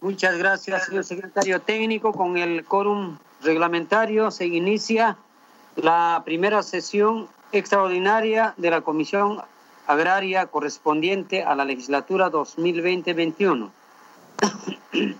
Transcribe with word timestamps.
Muchas 0.00 0.36
gracias, 0.36 0.86
señor 0.86 1.04
secretario 1.04 1.60
técnico. 1.60 2.12
Con 2.12 2.36
el 2.36 2.64
quórum 2.64 3.16
reglamentario 3.42 4.30
se 4.30 4.46
inicia 4.46 5.16
la 5.76 6.22
primera 6.24 6.62
sesión 6.62 7.28
extraordinaria 7.50 8.52
de 8.58 8.70
la 8.70 8.82
Comisión 8.82 9.40
Agraria 9.86 10.46
correspondiente 10.46 11.44
a 11.44 11.54
la 11.54 11.64
legislatura 11.64 12.30
2020-21. 12.30 13.70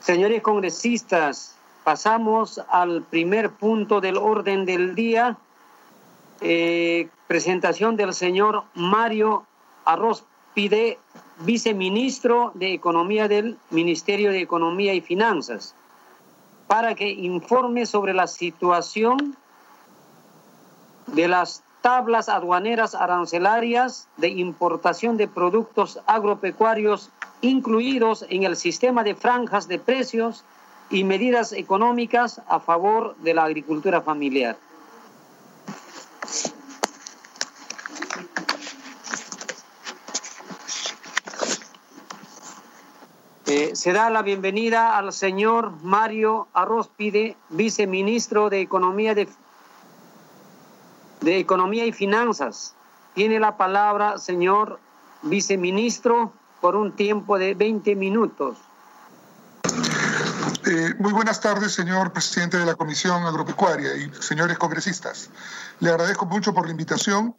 Señores 0.00 0.42
congresistas, 0.42 1.56
pasamos 1.82 2.60
al 2.68 3.02
primer 3.02 3.50
punto 3.50 4.02
del 4.02 4.18
orden 4.18 4.66
del 4.66 4.94
día. 4.94 5.38
Eh, 6.42 7.08
presentación 7.26 7.96
del 7.96 8.12
señor 8.12 8.64
Mario 8.74 9.46
Arroz 9.86 10.24
Pide, 10.52 10.98
viceministro 11.40 12.52
de 12.54 12.72
Economía 12.72 13.28
del 13.28 13.58
Ministerio 13.70 14.30
de 14.30 14.40
Economía 14.40 14.94
y 14.94 15.00
Finanzas, 15.00 15.74
para 16.66 16.94
que 16.94 17.08
informe 17.08 17.86
sobre 17.86 18.14
la 18.14 18.26
situación 18.26 19.36
de 21.06 21.28
las 21.28 21.62
tablas 21.82 22.28
aduaneras 22.28 22.94
arancelarias 22.94 24.08
de 24.16 24.28
importación 24.28 25.16
de 25.16 25.28
productos 25.28 26.00
agropecuarios 26.06 27.10
incluidos 27.42 28.24
en 28.30 28.44
el 28.44 28.56
sistema 28.56 29.04
de 29.04 29.14
franjas 29.14 29.68
de 29.68 29.78
precios 29.78 30.44
y 30.88 31.04
medidas 31.04 31.52
económicas 31.52 32.40
a 32.48 32.60
favor 32.60 33.16
de 33.16 33.34
la 33.34 33.44
agricultura 33.44 34.00
familiar. 34.00 34.56
Eh, 43.56 43.76
se 43.76 43.92
da 43.92 44.10
la 44.10 44.22
bienvenida 44.22 44.98
al 44.98 45.12
señor 45.12 45.70
Mario 45.84 46.48
Arrospide, 46.54 47.36
viceministro 47.50 48.50
de 48.50 48.60
Economía, 48.60 49.14
de, 49.14 49.28
de 51.20 51.38
Economía 51.38 51.86
y 51.86 51.92
Finanzas. 51.92 52.74
Tiene 53.14 53.38
la 53.38 53.56
palabra, 53.56 54.18
señor 54.18 54.80
viceministro, 55.22 56.32
por 56.60 56.74
un 56.74 56.96
tiempo 56.96 57.38
de 57.38 57.54
20 57.54 57.94
minutos. 57.94 58.58
Eh, 60.66 60.94
muy 60.98 61.12
buenas 61.12 61.42
tardes, 61.42 61.72
señor 61.72 62.14
presidente 62.14 62.56
de 62.56 62.64
la 62.64 62.74
Comisión 62.74 63.22
Agropecuaria 63.24 63.96
y 63.96 64.10
señores 64.22 64.56
congresistas. 64.56 65.28
Le 65.80 65.90
agradezco 65.90 66.24
mucho 66.24 66.54
por 66.54 66.64
la 66.64 66.70
invitación. 66.70 67.36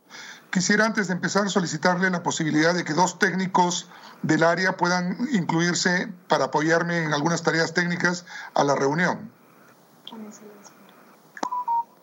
Quisiera 0.52 0.86
antes 0.86 1.08
de 1.08 1.14
empezar 1.14 1.50
solicitarle 1.50 2.08
la 2.12 2.22
posibilidad 2.22 2.76
de 2.76 2.84
que 2.84 2.94
dos 2.94 3.18
técnicos 3.18 3.90
del 4.22 4.44
área 4.44 4.78
puedan 4.78 5.18
incluirse 5.32 6.14
para 6.28 6.46
apoyarme 6.46 7.04
en 7.04 7.14
algunas 7.14 7.42
tareas 7.42 7.74
técnicas 7.74 8.26
a 8.54 8.64
la 8.64 8.76
reunión. 8.76 9.32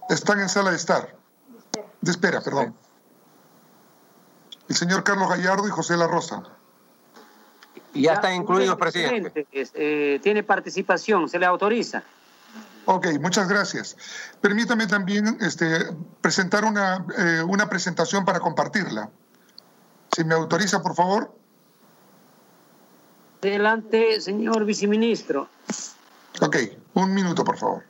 Están 0.08 0.40
en 0.40 0.48
sala 0.48 0.70
de 0.70 0.76
estar. 0.76 1.16
De 2.00 2.10
espera, 2.10 2.40
perdón. 2.40 2.74
El 4.68 4.74
señor 4.74 5.04
Carlos 5.04 5.28
Gallardo 5.28 5.68
y 5.68 5.70
José 5.70 5.96
La 5.96 6.08
Rosa. 6.08 6.42
Ya, 7.94 8.14
están 8.14 8.34
incluidos, 8.34 8.76
presidente. 8.76 9.46
Eh, 9.52 10.20
tiene 10.22 10.42
participación, 10.42 11.28
se 11.28 11.38
le 11.38 11.46
autoriza. 11.46 12.02
Ok, 12.84 13.06
muchas 13.20 13.48
gracias. 13.48 13.96
Permítame 14.40 14.86
también 14.86 15.38
este, 15.40 15.94
presentar 16.20 16.64
una, 16.64 17.04
eh, 17.16 17.42
una 17.46 17.68
presentación 17.68 18.24
para 18.24 18.40
compartirla. 18.40 19.10
Si 20.14 20.24
me 20.24 20.34
autoriza, 20.34 20.82
por 20.82 20.94
favor. 20.94 21.34
Adelante, 23.42 24.20
señor 24.20 24.64
viceministro. 24.64 25.48
Ok, 26.40 26.56
un 26.94 27.14
minuto, 27.14 27.44
por 27.44 27.58
favor. 27.58 27.84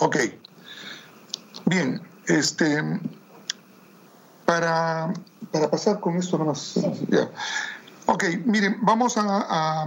Ok. 0.00 0.16
Bien, 1.66 2.00
este, 2.26 2.82
para, 4.50 5.12
para 5.52 5.70
pasar 5.70 6.00
con 6.00 6.16
esto 6.16 6.36
nomás. 6.36 6.74
Ok, 8.06 8.24
miren, 8.44 8.78
vamos 8.82 9.14
a, 9.16 9.86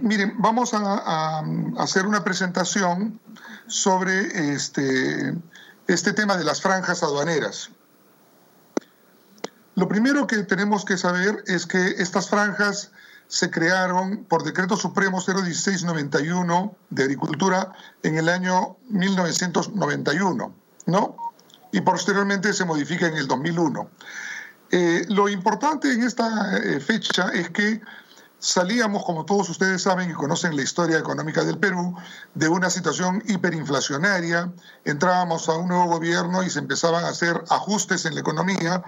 miren, 0.00 0.34
vamos 0.38 0.72
a, 0.74 1.42
hacer 1.78 2.06
una 2.06 2.22
presentación 2.22 3.18
sobre 3.66 4.54
este, 4.54 5.34
este 5.88 6.12
tema 6.12 6.36
de 6.36 6.44
las 6.44 6.62
franjas 6.62 7.02
aduaneras. 7.02 7.70
Lo 9.74 9.88
primero 9.88 10.28
que 10.28 10.44
tenemos 10.44 10.84
que 10.84 10.96
saber 10.96 11.42
es 11.48 11.66
que 11.66 11.96
estas 11.98 12.30
franjas 12.30 12.92
se 13.26 13.50
crearon 13.50 14.24
por 14.28 14.44
Decreto 14.44 14.76
Supremo 14.76 15.18
01691 15.18 16.76
de 16.90 17.02
Agricultura 17.02 17.72
en 18.04 18.18
el 18.18 18.28
año 18.28 18.76
1991, 18.88 20.54
¿no? 20.86 21.25
Y 21.76 21.82
posteriormente 21.82 22.54
se 22.54 22.64
modifica 22.64 23.06
en 23.06 23.18
el 23.18 23.28
2001. 23.28 23.90
Eh, 24.70 25.04
lo 25.10 25.28
importante 25.28 25.92
en 25.92 26.04
esta 26.04 26.56
eh, 26.56 26.80
fecha 26.80 27.28
es 27.34 27.50
que 27.50 27.82
salíamos, 28.38 29.04
como 29.04 29.26
todos 29.26 29.50
ustedes 29.50 29.82
saben 29.82 30.10
y 30.10 30.14
conocen 30.14 30.56
la 30.56 30.62
historia 30.62 30.96
económica 30.96 31.44
del 31.44 31.58
Perú, 31.58 31.94
de 32.32 32.48
una 32.48 32.70
situación 32.70 33.22
hiperinflacionaria, 33.26 34.50
entrábamos 34.86 35.50
a 35.50 35.56
un 35.58 35.68
nuevo 35.68 35.84
gobierno 35.84 36.42
y 36.42 36.48
se 36.48 36.60
empezaban 36.60 37.04
a 37.04 37.08
hacer 37.08 37.44
ajustes 37.50 38.06
en 38.06 38.14
la 38.14 38.22
economía, 38.22 38.82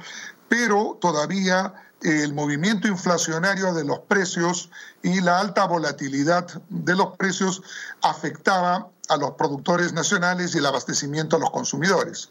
pero 0.49 0.97
todavía 0.99 1.75
eh, 2.00 2.22
el 2.22 2.32
movimiento 2.32 2.88
inflacionario 2.88 3.75
de 3.75 3.84
los 3.84 3.99
precios 3.99 4.70
y 5.03 5.20
la 5.20 5.41
alta 5.41 5.66
volatilidad 5.66 6.47
de 6.70 6.97
los 6.97 7.19
precios 7.19 7.60
afectaba 8.00 8.88
a 9.09 9.16
los 9.16 9.32
productores 9.32 9.93
nacionales 9.93 10.55
y 10.55 10.59
el 10.59 10.66
abastecimiento 10.66 11.37
a 11.37 11.38
los 11.38 11.50
consumidores. 11.50 12.31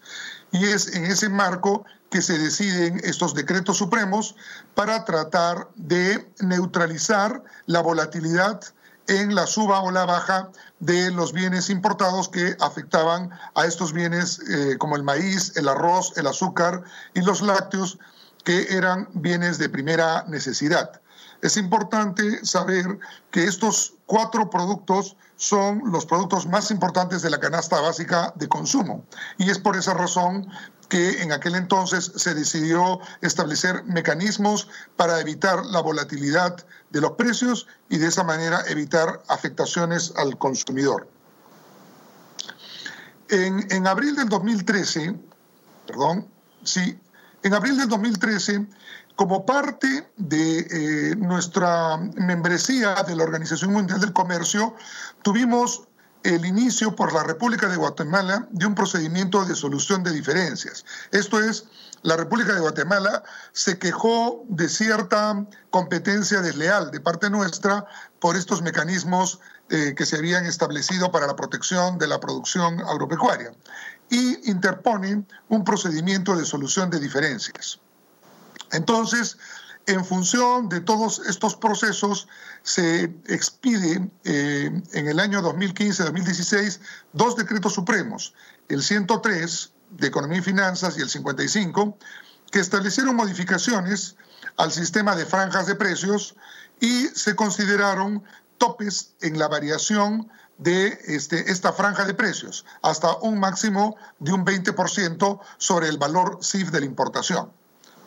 Y 0.52 0.66
es 0.66 0.96
en 0.96 1.06
ese 1.06 1.30
marco 1.30 1.86
que 2.10 2.22
se 2.22 2.38
deciden 2.38 3.02
estos 3.04 3.34
decretos 3.34 3.78
supremos 3.78 4.36
para 4.76 5.04
tratar 5.06 5.68
de 5.76 6.30
neutralizar 6.40 7.44
la 7.66 7.82
volatilidad 7.82 8.62
en 9.08 9.36
la 9.36 9.48
suba 9.48 9.82
o 9.82 9.92
la 9.92 10.06
baja 10.06 10.50
de 10.80 11.12
los 11.12 11.34
bienes 11.34 11.70
importados 11.70 12.30
que 12.30 12.56
afectaban 12.60 13.32
a 13.56 13.66
estos 13.66 13.94
bienes 13.94 14.40
eh, 14.50 14.78
como 14.78 14.96
el 14.96 15.04
maíz, 15.04 15.56
el 15.56 15.68
arroz, 15.70 16.14
el 16.18 16.28
azúcar 16.28 16.84
y 17.14 17.22
los 17.22 17.42
lácteos, 17.42 17.98
que 18.44 18.78
eran 18.78 19.10
bienes 19.14 19.58
de 19.58 19.70
primera 19.70 20.24
necesidad. 20.28 21.02
Es 21.42 21.58
importante 21.58 22.46
saber 22.46 23.00
que 23.32 23.44
estos 23.44 23.96
cuatro 24.06 24.50
productos 24.50 25.18
son 25.38 25.84
los 25.92 26.06
productos 26.06 26.48
más 26.48 26.72
importantes 26.72 27.22
de 27.22 27.30
la 27.30 27.40
canasta 27.40 27.80
básica 27.80 28.34
de 28.36 28.50
consumo. 28.50 29.06
Y 29.38 29.50
es 29.50 29.60
por 29.60 29.78
esa 29.78 29.94
razón 29.94 30.50
que 30.90 31.22
en 31.22 31.32
aquel 31.32 31.56
entonces 31.56 32.12
se 32.16 32.34
decidió 32.34 33.00
establecer 33.22 33.84
mecanismos 33.86 34.68
para 34.96 35.20
evitar 35.20 35.66
la 35.66 35.82
volatilidad 35.82 36.66
de 36.90 37.02
los 37.02 37.12
precios 37.12 37.68
y 37.90 37.98
de 37.98 38.08
esa 38.08 38.24
manera 38.24 38.64
evitar 38.68 39.22
afectaciones 39.28 40.14
al 40.16 40.38
consumidor. 40.38 41.08
En, 43.30 43.86
abril 43.88 44.16
del 44.16 44.30
2013, 44.30 45.14
perdón, 45.86 46.28
sí, 46.64 46.98
en 47.44 47.54
abril 47.54 47.78
del 47.78 47.90
2013 47.90 48.66
como 49.18 49.46
parte 49.48 50.08
de 50.16 50.60
eh, 50.60 51.16
nuestra 51.18 51.98
membresía 51.98 52.94
de 53.04 53.16
la 53.16 53.24
Organización 53.24 53.74
Mundial 53.74 54.00
del 54.00 54.14
Comercio, 54.14 54.76
tuvimos 55.24 55.88
el 56.22 56.46
inicio 56.46 56.96
por 56.96 57.12
la 57.12 57.24
República 57.24 57.68
de 57.68 57.78
Guatemala 57.78 58.48
de 58.52 58.68
un 58.68 58.76
procedimiento 58.76 59.44
de 59.44 59.56
solución 59.56 60.04
de 60.04 60.12
diferencias. 60.12 60.86
Esto 61.12 61.40
es, 61.40 61.66
la 62.04 62.16
República 62.16 62.54
de 62.54 62.60
Guatemala 62.60 63.24
se 63.54 63.80
quejó 63.80 64.46
de 64.50 64.70
cierta 64.70 65.48
competencia 65.72 66.42
desleal 66.42 66.92
de 66.92 67.00
parte 67.00 67.32
nuestra 67.32 67.88
por 68.20 68.36
estos 68.36 68.62
mecanismos 68.62 69.40
eh, 69.70 69.96
que 69.98 70.06
se 70.06 70.18
habían 70.18 70.46
establecido 70.46 71.12
para 71.12 71.26
la 71.26 71.36
protección 71.36 71.98
de 71.98 72.08
la 72.08 72.20
producción 72.20 72.82
agropecuaria 72.82 73.52
y 74.12 74.48
interpone 74.50 75.26
un 75.50 75.64
procedimiento 75.64 76.36
de 76.36 76.46
solución 76.46 76.92
de 76.92 77.00
diferencias. 77.00 77.80
Entonces, 78.72 79.38
en 79.88 80.04
función 80.04 80.68
de 80.68 80.82
todos 80.82 81.20
estos 81.28 81.56
procesos, 81.56 82.28
se 82.62 83.04
expide 83.28 84.10
eh, 84.26 84.82
en 84.92 85.08
el 85.08 85.20
año 85.20 85.42
2015-2016 85.42 86.80
dos 87.14 87.38
decretos 87.38 87.74
supremos, 87.74 88.34
el 88.68 88.84
103 88.84 89.72
de 89.92 90.08
Economía 90.08 90.40
y 90.40 90.42
Finanzas 90.42 90.98
y 90.98 91.02
el 91.02 91.10
55, 91.10 91.98
que 92.52 92.60
establecieron 92.60 93.16
modificaciones 93.16 94.18
al 94.58 94.72
sistema 94.72 95.16
de 95.16 95.26
franjas 95.26 95.68
de 95.68 95.76
precios 95.76 96.36
y 96.82 97.08
se 97.08 97.36
consideraron 97.36 98.24
topes 98.58 99.14
en 99.22 99.40
la 99.40 99.48
variación 99.48 100.30
de 100.58 101.00
este, 101.06 101.52
esta 101.52 101.72
franja 101.72 102.06
de 102.06 102.14
precios, 102.14 102.66
hasta 102.82 103.16
un 103.18 103.40
máximo 103.40 103.96
de 104.20 104.34
un 104.34 104.46
20% 104.46 105.40
sobre 105.58 105.88
el 105.88 105.98
valor 105.98 106.40
CIF 106.42 106.72
de 106.72 106.80
la 106.82 106.86
importación. 106.86 107.52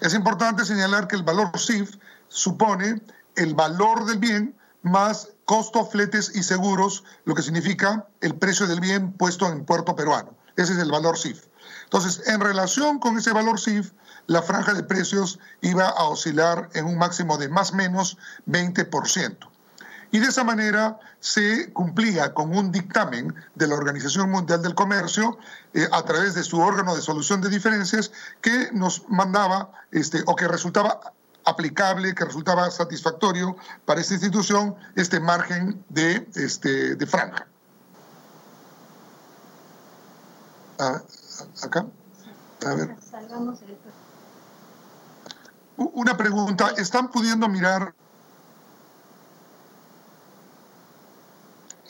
Es 0.00 0.14
importante 0.14 0.64
señalar 0.64 1.08
que 1.08 1.17
el 1.17 1.23
valor 1.23 1.50
CIF 1.58 1.97
supone 2.29 3.02
el 3.37 3.55
valor 3.55 4.06
del 4.06 4.19
bien 4.19 4.56
más 4.82 5.29
costo, 5.44 5.85
fletes 5.85 6.32
y 6.35 6.43
seguros, 6.43 7.05
lo 7.26 7.35
que 7.35 7.43
significa 7.43 8.06
el 8.23 8.35
precio 8.35 8.67
del 8.67 8.81
bien 8.81 9.12
puesto 9.12 9.47
en 9.47 9.67
puerto 9.67 9.94
peruano. 9.94 10.35
Ese 10.56 10.73
es 10.73 10.79
el 10.79 10.91
valor 10.91 11.19
CIF. 11.19 11.44
Entonces, 11.85 12.26
en 12.29 12.41
relación 12.41 12.99
con 12.99 13.19
ese 13.19 13.32
valor 13.32 13.61
CIF, 13.61 13.93
la 14.26 14.41
franja 14.41 14.73
de 14.73 14.85
precios 14.85 15.38
iba 15.61 15.87
a 15.87 16.05
oscilar 16.05 16.70
en 16.73 16.87
un 16.87 16.97
máximo 16.97 17.37
de 17.37 17.50
más 17.50 17.73
o 17.73 17.76
menos 17.76 18.17
20%. 18.47 19.50
Y 20.12 20.19
de 20.19 20.27
esa 20.27 20.43
manera 20.43 20.99
se 21.21 21.73
cumplía 21.73 22.35
con 22.35 22.57
un 22.57 22.73
dictamen 22.73 23.35
de 23.55 23.67
la 23.67 23.77
Organización 23.77 24.31
Mundial 24.31 24.61
del 24.62 24.75
Comercio 24.75 25.39
eh, 25.73 25.87
a 25.93 26.03
través 26.03 26.35
de 26.35 26.43
su 26.43 26.61
órgano 26.61 26.97
de 26.97 27.03
solución 27.03 27.41
de 27.41 27.49
diferencias 27.49 28.11
que 28.41 28.71
nos 28.73 29.09
mandaba 29.09 29.71
este, 29.93 30.23
o 30.27 30.35
que 30.35 30.49
resultaba 30.49 31.01
aplicable, 31.45 32.15
que 32.15 32.25
resultaba 32.25 32.71
satisfactorio 32.71 33.57
para 33.85 34.01
esta 34.01 34.15
institución 34.15 34.75
este 34.97 35.21
margen 35.21 35.85
de, 35.89 36.29
este, 36.35 36.97
de 36.97 37.07
franja. 37.07 37.47
Ah, 40.79 41.03
acá. 41.62 41.87
A 42.67 42.75
ver. 42.75 42.97
Una 45.77 46.17
pregunta, 46.17 46.71
¿están 46.77 47.11
pudiendo 47.11 47.49
mirar? 47.49 47.95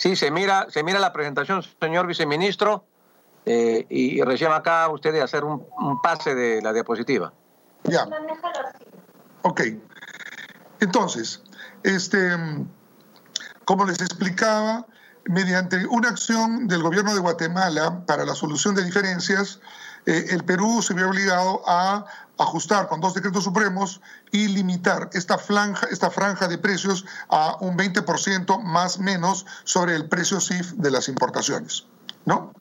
Sí, 0.00 0.16
se 0.16 0.30
mira, 0.30 0.66
se 0.70 0.82
mira 0.82 0.98
la 0.98 1.12
presentación, 1.12 1.62
señor 1.78 2.06
viceministro, 2.06 2.86
eh, 3.44 3.84
y 3.90 4.22
recién 4.22 4.50
acá 4.50 4.88
usted 4.88 5.12
de 5.12 5.20
hacer 5.20 5.44
un, 5.44 5.62
pase 6.02 6.34
de 6.34 6.62
la 6.62 6.72
diapositiva. 6.72 7.34
Ya. 7.84 8.08
Ok. 9.42 9.60
Entonces, 10.80 11.42
este, 11.82 12.34
como 13.66 13.84
les 13.84 14.00
explicaba, 14.00 14.86
mediante 15.26 15.86
una 15.88 16.08
acción 16.08 16.66
del 16.66 16.82
gobierno 16.82 17.12
de 17.12 17.20
Guatemala 17.20 18.02
para 18.06 18.24
la 18.24 18.34
solución 18.34 18.74
de 18.74 18.84
diferencias, 18.84 19.60
eh, 20.06 20.28
el 20.30 20.44
Perú 20.44 20.80
se 20.80 20.94
vio 20.94 21.10
obligado 21.10 21.60
a 21.66 22.06
ajustar 22.40 22.88
con 22.88 23.00
dos 23.00 23.14
decretos 23.14 23.44
supremos 23.44 24.00
y 24.32 24.48
limitar 24.48 25.10
esta 25.12 25.38
franja, 25.38 25.86
esta 25.90 26.10
franja 26.10 26.48
de 26.48 26.58
precios 26.58 27.04
a 27.28 27.56
un 27.60 27.76
20% 27.76 28.62
más 28.62 28.98
menos 28.98 29.46
sobre 29.64 29.94
el 29.94 30.08
precio 30.08 30.40
CIF 30.40 30.72
de 30.72 30.90
las 30.90 31.08
importaciones. 31.08 31.86
¿no? 32.24 32.52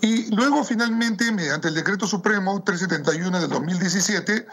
Y 0.00 0.34
luego, 0.34 0.64
finalmente, 0.64 1.30
mediante 1.30 1.68
el 1.68 1.74
decreto 1.74 2.06
supremo 2.06 2.62
371 2.62 3.40
del 3.40 3.50
2017, 3.50 4.46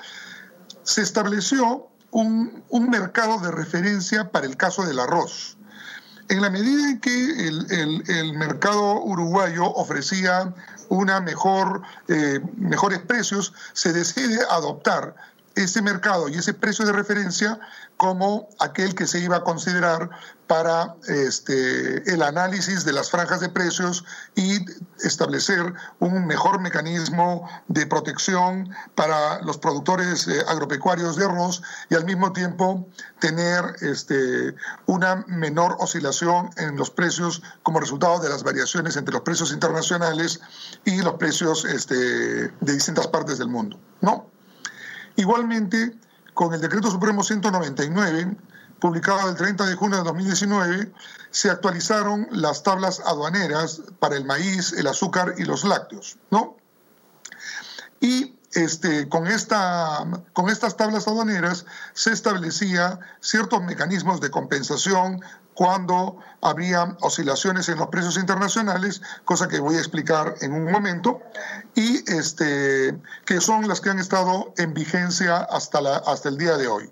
se 0.83 1.01
estableció 1.01 1.89
un, 2.12 2.63
mercado 2.89 3.39
de 3.39 3.51
referencia 3.51 4.31
para 4.31 4.45
el 4.45 4.57
caso 4.57 4.85
del 4.85 5.00
arroz. 5.00 5.56
En 6.29 6.41
la 6.41 6.50
medida 6.50 6.89
en 6.89 7.00
que 7.00 7.47
el, 7.47 8.33
mercado 8.33 9.01
uruguayo 9.01 9.65
ofrecía 9.65 10.53
una 10.89 11.21
mejor, 11.21 11.81
eh, 12.07 12.39
mejores 12.57 13.00
precios, 13.00 13.53
se 13.74 13.94
decide 13.94 14.39
adoptar 14.50 15.15
ese 15.57 15.81
mercado 15.81 16.30
y 16.30 16.36
ese 16.36 16.54
precio 16.54 16.86
de 16.86 16.94
referencia 16.94 17.59
como 17.98 18.48
aquel 18.59 18.94
que 18.94 19.07
se 19.07 19.19
iba 19.19 19.38
a 19.38 19.44
considerar 19.44 20.09
para 20.45 20.95
este, 21.07 22.09
el 22.13 22.21
análisis 22.21 22.86
de 22.86 22.94
las 22.94 23.09
franjas 23.09 23.42
de 23.42 23.50
precios 23.50 24.06
y 24.36 24.65
establecer 25.04 25.74
un 26.00 26.25
mejor 26.25 26.62
mecanismo 26.62 27.50
de 27.68 27.86
protección 27.86 28.69
para 28.95 29.42
los 29.42 29.57
productores 29.57 30.27
eh, 30.27 30.44
agropecuarios 30.48 31.18
de 31.18 31.25
arroz 31.25 31.62
y 31.89 31.95
al 31.95 32.06
mismo 32.06 32.31
tiempo 32.31 32.88
tener 33.19 33.75
este, 33.81 34.56
una 34.86 35.25
menor 35.27 35.75
oscilación 35.80 36.51
en 36.57 36.77
los 36.77 36.92
precios 36.92 37.42
como 37.63 37.80
resultado 37.80 38.19
de 38.19 38.30
las 38.30 38.44
variaciones 38.44 38.95
entre 38.95 39.13
los 39.13 39.24
precios 39.24 39.51
internacionales 39.51 40.39
y 40.86 41.01
los 41.01 41.15
precios 41.15 41.65
este, 41.65 41.95
de 41.95 42.74
distintas 42.74 43.07
partes 43.07 43.38
del 43.39 43.50
mundo. 43.50 43.77
¿no? 44.01 44.36
Igualmente, 45.17 45.93
con 46.33 46.53
el 46.53 46.61
Decreto 46.61 46.89
Supremo 46.89 47.23
199, 47.23 48.37
publicado 48.79 49.29
el 49.29 49.35
30 49.35 49.65
de 49.65 49.75
junio 49.75 49.97
de 49.97 50.03
2019, 50.03 50.91
se 51.31 51.49
actualizaron 51.49 52.27
las 52.31 52.63
tablas 52.63 53.01
aduaneras 53.05 53.81
para 53.99 54.15
el 54.15 54.25
maíz, 54.25 54.73
el 54.73 54.87
azúcar 54.87 55.33
y 55.37 55.43
los 55.43 55.63
lácteos, 55.63 56.17
¿no? 56.29 56.55
Y 57.99 58.35
este, 58.53 59.09
con, 59.09 59.27
esta, 59.27 60.05
con 60.33 60.49
estas 60.49 60.77
tablas 60.77 61.07
aduaneras 61.07 61.65
se 61.93 62.11
establecía 62.11 62.99
ciertos 63.19 63.63
mecanismos 63.63 64.21
de 64.21 64.29
compensación 64.29 65.21
cuando 65.57 66.19
había 66.42 66.95
oscilaciones 67.01 67.68
en 67.68 67.80
los 67.80 67.88
precios 67.88 68.15
internacionales, 68.18 69.01
cosa 69.25 69.48
que 69.48 69.59
voy 69.59 69.75
a 69.75 69.80
explicar 69.80 70.36
en 70.42 70.54
un 70.54 70.71
momento, 70.71 71.19
y 71.74 72.07
este, 72.12 72.95
que 73.25 73.42
son 73.42 73.68
las 73.68 73.81
que 73.81 73.89
han 73.89 73.98
estado 73.98 74.54
en 74.57 74.75
vigencia 74.75 75.38
hasta, 75.38 75.81
la, 75.81 75.98
hasta 75.98 76.30
el 76.30 76.38
día 76.38 76.57
de 76.57 76.68
hoy. 76.68 76.92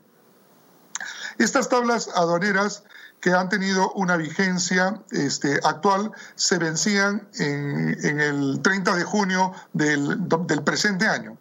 Estas 1.38 1.70
tablas 1.70 2.10
aduaneras 2.16 2.82
que 3.22 3.34
han 3.34 3.50
tenido 3.50 3.92
una 3.92 4.18
vigencia 4.18 5.00
este, 5.12 5.60
actual 5.64 6.12
se 6.34 6.58
vencían 6.58 7.28
en, 7.38 8.04
en, 8.04 8.20
el 8.20 8.62
30 8.64 8.96
de 8.96 9.04
junio 9.04 9.54
del, 9.74 10.28
del 10.48 10.64
presente 10.64 11.08
año 11.08 11.38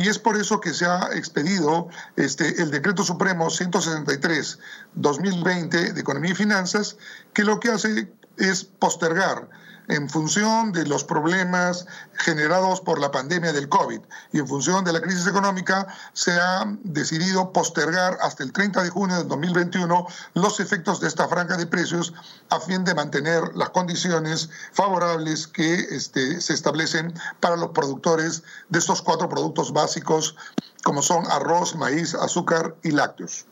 y 0.00 0.08
es 0.08 0.18
por 0.18 0.36
eso 0.38 0.62
que 0.62 0.72
se 0.72 0.86
ha 0.86 1.10
expedido 1.12 1.90
este, 2.16 2.62
el 2.62 2.70
Decreto 2.70 3.04
Supremo 3.04 3.48
163-2020 3.48 5.92
de 5.92 6.00
Economía 6.00 6.30
y 6.30 6.34
Finanzas, 6.34 6.96
que 7.34 7.44
lo 7.44 7.60
que 7.60 7.68
hace 7.68 8.10
es 8.38 8.64
postergar 8.64 9.50
en 9.90 10.08
función 10.08 10.72
de 10.72 10.86
los 10.86 11.04
problemas 11.04 11.86
generados 12.14 12.80
por 12.80 13.00
la 13.00 13.10
pandemia 13.10 13.52
del 13.52 13.68
COVID 13.68 14.00
y 14.32 14.38
en 14.38 14.46
función 14.46 14.84
de 14.84 14.92
la 14.92 15.00
crisis 15.00 15.26
económica, 15.26 15.86
se 16.12 16.32
ha 16.32 16.64
decidido 16.84 17.52
postergar 17.52 18.16
hasta 18.22 18.44
el 18.44 18.52
30 18.52 18.84
de 18.84 18.90
junio 18.90 19.16
del 19.16 19.28
2021 19.28 20.06
los 20.34 20.60
efectos 20.60 21.00
de 21.00 21.08
esta 21.08 21.28
franja 21.28 21.56
de 21.56 21.66
precios 21.66 22.14
a 22.50 22.60
fin 22.60 22.84
de 22.84 22.94
mantener 22.94 23.56
las 23.56 23.70
condiciones 23.70 24.48
favorables 24.72 25.48
que 25.48 25.74
este, 25.74 26.40
se 26.40 26.54
establecen 26.54 27.12
para 27.40 27.56
los 27.56 27.70
productores 27.70 28.44
de 28.68 28.78
estos 28.78 29.02
cuatro 29.02 29.28
productos 29.28 29.72
básicos 29.72 30.36
como 30.84 31.02
son 31.02 31.26
arroz, 31.30 31.74
maíz, 31.74 32.14
azúcar 32.14 32.76
y 32.82 32.92
lácteos. 32.92 33.44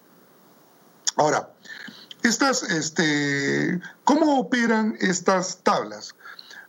Ahora, 1.17 1.51
estas, 2.23 2.63
este, 2.65 3.81
¿cómo 4.05 4.41
operan 4.41 4.97
estas 5.01 5.59
tablas? 5.63 6.15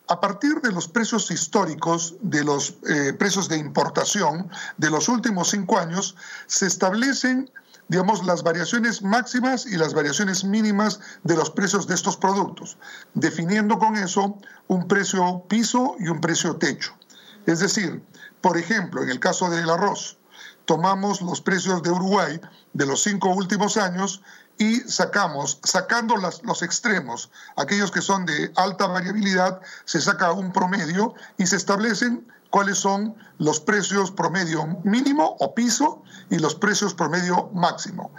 A 0.10 0.20
partir 0.20 0.60
de 0.62 0.72
los 0.72 0.88
precios 0.88 1.30
históricos, 1.30 2.16
de 2.22 2.44
los 2.44 2.78
eh, 2.90 3.14
precios 3.14 3.48
de 3.48 3.58
importación 3.58 4.50
de 4.78 4.90
los 4.90 5.08
últimos 5.08 5.52
cinco 5.52 5.78
años, 5.78 6.16
se 6.48 6.66
establecen, 6.66 7.50
digamos, 7.90 8.26
las 8.26 8.42
variaciones 8.42 9.04
máximas 9.04 9.68
y 9.68 9.78
las 9.78 9.94
variaciones 9.94 10.44
mínimas 10.44 11.00
de 11.24 11.36
los 11.36 11.52
precios 11.52 11.86
de 11.86 11.94
estos 11.94 12.18
productos, 12.18 12.80
definiendo 13.14 13.78
con 13.78 13.96
eso 13.98 14.36
un 14.68 14.88
precio 14.88 15.46
piso 15.48 15.96
y 16.00 16.08
un 16.08 16.20
precio 16.20 16.56
techo. 16.56 16.98
Es 17.46 17.60
decir, 17.60 18.04
por 18.42 18.58
ejemplo, 18.58 19.04
en 19.04 19.10
el 19.10 19.20
caso 19.20 19.48
del 19.52 19.70
arroz, 19.70 20.18
tomamos 20.66 21.22
los 21.22 21.40
precios 21.40 21.84
de 21.84 21.92
Uruguay 21.92 22.42
de 22.74 22.86
los 22.88 23.04
cinco 23.04 23.30
últimos 23.30 23.78
años 23.78 24.24
y 24.60 24.82
sacamos, 24.82 25.60
sacando 25.64 26.16
los 26.18 26.62
extremos, 26.62 27.32
aquellos 27.56 27.92
que 27.92 28.02
son 28.02 28.26
de 28.26 28.52
alta 28.58 28.88
variabilidad, 28.88 29.62
se 29.86 30.02
saca 30.02 30.34
un 30.34 30.52
promedio 30.52 31.16
y 31.38 31.48
se 31.48 31.56
establecen 31.56 32.28
cuáles 32.50 32.78
son 32.78 33.16
los 33.38 33.62
precios 33.62 34.12
promedio 34.12 34.68
mínimo 34.84 35.38
o 35.40 35.56
piso 35.56 36.04
y 36.30 36.40
los 36.40 36.56
precios 36.56 36.94
promedio 36.94 37.50
máximo. 37.54 38.12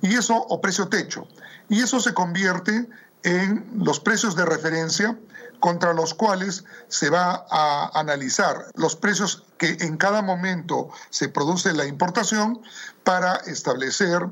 Y 0.00 0.14
eso, 0.14 0.36
o 0.36 0.60
precio 0.60 0.88
techo. 0.88 1.26
Y 1.68 1.82
eso 1.82 1.98
se 1.98 2.14
convierte 2.14 2.88
en 3.24 3.68
los 3.74 3.98
precios 3.98 4.36
de 4.36 4.44
referencia 4.44 5.18
contra 5.58 5.92
los 5.94 6.14
cuales 6.14 6.64
se 6.86 7.10
va 7.10 7.44
a 7.50 7.90
analizar 7.98 8.66
los 8.76 8.94
precios 8.94 9.44
que 9.58 9.76
en 9.80 9.96
cada 9.96 10.22
momento 10.22 10.90
se 11.10 11.28
produce 11.28 11.72
la 11.72 11.86
importación 11.86 12.60
para 13.02 13.34
establecer 13.46 14.28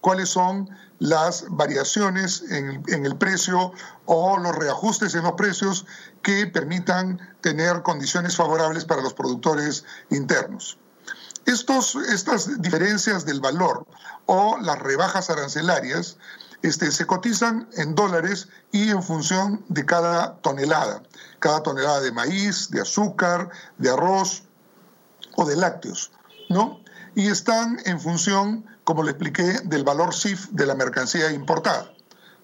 cuáles 0.00 0.28
son 0.28 0.68
las 0.98 1.44
variaciones 1.48 2.42
en, 2.50 2.82
el 3.04 3.16
precio 3.16 3.72
o 4.06 4.38
los 4.38 4.54
reajustes 4.54 5.14
en 5.14 5.22
los 5.22 5.32
precios 5.32 5.86
que 6.22 6.46
permitan 6.46 7.20
tener 7.40 7.82
condiciones 7.82 8.36
favorables 8.36 8.84
para 8.84 9.02
los 9.02 9.14
productores 9.14 9.84
internos. 10.10 10.78
Estos, 11.46 11.94
estas 11.94 12.60
diferencias 12.60 13.24
del 13.24 13.40
valor 13.40 13.86
o 14.26 14.58
las 14.60 14.78
rebajas 14.78 15.30
arancelarias 15.30 16.18
este, 16.62 16.90
se 16.90 17.06
cotizan 17.06 17.68
en 17.74 17.94
dólares 17.94 18.48
y 18.72 18.90
en 18.90 19.02
función 19.02 19.64
de 19.68 19.86
cada 19.86 20.36
tonelada, 20.38 21.02
cada 21.38 21.62
tonelada 21.62 22.00
de 22.00 22.12
maíz, 22.12 22.70
de 22.70 22.80
azúcar, 22.80 23.48
de 23.78 23.90
arroz 23.90 24.42
o 25.36 25.44
de 25.44 25.56
lácteos, 25.56 26.10
¿no? 26.50 26.80
Y 27.18 27.26
están 27.26 27.80
en 27.84 27.98
función 27.98 28.64
como 28.84 29.02
le 29.02 29.10
expliqué, 29.10 29.42
del 29.64 29.82
valor 29.82 30.14
CIF 30.14 30.50
de 30.50 30.64
la 30.64 30.76
mercancía 30.76 31.32
importada. 31.32 31.92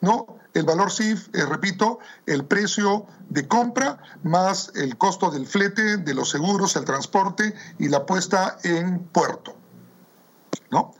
¿no? 0.01 0.41
El 0.53 0.65
valor 0.65 0.91
CIF, 0.91 1.29
eh, 1.33 1.47
repito, 1.47 2.01
el 2.27 2.45
precio 2.45 3.07
de 3.29 3.47
compra 3.47 3.99
más 4.25 4.73
el 4.75 4.99
costo 4.99 5.31
del 5.31 5.47
flete, 5.47 5.99
de 5.99 6.13
los 6.13 6.29
seguros, 6.29 6.75
el 6.75 6.85
transporte 6.85 7.55
y 7.79 7.89
la 7.89 8.05
puesta 8.05 8.59
en 8.65 9.05
puerto. 9.05 9.57
¿no? 10.73 10.93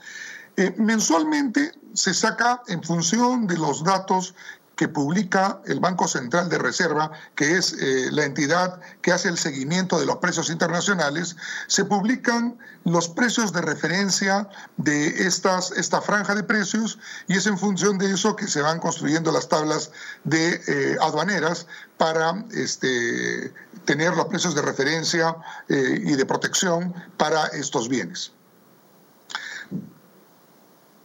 Eh, 0.57 0.73
mensualmente 0.79 1.73
se 1.95 2.15
saca 2.15 2.63
en 2.69 2.81
función 2.81 3.49
de 3.49 3.59
los 3.59 3.83
datos 3.83 4.37
que 4.77 4.89
publica 4.89 5.61
el 5.67 5.81
Banco 5.81 6.09
Central 6.09 6.49
de 6.49 6.59
Reserva, 6.59 7.13
que 7.35 7.57
es 7.57 7.75
eh, 7.75 8.09
la 8.11 8.25
entidad 8.25 8.81
que 9.03 9.13
hace 9.13 9.29
el 9.29 9.39
seguimiento 9.39 10.01
de 10.01 10.07
los 10.07 10.17
precios 10.17 10.51
internacionales, 10.51 11.37
se 11.69 11.85
publican 11.85 12.59
los 12.85 13.09
precios 13.09 13.53
de 13.53 13.63
referencia 13.63 14.49
de 14.77 15.27
estas, 15.27 15.71
esta 15.73 16.01
franja 16.01 16.35
de 16.35 16.43
precios 16.43 16.99
y 17.29 17.37
es 17.37 17.47
en 17.47 17.59
función 17.59 17.99
de 17.99 18.13
eso 18.13 18.37
que 18.37 18.49
se 18.49 18.63
van 18.63 18.81
construyendo 18.81 19.33
las 19.33 19.49
tablas 19.49 19.91
de 20.25 20.61
eh, 20.67 20.97
aduaneras 21.01 21.67
para 21.97 22.45
este, 22.53 23.55
tener 23.85 24.15
los 24.15 24.27
precios 24.27 24.55
de 24.55 24.63
referencia 24.63 25.37
eh, 25.69 26.03
y 26.05 26.15
de 26.15 26.27
protección 26.27 26.93
para 27.17 27.47
estos 27.49 27.89
bienes. 27.89 28.33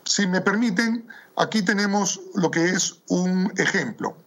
Si 0.06 0.26
me 0.26 0.42
permiten, 0.42 1.08
Aquí 1.40 1.62
tenemos 1.62 2.20
lo 2.36 2.52
que 2.52 2.66
es 2.66 2.96
un 3.08 3.54
ejemplo. 3.56 4.18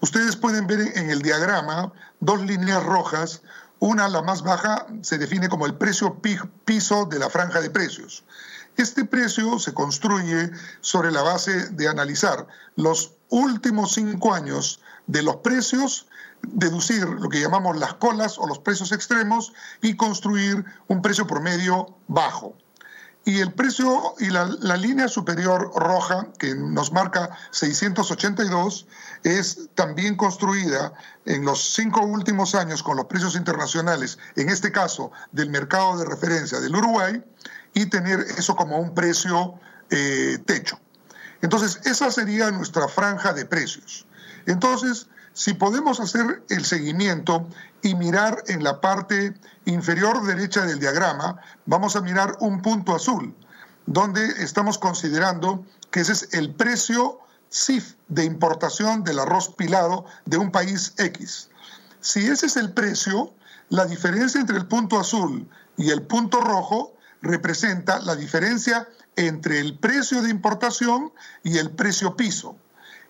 Ustedes 0.00 0.36
pueden 0.36 0.68
ver 0.68 0.96
en 0.96 1.10
el 1.10 1.20
diagrama 1.20 1.92
dos 2.20 2.40
líneas 2.42 2.80
rojas. 2.84 3.42
Una, 3.80 4.06
la 4.08 4.22
más 4.22 4.42
baja, 4.42 4.86
se 5.02 5.18
define 5.18 5.48
como 5.48 5.66
el 5.66 5.74
precio 5.74 6.22
piso 6.64 7.06
de 7.06 7.18
la 7.18 7.28
franja 7.28 7.60
de 7.60 7.70
precios. 7.70 8.22
Este 8.76 9.04
precio 9.04 9.58
se 9.58 9.74
construye 9.74 10.52
sobre 10.80 11.10
la 11.10 11.22
base 11.22 11.70
de 11.70 11.88
analizar 11.88 12.46
los 12.76 13.14
últimos 13.30 13.94
cinco 13.94 14.32
años 14.32 14.80
de 15.08 15.24
los 15.24 15.36
precios, 15.38 16.06
deducir 16.42 17.04
lo 17.04 17.28
que 17.30 17.40
llamamos 17.40 17.76
las 17.78 17.94
colas 17.94 18.38
o 18.38 18.46
los 18.46 18.60
precios 18.60 18.92
extremos 18.92 19.52
y 19.82 19.96
construir 19.96 20.64
un 20.86 21.02
precio 21.02 21.26
promedio 21.26 21.96
bajo. 22.06 22.54
Y 23.26 23.40
el 23.40 23.52
precio 23.52 24.14
y 24.18 24.28
la, 24.28 24.76
línea 24.76 25.08
superior 25.08 25.72
roja, 25.74 26.28
que 26.38 26.54
nos 26.54 26.92
marca 26.92 27.30
682, 27.52 28.86
es 29.22 29.70
también 29.74 30.16
construida 30.16 30.92
en 31.24 31.44
los 31.44 31.72
cinco 31.74 32.02
últimos 32.02 32.54
años 32.54 32.82
con 32.82 32.98
los 32.98 33.06
precios 33.06 33.34
internacionales, 33.34 34.18
en 34.36 34.50
este 34.50 34.70
caso 34.70 35.10
del 35.32 35.48
mercado 35.48 35.96
de 35.96 36.04
referencia 36.04 36.60
del 36.60 36.76
Uruguay, 36.76 37.24
y 37.72 37.86
tener 37.86 38.20
eso 38.36 38.54
como 38.56 38.78
un 38.78 38.94
precio 38.94 39.54
eh, 39.88 40.38
techo. 40.44 40.78
Entonces, 41.40 41.80
esa 41.84 42.10
sería 42.10 42.50
nuestra 42.50 42.88
franja 42.88 43.32
de 43.32 43.46
precios. 43.46 44.06
Entonces, 44.46 45.08
si 45.34 45.52
podemos 45.52 45.98
hacer 45.98 46.44
el 46.48 46.64
seguimiento 46.64 47.46
y 47.82 47.96
mirar 47.96 48.44
en 48.46 48.62
la 48.62 48.80
parte 48.80 49.34
inferior 49.64 50.24
derecha 50.24 50.64
del 50.64 50.78
diagrama, 50.78 51.40
vamos 51.66 51.96
a 51.96 52.00
mirar 52.00 52.36
un 52.38 52.62
punto 52.62 52.94
azul, 52.94 53.34
donde 53.86 54.24
estamos 54.42 54.78
considerando 54.78 55.66
que 55.90 56.00
ese 56.00 56.12
es 56.12 56.28
el 56.32 56.54
precio 56.54 57.18
CIF 57.52 57.94
de 58.08 58.24
importación 58.24 59.02
del 59.02 59.18
arroz 59.18 59.52
pilado 59.56 60.04
de 60.24 60.38
un 60.38 60.52
país 60.52 60.94
X. 60.98 61.50
Si 62.00 62.20
ese 62.26 62.46
es 62.46 62.56
el 62.56 62.72
precio, 62.72 63.34
la 63.70 63.86
diferencia 63.86 64.40
entre 64.40 64.56
el 64.56 64.66
punto 64.66 65.00
azul 65.00 65.48
y 65.76 65.90
el 65.90 66.02
punto 66.02 66.40
rojo 66.40 66.94
representa 67.22 67.98
la 67.98 68.14
diferencia 68.14 68.88
entre 69.16 69.58
el 69.58 69.78
precio 69.78 70.22
de 70.22 70.30
importación 70.30 71.12
y 71.42 71.58
el 71.58 71.72
precio 71.72 72.14
piso 72.14 72.56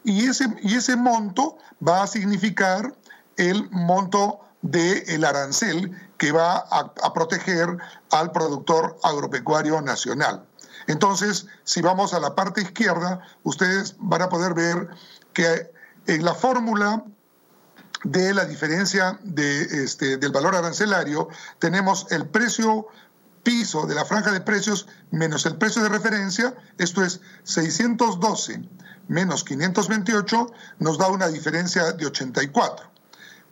y 0.05 0.27
ese, 0.27 0.47
y 0.63 0.77
ese 0.77 0.97
monto 0.97 1.57
va 1.87 2.03
a 2.03 2.07
significar 2.07 2.95
el 3.37 3.69
monto 3.71 4.41
del 4.63 5.25
arancel 5.25 5.91
que 6.19 6.33
va 6.33 6.57
a, 6.57 7.13
proteger 7.13 7.77
al 8.11 8.33
productor 8.33 8.99
agropecuario 9.03 9.81
nacional. 9.81 10.47
Entonces, 10.87 11.47
si 11.65 11.83
vamos 11.83 12.15
a 12.15 12.21
la 12.21 12.35
parte 12.35 12.63
izquierda, 12.63 13.21
ustedes 13.43 13.97
van 13.99 14.23
a 14.23 14.29
poder 14.29 14.55
ver 14.55 14.89
que 15.33 15.71
en 16.07 16.25
la 16.25 16.35
fórmula 16.35 17.05
de 18.05 18.35
la 18.35 18.45
diferencia 18.45 19.19
de, 19.23 19.85
este, 19.85 20.19
del 20.19 20.33
valor 20.33 20.55
arancelario 20.55 21.29
tenemos 21.59 22.07
el 22.11 22.27
precio 22.29 22.87
piso 23.43 23.87
de 23.87 23.95
la 23.95 24.05
franja 24.05 24.31
de 24.31 24.41
precios 24.41 24.87
menos 25.11 25.45
el 25.47 25.57
precio 25.57 25.83
de 25.83 25.89
referencia, 25.89 26.55
esto 26.79 27.03
es 27.03 27.21
612 27.45 28.63
menos 29.09 29.45
528 29.45 30.53
nos 30.79 30.99
da 30.99 31.09
una 31.09 31.29
diferencia 31.29 31.93
de 31.93 32.07
84. 32.07 32.91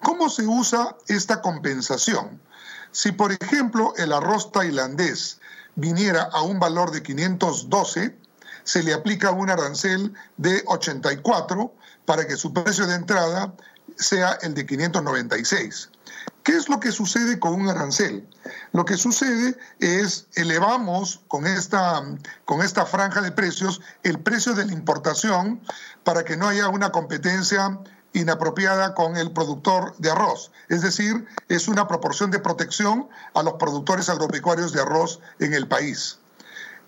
¿Cómo 0.02 0.28
se 0.28 0.46
usa 0.46 0.96
esta 1.08 1.40
compensación? 1.40 2.40
Si, 2.90 3.12
por 3.12 3.32
ejemplo, 3.32 3.94
el 3.96 4.12
arroz 4.12 4.52
tailandés 4.52 5.40
viniera 5.76 6.28
a 6.32 6.42
un 6.42 6.58
valor 6.58 6.90
de 6.90 7.02
512, 7.02 8.16
se 8.64 8.82
le 8.82 8.94
aplica 8.94 9.30
un 9.30 9.50
arancel 9.50 10.12
de 10.36 10.62
84 10.66 11.74
para 12.04 12.26
que 12.26 12.36
su 12.36 12.52
precio 12.52 12.86
de 12.86 12.96
entrada 12.96 13.54
sea 13.96 14.38
el 14.42 14.54
de 14.54 14.66
596. 14.66 15.90
¿Qué 16.42 16.56
es 16.56 16.68
lo 16.68 16.80
que 16.80 16.90
sucede 16.90 17.38
con 17.38 17.54
un 17.54 17.68
arancel? 17.68 18.28
Lo 18.72 18.84
que 18.84 18.96
sucede 18.96 19.56
es 19.78 20.26
elevamos 20.34 21.20
con 21.28 21.46
esta, 21.46 22.02
con 22.44 22.62
esta 22.62 22.84
franja 22.84 23.20
de 23.20 23.30
precios 23.30 23.80
el 24.02 24.18
precio 24.18 24.54
de 24.54 24.66
la 24.66 24.72
importación 24.72 25.60
para 26.02 26.24
que 26.24 26.36
no 26.36 26.48
haya 26.48 26.68
una 26.68 26.90
competencia 26.90 27.78
inapropiada 28.12 28.94
con 28.94 29.16
el 29.16 29.30
productor 29.30 29.96
de 29.98 30.10
arroz. 30.10 30.50
Es 30.68 30.82
decir, 30.82 31.26
es 31.48 31.68
una 31.68 31.86
proporción 31.86 32.30
de 32.30 32.40
protección 32.40 33.08
a 33.34 33.42
los 33.42 33.54
productores 33.54 34.08
agropecuarios 34.08 34.72
de 34.72 34.80
arroz 34.80 35.20
en 35.38 35.54
el 35.54 35.68
país. 35.68 36.18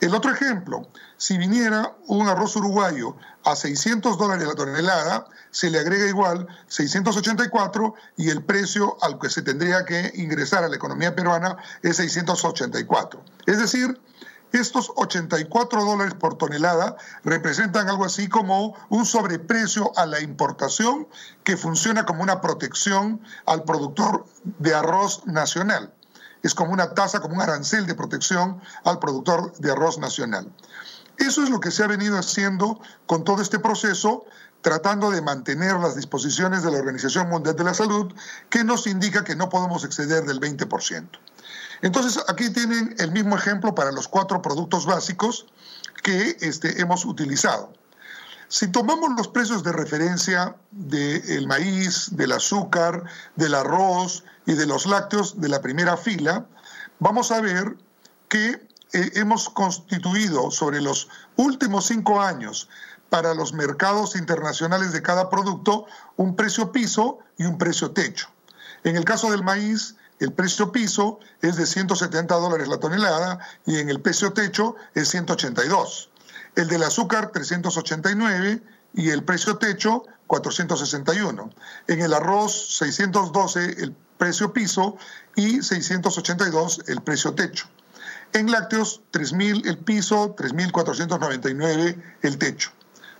El 0.01 0.15
otro 0.15 0.33
ejemplo, 0.33 0.89
si 1.17 1.39
viniera 1.39 1.95
un 2.09 2.29
arroz 2.29 2.57
uruguayo 2.57 3.17
a 3.45 3.57
600 3.57 4.19
dólares 4.19 4.47
la 4.47 4.55
tonelada, 4.55 5.27
se 5.51 5.71
le 5.71 5.79
agrega 5.79 6.07
igual 6.07 6.47
684 6.67 7.95
y 8.17 8.31
el 8.31 8.45
precio 8.45 8.97
al 9.01 9.19
que 9.19 9.31
se 9.31 9.43
tendría 9.43 9.85
que 9.85 10.13
ingresar 10.17 10.65
a 10.65 10.69
la 10.69 10.77
economía 10.77 11.15
peruana 11.15 11.57
es 11.83 11.97
684. 11.97 13.23
Es 13.47 13.59
decir, 13.59 13.99
estos 14.53 14.93
84 14.97 15.85
dólares 15.85 16.15
por 16.15 16.37
tonelada 16.37 16.97
representan 17.25 17.89
algo 17.89 18.05
así 18.05 18.29
como 18.29 18.77
un 18.89 19.07
sobreprecio 19.07 19.91
a 19.97 20.07
la 20.07 20.21
importación 20.21 21.09
que 21.45 21.57
funciona 21.57 22.05
como 22.05 22.23
una 22.23 22.41
protección 22.41 23.21
al 23.47 23.65
productor 23.65 24.27
de 24.45 24.75
arroz 24.75 25.27
nacional 25.27 25.94
es 26.45 26.55
como 26.55 26.73
una 26.73 26.95
tasa, 26.95 27.21
como 27.21 27.35
un 27.35 27.41
arancel 27.41 27.87
de 27.87 27.95
protección 27.95 28.61
al 28.85 28.99
productor 28.99 29.53
de 29.59 29.73
arroz 29.73 29.99
nacional. 29.99 30.53
Eso 31.17 31.43
es 31.43 31.51
lo 31.51 31.59
que 31.59 31.71
se 31.71 31.83
ha 31.83 31.87
venido 31.87 32.19
haciendo 32.19 32.81
con 33.07 33.25
todo 33.25 33.41
este 33.41 33.59
proceso, 33.59 34.25
tratando 34.61 35.11
de 35.11 35.23
mantener 35.23 35.75
las 35.77 35.97
disposiciones 35.97 36.63
de 36.63 36.71
la 36.71 36.79
Organización 36.79 37.29
Mundial 37.29 37.57
de 37.57 37.65
la 37.65 37.75
Salud, 37.75 38.13
que 38.51 38.63
nos 38.63 38.87
indica 38.87 39.25
que 39.25 39.37
no 39.37 39.49
podemos 39.49 39.85
exceder 39.85 40.25
del 40.25 40.41
20%. 40.41 41.09
Entonces, 41.83 42.23
aquí 42.29 42.51
tienen 42.51 42.95
el 42.99 43.11
mismo 43.13 43.37
ejemplo 43.37 43.75
para 43.75 43.93
los 43.93 44.09
cuatro 44.09 44.43
productos 44.43 44.87
básicos 44.87 45.47
que 46.03 46.37
este, 46.41 46.81
hemos 46.81 47.05
utilizado. 47.05 47.73
Si 48.49 48.69
tomamos 48.69 49.11
los 49.17 49.29
precios 49.29 49.63
de 49.63 49.73
referencia 49.73 50.57
del 50.71 51.47
maíz, 51.47 52.09
del 52.17 52.33
azúcar, 52.33 53.05
del 53.37 53.55
arroz 53.55 54.25
y 54.47 54.53
de 54.55 54.67
los 54.67 54.87
lácteos 54.87 55.41
de 55.41 55.49
la 55.49 55.61
primera 55.61 55.97
fila, 55.97 56.47
vamos 56.99 57.31
a 57.33 57.41
ver 57.41 57.77
que 58.29 58.67
eh, 58.93 59.11
hemos 59.15 59.49
constituido 59.49 60.51
sobre 60.51 60.81
los 60.81 61.09
últimos 61.37 61.87
cinco 61.87 62.21
años 62.21 62.69
para 63.09 63.35
los 63.35 63.53
mercados 63.53 64.17
internacionales 64.17 64.93
de 64.93 65.03
cada 65.03 65.31
producto 65.31 65.87
un 66.17 66.37
precio 66.37 66.71
piso 66.71 67.19
y 67.39 67.45
un 67.45 67.59
precio 67.59 67.93
techo. 67.93 68.29
En 68.83 68.97
el 68.97 69.05
caso 69.05 69.31
del 69.31 69.43
maíz, 69.43 69.97
el 70.21 70.33
precio 70.33 70.71
piso 70.71 71.19
es 71.41 71.57
de 71.57 71.67
170 71.67 72.35
dólares 72.35 72.69
la 72.69 72.79
tonelada 72.79 73.39
y 73.67 73.79
en 73.79 73.89
el 73.89 74.01
precio 74.01 74.33
techo 74.33 74.77
es 74.95 75.09
182 75.09 76.11
el 76.57 76.69
del 76.69 76.83
azúcar 76.83 77.31
389 77.33 78.63
y 78.95 79.11
el 79.11 79.25
precio 79.25 79.57
techo 79.57 80.05
461. 80.27 81.51
En 81.89 82.01
el 82.01 82.15
arroz 82.15 82.77
612 82.79 83.83
el 83.83 83.95
precio 84.19 84.53
piso 84.53 84.97
y 85.37 85.63
682 85.63 86.83
el 86.87 87.03
precio 87.03 87.35
techo. 87.35 87.67
En 88.33 88.51
lácteos 88.51 89.03
3000 89.11 89.67
el 89.67 89.79
piso, 89.79 90.35
3499 90.37 92.17
el 92.23 92.39
techo. 92.39 92.71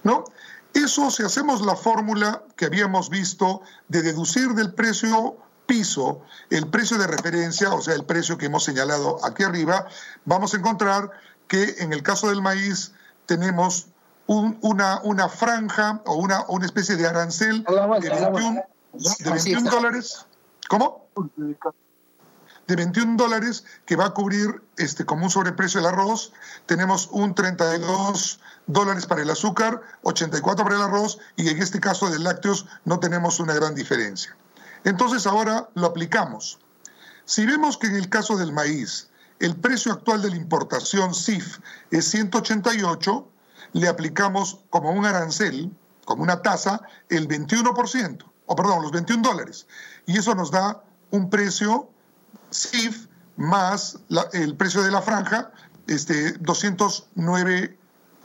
¿No? 0.03 0.25
Eso 0.73 1.11
si 1.11 1.23
hacemos 1.23 1.65
la 1.65 1.77
fórmula 1.77 2.43
que 2.57 2.67
habíamos 2.67 3.09
visto 3.09 3.63
de 3.89 4.03
deducir 4.03 4.55
del 4.55 4.73
precio 4.75 5.37
piso 5.67 6.23
el 6.51 6.67
precio 6.69 6.99
de 6.99 7.07
referencia, 7.07 7.73
o 7.73 7.81
sea, 7.81 7.95
el 7.95 8.05
precio 8.05 8.37
que 8.37 8.47
hemos 8.47 8.65
señalado 8.65 9.25
aquí 9.25 9.45
arriba, 9.45 9.87
vamos 10.25 10.55
a 10.55 10.59
encontrar 10.59 11.11
que 11.49 11.77
en 11.79 11.93
el 11.93 12.03
caso 12.03 12.29
del 12.29 12.43
maíz 12.43 12.93
tenemos 13.27 13.89
una, 14.27 15.01
una 15.03 15.29
franja 15.29 16.01
o 16.07 16.15
una, 16.15 16.45
una 16.49 16.67
especie 16.67 16.97
de 16.97 17.07
arancel 17.07 17.65
de 17.65 18.11
21, 18.11 18.65
de 18.93 19.31
21 19.31 19.71
dólares. 19.71 20.27
¿Cómo? 20.69 21.05
de 22.67 22.77
21 22.77 23.17
dólares 23.17 23.65
que 23.85 23.97
va 23.97 24.07
a 24.07 24.11
cubrir 24.11 24.63
este, 24.77 25.05
como 25.05 25.25
un 25.25 25.31
sobreprecio 25.31 25.81
el 25.81 25.87
arroz. 25.87 26.33
Tenemos 26.67 27.09
un 27.13 27.35
32 27.35 28.41
dólares 28.67 29.07
para 29.07 29.23
el 29.23 29.31
azúcar, 29.31 29.83
84 30.03 30.65
para 30.65 30.77
el 30.77 30.83
arroz 30.83 31.19
y 31.37 31.49
en 31.49 31.61
este 31.61 31.81
caso 31.81 32.11
de 32.11 32.19
lácteos 32.19 32.67
no 32.85 33.01
tenemos 33.01 33.41
una 33.41 33.55
gran 33.55 33.75
diferencia. 33.75 34.37
Entonces 34.85 35.27
ahora 35.27 35.69
lo 35.75 35.87
aplicamos. 35.87 36.59
Si 37.25 37.47
vemos 37.47 37.79
que 37.79 37.87
en 37.87 37.97
el 37.97 38.09
caso 38.09 38.37
del 38.37 38.53
maíz 38.53 39.09
el 39.41 39.57
precio 39.57 39.93
actual 39.93 40.23
de 40.23 40.31
la 40.31 40.37
importación 40.37 41.15
CIF 41.15 41.59
es 41.91 42.07
188, 42.11 43.29
le 43.73 43.89
aplicamos 43.89 44.61
como 44.71 44.91
un 44.93 45.05
arancel, 45.05 45.71
como 46.05 46.23
una 46.23 46.43
tasa, 46.43 46.81
el 47.09 47.29
21%, 47.29 48.25
o 48.47 48.57
perdón, 48.57 48.83
los 48.83 48.93
21 48.93 49.23
dólares. 49.23 49.67
Y 50.07 50.19
eso 50.19 50.35
nos 50.35 50.51
da 50.51 50.83
un 51.11 51.31
precio 51.31 51.89
CIF 52.53 53.07
más 53.37 53.99
el 54.33 54.57
precio 54.57 54.83
de 54.83 54.91
la 54.91 55.03
franja, 55.03 55.51
este, 55.87 56.33
209 56.33 57.77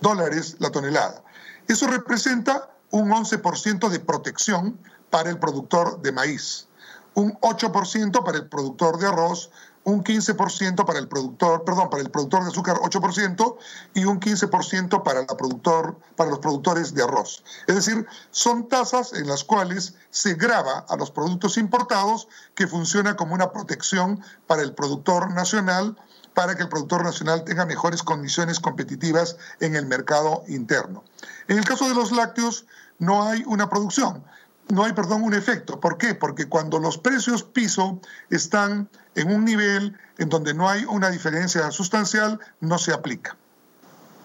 dólares 0.01 0.57
la 0.59 0.71
tonelada. 0.71 1.23
Eso 1.67 1.87
representa 1.87 2.69
un 2.91 3.09
11% 3.09 3.89
de 3.89 3.99
protección 3.99 4.79
para 5.09 5.29
el 5.29 5.39
productor 5.39 6.01
de 6.01 6.11
maíz, 6.11 6.67
un 7.13 7.33
8% 7.41 8.23
para 8.23 8.37
el 8.37 8.47
productor 8.47 8.97
de 8.99 9.07
arroz, 9.07 9.51
un 9.83 10.03
15% 10.03 10.86
para 10.86 11.00
el 11.00 11.07
productor, 11.07 11.63
perdón, 11.63 11.89
para 11.89 12.03
el 12.03 12.09
productor 12.09 12.43
de 12.43 12.50
azúcar 12.50 12.77
8% 12.77 13.57
y 13.95 14.05
un 14.05 14.19
15% 14.19 15.03
para, 15.03 15.25
productor, 15.25 15.98
para 16.15 16.29
los 16.29 16.39
productores 16.39 16.93
de 16.93 17.03
arroz. 17.03 17.43
Es 17.67 17.75
decir, 17.75 18.05
son 18.31 18.67
tasas 18.67 19.13
en 19.13 19.27
las 19.27 19.43
cuales 19.43 19.95
se 20.12 20.36
grava 20.36 20.86
a 20.88 20.95
los 20.95 21.12
productos 21.12 21.57
importados 21.57 22.27
que 22.55 22.67
funciona 22.67 23.15
como 23.15 23.33
una 23.33 23.51
protección 23.51 24.21
para 24.48 24.62
el 24.62 24.74
productor 24.74 25.33
nacional 25.33 25.98
para 26.33 26.55
que 26.55 26.63
el 26.63 26.69
productor 26.69 27.03
nacional 27.03 27.43
tenga 27.43 27.65
mejores 27.65 28.03
condiciones 28.03 28.59
competitivas 28.59 29.36
en 29.59 29.75
el 29.75 29.88
mercado 29.88 30.43
interno. 30.48 31.03
En 31.48 31.57
el 31.57 31.65
caso 31.65 31.89
de 31.89 31.95
los 31.95 32.12
lácteos 32.12 32.65
no 32.98 33.27
hay 33.27 33.43
una 33.45 33.69
producción, 33.69 34.24
no 34.69 34.83
hay, 34.83 34.93
perdón, 34.93 35.24
un 35.24 35.33
efecto. 35.33 35.79
¿Por 35.79 35.98
qué? 35.98 36.13
Porque 36.13 36.48
cuando 36.48 36.79
los 36.79 36.98
precios 36.98 37.43
piso 37.43 38.00
están 38.29 38.88
en 39.19 39.31
un 39.31 39.45
nivel 39.45 39.97
en 40.17 40.29
donde 40.29 40.53
no 40.53 40.69
hay 40.69 40.85
una 40.85 41.09
diferencia 41.09 41.69
sustancial, 41.71 42.39
no 42.61 42.77
se 42.77 42.93
aplica. 42.93 43.35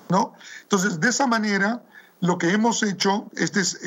¿No? 0.09 0.35
Entonces, 0.63 1.01
de 1.01 1.09
esa 1.09 1.27
manera, 1.27 1.83
lo 2.21 2.39
que 2.39 2.51
hemos 2.53 2.83
hecho, 2.83 3.31
este 3.37 3.61
es 3.61 3.79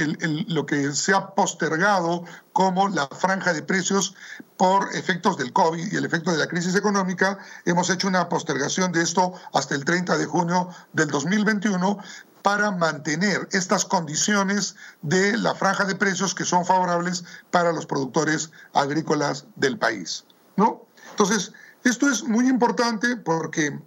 lo 0.48 0.66
que 0.66 0.92
se 0.94 1.14
ha 1.14 1.28
postergado 1.28 2.24
como 2.54 2.90
la 2.90 3.08
franja 3.08 3.54
de 3.54 3.62
precios 3.64 4.16
por 4.58 4.96
efectos 4.96 5.38
del 5.38 5.54
COVID 5.54 5.92
y 5.92 5.96
el 5.96 6.06
efecto 6.06 6.32
de 6.32 6.38
la 6.38 6.48
crisis 6.48 6.76
económica, 6.76 7.40
hemos 7.66 7.90
hecho 7.90 8.08
una 8.08 8.30
postergación 8.30 8.92
de 8.92 9.02
esto 9.02 9.34
hasta 9.54 9.76
el 9.76 9.86
30 9.86 10.18
de 10.18 10.26
junio 10.26 10.70
del 10.94 11.10
2021 11.10 12.00
para 12.42 12.72
mantener 12.72 13.48
estas 13.52 13.86
condiciones 13.86 14.76
de 15.02 15.38
la 15.38 15.54
franja 15.54 15.86
de 15.86 15.96
precios 15.96 16.34
que 16.34 16.46
son 16.46 16.66
favorables 16.66 17.24
para 17.52 17.72
los 17.72 17.86
productores 17.86 18.52
agrícolas 18.74 19.46
del 19.56 19.78
país. 19.78 20.26
¿no? 20.56 20.87
Entonces, 21.18 21.52
esto 21.84 22.08
es 22.08 22.26
muy 22.26 22.48
importante 22.48 23.18
porque 23.18 23.80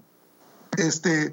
este, 0.76 1.32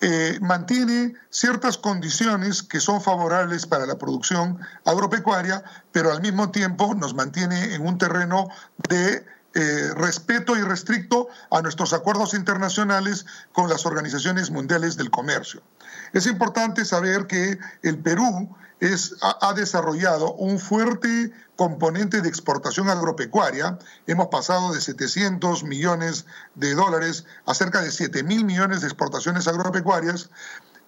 eh, 0.00 0.38
mantiene 0.40 1.14
ciertas 1.30 1.76
condiciones 1.78 2.62
que 2.62 2.78
son 2.78 3.02
favorables 3.02 3.66
para 3.66 3.84
la 3.84 3.98
producción 3.98 4.60
agropecuaria, 4.84 5.64
pero 5.90 6.12
al 6.12 6.22
mismo 6.22 6.52
tiempo 6.52 6.94
nos 6.94 7.14
mantiene 7.14 7.74
en 7.74 7.84
un 7.84 7.98
terreno 7.98 8.50
de 8.88 9.26
eh, 9.54 9.90
respeto 9.94 10.56
y 10.56 10.62
restricto 10.62 11.28
a 11.50 11.60
nuestros 11.60 11.92
acuerdos 11.92 12.34
internacionales 12.34 13.26
con 13.52 13.68
las 13.68 13.84
organizaciones 13.84 14.50
mundiales 14.50 14.96
del 14.96 15.10
comercio. 15.10 15.62
Es 16.12 16.26
importante 16.26 16.84
saber 16.84 17.26
que 17.26 17.58
el 17.82 17.98
Perú 17.98 18.54
ha, 19.20 19.54
desarrollado 19.54 20.32
un 20.34 20.58
fuerte 20.58 21.32
componente 21.54 22.20
de 22.20 22.28
exportación 22.28 22.88
agropecuaria. 22.88 23.78
Hemos 24.06 24.28
pasado 24.28 24.72
de 24.72 24.80
700 24.80 25.62
millones 25.64 26.26
de 26.56 26.74
dólares 26.74 27.24
a 27.46 27.54
cerca 27.54 27.80
de 27.80 27.92
7 27.92 28.24
mil 28.24 28.44
millones 28.44 28.80
de 28.80 28.88
exportaciones 28.88 29.46
agropecuarias 29.46 30.30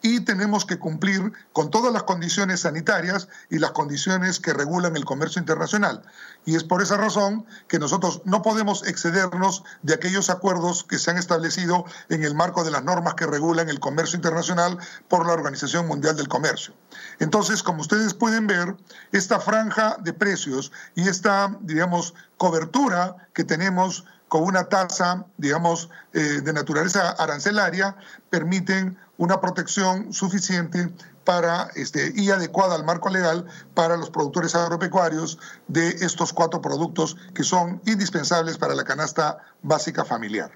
y 0.04 0.20
tenemos 0.20 0.66
que 0.66 0.78
cumplir 0.78 1.32
con 1.54 1.70
todas 1.70 1.90
las 1.90 2.02
condiciones 2.02 2.60
sanitarias 2.60 3.26
y 3.48 3.58
las 3.58 3.70
condiciones 3.70 4.38
que 4.38 4.52
regulan 4.52 4.96
el 4.96 5.06
comercio 5.06 5.40
internacional. 5.40 6.02
Y 6.44 6.56
es 6.56 6.62
por 6.62 6.82
esa 6.82 6.98
razón 6.98 7.46
que 7.68 7.78
nosotros 7.78 8.20
no 8.26 8.42
podemos 8.42 8.86
excedernos 8.86 9.64
de 9.80 9.94
aquellos 9.94 10.28
acuerdos 10.28 10.84
que 10.84 10.98
se 10.98 11.10
han 11.10 11.16
establecido 11.16 11.86
en 12.10 12.22
el 12.22 12.34
marco 12.34 12.64
de 12.64 12.70
las 12.70 12.84
normas 12.84 13.14
que 13.14 13.24
regulan 13.24 13.70
el 13.70 13.80
comercio 13.80 14.16
internacional 14.16 14.76
por 15.08 15.26
la 15.26 15.32
Organización 15.32 15.88
Mundial 15.88 16.16
del 16.16 16.28
Comercio. 16.28 16.74
Entonces, 17.18 17.62
como 17.62 17.80
ustedes 17.80 18.12
pueden 18.12 18.46
ver, 18.46 18.76
esta 19.12 19.40
franja 19.40 19.96
de 20.02 20.12
precios 20.12 20.70
y 20.94 21.08
esta, 21.08 21.56
digamos, 21.62 22.12
cobertura 22.36 23.16
que 23.32 23.44
tenemos 23.44 24.04
con 24.28 24.42
una 24.42 24.64
tasa, 24.64 25.24
digamos, 25.36 25.88
eh, 26.12 26.40
de 26.42 26.52
naturaleza 26.52 27.10
arancelaria, 27.10 27.96
permiten 28.30 28.98
una 29.16 29.40
protección 29.40 30.12
suficiente 30.12 30.90
para, 31.24 31.70
este, 31.74 32.12
y 32.14 32.30
adecuada 32.30 32.74
al 32.74 32.84
marco 32.84 33.08
legal 33.08 33.46
para 33.74 33.96
los 33.96 34.10
productores 34.10 34.54
agropecuarios 34.54 35.38
de 35.68 35.88
estos 35.88 36.32
cuatro 36.32 36.60
productos 36.60 37.16
que 37.34 37.44
son 37.44 37.80
indispensables 37.86 38.58
para 38.58 38.74
la 38.74 38.84
canasta 38.84 39.38
básica 39.62 40.04
familiar. 40.04 40.52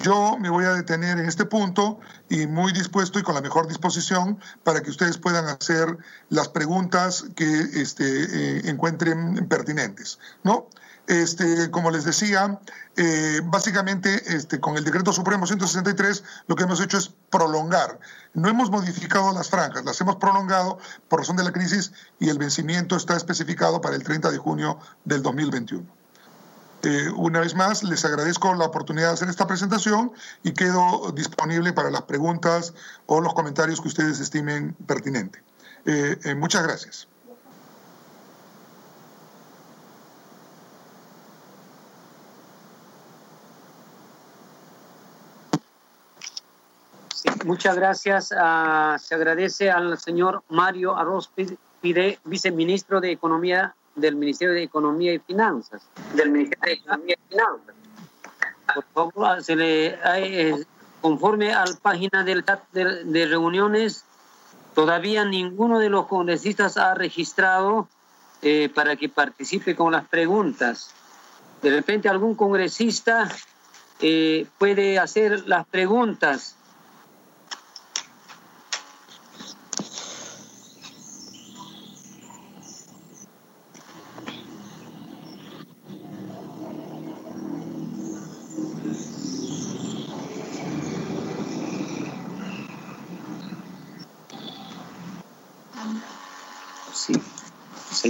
Yo 0.00 0.36
me 0.38 0.50
voy 0.50 0.64
a 0.66 0.74
detener 0.74 1.18
en 1.18 1.26
este 1.26 1.46
punto 1.46 1.98
y 2.28 2.46
muy 2.46 2.72
dispuesto 2.72 3.18
y 3.18 3.22
con 3.22 3.34
la 3.34 3.40
mejor 3.40 3.66
disposición 3.68 4.38
para 4.62 4.82
que 4.82 4.90
ustedes 4.90 5.16
puedan 5.18 5.46
hacer 5.46 5.96
las 6.28 6.48
preguntas 6.48 7.24
que 7.34 7.60
este, 7.74 8.04
eh, 8.04 8.62
encuentren 8.68 9.48
pertinentes. 9.48 10.18
¿no? 10.42 10.68
Este, 11.06 11.70
como 11.70 11.90
les 11.90 12.04
decía, 12.04 12.58
eh, 12.96 13.42
básicamente 13.44 14.22
este, 14.34 14.58
con 14.58 14.78
el 14.78 14.84
decreto 14.84 15.12
supremo 15.12 15.46
163 15.46 16.24
lo 16.46 16.56
que 16.56 16.62
hemos 16.62 16.80
hecho 16.80 16.96
es 16.96 17.12
prolongar. 17.30 17.98
No 18.32 18.48
hemos 18.48 18.70
modificado 18.70 19.32
las 19.34 19.50
franjas, 19.50 19.84
las 19.84 20.00
hemos 20.00 20.16
prolongado 20.16 20.78
por 21.08 21.20
razón 21.20 21.36
de 21.36 21.44
la 21.44 21.52
crisis 21.52 21.92
y 22.18 22.30
el 22.30 22.38
vencimiento 22.38 22.96
está 22.96 23.16
especificado 23.16 23.82
para 23.82 23.96
el 23.96 24.02
30 24.02 24.30
de 24.30 24.38
junio 24.38 24.78
del 25.04 25.22
2021. 25.22 25.84
Eh, 26.84 27.10
una 27.16 27.40
vez 27.40 27.54
más, 27.54 27.82
les 27.82 28.04
agradezco 28.06 28.54
la 28.54 28.64
oportunidad 28.64 29.08
de 29.08 29.14
hacer 29.14 29.28
esta 29.28 29.46
presentación 29.46 30.12
y 30.42 30.52
quedo 30.52 31.12
disponible 31.12 31.74
para 31.74 31.90
las 31.90 32.02
preguntas 32.02 32.72
o 33.06 33.20
los 33.20 33.34
comentarios 33.34 33.82
que 33.82 33.88
ustedes 33.88 34.20
estimen 34.20 34.74
pertinente. 34.86 35.42
Eh, 35.84 36.34
muchas 36.34 36.62
gracias. 36.62 37.08
Muchas 47.44 47.76
gracias. 47.76 48.34
Ah, 48.36 48.96
se 49.00 49.14
agradece 49.14 49.70
al 49.70 49.98
señor 49.98 50.42
Mario 50.48 50.96
Arroz 50.96 51.30
Pide, 51.80 52.18
viceministro 52.24 53.00
de 53.00 53.12
Economía 53.12 53.74
del 53.94 54.16
Ministerio 54.16 54.54
de 54.54 54.62
Economía 54.62 55.14
y 55.14 55.18
Finanzas. 55.18 55.82
Del 56.14 56.30
Ministerio 56.30 56.74
de 56.74 56.80
Economía 56.80 57.14
y 57.14 57.28
Finanzas. 57.28 57.74
Por 58.74 58.84
favor, 58.92 59.26
ah, 59.26 59.42
se 59.42 59.56
le, 59.56 59.98
eh, 60.04 60.64
conforme 61.00 61.52
a 61.52 61.64
la 61.64 61.76
página 61.80 62.24
del 62.24 62.44
chat 62.44 62.62
de, 62.72 63.26
reuniones, 63.26 64.04
todavía 64.74 65.24
ninguno 65.24 65.78
de 65.78 65.90
los 65.90 66.06
congresistas 66.06 66.76
ha 66.76 66.94
registrado 66.94 67.88
eh, 68.42 68.70
para 68.74 68.96
que 68.96 69.08
participe 69.08 69.76
con 69.76 69.92
las 69.92 70.06
preguntas. 70.08 70.90
De 71.62 71.70
repente 71.70 72.08
algún 72.08 72.34
congresista 72.34 73.28
eh, 74.00 74.46
puede 74.58 74.98
hacer 74.98 75.46
las 75.46 75.66
preguntas 75.66 76.56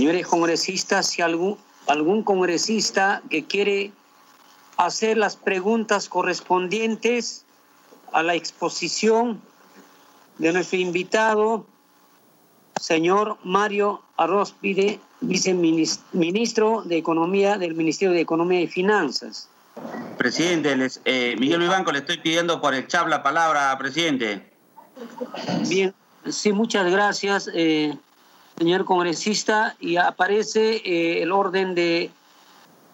Señores 0.05 0.27
congresistas, 0.27 1.07
si 1.07 1.23
algún, 1.23 1.57
algún 1.87 2.25
congresista 2.25 3.23
que 3.31 3.47
quiere 3.47 3.91
hacer 4.77 5.17
las 5.17 5.35
preguntas 5.35 6.11
correspondientes 6.11 7.47
a 8.13 8.23
la 8.23 8.35
exposición 8.35 9.41
de 10.37 10.53
nuestro 10.53 10.79
invitado, 10.79 11.65
señor 12.79 13.39
Mario 13.45 14.03
Arrozpide, 14.19 15.01
viceministro 15.23 16.83
de 16.83 16.99
Economía 16.99 17.57
del 17.57 17.75
Ministerio 17.75 18.13
de 18.13 18.21
Economía 18.21 18.61
y 18.61 18.67
Finanzas. 18.67 19.49
Presidente, 20.19 20.77
eh, 21.07 21.35
Miguel 21.39 21.61
Vivanco, 21.61 21.93
le 21.93 22.01
estoy 22.01 22.19
pidiendo 22.19 22.61
por 22.61 22.75
el 22.75 22.87
chat 22.89 23.09
la 23.09 23.23
palabra, 23.23 23.75
presidente. 23.79 24.53
Bien, 25.67 25.95
sí, 26.29 26.53
muchas 26.53 26.93
gracias, 26.93 27.49
eh, 27.55 27.97
señor 28.59 28.85
congresista. 28.85 29.77
Y 29.81 29.97
aparece 29.97 30.77
eh, 30.77 31.23
el 31.23 31.33
orden 31.33 31.75
de, 31.75 32.11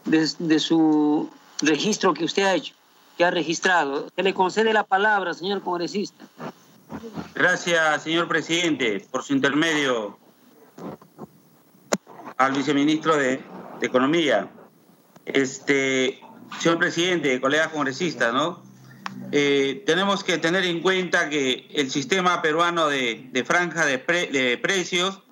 de, 0.04 0.58
su 0.58 1.30
registro 1.60 2.14
que 2.14 2.24
usted 2.24 2.44
ha 2.44 2.54
hecho, 2.54 2.74
que 3.16 3.24
ha 3.24 3.30
registrado. 3.30 4.08
Se 4.14 4.22
le 4.22 4.34
concede 4.34 4.72
la 4.72 4.84
palabra, 4.84 5.34
señor 5.34 5.62
congresista. 5.62 6.24
Gracias, 7.34 8.02
señor 8.02 8.28
presidente, 8.28 9.06
por 9.10 9.22
su 9.22 9.32
intermedio 9.32 10.18
al 12.36 12.52
viceministro 12.52 13.16
de, 13.16 13.40
de 13.80 13.86
Economía. 13.86 14.50
Este, 15.24 16.20
señor 16.58 16.78
presidente, 16.78 17.40
colegas 17.40 17.68
congresistas, 17.68 18.32
¿no? 18.32 18.70
Eh, 19.32 19.84
tenemos 19.86 20.24
que 20.24 20.38
tener 20.38 20.64
en 20.64 20.80
cuenta 20.80 21.28
que 21.28 21.68
el 21.74 21.90
sistema 21.90 22.42
peruano 22.42 22.88
de, 22.88 23.44
franja 23.46 23.86
de, 23.86 23.98
de, 23.98 24.58
precios, 24.58 25.22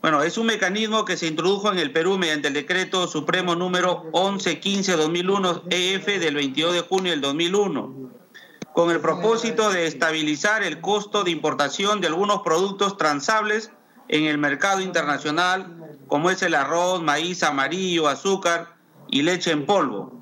bueno, 0.00 0.22
es 0.22 0.38
un 0.38 0.46
mecanismo 0.46 1.04
que 1.04 1.18
se 1.18 1.26
introdujo 1.26 1.70
en 1.70 1.78
el 1.78 1.92
Perú 1.92 2.16
mediante 2.16 2.48
el 2.48 2.54
decreto 2.54 3.06
supremo 3.06 3.54
número 3.54 4.04
1115-2001 4.12 5.62
EF 5.68 6.06
del 6.06 6.34
22 6.36 6.72
de 6.72 6.80
junio 6.80 7.12
del 7.12 7.20
2001, 7.20 8.10
con 8.72 8.90
el 8.90 9.00
propósito 9.00 9.70
de 9.70 9.86
estabilizar 9.86 10.62
el 10.62 10.80
costo 10.80 11.22
de 11.22 11.32
importación 11.32 12.00
de 12.00 12.06
algunos 12.06 12.40
productos 12.40 12.96
transables 12.96 13.72
en 14.08 14.24
el 14.24 14.38
mercado 14.38 14.80
internacional, 14.80 15.76
como 16.08 16.30
es 16.30 16.40
el 16.42 16.54
arroz, 16.54 17.02
maíz 17.02 17.42
amarillo, 17.42 18.08
azúcar 18.08 18.74
y 19.10 19.20
leche 19.20 19.50
en 19.50 19.66
polvo 19.66 20.20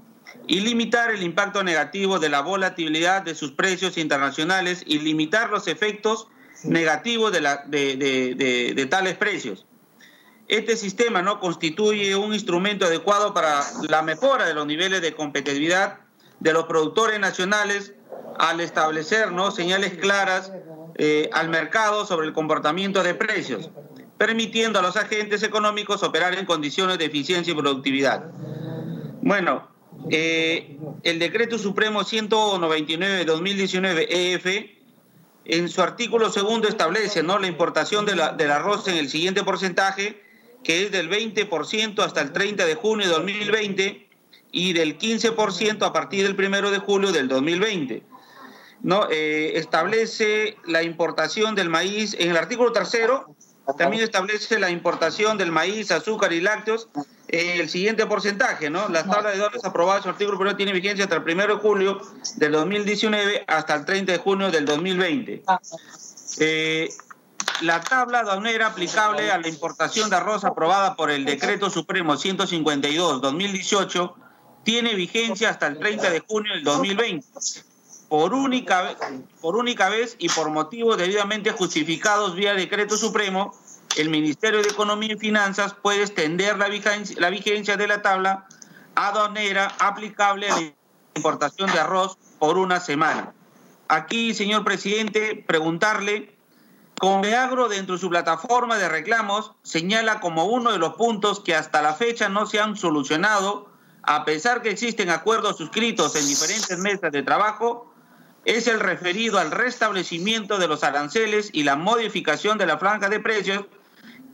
y 0.48 0.60
limitar 0.60 1.10
el 1.10 1.22
impacto 1.22 1.62
negativo 1.62 2.18
de 2.18 2.30
la 2.30 2.40
volatilidad 2.40 3.22
de 3.22 3.34
sus 3.34 3.52
precios 3.52 3.96
internacionales 3.98 4.82
y 4.86 4.98
limitar 4.98 5.50
los 5.50 5.68
efectos 5.68 6.28
negativos 6.64 7.32
de, 7.32 8.88
tales 8.90 9.16
precios. 9.16 9.66
Este 10.48 10.76
sistema 10.76 11.20
no 11.20 11.40
constituye 11.40 12.16
un 12.16 12.32
instrumento 12.32 12.86
adecuado 12.86 13.34
para 13.34 13.62
la 13.88 14.02
mejora 14.02 14.46
de 14.46 14.54
los 14.54 14.66
niveles 14.66 15.02
de 15.02 15.14
competitividad 15.14 15.98
de 16.40 16.52
los 16.52 16.64
productores 16.64 17.20
nacionales 17.20 17.92
al 18.38 18.60
establecer 18.60 19.32
¿no? 19.32 19.50
señales 19.50 19.94
claras 19.98 20.52
eh, 20.96 21.28
al 21.32 21.48
mercado 21.48 22.06
sobre 22.06 22.26
el 22.26 22.32
comportamiento 22.32 23.02
de 23.02 23.14
precios, 23.14 23.70
permitiendo 24.16 24.78
a 24.78 24.82
los 24.82 24.96
agentes 24.96 25.42
económicos 25.42 26.02
operar 26.02 26.34
en 26.34 26.46
condiciones 26.46 26.98
de 26.98 27.04
eficiencia 27.04 27.52
y 27.52 27.56
productividad. 27.56 28.30
Bueno, 29.20 29.68
eh, 30.10 30.78
el 31.02 31.18
decreto 31.18 31.58
supremo 31.58 32.04
199 32.04 33.16
de 33.16 33.24
2019 33.26 34.34
EF 34.34 34.77
en 35.48 35.70
su 35.70 35.80
artículo 35.80 36.30
segundo 36.30 36.68
establece 36.68 37.22
¿no? 37.22 37.38
la 37.38 37.46
importación 37.46 38.04
de 38.04 38.14
la, 38.14 38.32
del 38.32 38.50
arroz 38.50 38.86
en 38.86 38.96
el 38.96 39.08
siguiente 39.08 39.42
porcentaje, 39.42 40.22
que 40.62 40.84
es 40.84 40.92
del 40.92 41.10
20% 41.10 42.04
hasta 42.04 42.20
el 42.20 42.32
30 42.32 42.66
de 42.66 42.74
junio 42.74 43.06
de 43.06 43.12
2020 43.14 44.08
y 44.52 44.72
del 44.74 44.98
15% 44.98 45.82
a 45.82 45.92
partir 45.92 46.24
del 46.24 46.46
1 46.46 46.70
de 46.70 46.78
julio 46.78 47.12
del 47.12 47.28
2020. 47.28 48.02
¿no? 48.82 49.08
Eh, 49.10 49.52
establece 49.54 50.56
la 50.66 50.82
importación 50.82 51.54
del 51.54 51.70
maíz 51.70 52.14
en 52.18 52.30
el 52.30 52.36
artículo 52.36 52.72
tercero, 52.72 53.34
también 53.76 54.02
establece 54.02 54.58
la 54.58 54.70
importación 54.70 55.36
del 55.36 55.52
maíz, 55.52 55.90
azúcar 55.90 56.32
y 56.32 56.40
lácteos 56.40 56.88
el 57.28 57.68
siguiente 57.68 58.06
porcentaje, 58.06 58.70
¿no? 58.70 58.88
La 58.88 59.04
tabla 59.04 59.28
de 59.30 59.36
dólares 59.36 59.62
aprobadas 59.64 60.04
en 60.04 60.08
el 60.08 60.14
artículo 60.14 60.38
primero 60.38 60.56
tiene 60.56 60.72
vigencia 60.72 61.04
hasta 61.04 61.16
el 61.16 61.22
1 61.22 61.46
de 61.46 61.52
julio 61.54 62.00
del 62.36 62.52
2019 62.52 63.44
hasta 63.46 63.74
el 63.74 63.84
30 63.84 64.12
de 64.12 64.18
junio 64.18 64.50
del 64.50 64.64
2020. 64.64 65.42
Eh, 66.40 66.88
la 67.60 67.82
tabla 67.82 68.20
aduanera 68.20 68.68
aplicable 68.68 69.30
a 69.30 69.36
la 69.38 69.48
importación 69.48 70.08
de 70.08 70.16
arroz 70.16 70.44
aprobada 70.44 70.96
por 70.96 71.10
el 71.10 71.26
Decreto 71.26 71.68
Supremo 71.70 72.14
152-2018 72.14 74.14
tiene 74.64 74.94
vigencia 74.94 75.50
hasta 75.50 75.66
el 75.66 75.78
30 75.78 76.08
de 76.10 76.20
junio 76.20 76.54
del 76.54 76.64
2020. 76.64 77.26
Por 78.08 78.32
única, 78.32 78.96
por 79.40 79.56
única 79.56 79.88
vez 79.88 80.16
y 80.18 80.28
por 80.30 80.50
motivos 80.50 80.96
debidamente 80.96 81.52
justificados 81.52 82.34
vía 82.34 82.54
Decreto 82.54 82.96
Supremo, 82.96 83.54
el 83.96 84.08
Ministerio 84.08 84.62
de 84.62 84.68
Economía 84.68 85.14
y 85.14 85.18
Finanzas 85.18 85.74
puede 85.74 86.02
extender 86.02 86.56
la 86.56 86.68
vigencia, 86.68 87.16
la 87.18 87.30
vigencia 87.30 87.76
de 87.76 87.86
la 87.86 88.00
tabla 88.00 88.46
aduanera 88.94 89.74
aplicable 89.78 90.48
a 90.48 90.56
la 90.56 90.72
importación 91.14 91.70
de 91.70 91.80
arroz 91.80 92.16
por 92.38 92.56
una 92.56 92.80
semana. 92.80 93.32
Aquí, 93.88 94.34
señor 94.34 94.64
presidente, 94.64 95.42
preguntarle, 95.46 96.38
Conveagro 96.98 97.68
dentro 97.68 97.94
de 97.94 98.00
su 98.00 98.10
plataforma 98.10 98.76
de 98.76 98.88
reclamos 98.88 99.52
señala 99.62 100.18
como 100.18 100.46
uno 100.46 100.72
de 100.72 100.78
los 100.78 100.94
puntos 100.94 101.38
que 101.38 101.54
hasta 101.54 101.80
la 101.80 101.94
fecha 101.94 102.28
no 102.28 102.46
se 102.46 102.58
han 102.58 102.76
solucionado, 102.76 103.68
a 104.02 104.24
pesar 104.24 104.62
que 104.62 104.70
existen 104.70 105.10
acuerdos 105.10 105.58
suscritos 105.58 106.16
en 106.16 106.26
diferentes 106.26 106.76
mesas 106.78 107.12
de 107.12 107.22
trabajo, 107.22 107.87
es 108.48 108.66
el 108.66 108.80
referido 108.80 109.38
al 109.38 109.50
restablecimiento 109.50 110.56
de 110.56 110.68
los 110.68 110.82
aranceles 110.82 111.50
y 111.52 111.64
la 111.64 111.76
modificación 111.76 112.56
de 112.56 112.64
la 112.64 112.78
franja 112.78 113.10
de 113.10 113.20
precios 113.20 113.66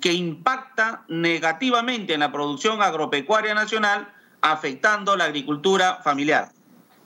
que 0.01 0.13
impacta 0.13 1.03
negativamente 1.09 2.15
en 2.15 2.21
la 2.21 2.31
producción 2.31 2.81
agropecuaria 2.81 3.55
nacional, 3.55 4.15
afectando 4.41 5.17
la 5.17 5.25
agricultura 5.25 5.99
familiar. 6.05 6.53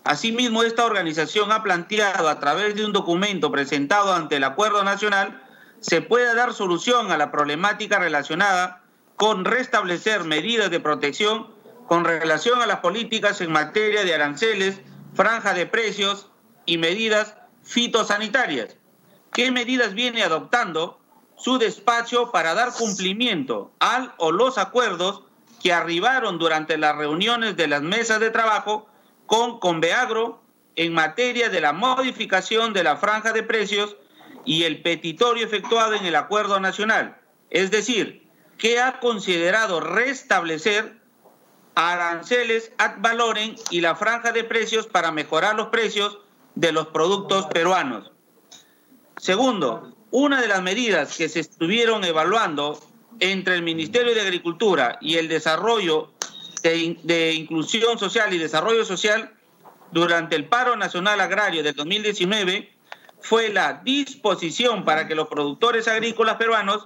Asimismo, 0.04 0.62
esta 0.62 0.84
organización 0.84 1.50
ha 1.50 1.62
planteado 1.62 2.28
a 2.28 2.40
través 2.40 2.74
de 2.74 2.84
un 2.84 2.92
documento 2.92 3.50
presentado 3.50 4.12
ante 4.12 4.36
el 4.36 4.44
Acuerdo 4.44 4.84
Nacional, 4.84 5.42
se 5.80 6.02
pueda 6.02 6.34
dar 6.34 6.52
solución 6.52 7.10
a 7.10 7.16
la 7.16 7.30
problemática 7.30 7.98
relacionada 7.98 8.82
con 9.16 9.46
restablecer 9.46 10.24
medidas 10.24 10.70
de 10.70 10.80
protección 10.80 11.46
con 11.86 12.04
relación 12.04 12.60
a 12.60 12.66
las 12.66 12.80
políticas 12.80 13.40
en 13.40 13.50
materia 13.50 14.04
de 14.04 14.14
aranceles, 14.14 14.82
franja 15.14 15.54
de 15.54 15.64
precios 15.64 16.28
y 16.68 16.76
medidas 16.76 17.34
fitosanitarias. 17.64 18.76
¿Qué 19.32 19.50
medidas 19.50 19.94
viene 19.94 20.22
adoptando 20.22 21.00
su 21.36 21.58
despacho 21.58 22.30
para 22.30 22.52
dar 22.54 22.72
cumplimiento 22.74 23.72
al 23.80 24.12
o 24.18 24.32
los 24.32 24.58
acuerdos 24.58 25.22
que 25.62 25.72
arribaron 25.72 26.38
durante 26.38 26.76
las 26.76 26.94
reuniones 26.94 27.56
de 27.56 27.68
las 27.68 27.80
mesas 27.80 28.20
de 28.20 28.30
trabajo 28.30 28.86
con 29.26 29.58
Conveagro 29.60 30.42
en 30.76 30.92
materia 30.92 31.48
de 31.48 31.62
la 31.62 31.72
modificación 31.72 32.74
de 32.74 32.84
la 32.84 32.96
franja 32.96 33.32
de 33.32 33.42
precios 33.42 33.96
y 34.44 34.64
el 34.64 34.82
petitorio 34.82 35.46
efectuado 35.46 35.94
en 35.94 36.04
el 36.04 36.16
acuerdo 36.16 36.60
nacional. 36.60 37.16
Es 37.48 37.70
decir, 37.70 38.28
que 38.58 38.78
ha 38.78 39.00
considerado 39.00 39.80
restablecer 39.80 41.00
aranceles 41.74 42.72
ad 42.76 42.96
valorem 42.98 43.54
y 43.70 43.80
la 43.80 43.94
franja 43.94 44.32
de 44.32 44.44
precios 44.44 44.86
para 44.86 45.12
mejorar 45.12 45.56
los 45.56 45.68
precios 45.68 46.18
de 46.58 46.72
los 46.72 46.88
productos 46.88 47.46
peruanos. 47.46 48.10
Segundo, 49.16 49.94
una 50.10 50.40
de 50.40 50.48
las 50.48 50.60
medidas 50.60 51.16
que 51.16 51.28
se 51.28 51.38
estuvieron 51.38 52.04
evaluando 52.04 52.80
entre 53.20 53.54
el 53.54 53.62
Ministerio 53.62 54.12
de 54.12 54.22
Agricultura 54.22 54.98
y 55.00 55.18
el 55.18 55.28
Desarrollo 55.28 56.12
de, 56.64 57.32
Inclusión 57.32 57.96
Social 57.96 58.34
y 58.34 58.38
Desarrollo 58.38 58.84
Social 58.84 59.32
durante 59.92 60.34
el 60.34 60.46
paro 60.46 60.74
nacional 60.74 61.20
agrario 61.20 61.62
del 61.62 61.76
2019 61.76 62.72
fue 63.20 63.50
la 63.50 63.74
disposición 63.84 64.84
para 64.84 65.06
que 65.06 65.14
los 65.14 65.28
productores 65.28 65.86
agrícolas 65.86 66.36
peruanos 66.36 66.82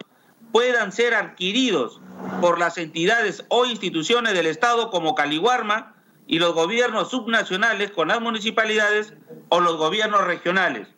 puedan 0.52 0.92
ser 0.92 1.14
adquiridos 1.14 1.98
por 2.42 2.58
las 2.58 2.76
entidades 2.76 3.46
o 3.48 3.64
instituciones 3.64 4.34
del 4.34 4.46
Estado 4.46 4.90
como 4.90 5.14
Caliguarma 5.14 5.91
y 6.26 6.38
los 6.38 6.54
gobiernos 6.54 7.10
subnacionales 7.10 7.90
con 7.90 8.08
las 8.08 8.20
municipalidades 8.20 9.14
o 9.48 9.60
los 9.60 9.76
gobiernos 9.76 10.24
regionales 10.24 10.88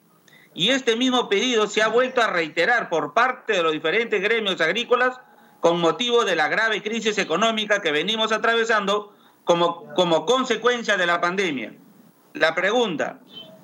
y 0.55 0.71
este 0.71 0.97
mismo 0.97 1.29
pedido 1.29 1.67
se 1.67 1.83
ha 1.83 1.89
vuelto 1.89 2.23
a 2.23 2.29
reiterar 2.29 2.89
por 2.89 3.13
parte 3.13 3.55
de 3.55 3.63
los 3.63 3.73
diferentes 3.73 4.23
gremios 4.23 4.61
agrícolas 4.61 5.19
con 5.61 5.81
motivo 5.81 6.25
de 6.25 6.37
la 6.37 6.49
grave 6.49 6.83
crisis 6.83 7.19
económica 7.19 7.83
que 7.83 7.91
venimos 7.91 8.33
atravesando 8.33 9.13
como, 9.43 9.93
como 9.95 10.25
consecuencia 10.25 10.97
de 10.97 11.07
la 11.07 11.21
pandemia. 11.21 11.75
La 12.35 12.55
pregunta, 12.55 13.19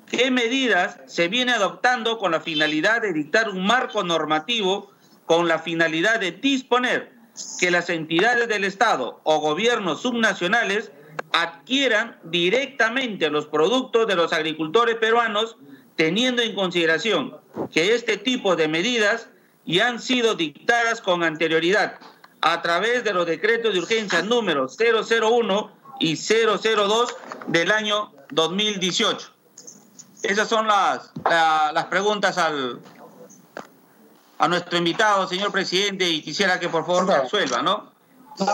¿qué 0.09 0.31
medidas 0.31 0.99
se 1.05 1.29
viene 1.29 1.53
adoptando 1.53 2.17
con 2.17 2.31
la 2.31 2.41
finalidad 2.41 3.01
de 3.01 3.13
dictar 3.13 3.49
un 3.49 3.65
marco 3.65 4.03
normativo 4.03 4.91
con 5.25 5.47
la 5.47 5.59
finalidad 5.59 6.19
de 6.19 6.31
disponer 6.33 7.13
que 7.59 7.71
las 7.71 7.89
entidades 7.89 8.49
del 8.49 8.65
Estado 8.65 9.21
o 9.23 9.39
gobiernos 9.39 10.01
subnacionales 10.01 10.91
adquieran 11.31 12.17
directamente 12.23 13.29
los 13.29 13.47
productos 13.47 14.07
de 14.07 14.15
los 14.15 14.33
agricultores 14.33 14.95
peruanos 14.95 15.57
teniendo 15.95 16.41
en 16.41 16.55
consideración 16.55 17.37
que 17.71 17.95
este 17.95 18.17
tipo 18.17 18.55
de 18.55 18.67
medidas 18.67 19.29
ya 19.65 19.87
han 19.87 19.99
sido 19.99 20.35
dictadas 20.35 21.01
con 21.01 21.23
anterioridad 21.23 21.99
a 22.41 22.61
través 22.61 23.03
de 23.03 23.13
los 23.13 23.25
decretos 23.25 23.73
de 23.73 23.79
urgencia 23.79 24.21
número 24.21 24.67
001 24.67 25.71
y 25.99 26.15
002 26.15 27.15
del 27.47 27.71
año 27.71 28.11
2018. 28.31 29.31
Esas 30.23 30.49
son 30.49 30.67
las, 30.67 31.11
las 31.25 31.85
preguntas 31.85 32.37
al, 32.37 32.79
a 34.37 34.47
nuestro 34.47 34.77
invitado, 34.77 35.27
señor 35.27 35.51
presidente, 35.51 36.09
y 36.09 36.21
quisiera 36.21 36.59
que 36.59 36.69
por 36.69 36.85
favor 36.85 37.07
resuelva, 37.07 37.61
¿no? 37.61 37.90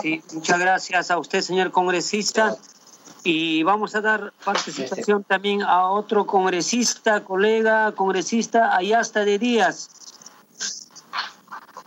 Sí, 0.02 0.22
muchas 0.32 0.58
gracias 0.58 1.10
a 1.10 1.18
usted, 1.18 1.40
señor 1.40 1.70
congresista. 1.70 2.56
Y 3.24 3.62
vamos 3.62 3.94
a 3.94 4.00
dar 4.00 4.32
participación 4.44 5.24
también 5.24 5.62
a 5.62 5.90
otro 5.90 6.26
congresista, 6.26 7.24
colega, 7.24 7.92
congresista 7.92 8.76
Ayasta 8.76 9.24
de 9.24 9.38
Díaz. 9.38 9.90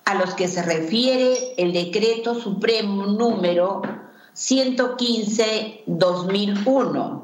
a 0.05 0.15
los 0.15 0.35
que 0.35 0.49
se 0.49 0.63
refiere 0.63 1.55
el 1.59 1.73
decreto 1.73 2.35
supremo 2.35 3.07
número 3.07 3.83
115-2001. 4.39 7.23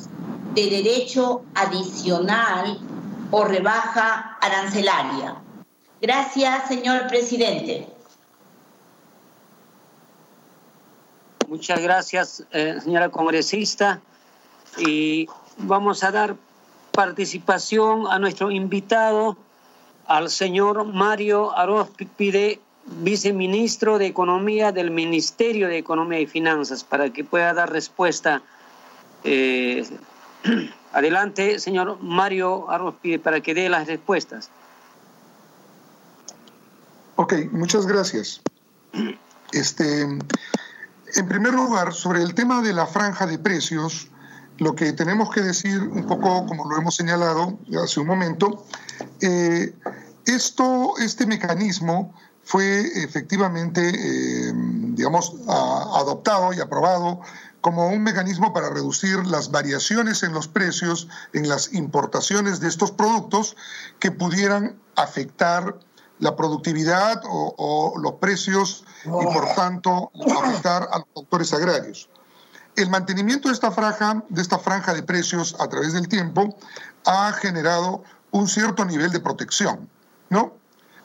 de 0.54 0.70
derecho 0.70 1.44
adicional 1.54 2.78
o 3.30 3.44
rebaja 3.44 4.38
arancelaria. 4.40 5.36
Gracias, 6.00 6.68
señor 6.68 7.06
presidente. 7.06 7.88
Muchas 11.48 11.80
gracias, 11.80 12.44
eh, 12.50 12.78
señora 12.82 13.10
congresista. 13.10 14.00
Y 14.78 15.28
vamos 15.58 16.02
a 16.02 16.10
dar 16.10 16.34
participación 16.92 18.06
a 18.08 18.18
nuestro 18.18 18.50
invitado, 18.50 19.36
al 20.06 20.30
señor 20.30 20.84
Mario 20.84 21.52
Pide 22.16 22.60
viceministro 22.84 23.98
de 23.98 24.06
Economía 24.06 24.72
del 24.72 24.90
Ministerio 24.90 25.68
de 25.68 25.78
Economía 25.78 26.20
y 26.20 26.26
Finanzas, 26.26 26.84
para 26.84 27.10
que 27.10 27.22
pueda 27.22 27.54
dar 27.54 27.70
respuesta. 27.70 28.42
Eh, 29.24 29.84
adelante, 30.92 31.58
señor 31.58 31.98
Mario 32.02 32.66
Pide, 33.00 33.18
para 33.18 33.40
que 33.40 33.54
dé 33.54 33.68
las 33.68 33.86
respuestas. 33.86 34.50
Ok, 37.16 37.34
muchas 37.52 37.86
gracias. 37.86 38.40
Este, 39.52 40.02
en 40.02 41.28
primer 41.28 41.54
lugar, 41.54 41.92
sobre 41.92 42.22
el 42.22 42.34
tema 42.34 42.62
de 42.62 42.72
la 42.72 42.86
franja 42.86 43.26
de 43.26 43.38
precios, 43.38 44.08
lo 44.58 44.74
que 44.74 44.92
tenemos 44.92 45.30
que 45.30 45.40
decir 45.40 45.80
un 45.80 46.06
poco, 46.06 46.46
como 46.46 46.68
lo 46.68 46.76
hemos 46.78 46.94
señalado 46.94 47.58
hace 47.82 48.00
un 48.00 48.06
momento, 48.06 48.64
eh, 49.20 49.74
esto, 50.24 50.94
este 50.98 51.26
mecanismo 51.26 52.14
fue 52.44 52.80
efectivamente, 53.02 53.82
eh, 53.88 54.52
digamos, 54.54 55.34
adoptado 55.48 56.52
y 56.52 56.60
aprobado 56.60 57.20
como 57.62 57.88
un 57.88 58.02
mecanismo 58.02 58.52
para 58.52 58.68
reducir 58.68 59.24
las 59.24 59.50
variaciones 59.50 60.22
en 60.22 60.34
los 60.34 60.48
precios 60.48 61.08
en 61.32 61.48
las 61.48 61.72
importaciones 61.72 62.60
de 62.60 62.68
estos 62.68 62.90
productos 62.90 63.56
que 63.98 64.10
pudieran 64.10 64.76
afectar 64.96 65.78
la 66.18 66.36
productividad 66.36 67.22
o, 67.24 67.94
los 67.98 68.14
precios 68.14 68.84
y 69.04 69.08
por 69.08 69.54
tanto 69.54 70.12
afectar 70.36 70.88
a 70.92 70.98
los 70.98 71.06
sectores 71.16 71.52
agrarios. 71.54 72.08
El 72.76 72.90
mantenimiento 72.90 73.48
de 73.48 73.54
esta 73.54 73.70
franja, 73.70 74.22
de 74.28 74.42
esta 74.42 74.58
franja 74.58 74.92
de 74.92 75.02
precios 75.02 75.56
a 75.58 75.68
través 75.68 75.92
del 75.92 76.08
tiempo 76.08 76.56
ha 77.06 77.32
generado 77.32 78.02
un 78.30 78.48
cierto 78.48 78.84
nivel 78.84 79.10
de 79.12 79.20
protección, 79.20 79.88
¿no? 80.30 80.54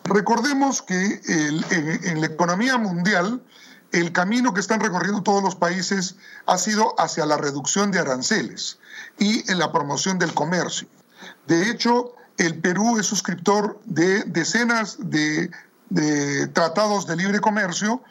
Recordemos 0.05 0.81
que 0.81 1.21
en, 1.27 2.21
la 2.21 2.27
economía 2.27 2.77
mundial 2.77 3.43
el 3.91 4.11
camino 4.11 4.53
que 4.53 4.59
están 4.59 4.79
recorriendo 4.79 5.23
todos 5.23 5.43
los 5.43 5.55
países 5.55 6.15
ha 6.45 6.57
sido 6.57 6.99
hacia 6.99 7.25
la 7.25 7.37
reducción 7.37 7.91
de 7.91 7.99
aranceles 7.99 8.79
y 9.17 9.49
en 9.51 9.59
la 9.59 9.71
promoción 9.71 10.19
del 10.19 10.33
comercio. 10.33 10.87
De 11.47 11.69
hecho, 11.69 12.13
el 12.37 12.59
Perú 12.59 12.97
es 12.99 13.05
suscriptor 13.05 13.79
de 13.85 14.23
decenas 14.25 14.97
de, 14.99 15.49
tratados 16.53 17.07
de 17.07 17.15
libre 17.15 17.39
comercio 17.39 18.03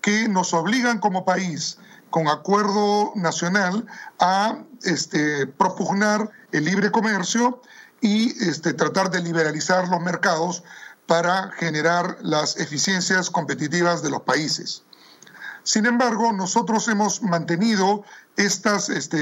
que 0.00 0.28
nos 0.28 0.52
obligan 0.52 0.98
como 0.98 1.24
país, 1.24 1.78
con 2.10 2.28
acuerdo 2.28 3.12
nacional, 3.14 3.86
a 4.18 4.58
este, 4.82 5.46
propugnar 5.46 6.30
el 6.52 6.64
libre 6.64 6.90
comercio 6.90 7.62
y 8.00 8.30
este, 8.48 8.74
tratar 8.74 9.10
de 9.10 9.22
liberalizar 9.22 9.88
los 9.88 10.00
mercados 10.00 10.62
para 11.06 11.50
generar 11.52 12.18
las 12.20 12.56
eficiencias 12.58 13.30
competitivas 13.30 14.02
de 14.02 14.10
los 14.10 14.22
países. 14.22 14.84
Sin 15.64 15.86
embargo, 15.86 16.32
nosotros 16.32 16.88
hemos 16.88 17.22
mantenido 17.22 18.04
estos, 18.36 18.88
este, 18.88 19.18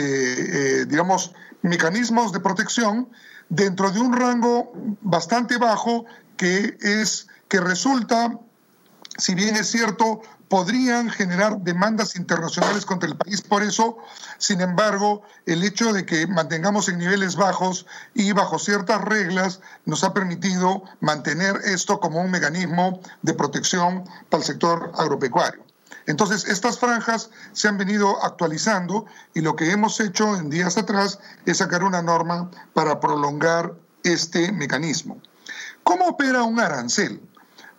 eh, 0.80 0.84
digamos, 0.86 1.32
mecanismos 1.62 2.32
de 2.32 2.40
protección 2.40 3.08
dentro 3.48 3.90
de 3.90 4.00
un 4.00 4.12
rango 4.12 4.72
bastante 5.02 5.58
bajo 5.58 6.06
que 6.36 6.78
es 6.80 7.26
que 7.48 7.60
resulta, 7.60 8.38
si 9.18 9.34
bien 9.34 9.56
es 9.56 9.70
cierto, 9.70 10.22
podrían 10.48 11.10
generar 11.10 11.58
demandas 11.58 12.16
internacionales 12.16 12.84
contra 12.84 13.08
el 13.08 13.16
país. 13.16 13.40
Por 13.40 13.62
eso, 13.62 13.98
sin 14.38 14.60
embargo, 14.60 15.22
el 15.46 15.62
hecho 15.62 15.92
de 15.92 16.04
que 16.04 16.26
mantengamos 16.26 16.88
en 16.88 16.98
niveles 16.98 17.36
bajos 17.36 17.86
y 18.14 18.32
bajo 18.32 18.58
ciertas 18.58 19.00
reglas 19.02 19.60
nos 19.84 20.02
ha 20.02 20.12
permitido 20.12 20.82
mantener 21.00 21.56
esto 21.64 22.00
como 22.00 22.20
un 22.20 22.32
mecanismo 22.32 23.00
de 23.22 23.34
protección 23.34 24.04
para 24.28 24.40
el 24.40 24.46
sector 24.46 24.92
agropecuario. 24.96 25.69
Entonces, 26.10 26.44
estas 26.48 26.80
franjas 26.80 27.30
se 27.52 27.68
han 27.68 27.78
venido 27.78 28.22
actualizando 28.24 29.06
y 29.32 29.42
lo 29.42 29.54
que 29.54 29.70
hemos 29.70 30.00
hecho 30.00 30.36
en 30.36 30.50
días 30.50 30.76
atrás 30.76 31.20
es 31.46 31.58
sacar 31.58 31.84
una 31.84 32.02
norma 32.02 32.50
para 32.74 32.98
prolongar 32.98 33.74
este 34.02 34.50
mecanismo. 34.50 35.20
¿Cómo 35.84 36.08
opera 36.08 36.42
un 36.42 36.58
arancel? 36.58 37.22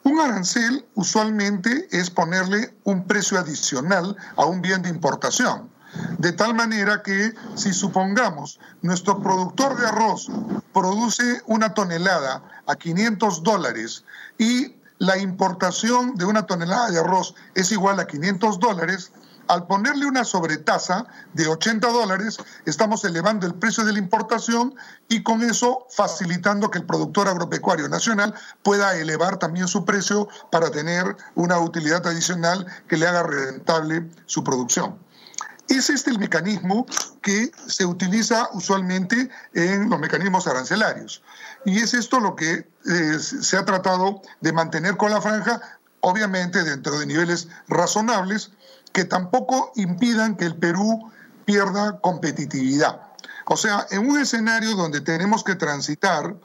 Un 0.03 0.19
arancel 0.21 0.87
usualmente 0.95 1.89
es 1.91 2.09
ponerle 2.09 2.73
un 2.85 3.05
precio 3.05 3.37
adicional 3.37 4.15
a 4.37 4.45
un 4.45 4.61
bien 4.61 4.81
de 4.81 4.89
importación. 4.89 5.69
De 6.17 6.31
tal 6.31 6.55
manera 6.55 7.03
que 7.03 7.33
si 7.55 7.73
supongamos 7.73 8.61
nuestro 8.81 9.21
productor 9.21 9.77
de 9.77 9.87
arroz 9.87 10.27
produce 10.73 11.41
una 11.47 11.73
tonelada 11.73 12.41
a 12.65 12.75
500 12.77 13.43
dólares 13.43 14.05
y 14.37 14.80
la 15.01 15.17
importación 15.17 16.13
de 16.13 16.25
una 16.25 16.45
tonelada 16.45 16.91
de 16.91 16.99
arroz 16.99 17.33
es 17.55 17.71
igual 17.71 17.99
a 17.99 18.05
500 18.05 18.59
dólares, 18.59 19.11
al 19.47 19.65
ponerle 19.65 20.05
una 20.05 20.23
sobretasa 20.23 21.07
de 21.33 21.47
80 21.47 21.87
dólares, 21.87 22.37
estamos 22.67 23.03
elevando 23.03 23.47
el 23.47 23.55
precio 23.55 23.83
de 23.83 23.93
la 23.93 23.97
importación 23.97 24.75
y 25.09 25.23
con 25.23 25.41
eso 25.41 25.87
facilitando 25.89 26.69
que 26.69 26.77
el 26.77 26.85
productor 26.85 27.27
agropecuario 27.27 27.89
nacional 27.89 28.35
pueda 28.61 28.95
elevar 28.95 29.39
también 29.39 29.67
su 29.67 29.85
precio 29.85 30.27
para 30.51 30.69
tener 30.69 31.17
una 31.33 31.57
utilidad 31.57 32.05
adicional 32.05 32.67
que 32.87 32.97
le 32.97 33.07
haga 33.07 33.23
rentable 33.23 34.07
su 34.27 34.43
producción. 34.43 34.99
Es 35.71 35.89
este 35.89 36.11
el 36.11 36.19
mecanismo 36.19 36.85
que 37.21 37.49
se 37.65 37.85
utiliza 37.85 38.49
usualmente 38.51 39.29
en 39.53 39.89
los 39.89 39.99
mecanismos 40.01 40.45
arancelarios. 40.45 41.23
Y 41.63 41.79
es 41.79 41.93
esto 41.93 42.19
lo 42.19 42.35
que 42.35 42.67
eh, 42.85 43.19
se 43.19 43.55
ha 43.55 43.63
tratado 43.63 44.21
de 44.41 44.51
mantener 44.51 44.97
con 44.97 45.11
la 45.11 45.21
franja, 45.21 45.61
obviamente 46.01 46.63
dentro 46.63 46.99
de 46.99 47.05
niveles 47.05 47.47
razonables, 47.69 48.51
que 48.91 49.05
tampoco 49.05 49.71
impidan 49.77 50.35
que 50.35 50.43
el 50.43 50.57
Perú 50.57 51.09
pierda 51.45 52.01
competitividad. 52.01 53.01
O 53.45 53.55
sea, 53.55 53.87
en 53.91 54.09
un 54.09 54.19
escenario 54.19 54.75
donde 54.75 54.99
tenemos 54.99 55.41
que 55.41 55.55
transitar 55.55 56.35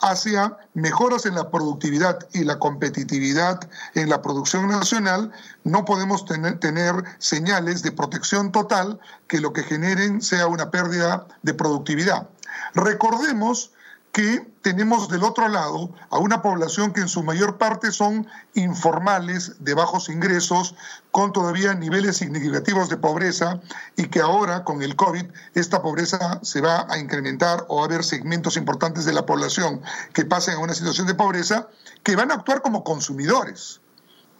hacia 0.00 0.56
mejoras 0.74 1.26
en 1.26 1.34
la 1.34 1.50
productividad 1.50 2.18
y 2.32 2.44
la 2.44 2.58
competitividad 2.58 3.60
en 3.94 4.08
la 4.08 4.22
producción 4.22 4.68
nacional, 4.68 5.32
no 5.64 5.84
podemos 5.84 6.24
tener, 6.24 7.04
señales 7.18 7.82
de 7.82 7.92
protección 7.92 8.52
total 8.52 8.98
que 9.28 9.40
lo 9.40 9.52
que 9.52 9.62
generen 9.62 10.22
sea 10.22 10.46
una 10.46 10.70
pérdida 10.70 11.26
de 11.42 11.54
productividad. 11.54 12.28
Recordemos 12.74 13.72
que 14.12 14.44
tenemos 14.62 15.08
del 15.08 15.22
otro 15.22 15.48
lado 15.48 15.94
a 16.10 16.18
una 16.18 16.42
población 16.42 16.92
que 16.92 17.00
en 17.00 17.08
su 17.08 17.22
mayor 17.22 17.58
parte 17.58 17.92
son 17.92 18.26
informales, 18.54 19.54
de 19.60 19.74
bajos 19.74 20.08
ingresos, 20.08 20.74
con 21.12 21.32
todavía 21.32 21.74
niveles 21.74 22.16
significativos 22.16 22.88
de 22.88 22.96
pobreza 22.96 23.60
y 23.96 24.08
que 24.08 24.20
ahora 24.20 24.64
con 24.64 24.82
el 24.82 24.96
COVID 24.96 25.26
esta 25.54 25.80
pobreza 25.80 26.40
se 26.42 26.60
va 26.60 26.86
a 26.90 26.98
incrementar 26.98 27.64
o 27.68 27.76
va 27.76 27.82
a 27.82 27.84
haber 27.86 28.04
segmentos 28.04 28.56
importantes 28.56 29.04
de 29.04 29.12
la 29.12 29.26
población 29.26 29.80
que 30.12 30.24
pasen 30.24 30.54
a 30.54 30.58
una 30.58 30.74
situación 30.74 31.06
de 31.06 31.14
pobreza 31.14 31.68
que 32.02 32.16
van 32.16 32.30
a 32.30 32.34
actuar 32.34 32.62
como 32.62 32.84
consumidores. 32.84 33.80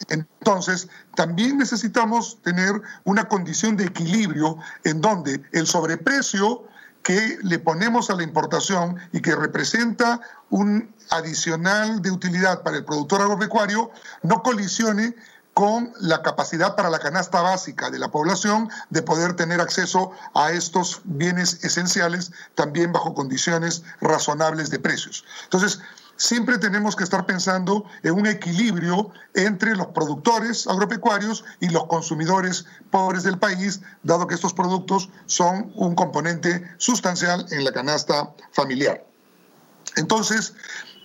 Entonces, 0.08 0.88
también 1.14 1.58
necesitamos 1.58 2.38
tener 2.42 2.80
una 3.04 3.28
condición 3.28 3.76
de 3.76 3.84
equilibrio 3.84 4.56
en 4.84 5.00
donde 5.00 5.42
el 5.52 5.66
sobreprecio 5.66 6.64
que 7.02 7.38
le 7.42 7.58
ponemos 7.58 8.10
a 8.10 8.14
la 8.14 8.22
importación 8.22 8.96
y 9.12 9.20
que 9.20 9.34
representa 9.34 10.20
un 10.50 10.94
adicional 11.10 12.02
de 12.02 12.10
utilidad 12.10 12.62
para 12.62 12.76
el 12.76 12.84
productor 12.84 13.22
agropecuario 13.22 13.90
no 14.22 14.42
colisione 14.42 15.14
con 15.54 15.92
la 16.00 16.22
capacidad 16.22 16.76
para 16.76 16.90
la 16.90 17.00
canasta 17.00 17.42
básica 17.42 17.90
de 17.90 17.98
la 17.98 18.10
población 18.10 18.70
de 18.90 19.02
poder 19.02 19.34
tener 19.34 19.60
acceso 19.60 20.12
a 20.34 20.52
estos 20.52 21.00
bienes 21.04 21.64
esenciales 21.64 22.32
también 22.54 22.92
bajo 22.92 23.14
condiciones 23.14 23.82
razonables 24.00 24.70
de 24.70 24.78
precios. 24.78 25.24
Entonces, 25.44 25.80
siempre 26.20 26.58
tenemos 26.58 26.94
que 26.96 27.04
estar 27.04 27.24
pensando 27.24 27.86
en 28.02 28.12
un 28.12 28.26
equilibrio 28.26 29.10
entre 29.34 29.74
los 29.74 29.86
productores 29.88 30.66
agropecuarios 30.66 31.44
y 31.60 31.70
los 31.70 31.86
consumidores 31.86 32.66
pobres 32.90 33.22
del 33.22 33.38
país, 33.38 33.80
dado 34.02 34.26
que 34.26 34.34
estos 34.34 34.52
productos 34.52 35.08
son 35.24 35.72
un 35.74 35.94
componente 35.94 36.62
sustancial 36.76 37.46
en 37.50 37.64
la 37.64 37.72
canasta 37.72 38.34
familiar. 38.52 39.02
Entonces, 39.96 40.52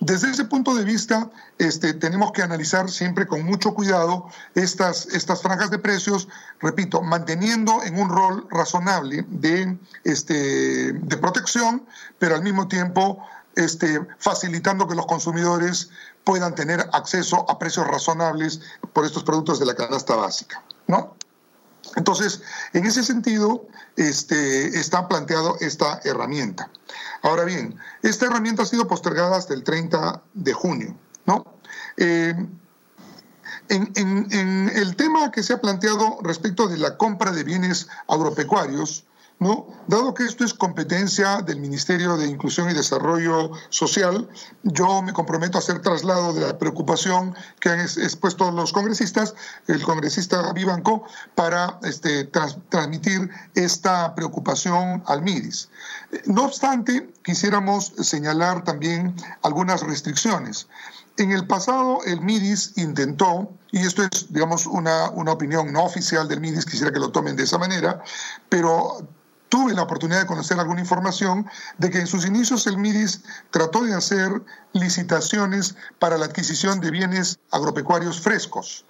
desde 0.00 0.30
ese 0.30 0.44
punto 0.44 0.74
de 0.74 0.84
vista, 0.84 1.30
este, 1.58 1.94
tenemos 1.94 2.32
que 2.32 2.42
analizar 2.42 2.90
siempre 2.90 3.26
con 3.26 3.42
mucho 3.42 3.72
cuidado 3.72 4.26
estas, 4.54 5.06
estas 5.06 5.40
franjas 5.40 5.70
de 5.70 5.78
precios, 5.78 6.28
repito, 6.60 7.00
manteniendo 7.00 7.82
en 7.82 7.98
un 7.98 8.10
rol 8.10 8.46
razonable 8.50 9.24
de, 9.30 9.78
este, 10.04 10.92
de 10.92 11.16
protección, 11.16 11.86
pero 12.18 12.34
al 12.34 12.42
mismo 12.42 12.68
tiempo 12.68 13.26
este, 13.56 14.00
facilitando 14.18 14.86
que 14.86 14.94
los 14.94 15.06
consumidores 15.06 15.90
puedan 16.24 16.54
tener 16.54 16.88
acceso 16.92 17.48
a 17.50 17.58
precios 17.58 17.86
razonables 17.86 18.60
por 18.92 19.04
estos 19.04 19.24
productos 19.24 19.58
de 19.58 19.66
la 19.66 19.74
canasta 19.74 20.14
básica, 20.14 20.62
¿no? 20.86 21.16
Entonces, 21.94 22.42
en 22.72 22.84
ese 22.84 23.02
sentido, 23.02 23.66
este, 23.96 24.78
está 24.78 25.08
planteado 25.08 25.56
esta 25.60 26.00
herramienta. 26.04 26.70
Ahora 27.22 27.44
bien, 27.44 27.78
esta 28.02 28.26
herramienta 28.26 28.64
ha 28.64 28.66
sido 28.66 28.86
postergada 28.86 29.36
hasta 29.36 29.54
el 29.54 29.64
30 29.64 30.22
de 30.34 30.52
junio, 30.52 30.96
¿no? 31.24 31.44
Eh, 31.96 32.34
en, 33.68 33.92
en, 34.30 34.70
el 34.74 34.94
tema 34.96 35.30
que 35.30 35.42
se 35.42 35.52
ha 35.52 35.60
planteado 35.60 36.18
respecto 36.22 36.68
de 36.68 36.78
la 36.78 36.96
compra 36.96 37.32
de 37.32 37.44
bienes 37.44 37.88
agropecuarios, 38.06 39.04
¿no? 39.38 39.66
Dado 39.86 40.14
que 40.14 40.24
esto 40.24 40.44
es 40.44 40.54
competencia 40.54 41.42
del 41.42 41.60
Ministerio 41.60 42.16
de 42.16 42.26
Inclusión 42.26 42.70
y 42.70 42.74
Desarrollo 42.74 43.50
Social, 43.68 44.28
yo 44.62 45.02
me 45.02 45.12
comprometo 45.12 45.58
a 45.58 45.60
hacer 45.60 45.80
traslado 45.82 46.32
de 46.32 46.40
la 46.40 46.58
preocupación 46.58 47.34
que 47.60 47.68
han 47.68 47.80
expuesto 47.80 48.50
los 48.50 48.72
congresistas, 48.72 49.34
el 49.66 49.82
congresista 49.82 50.52
Vivanco, 50.52 51.04
para 51.34 51.78
este, 51.82 52.24
transmitir 52.24 53.30
esta 53.54 54.14
preocupación 54.14 55.02
al 55.06 55.22
MIDIS. 55.22 55.68
No 56.24 56.44
obstante, 56.44 57.12
quisiéramos 57.22 57.92
señalar 58.00 58.64
también 58.64 59.14
algunas 59.42 59.82
restricciones. 59.82 60.66
En 61.18 61.32
el 61.32 61.46
pasado, 61.46 62.00
el 62.04 62.20
MIDIS 62.20 62.72
intentó, 62.76 63.50
y 63.70 63.78
esto 63.78 64.02
es, 64.02 64.32
digamos, 64.32 64.66
una, 64.66 65.10
una 65.10 65.32
opinión 65.32 65.72
no 65.72 65.84
oficial 65.84 66.28
del 66.28 66.40
MIDIS, 66.40 66.66
quisiera 66.66 66.92
que 66.92 66.98
lo 66.98 67.10
tomen 67.10 67.36
de 67.36 67.44
esa 67.44 67.56
manera, 67.56 68.02
pero 68.50 69.08
tuve 69.48 69.74
la 69.74 69.82
oportunidad 69.82 70.20
de 70.20 70.26
conocer 70.26 70.58
alguna 70.58 70.80
información 70.80 71.46
de 71.78 71.90
que 71.90 72.00
en 72.00 72.06
sus 72.06 72.26
inicios 72.26 72.66
el 72.66 72.78
MIDIS 72.78 73.22
trató 73.50 73.84
de 73.84 73.94
hacer 73.94 74.42
licitaciones 74.72 75.76
para 75.98 76.18
la 76.18 76.26
adquisición 76.26 76.80
de 76.80 76.90
bienes 76.90 77.38
agropecuarios 77.50 78.20
frescos, 78.20 78.84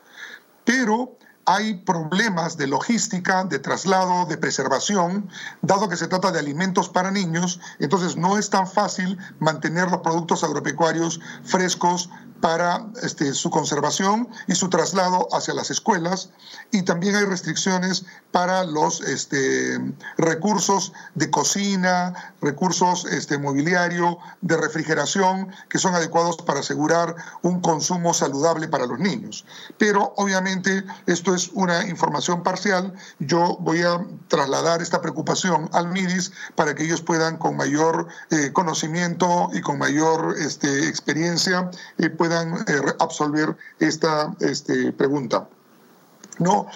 pero 0.65 1.17
hay 1.49 1.75
problemas 1.75 2.57
de 2.57 2.67
logística, 2.67 3.45
de 3.45 3.61
traslado, 3.61 4.27
de 4.27 4.37
preservación, 4.37 5.31
dado 5.63 5.89
que 5.89 5.97
se 5.97 6.09
trata 6.09 6.33
de 6.33 6.41
alimentos 6.41 6.89
para 6.89 7.13
niños, 7.13 7.61
entonces 7.79 8.17
no 8.17 8.37
es 8.37 8.51
tan 8.51 8.67
fácil 8.67 9.17
mantener 9.39 9.89
los 9.89 10.01
productos 10.01 10.43
agropecuarios 10.43 11.21
frescos 11.45 12.11
para 12.41 12.87
este, 13.03 13.35
su 13.35 13.51
conservación 13.51 14.29
y 14.47 14.55
su 14.55 14.69
traslado 14.69 15.29
hacia 15.33 15.55
las 15.55 15.71
escuelas 15.71 16.31
y 16.71 16.83
también 16.83 17.17
hay 17.17 17.25
restricciones 17.25 18.05
para 18.33 18.65
los 18.65 19.01
este, 19.01 19.81
recursos 20.19 20.93
de 21.15 21.31
cocina, 21.31 22.35
recursos 22.41 23.07
este, 23.07 23.39
mobiliario, 23.39 24.19
de 24.43 24.57
refrigeración 24.57 25.49
que 25.69 25.79
son 25.79 25.95
adecuados 25.95 26.37
para 26.39 26.61
asegurar 26.61 27.17
un 27.43 27.61
consumo 27.61 28.13
saludable 28.13 28.69
para 28.69 28.87
los 28.87 28.99
niños. 28.99 29.45
Pero 29.79 30.13
obviamente 30.17 30.85
esto 31.07 31.35
es 31.35 31.51
una 31.55 31.87
información 31.87 32.43
parcial. 32.43 32.93
Yo 33.19 33.57
voy 33.61 33.83
a 33.83 34.05
trasladar 34.29 34.83
esta 34.83 35.01
preocupación 35.01 35.71
al 35.73 35.89
MIDIS 35.89 36.33
para 36.55 36.75
que 36.75 36.85
ellos 36.85 37.01
puedan 37.01 37.39
con 37.39 37.57
mayor 37.57 38.09
eh, 38.31 38.53
conocimiento 38.53 39.49
y 39.53 39.61
con 39.61 39.79
mayor 39.79 40.35
este, 40.39 40.89
experiencia 40.89 41.71
eh, 41.99 42.11
puedan 42.27 42.55
eh, 42.67 42.95
absolver 42.99 43.57
esta 43.79 44.35
este, 44.41 44.93
pregunta. 44.93 45.49
No, 46.39 46.67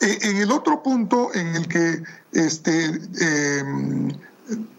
eh, 0.00 0.18
en 0.22 0.36
el 0.36 0.52
otro 0.52 0.82
punto 0.82 1.34
en 1.34 1.56
el 1.56 1.66
que 1.66 2.02
este, 2.32 2.84
em, 3.20 4.12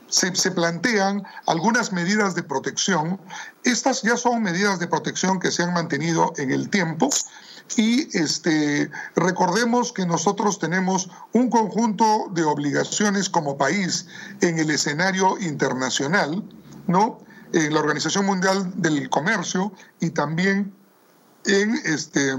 se, 0.07 0.51
plantean 0.51 1.23
algunas 1.47 1.91
medidas 1.91 2.35
de 2.35 2.43
protección, 2.43 3.19
estas 3.63 4.01
ya 4.03 4.15
son 4.17 4.43
medidas 4.43 4.79
de 4.79 4.87
protección 4.87 5.39
que 5.39 5.51
se 5.51 5.63
han 5.63 5.73
mantenido 5.73 6.33
en 6.37 6.51
el 6.51 6.69
tiempo. 6.69 7.09
Y 7.75 8.15
este, 8.17 8.89
recordemos 9.15 9.91
que 9.91 10.05
nosotros 10.05 10.57
tenemos 10.57 11.09
un 11.33 11.49
conjunto 11.49 12.29
de 12.31 12.43
obligaciones 12.43 13.29
como 13.29 13.57
país 13.57 14.07
en 14.41 14.57
el 14.57 14.69
escenario 14.71 15.37
internacional, 15.39 16.43
¿no? 16.87 17.19
En 17.53 17.73
la 17.73 17.79
Organización 17.79 18.25
Mundial 18.25 18.71
del 18.75 19.09
Comercio 19.09 19.71
y 19.99 20.11
también 20.11 20.73
en 21.45 21.75
este, 21.85 22.35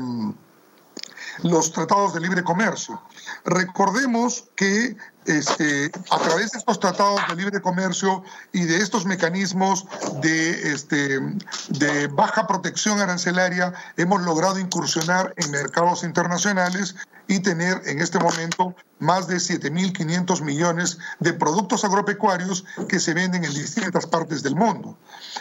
los 1.43 1.73
tratados 1.73 2.15
de 2.15 2.21
libre 2.21 2.45
comercio. 2.45 3.01
Recordemos 3.45 4.49
que 4.57 4.97
este, 5.27 5.91
a 6.11 6.19
través 6.19 6.53
de 6.53 6.59
estos 6.59 6.81
tratados 6.81 7.21
de 7.29 7.37
libre 7.37 7.61
comercio 7.61 8.23
y 8.53 8.65
de 8.65 8.77
estos 8.79 9.07
mecanismos 9.07 9.87
de, 10.23 10.73
este, 10.73 11.21
de 11.69 12.07
baja 12.09 12.47
protección 12.47 13.01
arancelaria 13.01 13.73
hemos 13.97 14.23
logrado 14.23 14.59
incursionar 14.59 15.33
en 15.37 15.51
mercados 15.51 16.05
internacionales 16.05 16.97
y 17.29 17.41
tener 17.41 17.83
en 17.87 18.01
este 18.01 18.19
momento 18.19 18.75
más 19.01 19.27
de 19.27 19.37
7.500 19.37 20.43
millones 20.43 20.99
de 21.19 21.33
productos 21.33 21.85
agropecuarios 21.85 22.65
que 22.89 23.01
se 23.01 23.15
venden 23.15 23.45
en 23.45 23.53
distintas 23.53 24.07
partes 24.07 24.43
del 24.43 24.55
mundo. 24.55 24.97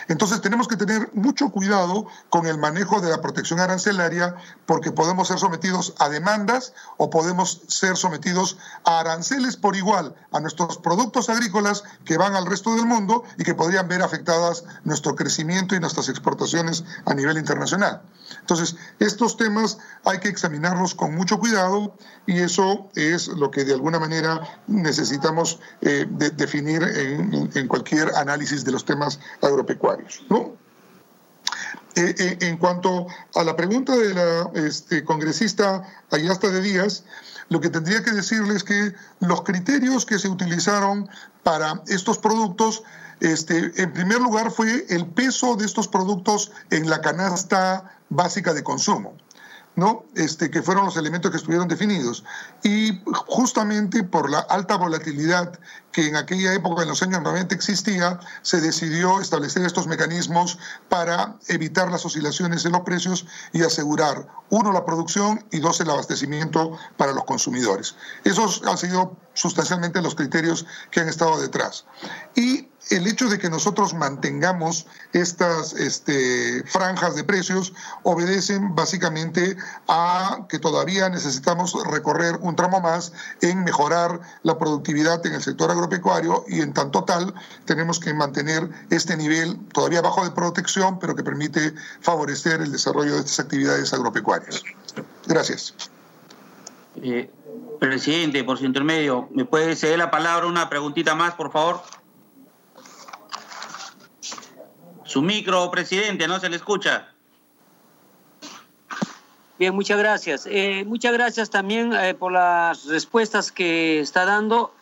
Entonces 0.08 0.42
tenemos 0.42 0.68
que 0.68 0.78
tener 0.78 1.12
mucho 1.14 1.50
cuidado 1.50 2.08
con 2.30 2.48
el 2.48 2.58
manejo 2.58 3.02
de 3.02 3.10
la 3.10 3.22
protección 3.22 3.60
arancelaria 3.60 4.36
porque 4.66 4.92
podemos 4.92 5.28
ser 5.28 5.40
sometidos 5.40 5.94
a 6.00 6.10
demandas 6.10 6.74
o 6.98 7.10
podemos 7.10 7.62
ser 7.68 7.96
sometidos 7.96 8.58
a 8.86 9.00
aranceles 9.00 9.58
por 9.58 9.76
igual 9.76 10.16
a 10.32 10.40
nuestros 10.40 10.78
productos 10.78 11.30
agrícolas 11.30 11.84
que 12.06 12.18
van 12.18 12.36
al 12.36 12.46
resto 12.46 12.76
del 12.76 12.86
mundo 12.86 13.24
y 13.38 13.44
que 13.44 13.56
podrían 13.56 13.88
ver 13.88 14.02
afectadas 14.02 14.64
nuestro 14.84 15.16
crecimiento 15.16 15.76
y 15.76 15.80
nuestras 15.80 16.10
exportaciones 16.10 16.84
a 17.06 17.14
nivel 17.14 17.38
internacional. 17.38 18.02
Entonces, 18.40 18.76
estos 19.00 19.38
temas 19.38 19.78
hay 20.06 20.20
que 20.20 20.30
examinarlos 20.30 20.96
con 20.96 21.16
mucho 21.16 21.40
cuidado 21.40 21.96
y 22.26 22.40
eso 22.40 22.90
es 22.96 23.28
lo 23.28 23.49
que 23.52 23.66
de 23.66 23.74
alguna 23.74 24.00
manera 24.00 24.42
necesitamos 24.68 25.60
eh, 25.82 26.06
definir 26.36 26.84
en, 26.84 27.68
cualquier 27.68 28.14
análisis 28.16 28.64
de 28.64 28.72
los 28.72 28.86
temas 28.86 29.20
agropecuarios. 29.42 30.22
Eh, 31.96 32.16
eh, 32.18 32.38
en 32.42 32.58
cuanto 32.58 33.08
a 33.36 33.44
la 33.44 33.56
pregunta 33.56 33.96
de 33.96 34.14
la 34.14 34.52
este, 34.54 35.04
congresista 35.04 35.84
Ayasta 36.12 36.50
de 36.50 36.62
Díaz, 36.62 37.04
lo 37.50 37.60
que 37.60 37.70
tendría 37.70 38.04
que 38.04 38.12
decirles 38.12 38.58
es 38.58 38.64
que 38.64 38.94
los 39.20 39.42
criterios 39.42 40.06
que 40.06 40.20
se 40.20 40.30
utilizaron 40.30 41.10
para 41.44 41.82
estos 41.88 42.20
productos, 42.20 42.84
este, 43.20 43.74
en 43.82 43.92
primer 43.92 44.22
lugar 44.22 44.52
fue 44.52 44.86
el 44.90 45.08
peso 45.08 45.56
de 45.56 45.66
estos 45.66 45.88
productos 45.88 46.52
en 46.70 46.90
la 46.90 47.02
canasta 47.02 47.98
básica 48.10 48.54
de 48.54 48.64
consumo. 48.64 49.16
¿No? 49.76 50.06
Este, 50.16 50.50
que 50.50 50.62
fueron 50.62 50.86
los 50.86 50.98
elementos 50.98 51.32
que 51.32 51.38
estuvieron 51.38 51.68
definidos. 51.68 52.24
Y 52.64 53.02
justamente 53.28 54.04
por 54.04 54.30
la 54.30 54.40
alta 54.40 54.76
volatilidad 54.76 55.60
que 55.92 56.08
en 56.08 56.16
aquella 56.16 56.54
época, 56.54 56.84
en 56.84 56.90
los 56.90 57.02
años 57.02 57.22
90, 57.22 57.56
existía, 57.56 58.20
se 58.42 58.62
decidió 58.62 59.20
establecer 59.20 59.66
estos 59.66 59.88
mecanismos 59.88 60.60
para 60.88 61.36
evitar 61.48 61.92
las 61.92 62.06
oscilaciones 62.06 62.66
en 62.66 62.74
los 62.74 62.82
precios 62.82 63.26
y 63.54 63.64
asegurar, 63.64 64.28
uno, 64.50 64.72
la 64.72 64.86
producción 64.86 65.46
y 65.52 65.60
dos, 65.60 65.80
el 65.80 65.90
abastecimiento 65.90 66.78
para 66.98 67.14
los 67.14 67.26
consumidores. 67.26 67.96
Esos 68.24 68.62
han 68.66 68.78
sido 68.78 69.18
sustancialmente 69.34 70.02
los 70.02 70.16
criterios 70.16 70.66
que 70.92 71.00
han 71.00 71.08
estado 71.08 71.40
detrás. 71.40 71.86
Y 72.36 72.68
el 72.90 73.08
hecho 73.08 73.30
de 73.30 73.38
que 73.38 73.50
nosotros 73.50 73.94
mantengamos 73.94 74.88
estas 75.14 75.74
este, 75.74 76.64
franjas 76.66 77.16
de 77.16 77.24
precios 77.24 77.74
obedecen 78.04 78.74
básicamente 78.76 79.58
a 79.88 80.46
que 80.50 80.60
todavía 80.60 81.10
necesitamos 81.10 81.76
recorrer 81.86 82.38
un 82.42 82.56
tramo 82.56 82.82
más 82.82 83.12
en 83.42 83.64
mejorar 83.64 84.22
la 84.44 84.58
productividad 84.58 85.26
en 85.26 85.34
el 85.34 85.44
sector 85.44 85.72
agropecuario 85.80 86.46
y 86.48 86.62
en 86.62 86.74
tanto 86.74 87.04
tal 87.04 87.34
tenemos 87.66 88.00
que 88.00 88.14
mantener 88.14 88.70
este 88.90 89.18
nivel 89.18 89.58
todavía 89.74 90.02
bajo 90.02 90.24
de 90.24 90.32
protección, 90.32 91.00
pero 91.00 91.16
que 91.16 91.24
permite 91.24 91.74
favorecer 92.02 92.62
el 92.62 92.72
desarrollo 92.72 93.14
de 93.14 93.20
estas 93.20 93.40
actividades 93.40 93.94
agropecuarias. 93.94 94.64
Gracias. 95.26 95.74
Eh, 97.02 97.30
presidente, 97.80 98.44
por 98.44 98.58
su 98.58 98.66
intermedio, 98.66 99.30
¿me 99.32 99.46
puede 99.46 99.76
ceder 99.76 99.98
la 99.98 100.12
palabra 100.12 100.48
una 100.48 100.70
preguntita 100.70 101.16
más, 101.16 101.34
por 101.34 101.52
favor? 101.52 101.82
Su 105.06 105.22
micro, 105.22 105.72
presidente, 105.72 106.28
no 106.28 106.40
se 106.40 106.50
le 106.50 106.58
escucha. 106.58 107.08
Bien, 109.58 109.76
muchas 109.76 109.98
gracias. 109.98 110.48
Eh, 110.50 110.86
muchas 110.86 111.12
gracias 111.12 111.50
también 111.50 111.94
eh, 111.94 112.14
por 112.14 112.32
las 112.32 112.86
respuestas 112.86 113.52
que 113.52 114.00
está 114.00 114.24
dando. 114.24 114.74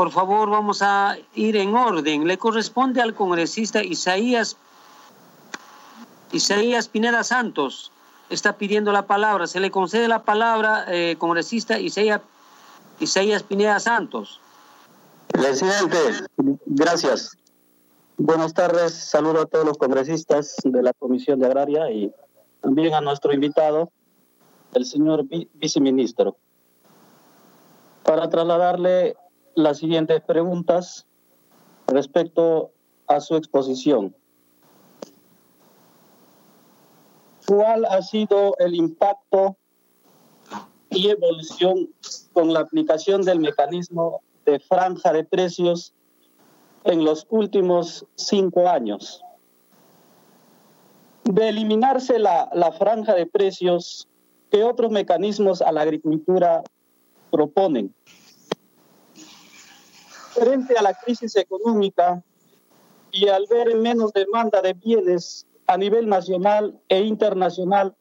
Por 0.00 0.12
favor, 0.12 0.48
vamos 0.48 0.80
a 0.80 1.18
ir 1.34 1.56
en 1.56 1.74
orden. 1.74 2.26
Le 2.26 2.38
corresponde 2.38 3.02
al 3.02 3.12
congresista 3.12 3.84
Isaías, 3.84 4.56
Isaías 6.32 6.88
Pineda 6.88 7.22
Santos. 7.22 7.92
Está 8.30 8.56
pidiendo 8.56 8.92
la 8.92 9.06
palabra. 9.06 9.46
Se 9.46 9.60
le 9.60 9.70
concede 9.70 10.08
la 10.08 10.22
palabra, 10.22 10.86
eh, 10.88 11.16
congresista 11.18 11.78
Isaías, 11.78 12.22
Isaías 12.98 13.42
Pineda 13.42 13.78
Santos. 13.78 14.40
Presidente, 15.28 15.98
gracias. 16.64 17.36
Buenas 18.16 18.54
tardes, 18.54 18.94
saludo 18.94 19.42
a 19.42 19.44
todos 19.44 19.66
los 19.66 19.76
congresistas 19.76 20.56
de 20.64 20.82
la 20.82 20.94
Comisión 20.94 21.40
de 21.40 21.44
Agraria 21.44 21.90
y 21.90 22.10
también 22.62 22.94
a 22.94 23.02
nuestro 23.02 23.34
invitado, 23.34 23.90
el 24.72 24.86
señor 24.86 25.26
viceministro, 25.52 26.36
para 28.02 28.30
trasladarle 28.30 29.14
las 29.62 29.78
siguientes 29.78 30.20
preguntas 30.22 31.06
respecto 31.86 32.70
a 33.06 33.20
su 33.20 33.36
exposición. 33.36 34.14
¿Cuál 37.46 37.84
ha 37.84 38.00
sido 38.02 38.54
el 38.58 38.74
impacto 38.74 39.56
y 40.90 41.08
evolución 41.08 41.88
con 42.32 42.52
la 42.52 42.60
aplicación 42.60 43.22
del 43.22 43.40
mecanismo 43.40 44.20
de 44.44 44.58
franja 44.58 45.12
de 45.12 45.24
precios 45.24 45.94
en 46.84 47.04
los 47.04 47.26
últimos 47.30 48.06
cinco 48.16 48.68
años. 48.68 49.22
De 51.24 51.48
eliminarse 51.48 52.18
la, 52.18 52.50
la 52.54 52.72
franja 52.72 53.14
de 53.14 53.26
precios, 53.26 54.08
¿qué 54.50 54.64
otros 54.64 54.90
mecanismos 54.90 55.62
a 55.62 55.70
la 55.70 55.82
agricultura 55.82 56.62
proponen? 57.30 57.94
Frente 60.40 60.74
a 60.76 60.82
la 60.82 60.94
crisis 60.94 61.36
económica 61.36 62.22
y 63.12 63.28
al 63.28 63.46
ver 63.50 63.76
menos 63.76 64.12
demanda 64.12 64.62
de 64.62 64.72
bienes 64.72 65.46
a 65.66 65.76
nivel 65.76 66.08
nacional 66.08 66.80
e 66.88 67.00
internacional, 67.00 67.94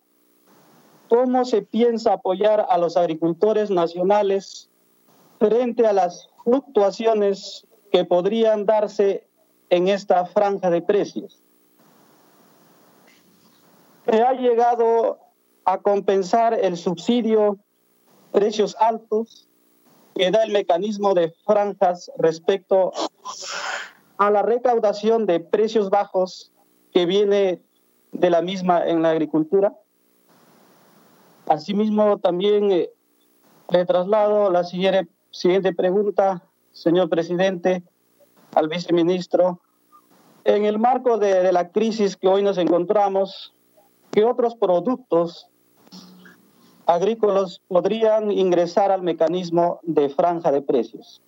¿cómo 1.10 1.44
se 1.44 1.62
piensa 1.62 2.14
apoyar 2.14 2.66
a 2.70 2.78
los 2.78 2.96
agricultores 2.96 3.70
nacionales 3.70 4.70
frente 5.38 5.86
a 5.86 5.94
las 5.94 6.30
fluctuaciones 6.44 7.68
que 7.92 8.06
podrían 8.06 8.66
darse 8.66 9.28
en 9.70 9.88
esta 9.88 10.26
franja 10.26 10.70
de 10.70 10.82
precios. 10.82 11.42
Se 14.06 14.22
ha 14.22 14.34
llegado 14.34 15.20
a 15.66 15.78
compensar 15.78 16.54
el 16.54 16.78
subsidio 16.78 17.58
precios 18.32 18.76
altos 18.80 19.48
que 20.20 20.32
da 20.32 20.44
el 20.44 20.52
mecanismo 20.52 21.14
de 21.14 21.34
franjas 21.46 22.12
respecto 22.18 22.92
a 24.18 24.30
la 24.30 24.42
recaudación 24.42 25.26
de 25.26 25.40
precios 25.40 25.90
bajos 25.90 26.52
que 26.92 27.06
viene 27.06 27.62
de 28.12 28.30
la 28.30 28.42
misma 28.42 28.86
en 28.86 29.02
la 29.02 29.12
agricultura. 29.12 29.74
Asimismo, 31.48 32.18
también 32.18 32.70
eh, 32.70 32.90
le 33.70 33.86
traslado 33.86 34.52
la 34.52 34.66
siguiente, 34.66 35.10
siguiente 35.32 35.72
pregunta 35.74 36.44
señor 36.74 37.08
presidente, 37.08 37.82
al 38.56 38.68
viceministro. 38.68 39.62
En 40.44 40.66
el 40.66 40.80
marco 40.80 41.18
de, 41.18 41.50
la 41.54 41.70
crisis 41.70 42.18
que 42.18 42.28
hoy 42.28 42.44
nos 42.44 42.58
encontramos, 42.58 43.54
¿qué 44.12 44.26
otros 44.26 44.56
productos 44.56 45.49
agrícolas 46.90 47.62
podrían 47.68 48.32
ingresar 48.32 48.92
al 48.92 49.04
mecanismo 49.04 49.80
de 49.84 50.10
franja 50.10 50.52
de 50.52 50.64
precios? 50.64 51.22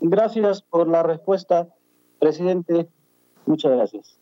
Gracias 0.00 0.62
por 0.62 0.86
la 0.88 1.02
respuesta, 1.02 1.66
presidente. 2.20 2.88
Muchas 3.46 3.72
gracias. 3.72 4.16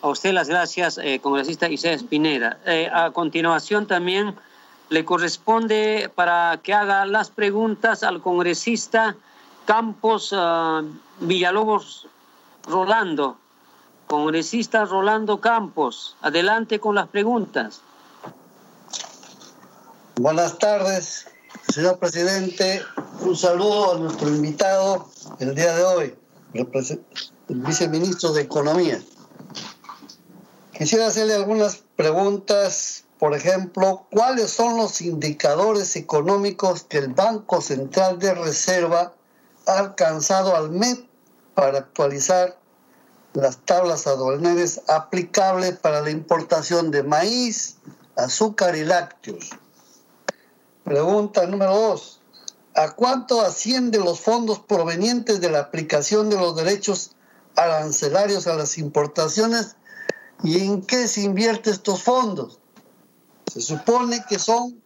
A 0.00 0.08
usted 0.08 0.32
las 0.32 0.48
gracias, 0.48 0.96
eh, 0.98 1.20
congresista 1.20 1.68
Isabel 1.68 2.06
Pineda. 2.06 2.58
Eh, 2.64 2.88
a 2.90 3.10
continuación 3.10 3.86
también 3.86 4.34
le 4.88 5.04
corresponde 5.04 6.10
para 6.14 6.58
que 6.62 6.72
haga 6.72 7.04
las 7.04 7.30
preguntas 7.30 8.02
al 8.02 8.22
congresista 8.22 9.16
Campos 9.66 10.32
uh, 10.32 10.86
Villalobos 11.20 12.06
Rolando, 12.66 13.36
congresista 14.06 14.84
Rolando 14.84 15.40
Campos. 15.40 16.16
Adelante 16.22 16.78
con 16.78 16.94
las 16.94 17.08
preguntas. 17.08 17.82
Buenas 20.18 20.58
tardes, 20.58 21.26
señor 21.74 21.98
presidente. 21.98 22.82
Un 23.20 23.36
saludo 23.36 23.92
a 23.92 23.98
nuestro 23.98 24.28
invitado 24.30 25.10
el 25.40 25.54
día 25.54 25.76
de 25.76 25.84
hoy, 25.84 26.18
el 26.54 26.66
viceministro 27.60 28.32
de 28.32 28.40
Economía. 28.40 28.98
Quisiera 30.72 31.08
hacerle 31.08 31.34
algunas 31.34 31.82
preguntas, 31.96 33.04
por 33.18 33.34
ejemplo, 33.34 34.06
¿cuáles 34.10 34.50
son 34.50 34.78
los 34.78 35.02
indicadores 35.02 35.94
económicos 35.96 36.84
que 36.84 36.96
el 36.96 37.08
Banco 37.08 37.60
Central 37.60 38.18
de 38.18 38.32
Reserva 38.32 39.12
ha 39.66 39.78
alcanzado 39.78 40.56
al 40.56 40.70
MEP 40.70 41.10
para 41.54 41.80
actualizar 41.80 42.58
las 43.34 43.58
tablas 43.66 44.06
aduaneras 44.06 44.80
aplicables 44.88 45.76
para 45.76 46.00
la 46.00 46.08
importación 46.08 46.90
de 46.90 47.02
maíz, 47.02 47.76
azúcar 48.16 48.76
y 48.76 48.84
lácteos. 48.86 49.50
Pregunta 50.86 51.44
número 51.48 51.74
dos. 51.74 52.20
¿A 52.76 52.92
cuánto 52.92 53.40
ascienden 53.40 54.04
los 54.04 54.20
fondos 54.20 54.60
provenientes 54.60 55.40
de 55.40 55.50
la 55.50 55.58
aplicación 55.58 56.30
de 56.30 56.36
los 56.36 56.54
derechos 56.54 57.10
arancelarios 57.56 58.46
a 58.46 58.54
las 58.54 58.78
importaciones 58.78 59.74
y 60.44 60.60
en 60.64 60.82
qué 60.82 61.08
se 61.08 61.22
invierte 61.22 61.70
estos 61.70 62.04
fondos? 62.04 62.60
Se 63.52 63.62
supone 63.62 64.24
que 64.28 64.38
son 64.38 64.80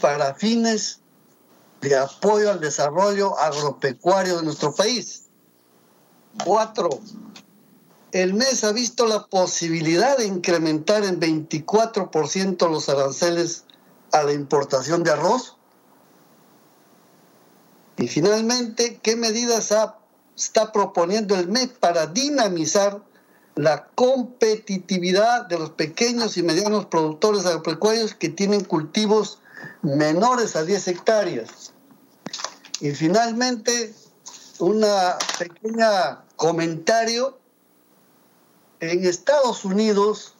para 0.00 0.36
fines 0.36 1.00
de 1.80 1.96
apoyo 1.96 2.52
al 2.52 2.60
desarrollo 2.60 3.36
agropecuario 3.36 4.36
de 4.36 4.44
nuestro 4.44 4.76
país. 4.76 5.24
Cuatro, 6.44 7.00
el 8.12 8.32
mes 8.34 8.62
ha 8.62 8.70
visto 8.70 9.06
la 9.08 9.26
posibilidad 9.26 10.18
de 10.18 10.26
incrementar 10.26 11.02
en 11.02 11.20
24% 11.20 12.70
los 12.70 12.88
aranceles 12.88 13.64
a 14.14 14.22
la 14.22 14.32
importación 14.32 15.02
de 15.02 15.10
arroz. 15.10 15.56
Y 17.96 18.06
finalmente, 18.06 19.00
¿qué 19.02 19.16
medidas 19.16 19.74
está 20.36 20.72
proponiendo 20.72 21.34
el 21.34 21.48
MEC 21.48 21.78
para 21.78 22.06
dinamizar 22.06 23.02
la 23.56 23.88
competitividad 23.96 25.46
de 25.46 25.58
los 25.58 25.70
pequeños 25.70 26.36
y 26.36 26.44
medianos 26.44 26.86
productores 26.86 27.44
agropecuarios 27.44 28.14
que 28.14 28.28
tienen 28.28 28.62
cultivos 28.62 29.40
menores 29.82 30.54
a 30.54 30.64
10 30.64 30.88
hectáreas? 30.88 31.72
Y 32.80 32.92
finalmente, 32.92 33.94
un 34.60 34.84
pequeño 35.38 36.24
comentario. 36.36 37.38
En 38.78 39.04
Estados 39.04 39.64
Unidos, 39.64 40.34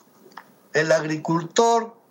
el 0.74 0.92
agricultor 0.92 2.03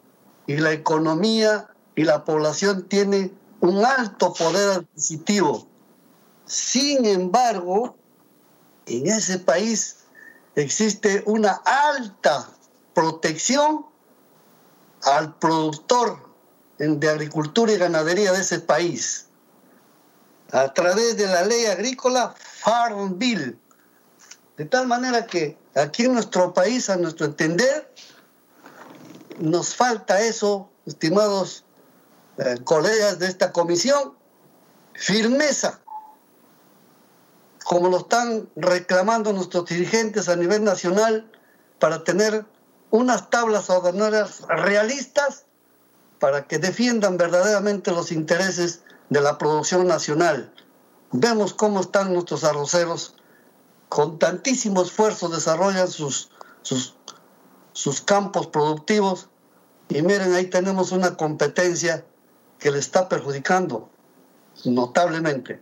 y 0.47 0.57
la 0.57 0.71
economía 0.71 1.69
y 1.95 2.03
la 2.03 2.25
población 2.25 2.87
tiene 2.87 3.31
un 3.61 3.83
alto 3.85 4.33
poder 4.33 4.79
adquisitivo. 4.79 5.67
Sin 6.45 7.05
embargo, 7.05 7.95
en 8.85 9.07
ese 9.07 9.39
país 9.39 9.99
existe 10.55 11.23
una 11.25 11.61
alta 11.65 12.49
protección 12.93 13.85
al 15.03 15.35
productor 15.35 16.19
de 16.77 17.09
agricultura 17.09 17.71
y 17.71 17.77
ganadería 17.77 18.33
de 18.33 18.41
ese 18.41 18.59
país 18.59 19.27
a 20.51 20.73
través 20.73 21.17
de 21.17 21.27
la 21.27 21.43
ley 21.43 21.65
agrícola 21.65 22.35
Farm 22.37 23.17
Bill. 23.17 23.57
De 24.57 24.65
tal 24.65 24.87
manera 24.87 25.25
que 25.25 25.57
aquí 25.75 26.05
en 26.05 26.13
nuestro 26.13 26.53
país, 26.53 26.89
a 26.89 26.97
nuestro 26.97 27.25
entender, 27.25 27.92
nos 29.39 29.75
falta 29.75 30.21
eso, 30.21 30.69
estimados 30.85 31.65
eh, 32.37 32.57
colegas 32.63 33.19
de 33.19 33.27
esta 33.27 33.51
comisión, 33.51 34.13
firmeza, 34.93 35.79
como 37.63 37.89
lo 37.89 37.99
están 37.99 38.49
reclamando 38.55 39.33
nuestros 39.33 39.65
dirigentes 39.65 40.29
a 40.29 40.35
nivel 40.35 40.63
nacional, 40.63 41.31
para 41.79 42.03
tener 42.03 42.45
unas 42.91 43.29
tablas 43.29 43.69
aduaneras 43.69 44.41
realistas 44.47 45.45
para 46.19 46.47
que 46.47 46.57
defiendan 46.57 47.17
verdaderamente 47.17 47.91
los 47.91 48.11
intereses 48.11 48.83
de 49.09 49.19
la 49.19 49.37
producción 49.37 49.87
nacional. 49.87 50.53
Vemos 51.11 51.53
cómo 51.53 51.81
están 51.81 52.13
nuestros 52.13 52.43
arroceros, 52.43 53.15
con 53.89 54.19
tantísimo 54.19 54.83
esfuerzo 54.83 55.27
desarrollan 55.27 55.87
sus, 55.89 56.31
sus, 56.61 56.95
sus 57.73 58.01
campos 58.01 58.47
productivos 58.47 59.29
y 59.89 60.01
miren, 60.01 60.33
ahí 60.33 60.45
tenemos 60.45 60.91
una 60.91 61.15
competencia 61.15 62.05
que 62.59 62.71
le 62.71 62.79
está 62.79 63.09
perjudicando 63.09 63.89
notablemente. 64.65 65.61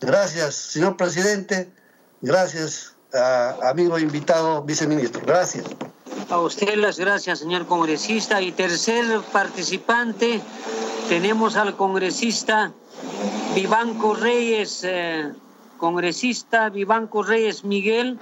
Gracias, 0.00 0.54
señor 0.54 0.96
presidente. 0.96 1.70
Gracias, 2.22 2.94
amigo 3.62 3.98
invitado 3.98 4.62
viceministro. 4.62 5.22
Gracias. 5.26 5.66
A 6.28 6.38
usted 6.38 6.76
las 6.76 6.98
gracias, 6.98 7.40
señor 7.40 7.66
congresista. 7.66 8.40
Y 8.40 8.52
tercer 8.52 9.04
participante, 9.32 10.40
tenemos 11.08 11.56
al 11.56 11.76
congresista 11.76 12.72
Vivanco 13.54 14.14
Reyes, 14.14 14.84
eh, 14.84 15.32
congresista 15.76 16.70
Vivanco 16.70 17.22
Reyes 17.22 17.64
Miguel. 17.64 18.18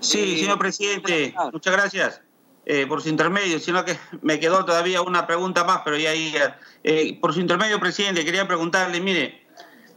Sí, 0.00 0.40
señor 0.40 0.58
presidente, 0.58 1.34
muchas 1.52 1.72
gracias. 1.72 2.23
Eh, 2.66 2.86
por 2.86 3.02
su 3.02 3.10
intermedio, 3.10 3.60
sino 3.60 3.84
que 3.84 3.98
me 4.22 4.40
quedó 4.40 4.64
todavía 4.64 5.02
una 5.02 5.26
pregunta 5.26 5.64
más, 5.64 5.82
pero 5.84 5.98
ya 5.98 6.10
ahí, 6.10 6.34
eh, 6.82 7.18
por 7.20 7.34
su 7.34 7.40
intermedio, 7.40 7.78
presidente, 7.78 8.24
quería 8.24 8.48
preguntarle, 8.48 9.02
mire, 9.02 9.46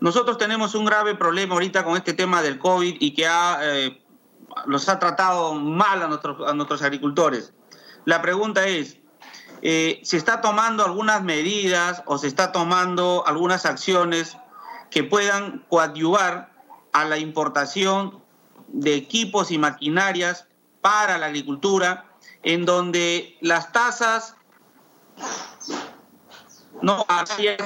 nosotros 0.02 0.38
tenemos 0.38 0.76
un 0.76 0.84
grave 0.84 1.16
problema 1.16 1.54
ahorita 1.54 1.86
con 1.86 1.96
este 1.96 2.12
tema 2.12 2.42
del 2.42 2.60
COVID 2.60 2.98
y 3.00 3.14
que 3.14 3.26
ha, 3.26 3.60
eh, 3.62 4.02
los 4.66 4.90
ha 4.90 5.00
tratado 5.00 5.54
mal 5.54 6.04
a 6.04 6.08
nuestros, 6.10 6.46
a 6.46 6.54
nuestros 6.54 6.82
agricultores. 6.82 7.54
La 8.04 8.22
pregunta 8.22 8.68
es, 8.68 8.98
¿se 9.62 10.18
está 10.18 10.42
tomando 10.42 10.84
algunas 10.84 11.24
medidas 11.24 12.04
o 12.06 12.18
se 12.18 12.28
está 12.28 12.52
tomando 12.52 13.24
algunas 13.26 13.66
acciones 13.66 14.38
que 14.92 15.04
puedan 15.06 15.66
coadyuvar 15.70 16.52
a 16.92 17.06
la 17.06 17.18
importación 17.18 18.22
de 18.68 18.96
equipos 18.96 19.52
y 19.52 19.58
maquinarias 19.58 20.48
para 20.82 21.18
la 21.18 21.28
agricultura 21.28 22.07
en 22.48 22.64
donde 22.64 23.38
las 23.42 23.74
tasas 23.74 24.38
no 26.82 27.06
pueden 27.06 27.28
ser 27.28 27.58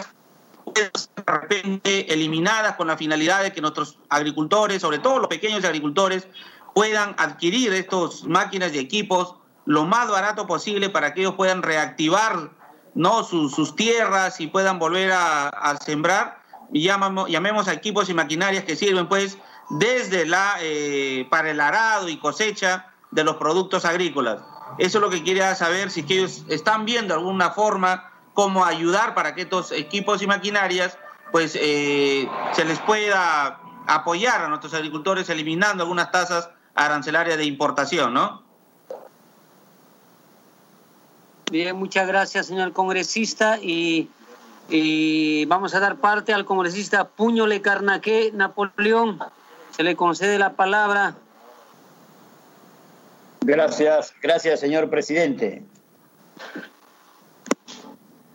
de 0.73 0.91
repente 1.27 2.11
eliminadas 2.11 2.77
con 2.77 2.87
la 2.87 2.97
finalidad 2.97 3.43
de 3.43 3.53
que 3.53 3.61
nuestros 3.61 3.99
agricultores, 4.09 4.81
sobre 4.81 4.97
todo 4.97 5.19
los 5.19 5.27
pequeños 5.27 5.63
agricultores, 5.65 6.27
puedan 6.73 7.13
adquirir 7.19 7.71
estas 7.73 8.23
máquinas 8.23 8.73
y 8.73 8.79
equipos 8.79 9.35
lo 9.65 9.85
más 9.85 10.09
barato 10.09 10.47
posible 10.47 10.89
para 10.89 11.13
que 11.13 11.21
ellos 11.21 11.35
puedan 11.35 11.61
reactivar 11.61 12.49
¿no? 12.95 13.23
sus, 13.23 13.75
tierras 13.75 14.41
y 14.41 14.47
puedan 14.47 14.79
volver 14.79 15.11
a, 15.13 15.77
sembrar. 15.85 16.41
Y 16.73 16.81
llamamos, 16.81 17.29
llamemos 17.29 17.67
a 17.67 17.73
equipos 17.73 18.09
y 18.09 18.15
maquinarias 18.15 18.63
que 18.63 18.75
sirven 18.75 19.07
pues 19.07 19.37
desde 19.69 20.25
la 20.25 20.55
eh, 20.59 21.27
para 21.29 21.51
el 21.51 21.59
arado 21.59 22.09
y 22.09 22.17
cosecha 22.17 22.87
de 23.11 23.23
los 23.23 23.35
productos 23.35 23.85
agrícolas. 23.85 24.41
Eso 24.77 24.97
es 24.97 25.01
lo 25.01 25.09
que 25.09 25.23
quería 25.23 25.53
saber, 25.55 25.91
si 25.91 26.05
ellos 26.07 26.45
están 26.47 26.85
viendo 26.85 27.13
alguna 27.13 27.51
forma 27.51 28.11
cómo 28.33 28.65
ayudar 28.65 29.13
para 29.13 29.35
que 29.35 29.41
estos 29.41 29.71
equipos 29.71 30.21
y 30.21 30.27
maquinarias 30.27 30.97
pues 31.31 31.57
eh, 31.59 32.29
se 32.53 32.65
les 32.65 32.79
pueda 32.79 33.59
apoyar 33.87 34.41
a 34.41 34.47
nuestros 34.49 34.73
agricultores 34.73 35.29
eliminando 35.29 35.83
algunas 35.83 36.11
tasas 36.11 36.49
arancelarias 36.75 37.37
de 37.37 37.45
importación, 37.45 38.13
¿no? 38.13 38.43
Bien, 41.51 41.75
muchas 41.75 42.07
gracias, 42.07 42.45
señor 42.45 42.71
congresista. 42.71 43.57
Y, 43.61 44.09
vamos 45.47 45.75
a 45.75 45.81
dar 45.81 45.97
parte 45.97 46.33
al 46.33 46.45
congresista 46.45 47.09
Puñole 47.09 47.61
Carnaque 47.61 48.31
Napoleón. 48.33 49.19
Se 49.71 49.83
le 49.83 49.97
concede 49.97 50.39
la 50.39 50.53
palabra. 50.53 51.15
Gracias, 53.43 54.13
gracias, 54.21 54.59
señor 54.59 54.91
presidente. 54.91 55.63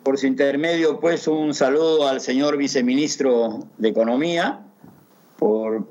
Por 0.03 0.19
su 0.19 0.27
intermedio, 0.27 0.99
pues, 0.99 1.29
un 1.29 1.55
saludo 1.55 2.09
al 2.09 2.21
señor 2.21 2.57
viceministro 2.57 3.61
de 3.79 3.89
Economía 3.89 4.65
por, 5.39 5.87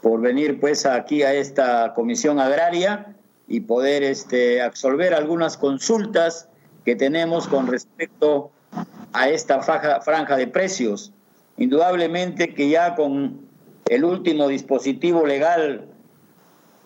por 0.00 0.20
venir, 0.20 0.60
pues, 0.60 0.86
aquí 0.86 1.24
a 1.24 1.34
esta 1.34 1.94
comisión 1.94 2.38
agraria 2.38 3.16
y 3.48 3.60
poder 3.60 4.04
este, 4.04 4.62
absolver 4.62 5.14
algunas 5.14 5.56
consultas 5.56 6.48
que 6.84 6.94
tenemos 6.94 7.48
con 7.48 7.66
respecto 7.66 8.52
a 9.12 9.28
esta 9.28 9.60
franja 9.62 10.36
de 10.36 10.46
precios. 10.46 11.12
Indudablemente 11.56 12.54
que 12.54 12.68
ya 12.68 12.94
con 12.94 13.40
el 13.88 14.04
último 14.04 14.46
dispositivo 14.46 15.26
legal 15.26 15.89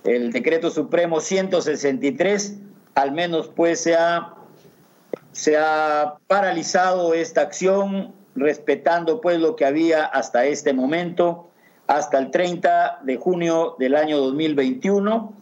el 0.05 0.33
decreto 0.33 0.71
supremo 0.71 1.21
163, 1.21 2.57
al 2.95 3.13
menos 3.13 3.49
pues 3.49 3.81
se 3.81 3.95
ha, 3.97 4.35
se 5.33 5.57
ha 5.57 6.19
paralizado 6.27 7.15
esta 7.15 7.41
acción 7.41 8.15
respetando 8.37 9.21
pues 9.21 9.41
lo 9.41 9.57
que 9.57 9.65
había 9.65 10.05
hasta 10.05 10.45
este 10.45 10.73
momento, 10.73 11.49
hasta 11.87 12.19
el 12.19 12.31
30 12.31 13.01
de 13.03 13.17
junio 13.17 13.77
del 13.79 13.97
año 13.97 14.19
2021, 14.19 15.33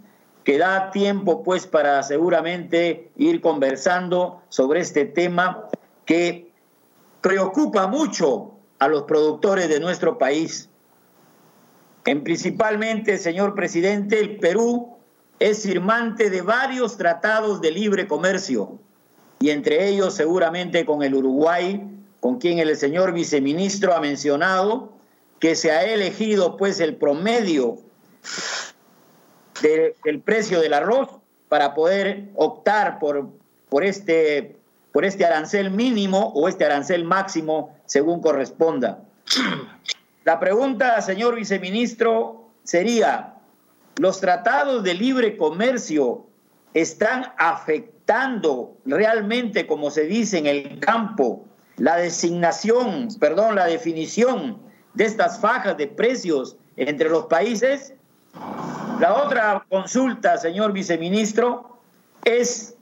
que 0.45 0.59
da 0.59 0.91
tiempo 0.91 1.43
pues 1.43 1.67
para 1.67 2.03
seguramente 2.03 3.11
ir 3.17 3.41
conversando 3.41 4.43
sobre 4.49 4.81
este 4.81 5.05
tema 5.05 5.67
que 6.05 6.51
preocupa 7.21 7.87
mucho 7.87 8.53
a 8.79 8.89
los 8.89 9.05
productores 9.05 9.69
de 9.69 9.81
nuestro 9.81 10.19
país 10.19 10.69
en 12.05 12.25
principalmente, 12.25 13.19
señor 13.19 13.55
presidente, 13.55 14.19
el 14.19 14.39
Perú 14.39 14.97
es 15.39 15.63
firmante 15.63 16.31
de 16.31 16.43
varios 16.43 16.97
tratados 16.97 17.61
de 17.61 17.71
libre 17.71 18.07
comercio 18.07 18.79
y 19.41 19.51
entre 19.51 19.89
ellos 19.89 20.15
seguramente 20.15 20.85
con 20.85 21.03
el 21.03 21.15
Uruguay 21.15 21.83
con 22.21 22.39
quien 22.39 22.59
el 22.59 22.77
señor 22.77 23.13
viceministro 23.13 23.95
ha 23.95 24.01
mencionado 24.01 24.93
que 25.41 25.57
se 25.57 25.73
ha 25.73 25.83
elegido 25.83 26.57
pues 26.57 26.79
el 26.79 26.95
promedio 26.95 27.79
del 30.05 30.21
precio 30.21 30.61
del 30.61 30.75
arroz 30.75 31.09
para 31.49 31.75
poder 31.75 32.29
optar 32.35 33.01
por, 33.01 33.31
por, 33.69 33.85
este, 33.85 34.57
por 34.93 35.05
este 35.05 35.25
arancel 35.25 35.73
mínimo 35.73 36.33
o 36.35 36.49
este 36.49 36.65
arancel 36.65 37.05
máximo 37.05 37.75
según 37.87 38.21
corresponda. 38.21 39.03
La 40.25 40.39
pregunta, 40.39 41.01
señor 41.01 41.35
viceministro, 41.35 42.49
sería, 42.63 43.35
¿los 43.97 44.21
tratados 44.21 44.85
de 44.85 44.95
libre 44.95 45.37
comercio 45.37 46.27
están 46.75 47.33
afectando 47.39 48.77
realmente, 48.85 49.67
como 49.67 49.91
se 49.91 50.03
dice 50.03 50.39
en 50.39 50.47
el 50.47 50.79
campo, 50.79 51.45
la 51.77 51.97
designación, 51.97 53.09
perdón, 53.19 53.57
la 53.57 53.67
definición 53.67 54.59
de 54.95 55.05
estas 55.07 55.41
fajas 55.41 55.77
de 55.77 55.89
precios 55.89 56.57
entre 56.77 57.09
los 57.09 57.27
países? 57.27 57.95
La 59.01 59.15
otra 59.25 59.67
consulta, 59.69 60.39
señor 60.39 60.73
viceministro, 60.73 61.81
es 62.25 62.77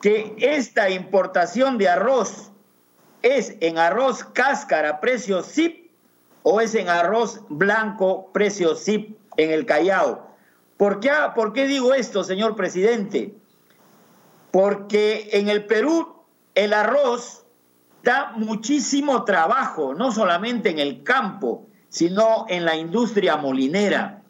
que 0.00 0.36
esta 0.38 0.90
importación 0.90 1.76
de 1.76 1.88
arroz 1.88 2.51
es 3.22 3.56
en 3.60 3.78
arroz 3.78 4.24
cáscara 4.24 5.00
precio 5.00 5.42
SIP 5.42 5.90
o 6.42 6.60
es 6.60 6.74
en 6.74 6.88
arroz 6.88 7.40
blanco 7.48 8.30
precio 8.32 8.74
SIP 8.74 9.16
en 9.36 9.50
el 9.50 9.64
Callao. 9.64 10.30
¿Por 10.76 11.00
qué, 11.00 11.10
¿Por 11.34 11.52
qué 11.52 11.66
digo 11.66 11.94
esto, 11.94 12.24
señor 12.24 12.56
presidente? 12.56 13.34
Porque 14.50 15.28
en 15.32 15.48
el 15.48 15.64
Perú 15.66 16.16
el 16.54 16.72
arroz 16.72 17.44
da 18.02 18.32
muchísimo 18.36 19.24
trabajo, 19.24 19.94
no 19.94 20.10
solamente 20.10 20.70
en 20.70 20.78
el 20.78 21.04
campo, 21.04 21.66
sino 21.88 22.46
en 22.48 22.64
la 22.64 22.76
industria 22.76 23.36
molinera. 23.36 24.22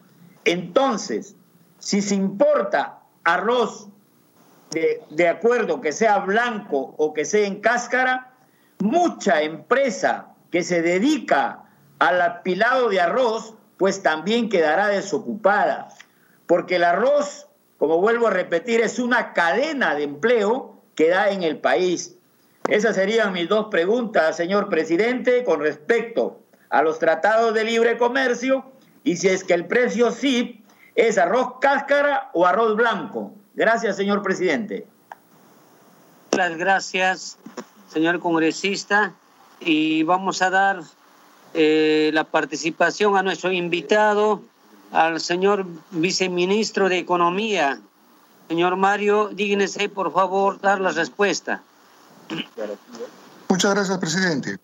Entonces, 0.45 1.37
si 1.79 2.03
se 2.03 2.15
importa 2.15 3.01
arroz 3.25 3.89
de, 4.73 5.03
de, 5.11 5.29
acuerdo 5.29 5.81
que 5.81 5.93
sea 5.93 6.19
blanco 6.19 6.95
o 6.99 7.13
que 7.13 7.25
sea 7.25 7.47
en 7.47 7.61
cáscara, 7.61 8.32
mucha 8.83 9.43
empresa 9.43 10.27
que 10.51 10.65
se 10.65 10.83
dedica 10.83 11.63
al 12.01 12.21
apilado 12.21 12.89
de 12.89 13.01
arroz, 13.01 13.55
pues 13.77 14.03
también 14.03 14.49
quedará 14.49 14.89
desocupada, 14.89 15.89
porque 16.47 16.77
el 16.77 16.85
arroz, 16.85 17.47
como 17.79 17.99
vuelvo 18.01 18.27
a 18.27 18.31
repetir, 18.31 18.81
es 18.81 18.99
una 18.99 19.35
cadena 19.35 19.95
de 19.95 20.03
empleo 20.03 20.81
que 20.97 21.09
da 21.11 21.31
en 21.31 21.45
el 21.45 21.59
país. 21.59 22.17
Esas 22.69 22.97
serían 22.97 23.33
mis 23.33 23.49
dos 23.49 23.69
preguntas, 23.71 24.37
señor 24.37 24.69
presidente, 24.69 25.45
con 25.45 25.61
respecto 25.61 26.41
a 26.69 26.83
los 26.83 26.99
tratados 26.99 27.55
de 27.55 27.63
libre 27.63 27.97
comercio 27.99 28.65
y 29.05 29.17
si 29.17 29.29
es 29.29 29.45
que 29.45 29.55
el 29.55 29.67
precio 29.67 30.11
sí 30.11 30.65
es 30.97 31.19
arroz 31.19 31.55
cáscara 31.61 32.31
o 32.35 32.47
arroz 32.47 32.77
blanco. 32.77 33.33
Gracias, 33.55 33.97
señor 33.97 34.23
presidente. 34.23 34.87
Muchas 36.33 36.57
gracias, 36.57 37.39
señor 37.93 38.21
congresista. 38.21 39.13
Y 39.61 40.03
vamos 40.03 40.43
a 40.43 40.51
dar 40.51 40.83
eh, 41.55 42.11
la 42.13 42.25
participación 42.25 43.17
a 43.17 43.23
nuestro 43.23 43.53
invitado, 43.53 44.43
al 44.91 45.21
señor 45.21 45.67
viceministro 45.91 46.89
de 46.89 46.99
Economía. 46.99 47.81
Señor 48.49 48.77
Mario, 48.77 49.31
dígnese, 49.33 49.89
por 49.89 50.13
favor, 50.13 50.61
dar 50.61 50.81
la 50.81 50.91
respuesta. 50.91 51.63
Muchas 53.49 53.75
gracias, 53.75 53.99
presidente 53.99 54.59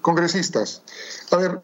congresistas. 0.00 0.82
A 1.30 1.36
ver, 1.36 1.60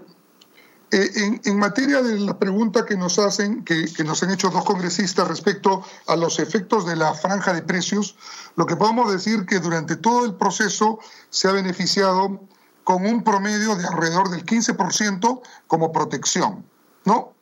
eh, 0.91 1.41
en, 1.45 1.59
materia 1.59 2.03
de 2.03 2.19
la 2.19 2.39
pregunta 2.39 2.87
que 2.87 2.97
nos 2.97 3.19
hacen, 3.19 3.63
que, 3.65 3.87
nos 4.05 4.23
han 4.23 4.31
hecho 4.31 4.49
dos 4.49 4.65
congresistas 4.65 5.29
respecto 5.29 5.83
a 6.07 6.17
los 6.17 6.39
efectos 6.39 6.87
de 6.87 6.97
la 6.97 7.13
franja 7.13 7.53
de 7.53 7.63
precios, 7.63 8.17
lo 8.57 8.65
que 8.65 8.77
podemos 8.77 9.13
decir 9.13 9.45
que 9.45 9.61
durante 9.61 9.97
todo 9.97 10.25
el 10.25 10.35
proceso 10.35 10.99
se 11.29 11.49
ha 11.49 11.53
beneficiado 11.53 12.41
con 12.85 13.05
un 13.05 13.23
promedio 13.23 13.77
de 13.77 13.87
alrededor 13.87 14.31
del 14.31 14.47
15% 14.47 15.43
como 15.67 15.93
protección, 15.93 16.65
¿no? 17.05 17.35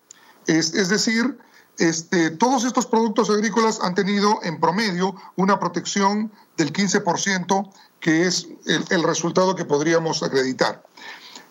Es, 0.49 0.89
decir, 0.89 1.39
este, 1.79 2.31
todos 2.31 2.65
estos 2.65 2.87
productos 2.87 3.31
agrícolas 3.31 3.81
han 3.81 3.95
tenido 3.95 4.41
en 4.43 4.59
promedio 4.59 5.15
una 5.37 5.61
protección 5.61 6.33
del 6.57 6.73
15%, 6.73 7.71
que 8.01 8.27
es 8.27 8.49
el, 8.91 9.03
resultado 9.03 9.55
que 9.55 9.65
podríamos 9.65 10.23
acreditar. 10.23 10.83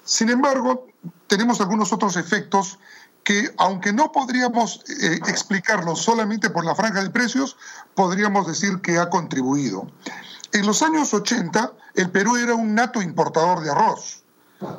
Sin 0.05 0.29
embargo, 0.29 0.87
tenemos 1.27 1.59
algunos 1.59 1.91
otros 1.91 2.15
efectos 2.15 2.79
que, 3.23 3.51
aunque 3.57 3.91
no 3.91 4.11
podríamos 4.11 4.83
eh, 4.87 5.19
explicarlos 5.27 5.99
solamente 6.01 6.51
por 6.51 6.63
la 6.63 6.75
franja 6.75 7.01
de 7.01 7.09
precios, 7.09 7.57
podríamos 7.95 8.45
decir 8.45 8.81
que 8.81 8.99
ha 8.99 9.09
contribuido. 9.09 9.87
En 10.53 10.65
los 10.67 10.83
años 10.83 11.13
80, 11.13 11.73
el 11.95 12.11
Perú 12.11 12.35
era 12.37 12.53
un 12.53 12.75
nato 12.75 13.01
importador 13.01 13.61
de 13.61 13.71
arroz. 13.71 14.23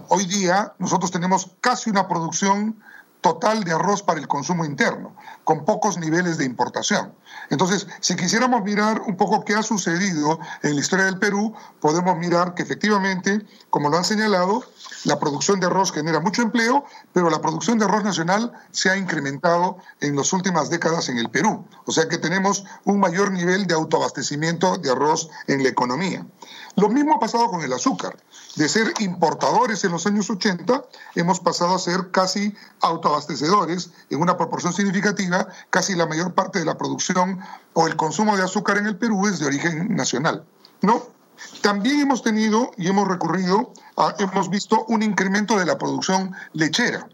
Hoy 0.09 0.25
día, 0.27 0.73
nosotros 0.79 1.11
tenemos 1.11 1.51
casi 1.61 1.91
una 1.91 2.07
producción 2.09 2.81
total 3.21 3.65
de 3.65 3.73
arroz 3.73 4.05
para 4.05 4.21
el 4.21 4.29
consumo 4.29 4.65
interno, 4.65 5.17
con 5.43 5.65
pocos 5.65 5.99
niveles 5.99 6.39
de 6.39 6.45
importación. 6.45 7.13
Entonces, 7.51 7.89
si 8.01 8.15
quisiéramos 8.15 8.63
mirar 8.63 9.01
un 9.01 9.17
poco 9.17 9.45
qué 9.45 9.55
ha 9.55 9.65
sucedido 9.65 10.39
en 10.63 10.77
la 10.77 10.81
historia 10.81 11.07
del 11.07 11.19
Perú, 11.19 11.53
podemos 11.81 12.17
mirar 12.19 12.55
que 12.55 12.63
efectivamente, 12.63 13.45
como 13.71 13.91
lo 13.91 13.99
han 13.99 14.05
señalado, 14.05 14.65
la 15.07 15.21
producción 15.21 15.61
de 15.61 15.67
arroz 15.67 15.93
genera 15.93 16.19
mucho 16.19 16.43
empleo, 16.43 16.85
pero 17.13 17.31
la 17.31 17.41
producción 17.41 17.79
de 17.79 17.85
arroz 17.85 18.03
nacional 18.03 18.53
se 18.73 18.91
ha 18.91 18.97
incrementado 18.97 19.79
en 20.01 20.17
las 20.17 20.33
últimas 20.33 20.69
décadas 20.69 21.09
en 21.09 21.19
el 21.19 21.31
Perú. 21.31 21.65
O 21.85 21.93
sea 21.93 22.09
que 22.09 22.19
tenemos 22.19 22.65
un 22.85 22.99
mayor 22.99 23.31
nivel 23.31 23.69
de 23.69 23.75
autoabastecimiento 23.75 24.79
de 24.79 24.91
arroz 24.91 25.31
en 25.47 25.63
la 25.63 25.69
economía. 25.69 26.27
Lo 26.75 26.89
mismo 26.89 27.15
ha 27.15 27.21
pasado 27.21 27.49
con 27.49 27.63
el 27.63 27.73
azúcar. 27.73 28.17
De 28.57 28.69
ser 28.69 28.95
importadores 28.99 29.85
en 29.85 29.93
los 29.93 30.07
años 30.07 30.29
80, 30.29 30.85
hemos 31.15 31.39
pasado 31.39 31.77
a 31.77 31.79
ser 31.79 32.11
casi 32.11 32.57
autoabastecedores 32.81 33.91
en 34.11 34.21
una 34.21 34.37
proporción 34.37 34.73
significativa. 34.73 35.47
Casi 35.71 35.95
la 35.95 36.07
mayor 36.07 36.35
parte 36.35 36.59
de 36.59 36.65
la 36.65 36.77
producción 36.77 37.39
o 37.75 37.87
el 37.87 37.95
consumo 37.95 38.37
de 38.37 38.43
azúcar 38.43 38.79
en 38.79 38.87
el 38.87 38.97
Perú 38.97 39.29
es 39.29 39.39
de 39.39 39.47
origen 39.47 39.95
nacional. 39.95 40.45
¿No? 40.83 41.15
También 41.63 42.01
hemos 42.01 42.23
tenido 42.23 42.71
y 42.77 42.89
hemos 42.89 43.09
recurrido, 43.09 43.73
hemos 44.19 44.51
visto 44.51 44.85
un 44.87 45.03
incremento 45.03 45.59
de 45.59 45.67
la 45.67 45.79
producción 45.79 46.33
lechera. 46.53 47.09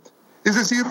Es 0.44 0.56
decir, 0.56 0.84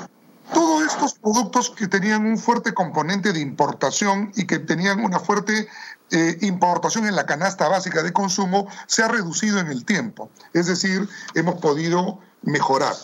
todos 0.53 0.83
estos 0.83 1.13
productos 1.13 1.69
que 1.69 1.87
tenían 1.87 2.25
un 2.25 2.37
fuerte 2.37 2.73
componente 2.73 3.31
de 3.33 3.39
importación 3.39 4.31
y 4.35 4.45
que 4.45 4.59
tenían 4.59 5.03
una 5.03 5.19
fuerte 5.19 5.67
eh, 6.11 6.37
importación 6.41 7.07
en 7.07 7.15
la 7.15 7.25
canasta 7.25 7.69
básica 7.69 8.03
de 8.03 8.11
consumo 8.11 8.67
se 8.87 9.03
ha 9.03 9.07
reducido 9.07 9.59
en 9.59 9.67
el 9.67 9.85
tiempo. 9.85 10.29
Es 10.53 10.67
decir, 10.67 11.07
hemos 11.35 11.55
podido 11.61 12.19
mejorar. 12.41 12.95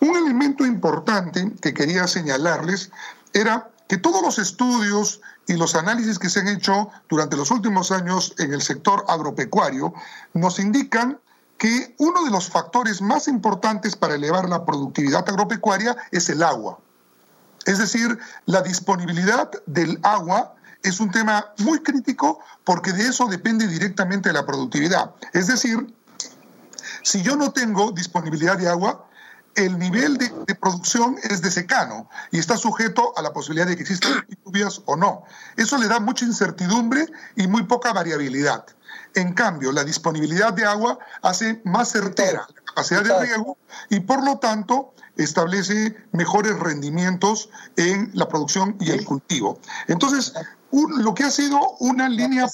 Un 0.00 0.16
elemento 0.16 0.66
importante 0.66 1.52
que 1.60 1.74
quería 1.74 2.06
señalarles 2.06 2.90
era 3.32 3.70
que 3.88 3.96
todos 3.96 4.22
los 4.22 4.38
estudios 4.38 5.20
y 5.46 5.54
los 5.54 5.74
análisis 5.74 6.18
que 6.18 6.28
se 6.28 6.40
han 6.40 6.48
hecho 6.48 6.90
durante 7.08 7.36
los 7.36 7.50
últimos 7.50 7.90
años 7.90 8.34
en 8.38 8.52
el 8.52 8.62
sector 8.62 9.04
agropecuario 9.08 9.92
nos 10.34 10.58
indican 10.58 11.18
que 11.60 11.94
uno 11.98 12.24
de 12.24 12.30
los 12.30 12.48
factores 12.48 13.02
más 13.02 13.28
importantes 13.28 13.94
para 13.94 14.14
elevar 14.14 14.48
la 14.48 14.64
productividad 14.64 15.28
agropecuaria 15.28 15.94
es 16.10 16.30
el 16.30 16.42
agua. 16.42 16.78
Es 17.66 17.76
decir, 17.76 18.18
la 18.46 18.62
disponibilidad 18.62 19.50
del 19.66 20.00
agua 20.02 20.54
es 20.82 21.00
un 21.00 21.10
tema 21.10 21.52
muy 21.58 21.80
crítico 21.80 22.40
porque 22.64 22.94
de 22.94 23.08
eso 23.08 23.26
depende 23.26 23.66
directamente 23.66 24.32
la 24.32 24.46
productividad. 24.46 25.14
Es 25.34 25.48
decir, 25.48 25.94
si 27.02 27.20
yo 27.20 27.36
no 27.36 27.52
tengo 27.52 27.92
disponibilidad 27.92 28.56
de 28.56 28.66
agua, 28.66 29.06
el 29.54 29.78
nivel 29.78 30.16
de, 30.16 30.54
producción 30.54 31.18
es 31.24 31.42
de 31.42 31.50
secano 31.50 32.08
y 32.30 32.38
está 32.38 32.56
sujeto 32.56 33.12
a 33.18 33.22
la 33.22 33.34
posibilidad 33.34 33.66
de 33.66 33.76
que 33.76 33.82
existan 33.82 34.24
lluvias 34.46 34.80
o 34.86 34.96
no. 34.96 35.24
Eso 35.58 35.76
le 35.76 35.88
da 35.88 36.00
mucha 36.00 36.24
incertidumbre 36.24 37.04
y 37.36 37.46
muy 37.48 37.64
poca 37.64 37.92
variabilidad. 37.92 38.64
En 39.14 39.32
cambio, 39.34 39.72
la 39.72 39.84
disponibilidad 39.84 40.52
de 40.52 40.64
agua 40.64 40.98
hace 41.22 41.60
más 41.64 41.90
certera 41.90 42.46
la 42.54 42.62
capacidad 42.62 43.02
de 43.02 43.20
riego 43.20 43.58
y 43.88 44.00
por 44.00 44.24
lo 44.24 44.38
tanto 44.38 44.94
establece 45.16 45.96
mejores 46.12 46.58
rendimientos 46.58 47.50
en 47.76 48.10
la 48.14 48.28
producción 48.28 48.76
y 48.80 48.90
el 48.90 49.04
cultivo. 49.04 49.58
Entonces, 49.88 50.32
lo 50.72 51.14
que 51.14 51.24
ha 51.24 51.30
sido 51.30 51.58
una 51.80 52.08
línea 52.08 52.46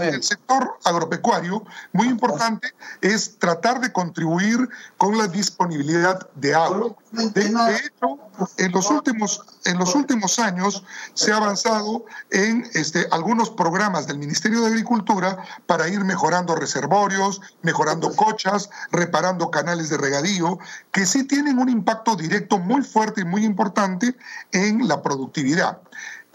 del 0.00 0.22
sector 0.22 0.78
agropecuario 0.84 1.64
muy 1.92 2.08
importante 2.08 2.74
es 3.00 3.38
tratar 3.38 3.80
de 3.80 3.92
contribuir 3.92 4.68
con 4.98 5.16
la 5.16 5.26
disponibilidad 5.26 6.28
de 6.34 6.54
agua. 6.54 6.94
De, 7.12 7.46
hecho, 7.46 8.18
en 8.58 8.72
los 8.72 8.90
últimos 8.90 9.44
en 9.64 9.78
los 9.78 9.94
últimos 9.94 10.38
años 10.38 10.84
se 11.14 11.32
ha 11.32 11.36
avanzado 11.36 12.04
en 12.30 12.68
este, 12.74 13.06
algunos 13.10 13.50
programas 13.50 14.06
del 14.06 14.18
Ministerio 14.18 14.60
de 14.60 14.66
Agricultura 14.66 15.38
para 15.66 15.88
ir 15.88 16.04
mejorando 16.04 16.54
reservorios, 16.54 17.40
mejorando 17.62 18.14
cochas, 18.14 18.68
reparando 18.92 19.50
canales 19.50 19.88
de 19.88 19.96
regadío, 19.96 20.58
que 20.92 21.06
sí 21.06 21.24
tienen 21.24 21.58
un 21.58 21.68
impacto 21.68 22.16
directo 22.16 22.58
muy 22.58 22.82
fuerte 22.82 23.22
y 23.22 23.24
muy 23.24 23.44
importante 23.44 24.14
en 24.52 24.86
la 24.86 25.02
productividad 25.02 25.78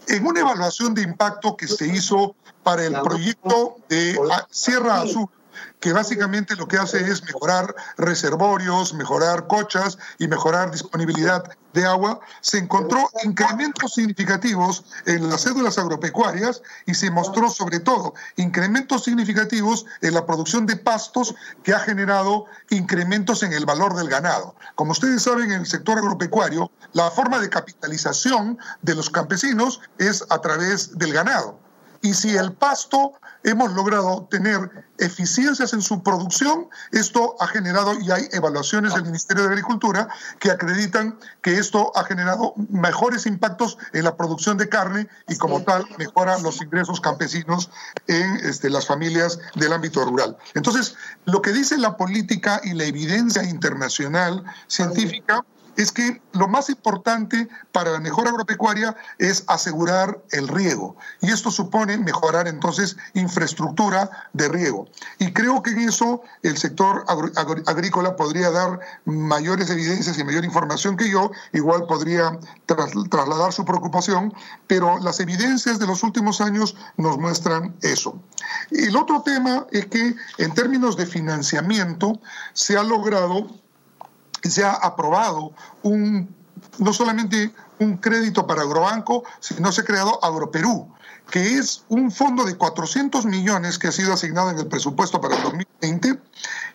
en 0.08 0.26
una 0.26 0.40
evaluación 0.40 0.94
de 0.94 1.02
impacto 1.02 1.56
que 1.56 1.68
se 1.68 1.86
hizo 1.86 2.34
para 2.62 2.84
el 2.84 3.00
proyecto 3.00 3.76
de 3.88 4.18
Sierra 4.50 5.02
Azul, 5.02 5.28
que 5.80 5.92
básicamente 5.92 6.56
lo 6.56 6.68
que 6.68 6.76
hace 6.76 6.98
es 6.98 7.24
mejorar 7.24 7.74
reservorios, 7.96 8.94
mejorar 8.94 9.46
cochas 9.46 9.98
y 10.18 10.28
mejorar 10.28 10.70
disponibilidad 10.70 11.44
de 11.72 11.86
agua, 11.86 12.20
se 12.40 12.58
encontró 12.58 13.08
incrementos 13.24 13.94
significativos 13.94 14.84
en 15.06 15.28
las 15.30 15.42
cédulas 15.42 15.78
agropecuarias 15.78 16.62
y 16.86 16.94
se 16.94 17.10
mostró 17.10 17.48
sobre 17.48 17.80
todo 17.80 18.14
incrementos 18.36 19.04
significativos 19.04 19.86
en 20.02 20.14
la 20.14 20.26
producción 20.26 20.66
de 20.66 20.76
pastos 20.76 21.34
que 21.62 21.72
ha 21.72 21.78
generado 21.78 22.46
incrementos 22.70 23.42
en 23.42 23.52
el 23.52 23.66
valor 23.66 23.94
del 23.94 24.08
ganado. 24.08 24.56
Como 24.74 24.92
ustedes 24.92 25.22
saben, 25.22 25.52
en 25.52 25.60
el 25.60 25.66
sector 25.66 25.98
agropecuario, 25.98 26.70
la 26.92 27.10
forma 27.10 27.38
de 27.38 27.48
capitalización 27.48 28.58
de 28.82 28.94
los 28.94 29.08
campesinos 29.08 29.80
es 29.98 30.24
a 30.28 30.40
través 30.40 30.98
del 30.98 31.12
ganado. 31.12 31.59
Y 32.02 32.14
si 32.14 32.36
el 32.36 32.52
pasto 32.52 33.12
hemos 33.42 33.72
logrado 33.72 34.26
tener 34.30 34.86
eficiencias 34.98 35.72
en 35.72 35.82
su 35.82 36.02
producción, 36.02 36.68
esto 36.92 37.36
ha 37.40 37.46
generado, 37.46 37.98
y 38.00 38.10
hay 38.10 38.28
evaluaciones 38.32 38.94
del 38.94 39.04
Ministerio 39.04 39.44
de 39.44 39.50
Agricultura 39.50 40.08
que 40.38 40.50
acreditan 40.50 41.18
que 41.42 41.58
esto 41.58 41.92
ha 41.96 42.04
generado 42.04 42.54
mejores 42.70 43.26
impactos 43.26 43.78
en 43.92 44.04
la 44.04 44.16
producción 44.16 44.56
de 44.56 44.68
carne 44.68 45.08
y 45.28 45.36
como 45.36 45.62
tal 45.62 45.86
mejora 45.98 46.38
los 46.38 46.60
ingresos 46.62 47.00
campesinos 47.00 47.70
en 48.06 48.36
este, 48.44 48.70
las 48.70 48.86
familias 48.86 49.38
del 49.54 49.72
ámbito 49.72 50.04
rural. 50.04 50.36
Entonces, 50.54 50.94
lo 51.26 51.42
que 51.42 51.52
dice 51.52 51.76
la 51.78 51.96
política 51.96 52.60
y 52.64 52.74
la 52.74 52.84
evidencia 52.84 53.42
internacional 53.42 54.44
científica 54.68 55.44
es 55.76 55.92
que 55.92 56.20
lo 56.32 56.48
más 56.48 56.68
importante 56.68 57.48
para 57.72 57.90
la 57.90 58.00
mejora 58.00 58.30
agropecuaria 58.30 58.96
es 59.18 59.44
asegurar 59.46 60.20
el 60.30 60.48
riego. 60.48 60.96
Y 61.20 61.30
esto 61.30 61.50
supone 61.50 61.98
mejorar 61.98 62.48
entonces 62.48 62.96
infraestructura 63.14 64.10
de 64.32 64.48
riego. 64.48 64.88
Y 65.18 65.32
creo 65.32 65.62
que 65.62 65.70
en 65.70 65.80
eso 65.88 66.22
el 66.42 66.56
sector 66.56 67.04
agrícola 67.66 68.16
podría 68.16 68.50
dar 68.50 68.80
mayores 69.04 69.70
evidencias 69.70 70.18
y 70.18 70.24
mayor 70.24 70.44
información 70.44 70.96
que 70.96 71.10
yo, 71.10 71.30
igual 71.52 71.86
podría 71.86 72.38
trasladar 72.66 73.52
su 73.52 73.64
preocupación, 73.64 74.32
pero 74.66 74.98
las 74.98 75.20
evidencias 75.20 75.78
de 75.78 75.86
los 75.86 76.02
últimos 76.02 76.40
años 76.40 76.76
nos 76.96 77.18
muestran 77.18 77.74
eso. 77.82 78.20
El 78.70 78.96
otro 78.96 79.22
tema 79.22 79.66
es 79.70 79.86
que 79.86 80.14
en 80.38 80.54
términos 80.54 80.96
de 80.96 81.06
financiamiento 81.06 82.20
se 82.52 82.76
ha 82.76 82.82
logrado 82.82 83.59
se 84.48 84.64
ha 84.64 84.72
aprobado 84.72 85.52
un, 85.82 86.34
no 86.78 86.92
solamente 86.92 87.52
un 87.78 87.96
crédito 87.96 88.46
para 88.46 88.62
Agrobanco, 88.62 89.24
sino 89.40 89.72
se 89.72 89.80
ha 89.80 89.84
creado 89.84 90.22
Agroperú, 90.22 90.92
que 91.30 91.58
es 91.58 91.84
un 91.88 92.10
fondo 92.10 92.44
de 92.44 92.56
400 92.56 93.24
millones 93.26 93.78
que 93.78 93.88
ha 93.88 93.92
sido 93.92 94.12
asignado 94.12 94.50
en 94.50 94.58
el 94.58 94.66
presupuesto 94.66 95.20
para 95.20 95.36
el 95.36 95.42
2020 95.42 96.20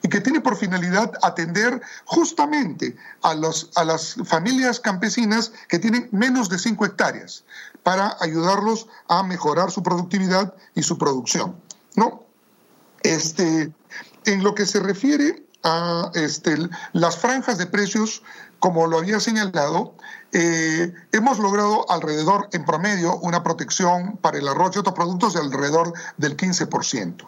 y 0.01 0.09
que 0.09 0.21
tiene 0.21 0.41
por 0.41 0.55
finalidad 0.55 1.11
atender 1.21 1.81
justamente 2.05 2.95
a, 3.21 3.33
los, 3.35 3.69
a 3.75 3.83
las 3.83 4.15
familias 4.25 4.79
campesinas 4.79 5.51
que 5.67 5.79
tienen 5.79 6.09
menos 6.11 6.49
de 6.49 6.57
5 6.57 6.85
hectáreas 6.85 7.43
para 7.83 8.17
ayudarlos 8.19 8.87
a 9.07 9.23
mejorar 9.23 9.71
su 9.71 9.83
productividad 9.83 10.53
y 10.73 10.83
su 10.83 10.97
producción. 10.97 11.55
¿no? 11.95 12.23
Este, 13.03 13.71
en 14.25 14.43
lo 14.43 14.55
que 14.55 14.65
se 14.65 14.79
refiere 14.79 15.45
este, 16.13 16.57
las 16.93 17.17
franjas 17.17 17.57
de 17.57 17.65
precios, 17.65 18.23
como 18.59 18.87
lo 18.87 18.99
había 18.99 19.19
señalado, 19.19 19.95
eh, 20.31 20.93
hemos 21.11 21.39
logrado 21.39 21.89
alrededor, 21.89 22.49
en 22.51 22.65
promedio, 22.65 23.17
una 23.17 23.43
protección 23.43 24.17
para 24.17 24.37
el 24.37 24.47
arroz 24.47 24.75
y 24.75 24.79
otros 24.79 24.95
productos 24.95 25.33
de 25.33 25.41
alrededor 25.41 25.93
del 26.17 26.37
15%. 26.37 27.27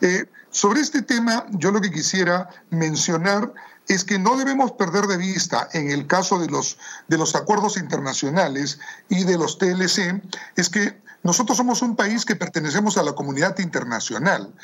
Eh, 0.00 0.26
sobre 0.50 0.80
este 0.80 1.02
tema, 1.02 1.46
yo 1.50 1.70
lo 1.70 1.80
que 1.80 1.90
quisiera 1.90 2.48
mencionar 2.70 3.52
es 3.86 4.04
que 4.04 4.18
no 4.18 4.36
debemos 4.36 4.72
perder 4.72 5.06
de 5.06 5.16
vista, 5.16 5.68
en 5.72 5.90
el 5.90 6.06
caso 6.06 6.38
de 6.38 6.48
los, 6.48 6.78
de 7.08 7.16
los 7.16 7.34
acuerdos 7.34 7.76
internacionales 7.76 8.78
y 9.08 9.24
de 9.24 9.38
los 9.38 9.58
TLC, 9.58 10.22
es 10.56 10.68
que 10.68 11.00
nosotros 11.22 11.56
somos 11.56 11.82
un 11.82 11.96
país 11.96 12.24
que 12.24 12.36
pertenecemos 12.36 12.96
a 12.96 13.02
la 13.02 13.12
comunidad 13.12 13.58
internacional 13.58 14.54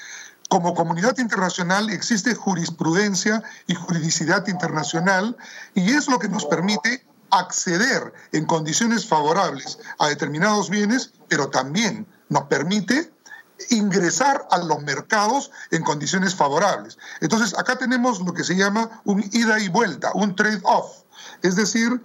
como 0.54 0.72
comunidad 0.72 1.18
internacional 1.18 1.90
existe 1.90 2.32
jurisprudencia 2.32 3.42
y 3.66 3.74
juridicidad 3.74 4.46
internacional 4.46 5.36
y 5.74 5.90
es 5.94 6.06
lo 6.06 6.20
que 6.20 6.28
nos 6.28 6.46
permite 6.46 7.04
acceder 7.30 8.12
en 8.30 8.44
condiciones 8.44 9.04
favorables 9.04 9.80
a 9.98 10.06
determinados 10.06 10.70
bienes, 10.70 11.12
pero 11.26 11.50
también 11.50 12.06
nos 12.28 12.44
permite 12.44 13.12
ingresar 13.70 14.46
a 14.52 14.58
los 14.58 14.80
mercados 14.82 15.50
en 15.72 15.82
condiciones 15.82 16.36
favorables. 16.36 16.98
Entonces, 17.20 17.58
acá 17.58 17.76
tenemos 17.76 18.20
lo 18.20 18.32
que 18.32 18.44
se 18.44 18.54
llama 18.54 19.02
un 19.02 19.28
ida 19.32 19.58
y 19.58 19.66
vuelta, 19.66 20.12
un 20.14 20.36
trade-off. 20.36 21.02
Es 21.42 21.56
decir, 21.56 22.00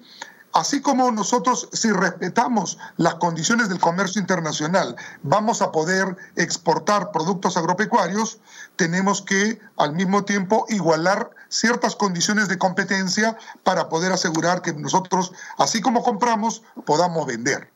Así 0.53 0.81
como 0.81 1.11
nosotros, 1.11 1.69
si 1.73 1.91
respetamos 1.91 2.77
las 2.97 3.15
condiciones 3.15 3.69
del 3.69 3.79
comercio 3.79 4.19
internacional, 4.19 4.95
vamos 5.21 5.61
a 5.61 5.71
poder 5.71 6.17
exportar 6.35 7.11
productos 7.11 7.55
agropecuarios, 7.55 8.39
tenemos 8.75 9.21
que 9.21 9.59
al 9.77 9.93
mismo 9.93 10.25
tiempo 10.25 10.65
igualar 10.69 11.29
ciertas 11.49 11.95
condiciones 11.95 12.47
de 12.47 12.57
competencia 12.57 13.37
para 13.63 13.89
poder 13.89 14.11
asegurar 14.11 14.61
que 14.61 14.73
nosotros, 14.73 15.31
así 15.57 15.81
como 15.81 16.03
compramos, 16.03 16.63
podamos 16.85 17.27
vender. 17.27 17.71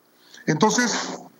Entonces, 0.46 0.92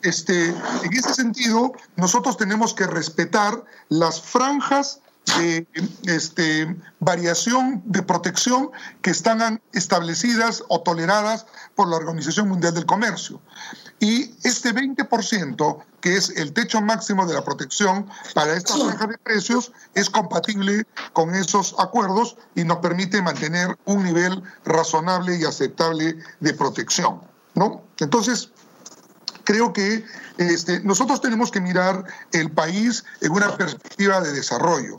este, 0.03 0.49
en 0.49 0.93
ese 0.93 1.14
sentido, 1.14 1.72
nosotros 1.97 2.37
tenemos 2.37 2.74
que 2.74 2.87
respetar 2.87 3.64
las 3.89 4.20
franjas 4.20 5.01
de 5.39 5.66
este, 6.07 6.77
variación 7.01 7.83
de 7.87 8.03
protección 8.03 8.70
que 9.03 9.11
están 9.11 9.61
establecidas 9.72 10.62
o 10.68 10.83
toleradas 10.83 11.47
por 11.75 11.89
la 11.89 11.97
Organización 11.97 12.49
Mundial 12.49 12.75
del 12.75 12.87
Comercio. 12.87 13.41
Y 14.01 14.35
este 14.47 14.75
20%, 14.75 15.85
que 16.01 16.16
es 16.16 16.31
el 16.31 16.53
techo 16.53 16.81
máximo 16.83 17.27
de 17.27 17.35
la 17.35 17.45
protección 17.45 18.07
para 18.35 18.55
esta 18.55 18.75
franja 18.77 19.07
de 19.07 19.18
precios, 19.18 19.72
es 19.95 20.11
compatible 20.11 20.87
con 21.12 21.35
esos 21.35 21.75
acuerdos 21.79 22.37
y 22.55 22.64
nos 22.64 22.79
permite 22.79 23.22
mantener 23.22 23.79
un 23.85 24.05
nivel 24.05 24.43
razonable 24.64 25.39
y 25.39 25.45
aceptable 25.45 26.18
de 26.41 26.55
protección. 26.55 27.20
¿no? 27.55 27.83
Entonces, 27.99 28.51
creo 29.45 29.72
que 29.72 30.05
este, 30.38 30.80
nosotros 30.80 31.20
tenemos 31.20 31.51
que 31.51 31.61
mirar 31.61 32.05
el 32.32 32.51
país 32.51 33.05
en 33.20 33.32
una 33.32 33.57
perspectiva 33.57 34.20
de 34.20 34.32
desarrollo. 34.32 34.99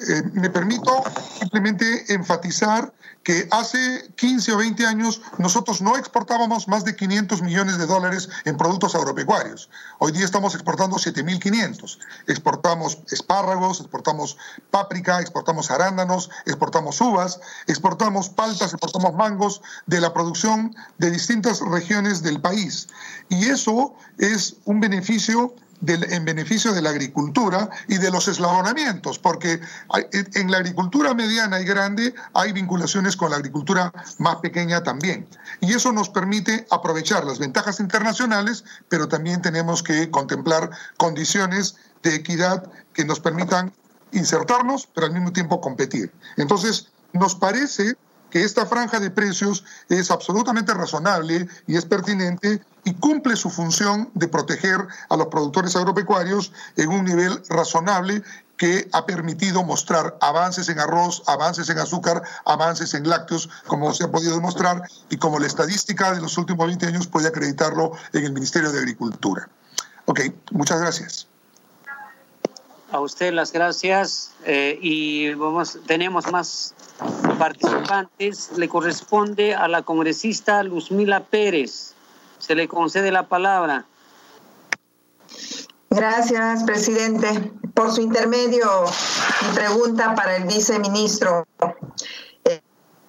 Eh, 0.00 0.22
me 0.32 0.50
permito 0.50 1.02
simplemente 1.40 2.12
enfatizar 2.12 2.92
que 3.24 3.48
hace 3.50 4.10
15 4.16 4.52
o 4.52 4.56
20 4.58 4.86
años 4.86 5.20
nosotros 5.38 5.82
no 5.82 5.96
exportábamos 5.96 6.68
más 6.68 6.84
de 6.84 6.94
500 6.94 7.42
millones 7.42 7.76
de 7.76 7.86
dólares 7.86 8.28
en 8.44 8.56
productos 8.56 8.94
agropecuarios. 8.94 9.68
Hoy 9.98 10.12
día 10.12 10.24
estamos 10.24 10.54
exportando 10.54 10.96
7.500. 10.96 11.98
Exportamos 12.26 12.98
espárragos, 13.10 13.80
exportamos 13.80 14.38
páprica, 14.70 15.20
exportamos 15.20 15.70
arándanos, 15.70 16.30
exportamos 16.46 17.00
uvas, 17.00 17.40
exportamos 17.66 18.30
paltas, 18.30 18.72
exportamos 18.72 19.14
mangos 19.14 19.62
de 19.86 20.00
la 20.00 20.14
producción 20.14 20.74
de 20.98 21.10
distintas 21.10 21.60
regiones 21.60 22.22
del 22.22 22.40
país. 22.40 22.88
Y 23.28 23.48
eso 23.48 23.94
es 24.16 24.56
un 24.64 24.80
beneficio 24.80 25.54
en 25.86 26.24
beneficio 26.24 26.72
de 26.72 26.82
la 26.82 26.90
agricultura 26.90 27.70
y 27.86 27.98
de 27.98 28.10
los 28.10 28.26
eslabonamientos, 28.28 29.18
porque 29.18 29.60
en 30.12 30.50
la 30.50 30.58
agricultura 30.58 31.14
mediana 31.14 31.60
y 31.60 31.64
grande 31.64 32.14
hay 32.34 32.52
vinculaciones 32.52 33.16
con 33.16 33.30
la 33.30 33.36
agricultura 33.36 33.92
más 34.18 34.36
pequeña 34.36 34.82
también. 34.82 35.26
Y 35.60 35.72
eso 35.74 35.92
nos 35.92 36.08
permite 36.08 36.66
aprovechar 36.70 37.24
las 37.24 37.38
ventajas 37.38 37.80
internacionales, 37.80 38.64
pero 38.88 39.08
también 39.08 39.40
tenemos 39.42 39.82
que 39.82 40.10
contemplar 40.10 40.70
condiciones 40.96 41.76
de 42.02 42.14
equidad 42.14 42.70
que 42.92 43.04
nos 43.04 43.20
permitan 43.20 43.72
insertarnos, 44.12 44.88
pero 44.94 45.06
al 45.06 45.12
mismo 45.12 45.32
tiempo 45.32 45.60
competir. 45.60 46.12
Entonces, 46.36 46.88
nos 47.12 47.34
parece 47.34 47.96
que 48.30 48.44
esta 48.44 48.66
franja 48.66 49.00
de 49.00 49.10
precios 49.10 49.64
es 49.88 50.10
absolutamente 50.10 50.74
razonable 50.74 51.48
y 51.66 51.76
es 51.76 51.84
pertinente 51.84 52.62
y 52.84 52.94
cumple 52.94 53.36
su 53.36 53.50
función 53.50 54.10
de 54.14 54.28
proteger 54.28 54.86
a 55.08 55.16
los 55.16 55.26
productores 55.28 55.76
agropecuarios 55.76 56.52
en 56.76 56.90
un 56.90 57.04
nivel 57.04 57.42
razonable 57.48 58.22
que 58.56 58.88
ha 58.92 59.06
permitido 59.06 59.62
mostrar 59.62 60.18
avances 60.20 60.68
en 60.68 60.80
arroz, 60.80 61.22
avances 61.26 61.68
en 61.70 61.78
azúcar, 61.78 62.22
avances 62.44 62.92
en 62.94 63.08
lácteos, 63.08 63.48
como 63.66 63.94
se 63.94 64.04
ha 64.04 64.10
podido 64.10 64.34
demostrar 64.34 64.82
y 65.08 65.16
como 65.16 65.38
la 65.38 65.46
estadística 65.46 66.12
de 66.12 66.20
los 66.20 66.36
últimos 66.38 66.66
20 66.66 66.86
años 66.86 67.06
puede 67.06 67.28
acreditarlo 67.28 67.92
en 68.12 68.24
el 68.24 68.32
Ministerio 68.32 68.72
de 68.72 68.80
Agricultura. 68.80 69.48
Ok, 70.06 70.20
muchas 70.50 70.80
gracias. 70.80 71.27
A 72.90 73.00
usted 73.00 73.34
las 73.34 73.52
gracias 73.52 74.32
eh, 74.44 74.78
y 74.80 75.34
vamos, 75.34 75.78
tenemos 75.86 76.30
más 76.32 76.74
participantes. 77.38 78.52
Le 78.56 78.68
corresponde 78.68 79.54
a 79.54 79.68
la 79.68 79.82
congresista 79.82 80.62
Luzmila 80.62 81.24
Pérez. 81.24 81.94
Se 82.38 82.54
le 82.54 82.66
concede 82.66 83.12
la 83.12 83.28
palabra. 83.28 83.84
Gracias, 85.90 86.64
presidente. 86.64 87.52
Por 87.74 87.92
su 87.92 88.00
intermedio, 88.00 88.66
mi 89.42 89.54
pregunta 89.54 90.14
para 90.14 90.36
el 90.36 90.44
viceministro. 90.44 91.46
Eh, 92.44 92.60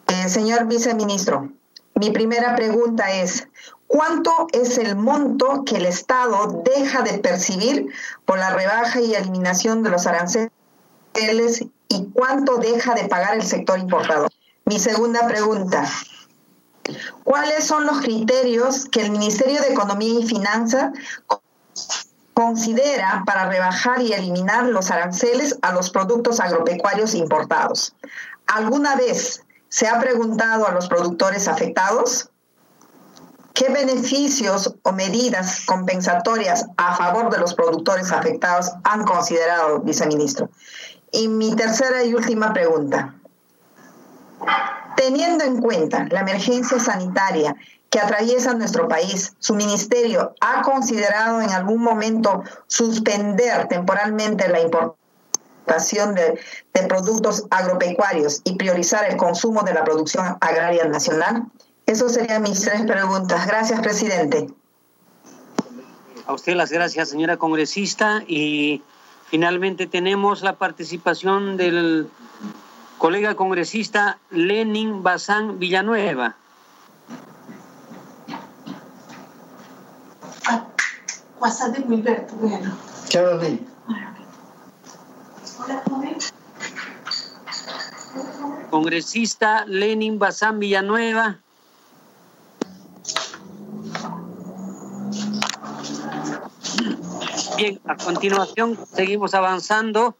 eh, 0.07 0.29
señor 0.29 0.67
viceministro, 0.67 1.49
mi 1.95 2.11
primera 2.11 2.55
pregunta 2.55 3.11
es, 3.11 3.47
¿cuánto 3.89 4.47
es 4.53 4.77
el 4.77 4.95
monto 4.95 5.65
que 5.65 5.75
el 5.77 5.85
Estado 5.85 6.63
deja 6.63 7.01
de 7.01 7.17
percibir 7.17 7.87
por 8.23 8.39
la 8.39 8.51
rebaja 8.51 9.01
y 9.01 9.15
eliminación 9.15 9.83
de 9.83 9.89
los 9.89 10.07
aranceles 10.07 10.51
y 11.89 12.05
cuánto 12.13 12.57
deja 12.57 12.93
de 12.93 13.09
pagar 13.09 13.35
el 13.35 13.43
sector 13.43 13.79
importador? 13.79 14.31
Mi 14.63 14.79
segunda 14.79 15.27
pregunta, 15.27 15.89
¿cuáles 17.23 17.65
son 17.65 17.87
los 17.87 17.99
criterios 18.01 18.85
que 18.85 19.01
el 19.01 19.11
Ministerio 19.11 19.59
de 19.61 19.69
Economía 19.69 20.19
y 20.19 20.27
Finanzas 20.27 20.91
considera 22.35 23.23
para 23.25 23.49
rebajar 23.49 24.01
y 24.01 24.13
eliminar 24.13 24.65
los 24.65 24.91
aranceles 24.91 25.57
a 25.61 25.73
los 25.73 25.89
productos 25.89 26.39
agropecuarios 26.39 27.13
importados. 27.13 27.93
¿Alguna 28.47 28.95
vez 28.95 29.43
se 29.67 29.89
ha 29.89 29.99
preguntado 29.99 30.65
a 30.65 30.71
los 30.71 30.87
productores 30.87 31.49
afectados 31.49 32.28
qué 33.59 33.67
beneficios 33.67 34.73
o 34.83 34.91
medidas 34.93 35.65
compensatorias 35.65 36.65
a 36.77 36.95
favor 36.95 37.29
de 37.29 37.39
los 37.39 37.53
productores 37.53 38.09
afectados 38.09 38.71
han 38.85 39.03
considerado, 39.03 39.81
viceministro? 39.81 40.49
Y 41.11 41.27
mi 41.27 41.53
tercera 41.57 42.05
y 42.05 42.13
última 42.13 42.53
pregunta. 42.53 43.15
Teniendo 44.95 45.43
en 45.43 45.61
cuenta 45.61 46.07
la 46.09 46.21
emergencia 46.21 46.79
sanitaria 46.79 47.53
que 47.89 47.99
atraviesa 47.99 48.53
nuestro 48.53 48.87
país, 48.87 49.33
su 49.39 49.55
ministerio 49.55 50.33
ha 50.39 50.61
considerado 50.61 51.41
en 51.41 51.49
algún 51.49 51.81
momento 51.81 52.43
suspender 52.67 53.67
temporalmente 53.67 54.47
la 54.47 54.61
importación 54.61 56.15
de, 56.15 56.39
productos 56.87 57.43
agropecuarios 57.49 58.39
y 58.45 58.55
priorizar 58.55 59.03
el 59.09 59.17
consumo 59.17 59.63
de 59.63 59.73
la 59.73 59.83
producción 59.83 60.37
agraria 60.39 60.85
nacional? 60.85 61.43
Esas 61.89 62.13
serían 62.13 62.43
mis 62.43 62.61
tres 62.61 62.83
preguntas. 62.83 63.47
Gracias, 63.47 63.81
presidente. 63.81 64.47
A 66.27 66.33
usted 66.33 66.53
las 66.53 66.71
gracias, 66.71 67.09
señora 67.09 67.37
congresista. 67.37 68.21
Y 68.27 68.83
finalmente 69.25 69.87
tenemos 69.87 70.43
la 70.43 70.59
participación 70.59 71.57
del 71.57 72.07
colega 72.99 73.33
congresista 73.33 74.19
Lenin 74.29 75.01
Bazán 75.01 75.57
Villanueva. 75.57 76.35
WhatsApp 81.39 81.75
de 81.75 81.81
Wilberto, 81.87 82.35
bueno. 82.35 82.77
Congresista 88.69 89.65
Lenin 89.65 90.19
Bazán 90.19 90.59
Villanueva. 90.59 91.39
Bien, 97.59 97.77
a 97.87 97.97
continuación 97.97 98.79
seguimos 98.89 99.33
avanzando 99.33 100.15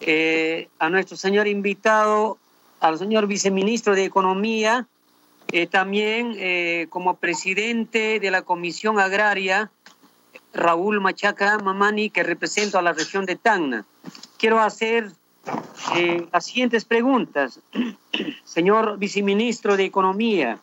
eh, 0.00 0.70
a 0.78 0.88
nuestro 0.88 1.14
señor 1.14 1.46
invitado, 1.46 2.38
al 2.80 2.98
señor 2.98 3.26
viceministro 3.26 3.94
de 3.94 4.04
Economía, 4.06 4.86
eh, 5.52 5.66
también 5.66 6.34
eh, 6.38 6.86
como 6.88 7.16
presidente 7.16 8.18
de 8.18 8.30
la 8.30 8.40
Comisión 8.40 8.98
Agraria 8.98 9.70
Raúl 10.54 11.02
Machaca 11.02 11.58
Mamani, 11.58 12.08
que 12.08 12.22
represento 12.22 12.78
a 12.78 12.82
la 12.82 12.94
región 12.94 13.26
de 13.26 13.36
Tacna. 13.36 13.84
Quiero 14.38 14.58
hacer 14.58 15.12
las 16.32 16.46
siguientes 16.46 16.86
preguntas. 16.86 17.60
Señor 18.44 18.96
viceministro 18.96 19.76
de 19.76 19.84
Economía, 19.84 20.58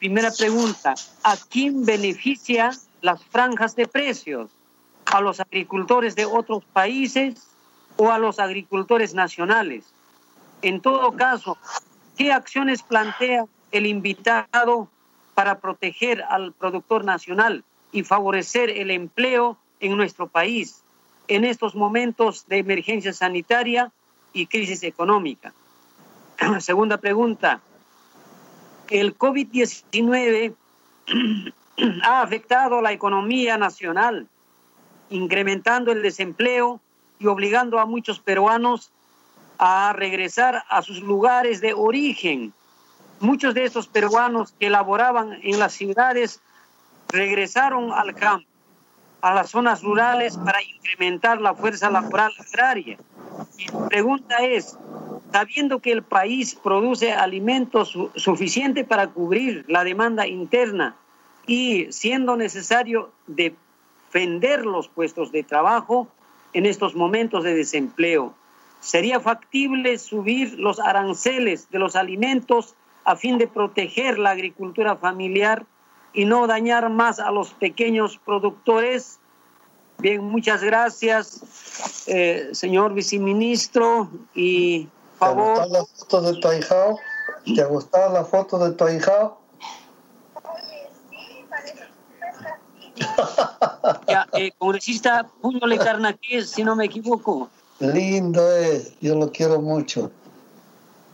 primera 0.00 0.32
pregunta, 0.32 0.96
¿a 1.22 1.36
quién 1.48 1.84
beneficia 1.86 2.72
las 3.02 3.22
franjas 3.22 3.76
de 3.76 3.86
precios? 3.86 4.50
¿A 5.14 5.20
los 5.20 5.38
agricultores 5.40 6.16
de 6.16 6.24
otros 6.24 6.64
países 6.64 7.46
o 7.96 8.10
a 8.10 8.18
los 8.18 8.38
agricultores 8.38 9.14
nacionales? 9.14 9.84
En 10.62 10.80
todo 10.80 11.12
caso, 11.12 11.56
¿qué 12.16 12.32
acciones 12.32 12.82
plantea 12.82 13.46
el 13.70 13.86
invitado 13.86 14.88
para 15.34 15.60
proteger 15.60 16.22
al 16.22 16.52
productor 16.52 17.04
nacional? 17.04 17.64
y 17.94 18.02
favorecer 18.02 18.70
el 18.70 18.90
empleo 18.90 19.56
en 19.78 19.96
nuestro 19.96 20.26
país 20.26 20.82
en 21.28 21.44
estos 21.44 21.76
momentos 21.76 22.46
de 22.48 22.58
emergencia 22.58 23.12
sanitaria 23.12 23.92
y 24.32 24.46
crisis 24.46 24.82
económica. 24.82 25.52
Segunda 26.58 26.98
pregunta. 26.98 27.60
El 28.90 29.16
COVID-19 29.16 30.54
ha 32.02 32.20
afectado 32.20 32.82
la 32.82 32.92
economía 32.92 33.56
nacional, 33.58 34.26
incrementando 35.14 35.92
el 35.92 36.02
desempleo 36.02 36.80
y 37.18 37.26
obligando 37.26 37.78
a 37.78 37.86
muchos 37.86 38.18
peruanos 38.18 38.90
a 39.58 39.92
regresar 39.92 40.64
a 40.68 40.82
sus 40.82 41.00
lugares 41.00 41.60
de 41.60 41.72
origen. 41.72 42.52
Muchos 43.20 43.54
de 43.54 43.64
estos 43.64 43.86
peruanos 43.86 44.54
que 44.58 44.70
laboraban 44.70 45.38
en 45.42 45.58
las 45.58 45.72
ciudades 45.72 46.40
regresaron 47.08 47.92
al 47.92 48.14
campo, 48.14 48.48
a 49.20 49.34
las 49.34 49.50
zonas 49.50 49.82
rurales 49.82 50.36
para 50.36 50.60
incrementar 50.62 51.40
la 51.40 51.54
fuerza 51.54 51.88
laboral 51.90 52.32
agraria. 52.38 52.98
Mi 53.56 53.66
pregunta 53.88 54.38
es, 54.38 54.76
sabiendo 55.32 55.78
que 55.78 55.92
el 55.92 56.02
país 56.02 56.56
produce 56.56 57.12
alimentos 57.12 57.96
suficientes 58.16 58.84
para 58.84 59.06
cubrir 59.06 59.64
la 59.68 59.84
demanda 59.84 60.26
interna 60.26 60.96
y 61.46 61.92
siendo 61.92 62.36
necesario 62.36 63.12
defender 64.14 64.64
los 64.64 64.88
puestos 64.88 65.32
de 65.32 65.42
trabajo 65.42 66.06
en 66.52 66.66
estos 66.66 66.94
momentos 66.94 67.42
de 67.42 67.54
desempleo, 67.54 68.32
¿sería 68.80 69.18
factible 69.18 69.98
subir 69.98 70.56
los 70.58 70.78
aranceles 70.78 71.68
de 71.70 71.80
los 71.80 71.96
alimentos 71.96 72.74
a 73.04 73.16
fin 73.16 73.38
de 73.38 73.48
proteger 73.48 74.18
la 74.18 74.30
agricultura 74.30 74.96
familiar 74.96 75.66
y 76.12 76.24
no 76.26 76.46
dañar 76.46 76.90
más 76.90 77.18
a 77.18 77.32
los 77.32 77.52
pequeños 77.54 78.20
productores. 78.24 79.18
Bien, 79.98 80.22
muchas 80.22 80.62
gracias, 80.62 82.06
eh, 82.06 82.50
señor 82.52 82.94
viceministro. 82.94 84.08
Y 84.34 84.88
favor. 85.18 85.64
¿Te 85.64 85.70
la 85.70 85.84
foto 85.84 86.22
de 86.22 86.40
tu 86.40 86.48
ahijado? 86.48 86.98
¿Te 87.44 87.60
ha 87.60 87.66
gustado 87.66 88.12
la 88.12 88.24
foto 88.24 88.58
de 88.58 88.76
ya, 94.08 94.26
eh, 94.32 94.52
congresista 94.58 95.26
Puñole 95.40 95.78
Carnaqués, 95.78 96.50
si 96.50 96.64
no 96.64 96.76
me 96.76 96.86
equivoco. 96.86 97.50
Lindo 97.80 98.50
es, 98.56 98.98
yo 99.00 99.14
lo 99.14 99.30
quiero 99.32 99.60
mucho. 99.60 100.10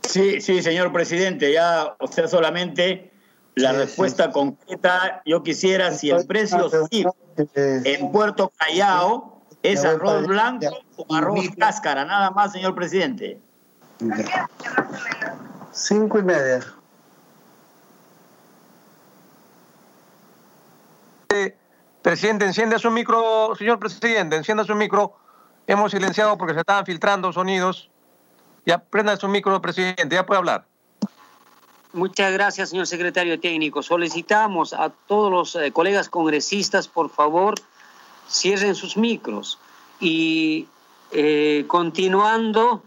Sí, 0.03 0.41
sí, 0.41 0.61
señor 0.61 0.91
presidente, 0.91 1.51
ya, 1.51 1.95
o 1.99 2.07
sea, 2.07 2.27
solamente 2.27 3.11
la 3.55 3.73
respuesta 3.73 4.31
concreta, 4.31 5.21
yo 5.25 5.43
quisiera, 5.43 5.91
si 5.91 6.09
el 6.09 6.25
precio 6.25 6.69
en 7.55 8.11
Puerto 8.11 8.51
Callao 8.57 9.41
es 9.63 9.83
arroz 9.85 10.25
blanco 10.27 10.79
o 10.97 11.15
arroz 11.15 11.49
cáscara, 11.57 12.05
nada 12.05 12.31
más, 12.31 12.51
señor 12.51 12.75
presidente. 12.75 13.39
Cinco 15.71 16.19
y 16.19 16.23
media. 16.23 16.61
Presidente, 22.01 22.45
encienda 22.45 22.79
su 22.79 22.89
micro, 22.89 23.53
señor 23.55 23.77
presidente, 23.77 24.35
encienda 24.35 24.63
su 24.63 24.75
micro. 24.75 25.13
Hemos 25.67 25.91
silenciado 25.91 26.37
porque 26.37 26.53
se 26.53 26.61
estaban 26.61 26.85
filtrando 26.85 27.31
sonidos. 27.31 27.89
Ya 28.65 28.79
prenda 28.79 29.15
su 29.17 29.27
micro, 29.27 29.61
presidente, 29.61 30.09
ya 30.09 30.25
puede 30.25 30.39
hablar. 30.39 30.65
Muchas 31.93 32.31
gracias, 32.31 32.69
señor 32.69 32.87
secretario 32.87 33.39
técnico. 33.39 33.83
Solicitamos 33.83 34.73
a 34.73 34.89
todos 34.89 35.29
los 35.31 35.55
eh, 35.55 35.71
colegas 35.71 36.09
congresistas, 36.09 36.87
por 36.87 37.09
favor, 37.09 37.55
cierren 38.29 38.75
sus 38.75 38.95
micros. 38.95 39.59
Y 39.99 40.67
eh, 41.11 41.65
continuando, 41.67 42.81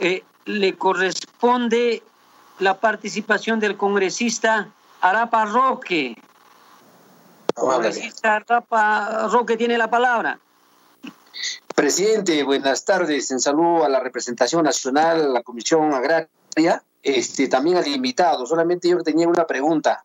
eh, 0.00 0.22
le 0.44 0.74
corresponde 0.76 2.02
la 2.60 2.78
participación 2.78 3.58
del 3.58 3.76
congresista 3.76 4.68
Arapa 5.00 5.44
Roque. 5.44 6.16
Congresista 7.56 8.36
Arapa 8.36 9.28
Roque 9.28 9.56
tiene 9.56 9.78
la 9.78 9.88
palabra. 9.88 10.38
Presidente, 11.74 12.42
buenas 12.42 12.84
tardes. 12.84 13.30
En 13.30 13.40
saludo 13.40 13.84
a 13.84 13.88
la 13.88 14.00
representación 14.00 14.62
nacional, 14.62 15.22
a 15.22 15.28
la 15.28 15.42
Comisión 15.42 15.92
Agraria, 15.94 16.82
este, 17.02 17.48
también 17.48 17.78
al 17.78 17.86
invitado. 17.86 18.44
Solamente 18.46 18.90
yo 18.90 18.98
tenía 18.98 19.26
una 19.26 19.46
pregunta. 19.46 20.04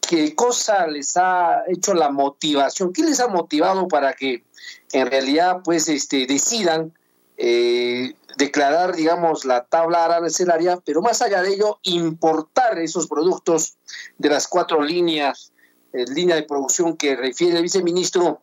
¿Qué 0.00 0.34
cosa 0.34 0.86
les 0.86 1.16
ha 1.16 1.62
hecho 1.66 1.94
la 1.94 2.10
motivación? 2.10 2.92
¿Qué 2.92 3.02
les 3.02 3.20
ha 3.20 3.28
motivado 3.28 3.88
para 3.88 4.12
que 4.12 4.44
en 4.92 5.06
realidad 5.06 5.60
pues 5.64 5.88
este, 5.88 6.26
decidan 6.26 6.92
eh, 7.38 8.14
declarar, 8.36 8.94
digamos, 8.94 9.46
la 9.46 9.64
tabla 9.64 10.04
arancelaria, 10.04 10.78
pero 10.84 11.00
más 11.00 11.22
allá 11.22 11.40
de 11.40 11.54
ello, 11.54 11.78
importar 11.84 12.78
esos 12.78 13.06
productos 13.06 13.76
de 14.18 14.28
las 14.28 14.46
cuatro 14.46 14.82
líneas, 14.82 15.51
línea 15.92 16.36
de 16.36 16.42
producción 16.42 16.96
que 16.96 17.16
refiere 17.16 17.56
el 17.56 17.62
viceministro, 17.62 18.40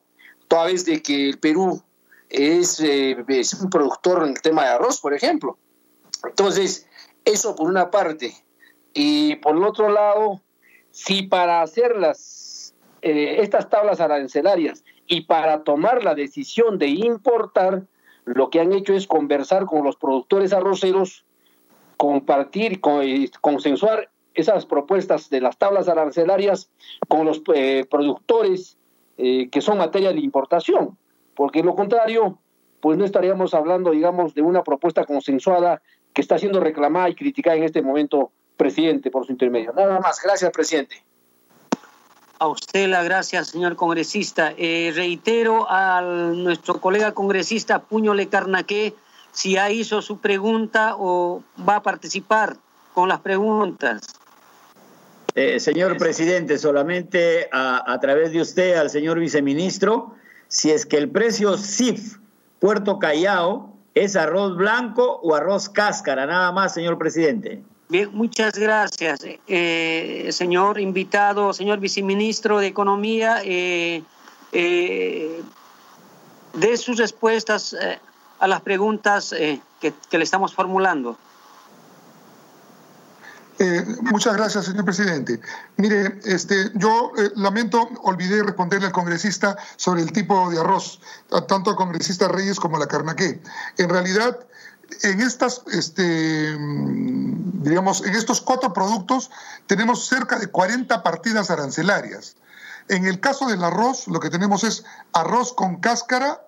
toda 0.47 0.65
vez 0.65 0.85
de 0.85 1.01
que 1.01 1.29
el 1.29 1.39
Perú 1.39 1.81
es, 2.29 2.79
eh, 2.79 3.17
es 3.27 3.53
un 3.53 3.69
productor 3.69 4.23
en 4.23 4.29
el 4.29 4.41
tema 4.41 4.63
de 4.63 4.69
arroz, 4.69 4.99
por 4.99 5.13
ejemplo. 5.13 5.57
Entonces, 6.23 6.87
eso 7.25 7.55
por 7.55 7.69
una 7.69 7.91
parte. 7.91 8.33
Y 8.93 9.35
por 9.37 9.55
el 9.55 9.63
otro 9.63 9.89
lado, 9.89 10.41
si 10.91 11.23
para 11.23 11.61
hacer 11.61 11.95
las, 11.95 12.73
eh, 13.01 13.37
estas 13.41 13.69
tablas 13.69 13.99
arancelarias 13.99 14.83
y 15.07 15.21
para 15.21 15.63
tomar 15.63 16.03
la 16.03 16.15
decisión 16.15 16.77
de 16.77 16.87
importar, 16.87 17.83
lo 18.25 18.49
que 18.49 18.59
han 18.59 18.73
hecho 18.73 18.93
es 18.93 19.07
conversar 19.07 19.65
con 19.65 19.83
los 19.83 19.95
productores 19.95 20.53
arroceros, 20.53 21.25
compartir, 21.97 22.79
eh, 23.01 23.29
consensuar 23.41 24.09
esas 24.33 24.65
propuestas 24.65 25.29
de 25.29 25.41
las 25.41 25.57
tablas 25.57 25.87
arancelarias 25.87 26.69
con 27.07 27.25
los 27.25 27.39
productores 27.39 28.77
que 29.17 29.61
son 29.61 29.77
materia 29.77 30.13
de 30.13 30.19
importación 30.19 30.97
porque 31.39 31.63
lo 31.63 31.73
contrario, 31.73 32.37
pues 32.81 32.97
no 32.97 33.05
estaríamos 33.05 33.53
hablando, 33.53 33.91
digamos, 33.91 34.33
de 34.33 34.41
una 34.41 34.61
propuesta 34.61 35.05
consensuada 35.05 35.81
que 36.11 36.19
está 36.19 36.37
siendo 36.37 36.59
reclamada 36.59 37.07
y 37.07 37.15
criticada 37.15 37.55
en 37.55 37.63
este 37.63 37.81
momento, 37.81 38.33
presidente, 38.57 39.09
por 39.09 39.25
su 39.25 39.31
intermedio. 39.31 39.71
Nada 39.71 40.01
más, 40.01 40.19
gracias, 40.21 40.51
presidente. 40.51 41.01
A 42.39 42.47
usted 42.49 42.89
la 42.89 43.03
gracias, 43.03 43.47
señor 43.47 43.77
congresista. 43.77 44.53
Eh, 44.57 44.91
reitero 44.93 45.65
a 45.69 46.01
nuestro 46.01 46.81
colega 46.81 47.13
congresista 47.13 47.79
Puño 47.79 48.13
Le 48.13 48.27
Carnaqué 48.27 48.93
si 49.31 49.53
ya 49.53 49.71
hizo 49.71 50.01
su 50.01 50.19
pregunta 50.19 50.95
o 50.97 51.41
va 51.57 51.77
a 51.77 51.83
participar 51.83 52.57
con 52.93 53.07
las 53.07 53.21
preguntas. 53.21 54.18
Eh, 55.41 55.57
señor 55.61 55.95
presidente, 55.95 56.57
solamente 56.57 57.47
a, 57.53 57.93
a 57.93 57.97
través 58.01 58.33
de 58.33 58.41
usted 58.41 58.75
al 58.75 58.89
señor 58.89 59.17
viceministro 59.19 60.13
si 60.49 60.69
es 60.69 60.85
que 60.85 60.97
el 60.97 61.09
precio 61.09 61.57
CIF 61.57 62.17
Puerto 62.59 62.99
Callao 62.99 63.73
es 63.95 64.17
arroz 64.17 64.57
blanco 64.57 65.21
o 65.23 65.33
arroz 65.33 65.69
cáscara, 65.69 66.25
nada 66.25 66.51
más, 66.51 66.73
señor 66.73 66.97
presidente. 66.97 67.63
Bien, 67.87 68.09
muchas 68.11 68.57
gracias, 68.57 69.21
eh, 69.47 70.27
señor 70.33 70.77
invitado, 70.77 71.53
señor 71.53 71.79
viceministro 71.79 72.59
de 72.59 72.67
Economía. 72.67 73.37
Eh, 73.45 74.03
eh, 74.51 75.41
de 76.53 76.75
sus 76.75 76.97
respuestas 76.97 77.77
a 78.39 78.47
las 78.49 78.59
preguntas 78.59 79.33
que 79.33 80.17
le 80.17 80.23
estamos 80.25 80.53
formulando. 80.53 81.17
Eh, 83.61 83.85
muchas 84.03 84.37
gracias, 84.37 84.65
señor 84.65 84.85
presidente. 84.85 85.41
Mire, 85.75 86.17
este, 86.23 86.71
yo 86.75 87.11
eh, 87.17 87.29
lamento, 87.35 87.89
olvidé 88.03 88.41
responderle 88.41 88.87
al 88.87 88.93
congresista 88.93 89.57
sobre 89.75 90.01
el 90.01 90.13
tipo 90.13 90.49
de 90.49 90.61
arroz, 90.61 91.01
tanto 91.49 91.71
al 91.71 91.75
congresista 91.75 92.29
Reyes 92.29 92.57
como 92.57 92.77
a 92.77 92.79
la 92.79 92.87
Carnaqué. 92.87 93.41
En 93.77 93.89
realidad, 93.89 94.39
en 95.03 95.19
estas, 95.19 95.63
este, 95.73 96.55
mm, 96.57 97.61
digamos, 97.63 98.05
en 98.05 98.15
estos 98.15 98.39
cuatro 98.39 98.71
productos 98.71 99.29
tenemos 99.67 100.07
cerca 100.07 100.39
de 100.39 100.47
40 100.47 101.03
partidas 101.03 101.51
arancelarias. 101.51 102.37
En 102.87 103.05
el 103.07 103.19
caso 103.19 103.47
del 103.47 103.61
arroz, 103.61 104.07
lo 104.07 104.21
que 104.21 104.29
tenemos 104.29 104.63
es 104.63 104.85
arroz 105.11 105.51
con 105.51 105.81
cáscara, 105.81 106.47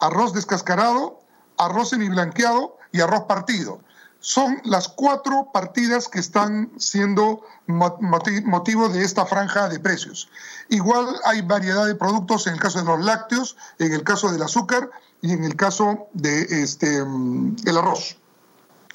arroz 0.00 0.32
descascarado, 0.34 1.20
arroz 1.56 1.90
semiblanqueado 1.90 2.78
y 2.90 3.00
arroz 3.00 3.26
partido 3.28 3.80
son 4.22 4.60
las 4.64 4.86
cuatro 4.86 5.50
partidas 5.52 6.08
que 6.08 6.20
están 6.20 6.70
siendo 6.78 7.44
motivo 7.66 8.88
de 8.88 9.04
esta 9.04 9.26
franja 9.26 9.68
de 9.68 9.80
precios. 9.80 10.28
Igual 10.68 11.08
hay 11.24 11.42
variedad 11.42 11.86
de 11.86 11.96
productos 11.96 12.46
en 12.46 12.54
el 12.54 12.60
caso 12.60 12.78
de 12.78 12.84
los 12.84 13.04
lácteos, 13.04 13.56
en 13.80 13.92
el 13.92 14.04
caso 14.04 14.30
del 14.30 14.42
azúcar 14.42 14.90
y 15.20 15.32
en 15.32 15.42
el 15.42 15.56
caso 15.56 16.06
de 16.12 16.62
este 16.62 17.04
mm, 17.04 17.56
arroz. 17.76 18.16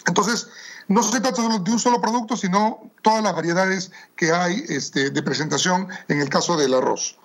Entonces, 0.06 0.48
no 0.88 1.04
se 1.04 1.20
trata 1.20 1.42
de 1.42 1.72
un 1.72 1.80
solo 1.80 2.00
producto, 2.00 2.38
sino 2.38 2.90
todas 3.02 3.22
las 3.22 3.36
variedades 3.36 3.92
que 4.16 4.32
hay 4.32 4.64
este, 4.70 5.10
de 5.10 5.24
presentación 5.24 5.90
en 6.08 6.22
el 6.22 6.30
caso 6.30 6.56
del 6.56 6.74
arroz. 6.74 7.18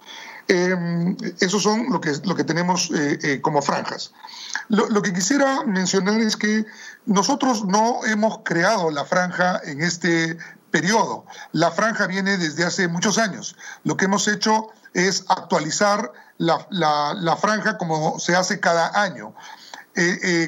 Eh, 0.49 1.17
esos 1.41 1.63
son 1.63 1.91
lo 1.91 2.01
que, 2.01 2.13
lo 2.25 2.35
que 2.35 2.45
tenemos 2.45 2.91
eh, 2.91 3.19
eh, 3.23 3.41
como 3.41 3.63
franjas. 3.63 4.13
Lo, 4.69 5.03
que 5.03 5.13
quisiera 5.13 5.65
mencionar 5.65 6.21
es 6.21 6.37
que 6.37 6.65
nosotros 7.07 7.65
no 7.65 8.05
hemos 8.07 8.41
creado 8.45 8.91
la 8.91 9.05
franja 9.05 9.61
en 9.65 9.83
este 9.83 10.37
periodo. 10.71 11.27
La 11.53 11.71
franja 11.71 12.07
viene 12.07 12.39
desde 12.39 12.65
hace 12.65 12.89
muchos 12.89 13.19
años. 13.19 13.57
Lo 13.85 13.97
que 13.97 14.07
hemos 14.07 14.29
hecho 14.29 14.69
es 14.95 15.25
actualizar 15.29 16.13
la, 16.39 16.67
la, 16.71 17.37
franja 17.37 17.77
como 17.77 18.19
se 18.19 18.35
hace 18.35 18.61
cada 18.61 18.91
año. 19.01 19.35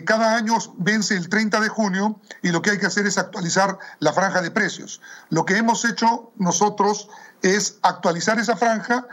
cada 0.07 0.37
año 0.37 0.57
vence 0.79 1.17
el 1.17 1.29
30 1.29 1.61
de 1.61 1.69
junio 1.69 2.21
y 2.43 2.51
lo 2.51 2.63
que 2.63 2.71
hay 2.71 2.79
que 2.79 2.87
hacer 2.87 3.07
es 3.07 3.19
actualizar 3.19 3.79
la 4.01 4.13
franja 4.13 4.41
de 4.41 4.51
precios. 4.51 5.01
Lo 5.29 5.45
que 5.45 5.57
hemos 5.57 5.85
hecho 5.85 6.33
nosotros 6.37 7.09
es 7.43 7.79
actualizar 7.83 8.39
esa 8.39 8.57
franja 8.57 9.07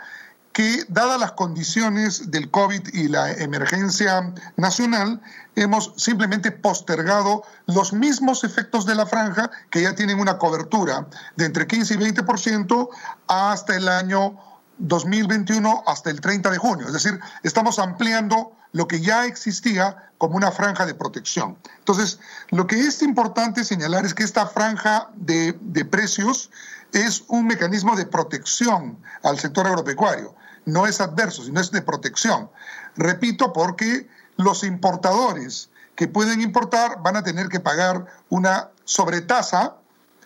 que, 0.53 0.83
dadas 0.89 1.19
las 1.19 1.31
condiciones 1.33 2.29
del 2.31 2.51
COVID 2.51 2.93
y 2.93 3.07
la 3.07 3.31
emergencia 3.31 4.33
nacional, 4.57 5.21
hemos 5.55 5.93
simplemente 5.97 6.51
postergado 6.51 7.43
los 7.67 7.93
mismos 7.93 8.43
efectos 8.43 8.85
de 8.85 8.95
la 8.95 9.05
franja, 9.05 9.49
que 9.69 9.81
ya 9.81 9.95
tienen 9.95 10.19
una 10.19 10.37
cobertura 10.37 11.07
de 11.35 11.45
entre 11.45 11.67
15 11.67 11.93
y 11.93 11.97
20% 11.97 12.89
hasta 13.27 13.75
el 13.75 13.87
año 13.87 14.37
2021, 14.79 15.83
hasta 15.85 16.09
el 16.09 16.19
30 16.19 16.49
de 16.49 16.57
junio. 16.57 16.87
Es 16.87 16.93
decir, 16.93 17.19
estamos 17.43 17.79
ampliando 17.79 18.53
lo 18.73 18.87
que 18.87 19.01
ya 19.01 19.25
existía 19.25 20.11
como 20.17 20.35
una 20.35 20.51
franja 20.51 20.85
de 20.85 20.95
protección. 20.95 21.57
Entonces, 21.79 22.19
lo 22.49 22.67
que 22.67 22.79
es 22.79 23.01
importante 23.01 23.63
señalar 23.63 24.05
es 24.05 24.13
que 24.13 24.23
esta 24.23 24.47
franja 24.47 25.09
de, 25.15 25.57
de 25.61 25.85
precios 25.85 26.49
es 26.93 27.23
un 27.27 27.47
mecanismo 27.47 27.95
de 27.95 28.05
protección 28.05 28.97
al 29.23 29.39
sector 29.39 29.67
agropecuario 29.67 30.35
no 30.65 30.85
es 30.85 31.01
adverso, 31.01 31.43
sino 31.43 31.59
es 31.59 31.71
de 31.71 31.81
protección. 31.81 32.49
Repito, 32.95 33.53
porque 33.53 34.07
los 34.37 34.63
importadores 34.63 35.69
que 35.95 36.07
pueden 36.07 36.41
importar 36.41 37.01
van 37.01 37.15
a 37.15 37.23
tener 37.23 37.49
que 37.49 37.59
pagar 37.59 38.05
una 38.29 38.69
sobretasa 38.85 39.75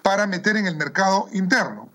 para 0.02 0.28
meter 0.28 0.56
en 0.58 0.68
el 0.68 0.76
mercado 0.76 1.28
interno. 1.34 1.90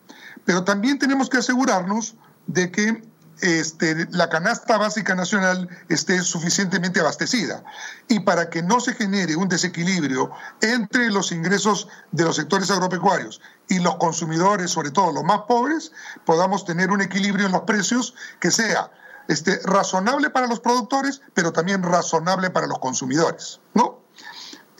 Pero 0.44 0.64
también 0.64 0.98
tenemos 0.98 1.28
que 1.28 1.38
asegurarnos 1.38 2.16
de 2.46 2.70
que 2.70 3.02
este, 3.42 4.06
la 4.10 4.28
canasta 4.28 4.78
básica 4.78 5.14
nacional 5.14 5.68
esté 5.88 6.22
suficientemente 6.22 7.00
abastecida. 7.00 7.62
Y 8.08 8.20
para 8.20 8.50
que 8.50 8.62
no 8.62 8.80
se 8.80 8.94
genere 8.94 9.36
un 9.36 9.48
desequilibrio 9.48 10.30
entre 10.60 11.10
los 11.10 11.32
ingresos 11.32 11.88
de 12.12 12.24
los 12.24 12.36
sectores 12.36 12.70
agropecuarios 12.70 13.40
y 13.68 13.78
los 13.78 13.96
consumidores, 13.96 14.70
sobre 14.70 14.90
todo 14.90 15.12
los 15.12 15.24
más 15.24 15.42
pobres, 15.48 15.92
podamos 16.24 16.64
tener 16.64 16.90
un 16.90 17.00
equilibrio 17.00 17.46
en 17.46 17.52
los 17.52 17.62
precios 17.62 18.14
que 18.40 18.50
sea 18.50 18.90
este, 19.28 19.60
razonable 19.64 20.30
para 20.30 20.46
los 20.46 20.60
productores, 20.60 21.22
pero 21.34 21.52
también 21.52 21.82
razonable 21.82 22.50
para 22.50 22.66
los 22.66 22.78
consumidores. 22.78 23.60
¿no? 23.74 24.00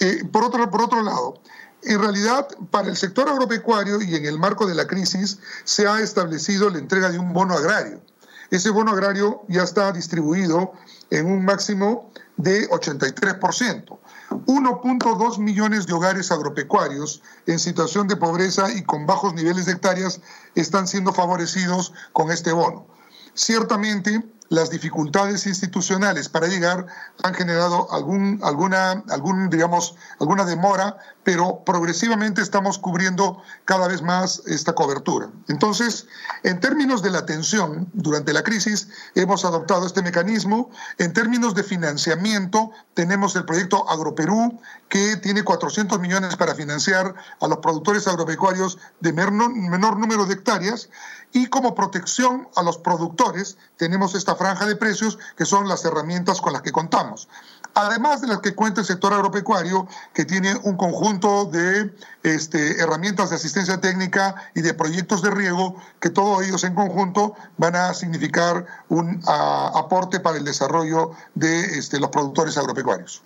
Eh, 0.00 0.24
por, 0.30 0.44
otro, 0.44 0.70
por 0.70 0.82
otro 0.82 1.02
lado, 1.02 1.40
en 1.82 2.00
realidad, 2.00 2.48
para 2.70 2.88
el 2.88 2.96
sector 2.96 3.28
agropecuario 3.28 4.02
y 4.02 4.14
en 4.14 4.26
el 4.26 4.38
marco 4.38 4.66
de 4.66 4.74
la 4.74 4.86
crisis, 4.86 5.38
se 5.64 5.86
ha 5.86 6.00
establecido 6.00 6.68
la 6.68 6.78
entrega 6.78 7.10
de 7.10 7.18
un 7.18 7.32
bono 7.32 7.54
agrario 7.54 8.02
ese 8.50 8.70
bono 8.70 8.92
agrario 8.92 9.42
ya 9.48 9.62
está 9.62 9.92
distribuido 9.92 10.72
en 11.10 11.26
un 11.26 11.44
máximo 11.44 12.10
de 12.36 12.68
83%. 12.68 13.98
1.2 14.30 15.38
millones 15.38 15.86
de 15.86 15.92
hogares 15.92 16.30
agropecuarios 16.30 17.22
en 17.46 17.58
situación 17.58 18.08
de 18.08 18.16
pobreza 18.16 18.72
y 18.72 18.82
con 18.82 19.06
bajos 19.06 19.34
niveles 19.34 19.66
de 19.66 19.72
hectáreas 19.72 20.20
están 20.54 20.86
siendo 20.86 21.12
favorecidos 21.12 21.92
con 22.12 22.30
este 22.30 22.52
bono. 22.52 22.86
Ciertamente, 23.34 24.24
las 24.48 24.70
dificultades 24.70 25.46
institucionales 25.46 26.28
para 26.28 26.48
llegar 26.48 26.86
han 27.22 27.34
generado 27.34 27.92
algún, 27.92 28.40
alguna, 28.42 29.04
algún, 29.08 29.48
digamos, 29.48 29.94
alguna 30.18 30.44
demora, 30.44 30.96
pero 31.24 31.62
progresivamente 31.64 32.40
estamos 32.42 32.78
cubriendo 32.78 33.42
cada 33.64 33.88
vez 33.88 34.02
más 34.02 34.42
esta 34.46 34.74
cobertura. 34.74 35.28
Entonces, 35.48 36.06
en 36.42 36.60
términos 36.60 37.02
de 37.02 37.10
la 37.10 37.18
atención 37.18 37.88
durante 37.92 38.32
la 38.32 38.42
crisis, 38.42 38.88
hemos 39.14 39.44
adoptado 39.44 39.86
este 39.86 40.02
mecanismo. 40.02 40.70
En 40.98 41.12
términos 41.12 41.54
de 41.54 41.62
financiamiento, 41.62 42.70
tenemos 42.94 43.36
el 43.36 43.44
proyecto 43.44 43.88
AgroPerú, 43.88 44.60
que 44.88 45.16
tiene 45.16 45.44
400 45.44 46.00
millones 46.00 46.36
para 46.36 46.54
financiar 46.54 47.14
a 47.40 47.46
los 47.46 47.58
productores 47.58 48.08
agropecuarios 48.08 48.78
de 49.00 49.12
menor 49.12 49.98
número 49.98 50.26
de 50.26 50.34
hectáreas 50.34 50.88
y 51.32 51.46
como 51.46 51.74
protección 51.74 52.48
a 52.56 52.62
los 52.62 52.78
productores 52.78 53.56
tenemos 53.76 54.14
esta 54.14 54.34
franja 54.34 54.66
de 54.66 54.76
precios 54.76 55.18
que 55.36 55.46
son 55.46 55.68
las 55.68 55.84
herramientas 55.84 56.40
con 56.40 56.52
las 56.52 56.62
que 56.62 56.72
contamos. 56.72 57.28
Además 57.74 58.20
de 58.20 58.26
las 58.26 58.40
que 58.40 58.54
cuenta 58.54 58.80
el 58.80 58.86
sector 58.86 59.12
agropecuario, 59.12 59.86
que 60.12 60.24
tiene 60.24 60.56
un 60.64 60.76
conjunto 60.76 61.44
de 61.46 61.94
este, 62.22 62.80
herramientas 62.80 63.30
de 63.30 63.36
asistencia 63.36 63.80
técnica 63.80 64.34
y 64.54 64.60
de 64.60 64.74
proyectos 64.74 65.22
de 65.22 65.30
riego, 65.30 65.76
que 66.00 66.10
todos 66.10 66.42
ellos 66.42 66.64
en 66.64 66.74
conjunto 66.74 67.36
van 67.58 67.76
a 67.76 67.94
significar 67.94 68.66
un 68.88 69.22
aporte 69.26 70.20
para 70.20 70.38
el 70.38 70.44
desarrollo 70.44 71.12
de 71.34 71.78
este, 71.78 72.00
los 72.00 72.10
productores 72.10 72.56
agropecuarios. 72.58 73.22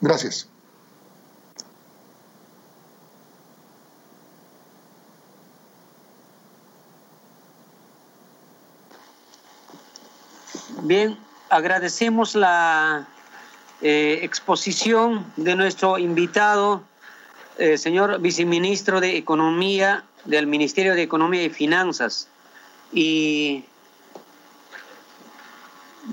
Gracias. 0.00 0.48
Bien, 10.82 11.16
agradecemos 11.52 12.34
la 12.34 13.06
eh, 13.82 14.20
exposición 14.22 15.26
de 15.36 15.54
nuestro 15.54 15.98
invitado, 15.98 16.82
eh, 17.58 17.76
señor 17.76 18.20
viceministro 18.20 19.00
de 19.00 19.18
Economía 19.18 20.04
del 20.24 20.46
Ministerio 20.46 20.94
de 20.94 21.02
Economía 21.02 21.42
y 21.42 21.50
Finanzas. 21.50 22.28
Y 22.92 23.64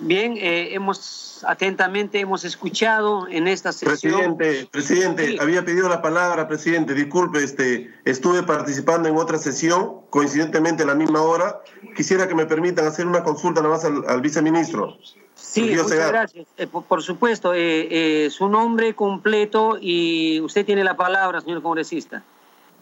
bien, 0.01 0.35
eh, 0.37 0.73
hemos 0.73 1.29
atentamente 1.47 2.19
hemos 2.19 2.43
escuchado 2.43 3.27
en 3.27 3.47
esta 3.47 3.71
sesión. 3.71 4.37
Presidente, 4.37 4.69
presidente, 4.71 5.37
había 5.39 5.63
pedido 5.63 5.89
la 5.89 6.01
palabra, 6.01 6.47
presidente. 6.47 6.93
Disculpe, 6.93 7.43
este, 7.43 7.93
estuve 8.05 8.43
participando 8.43 9.09
en 9.09 9.15
otra 9.15 9.37
sesión, 9.37 10.01
coincidentemente 10.09 10.83
a 10.83 10.85
la 10.85 10.95
misma 10.95 11.21
hora. 11.21 11.61
Quisiera 11.95 12.27
que 12.27 12.35
me 12.35 12.45
permitan 12.45 12.85
hacer 12.85 13.07
una 13.07 13.23
consulta 13.23 13.61
nada 13.61 13.75
más 13.75 13.85
al, 13.85 14.21
viceministro. 14.21 14.97
Sí, 15.03 15.19
muchas 15.61 16.09
gracias. 16.09 16.47
Eh, 16.57 16.67
por, 16.67 17.01
supuesto, 17.03 17.53
eh, 17.53 18.25
eh, 18.25 18.29
su 18.29 18.49
nombre 18.49 18.95
completo 18.95 19.77
y 19.79 20.39
usted 20.41 20.65
tiene 20.65 20.83
la 20.83 20.95
palabra, 20.95 21.41
señor 21.41 21.61
congresista. 21.61 22.23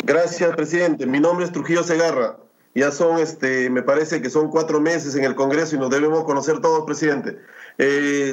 Gracias, 0.04 0.56
presidente. 0.56 1.06
Mi 1.06 1.20
nombre 1.20 1.46
es 1.46 1.52
Trujillo 1.52 1.84
Segarra. 1.84 2.38
Ya 2.76 2.92
son, 2.92 3.18
este, 3.20 3.70
me 3.72 3.82
parece 3.82 4.22
que 4.22 4.30
son 4.30 4.50
cuatro 4.50 4.80
meses 4.80 5.16
en 5.16 5.24
el 5.24 5.34
Congreso 5.34 5.76
y 5.76 5.80
nos 5.80 5.90
debemos 5.90 6.24
conocer 6.26 6.60
todos, 6.62 6.86
presidente. 6.86 7.40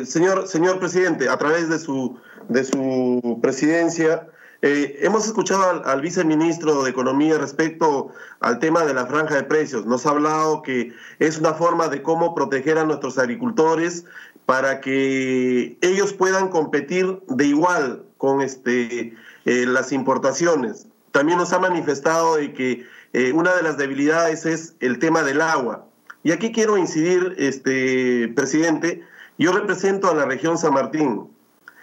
Señor, 0.05 0.49
señor 0.49 0.79
presidente, 0.79 1.29
a 1.31 1.39
través 1.39 1.71
de 1.71 1.79
su, 1.79 2.19
de 2.49 2.65
su 2.65 3.39
presidencia, 3.41 4.29
hemos 4.61 5.27
escuchado 5.27 5.83
al, 5.85 6.01
viceministro 6.01 6.83
de 6.83 6.91
Economía 6.91 7.39
respecto 7.39 8.13
al 8.41 8.59
tema 8.59 8.85
de 8.85 8.95
la 8.95 9.07
franja 9.07 9.37
de 9.37 9.45
precios. 9.45 9.85
Nos 9.87 10.07
ha 10.07 10.11
hablado 10.11 10.63
que 10.63 10.93
es 11.19 11.39
una 11.39 11.55
forma 11.55 11.89
de 11.89 12.03
cómo 12.03 12.35
proteger 12.35 12.79
a 12.79 12.85
nuestros 12.85 13.19
agricultores 13.19 14.05
para 14.47 14.81
que 14.81 15.79
ellos 15.81 16.13
puedan 16.13 16.49
competir 16.49 17.21
de 17.29 17.47
igual 17.47 18.05
con 18.19 18.41
este, 18.41 19.15
eh, 19.45 19.67
las 19.67 19.93
importaciones. 19.93 20.87
También 21.13 21.39
nos 21.39 21.53
ha 21.53 21.59
manifestado 21.59 22.37
de 22.37 22.53
que 22.53 22.87
una 23.33 23.55
de 23.55 23.63
las 23.63 23.77
debilidades 23.77 24.45
es 24.45 24.75
el 24.81 24.99
tema 24.99 25.23
del 25.23 25.41
agua. 25.41 25.87
Y 26.25 26.33
aquí 26.33 26.51
quiero 26.51 26.77
incidir, 26.77 27.37
este, 27.39 28.27
presidente, 28.35 29.05
yo 29.39 29.53
represento 29.53 30.11
a 30.11 30.15
la 30.15 30.25
región 30.25 30.57
San 30.59 30.75
Martín. 30.75 31.29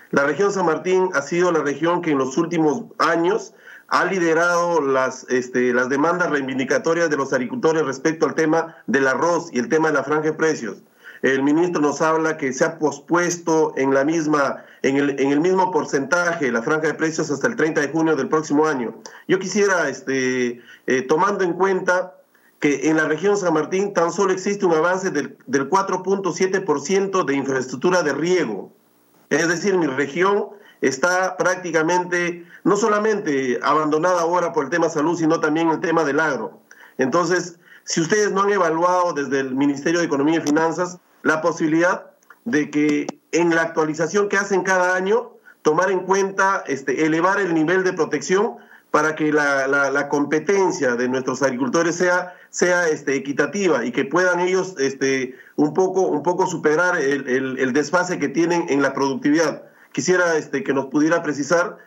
La 0.09 0.23
región 0.25 0.51
San 0.51 0.65
Martín 0.65 1.09
ha 1.13 1.21
sido 1.21 1.51
la 1.51 1.61
región 1.61 2.01
que 2.01 2.11
en 2.11 2.17
los 2.17 2.37
últimos 2.37 2.85
años 2.97 3.53
ha 3.87 4.05
liderado 4.05 4.81
las, 4.81 5.25
este, 5.29 5.73
las 5.73 5.89
demandas 5.89 6.31
reivindicatorias 6.31 7.09
de 7.09 7.17
los 7.17 7.33
agricultores 7.33 7.85
respecto 7.85 8.25
al 8.25 8.35
tema 8.35 8.77
del 8.87 9.07
arroz 9.07 9.49
y 9.53 9.59
el 9.59 9.69
tema 9.69 9.89
de 9.89 9.95
la 9.95 10.03
franja 10.03 10.23
de 10.23 10.33
precios. 10.33 10.81
El 11.21 11.43
ministro 11.43 11.81
nos 11.81 12.01
habla 12.01 12.37
que 12.37 12.51
se 12.51 12.65
ha 12.65 12.79
pospuesto 12.79 13.73
en, 13.77 13.93
la 13.93 14.03
misma, 14.03 14.63
en, 14.81 14.97
el, 14.97 15.19
en 15.19 15.31
el 15.31 15.39
mismo 15.39 15.71
porcentaje 15.71 16.51
la 16.51 16.63
franja 16.63 16.87
de 16.87 16.93
precios 16.95 17.29
hasta 17.29 17.47
el 17.47 17.55
30 17.55 17.81
de 17.81 17.87
junio 17.89 18.15
del 18.15 18.27
próximo 18.27 18.65
año. 18.65 18.95
Yo 19.27 19.37
quisiera, 19.37 19.87
este, 19.87 20.61
eh, 20.87 21.01
tomando 21.03 21.43
en 21.43 21.53
cuenta 21.53 22.15
que 22.59 22.89
en 22.89 22.97
la 22.97 23.05
región 23.05 23.37
San 23.37 23.53
Martín 23.53 23.93
tan 23.93 24.11
solo 24.11 24.33
existe 24.33 24.65
un 24.65 24.73
avance 24.73 25.11
del, 25.11 25.37
del 25.45 25.69
4.7% 25.69 27.25
de 27.25 27.35
infraestructura 27.35 28.01
de 28.01 28.13
riego. 28.13 28.71
Es 29.29 29.47
decir, 29.47 29.77
mi 29.77 29.87
región 29.87 30.49
está 30.81 31.37
prácticamente, 31.37 32.45
no 32.63 32.75
solamente 32.77 33.59
abandonada 33.61 34.21
ahora 34.21 34.53
por 34.53 34.65
el 34.65 34.69
tema 34.71 34.89
salud, 34.89 35.17
sino 35.17 35.39
también 35.39 35.69
el 35.69 35.79
tema 35.79 36.03
del 36.03 36.19
agro. 36.19 36.59
Entonces, 36.97 37.59
si 37.83 38.01
ustedes 38.01 38.31
no 38.31 38.43
han 38.43 38.51
evaluado 38.51 39.13
desde 39.13 39.39
el 39.39 39.55
Ministerio 39.55 39.99
de 39.99 40.05
Economía 40.05 40.39
y 40.39 40.41
Finanzas 40.41 40.99
la 41.23 41.41
posibilidad 41.41 42.11
de 42.45 42.69
que 42.69 43.07
en 43.31 43.55
la 43.55 43.61
actualización 43.61 44.29
que 44.29 44.37
hacen 44.37 44.63
cada 44.63 44.95
año, 44.95 45.31
tomar 45.61 45.91
en 45.91 45.99
cuenta, 46.01 46.63
este, 46.67 47.05
elevar 47.05 47.39
el 47.39 47.53
nivel 47.53 47.83
de 47.83 47.93
protección 47.93 48.57
para 48.91 49.15
que 49.15 49.31
la, 49.31 49.67
la, 49.67 50.09
competencia 50.09 50.95
de 50.95 51.07
nuestros 51.07 51.41
agricultores 51.41 51.95
sea, 51.95 52.35
sea 52.49 52.89
este, 52.89 53.15
equitativa 53.15 53.85
y 53.85 53.93
que 53.93 54.03
puedan 54.03 54.41
ellos 54.41 54.75
este, 54.79 55.37
un, 55.55 55.73
poco, 55.73 56.01
un 56.01 56.23
poco 56.23 56.45
superar 56.45 56.97
el, 56.97 57.57
el, 57.57 57.73
desfase 57.73 58.19
que 58.19 58.27
tienen 58.27 58.65
en 58.67 58.81
la 58.81 58.93
productividad. 58.93 59.63
Quisiera 59.93 60.35
este, 60.35 60.63
que 60.63 60.73
nos 60.73 60.87
pudiera 60.87 61.23
precisar, 61.23 61.77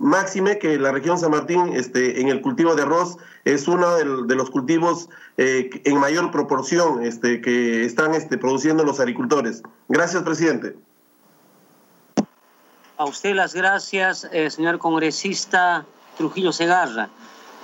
máxime 0.00 0.58
que 0.58 0.78
la 0.78 0.90
región 0.90 1.18
San 1.18 1.30
Martín 1.30 1.72
este, 1.74 2.20
en 2.20 2.28
el 2.28 2.40
cultivo 2.40 2.74
de 2.74 2.82
arroz 2.82 3.18
es 3.44 3.68
uno 3.68 3.94
de, 3.96 4.34
los 4.34 4.50
cultivos 4.50 5.08
eh, 5.36 5.70
en 5.84 5.98
mayor 5.98 6.30
proporción 6.30 7.04
este, 7.04 7.40
que 7.40 7.84
están 7.84 8.14
este, 8.14 8.38
produciendo 8.38 8.82
los 8.82 8.98
agricultores. 8.98 9.62
Gracias, 9.88 10.22
presidente. 10.22 10.74
A 12.96 13.04
usted 13.04 13.34
las 13.34 13.54
gracias, 13.54 14.28
eh, 14.32 14.50
señor 14.50 14.78
congresista. 14.78 15.84
Trujillo 16.16 16.52
Segarra. 16.52 17.08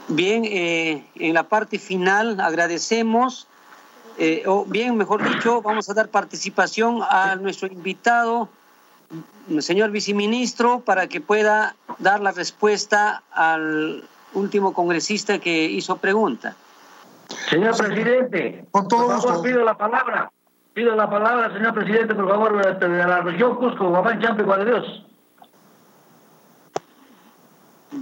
Bien, 0.08 0.44
eh, 0.44 1.04
en 1.16 1.34
la 1.34 1.42
parte 1.42 1.78
final 1.78 2.40
agradecemos, 2.40 3.48
o 4.46 4.64
bien, 4.64 4.96
mejor 4.96 5.28
dicho, 5.28 5.60
vamos 5.60 5.90
a 5.90 5.94
dar 5.94 6.08
participación 6.08 7.00
a 7.02 7.36
nuestro 7.36 7.68
invitado, 7.68 8.48
señor 9.60 9.90
viceministro, 9.90 10.80
para 10.80 11.06
que 11.06 11.20
pueda 11.20 11.76
dar 11.98 12.20
la 12.20 12.32
respuesta 12.32 13.22
al 13.30 14.04
último 14.34 14.72
congresista 14.72 15.38
que 15.38 15.64
hizo 15.64 15.96
pregunta. 15.96 16.56
Señor 17.50 17.76
presidente, 17.76 18.64
por 18.70 18.90
favor, 18.90 19.42
pido 19.42 19.64
la 19.64 19.76
palabra. 19.76 20.30
Pido 20.74 20.94
la 20.94 21.08
palabra, 21.08 21.52
señor 21.54 21.72
presidente, 21.72 22.14
por 22.14 22.28
favor, 22.28 22.78
de 22.78 22.88
la 22.88 23.22
región 23.22 23.56
Cusco, 23.56 23.88
Guamán, 23.88 24.20
Champe, 24.20 24.44
Dios. 24.64 25.06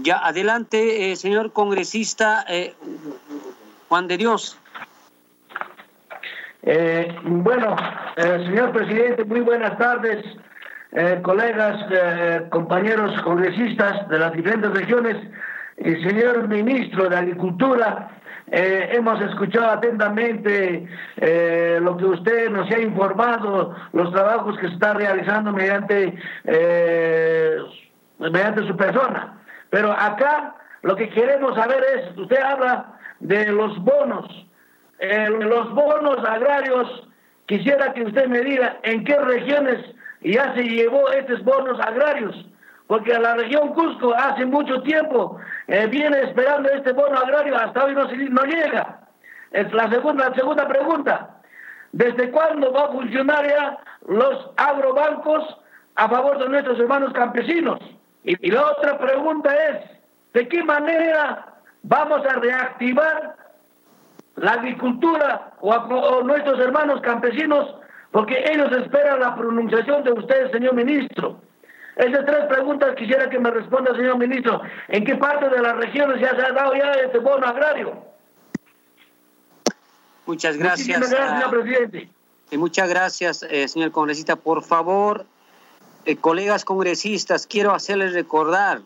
Ya, 0.02 0.26
adelante, 0.26 1.12
eh, 1.12 1.16
señor 1.16 1.52
congresista 1.52 2.44
eh, 2.48 2.74
Juan 3.88 4.08
de 4.08 4.16
Dios. 4.16 4.58
Eh, 6.62 7.14
bueno, 7.22 7.76
señor 8.16 8.72
presidente, 8.72 9.24
muy 9.24 9.40
buenas 9.40 9.78
tardes, 9.78 10.24
colegas, 11.22 11.84
compañeros 12.50 13.20
congresistas 13.22 14.08
de 14.08 14.18
las 14.18 14.32
diferentes 14.32 14.70
regiones 14.72 15.16
y 15.78 15.90
señor 16.04 16.46
ministro 16.48 17.08
de 17.08 17.16
Agricultura. 17.16 18.10
hemos 18.46 19.20
escuchado 19.22 19.70
atentamente 19.70 20.86
lo 21.80 21.96
que 21.96 22.04
usted 22.04 22.50
nos 22.50 22.70
ha 22.70 22.78
informado, 22.78 23.74
los 23.92 24.12
trabajos 24.12 24.56
que 24.58 24.68
se 24.68 24.74
están 24.74 24.98
realizando 24.98 25.52
mediante, 25.52 26.14
mediante 28.18 28.66
su 28.66 28.76
persona. 28.76 29.40
Pero 29.70 29.90
acá 29.90 30.54
lo 30.82 30.94
que 30.94 31.08
queremos 31.08 31.56
saber 31.56 31.82
es, 31.96 32.16
usted 32.16 32.40
habla 32.40 32.94
de 33.20 33.50
los 33.50 33.76
bonos. 33.82 34.28
eh, 35.00 35.28
los 35.28 35.74
bonos 35.74 36.18
agrarios, 36.28 37.08
quisiera 37.46 37.92
que 37.92 38.04
usted 38.04 38.26
me 38.28 38.40
diga 38.40 38.78
en 38.84 39.04
qué 39.04 39.16
regiones 39.18 39.78
ya 40.32 40.54
se 40.54 40.62
llevó 40.62 41.10
estos 41.10 41.44
bonos 41.44 41.78
agrarios, 41.80 42.34
porque 42.86 43.12
la 43.18 43.34
región 43.34 43.74
Cusco 43.74 44.14
hace 44.14 44.46
mucho 44.46 44.82
tiempo 44.82 45.38
eh, 45.66 45.86
viene 45.86 46.20
esperando 46.22 46.68
este 46.70 46.92
bono 46.92 47.18
agrario, 47.18 47.56
hasta 47.56 47.84
hoy 47.84 47.94
no, 47.94 48.04
no 48.04 48.44
llega. 48.44 49.00
Es 49.52 49.72
la 49.72 49.88
segunda, 49.90 50.34
segunda 50.34 50.66
pregunta. 50.66 51.30
¿Desde 51.92 52.30
cuándo 52.30 52.72
va 52.72 52.86
a 52.86 52.92
funcionar 52.92 53.46
ya 53.46 53.78
los 54.08 54.50
agrobancos 54.56 55.58
a 55.94 56.08
favor 56.08 56.38
de 56.38 56.48
nuestros 56.48 56.80
hermanos 56.80 57.12
campesinos? 57.12 57.78
Y, 58.24 58.50
la 58.50 58.66
otra 58.66 58.98
pregunta 58.98 59.54
es, 59.68 59.90
¿de 60.32 60.48
qué 60.48 60.64
manera 60.64 61.46
vamos 61.82 62.26
a 62.26 62.40
reactivar 62.40 63.36
la 64.36 64.52
agricultura 64.52 65.52
o 65.60 66.22
nuestros 66.22 66.58
hermanos 66.58 67.00
campesinos? 67.02 67.76
Porque 68.14 68.44
ellos 68.48 68.70
esperan 68.70 69.18
la 69.18 69.34
pronunciación 69.34 70.04
de 70.04 70.12
ustedes, 70.12 70.52
señor 70.52 70.72
ministro. 70.72 71.40
Esas 71.96 72.24
tres 72.24 72.44
preguntas 72.48 72.94
quisiera 72.96 73.28
que 73.28 73.40
me 73.40 73.50
responda, 73.50 73.92
señor 73.96 74.18
ministro. 74.18 74.62
¿En 74.86 75.04
qué 75.04 75.16
parte 75.16 75.48
de 75.48 75.60
las 75.60 75.74
regiones 75.74 76.20
ya 76.20 76.30
se 76.30 76.46
ha 76.46 76.52
dado 76.52 76.76
ya 76.76 76.92
este 76.92 77.18
bono 77.18 77.44
agrario? 77.44 78.04
Muchas 80.26 80.56
gracias. 80.56 80.96
Muchas 80.96 81.10
gracias, 81.10 81.40
señor 81.40 81.50
presidente. 81.50 82.08
Y 82.52 82.56
muchas 82.56 82.88
gracias, 82.88 83.42
eh, 83.50 83.66
señor 83.66 83.90
congresista. 83.90 84.36
Por 84.36 84.62
favor, 84.62 85.26
eh, 86.04 86.14
colegas 86.14 86.64
congresistas, 86.64 87.48
quiero 87.48 87.74
hacerles 87.74 88.12
recordar, 88.12 88.82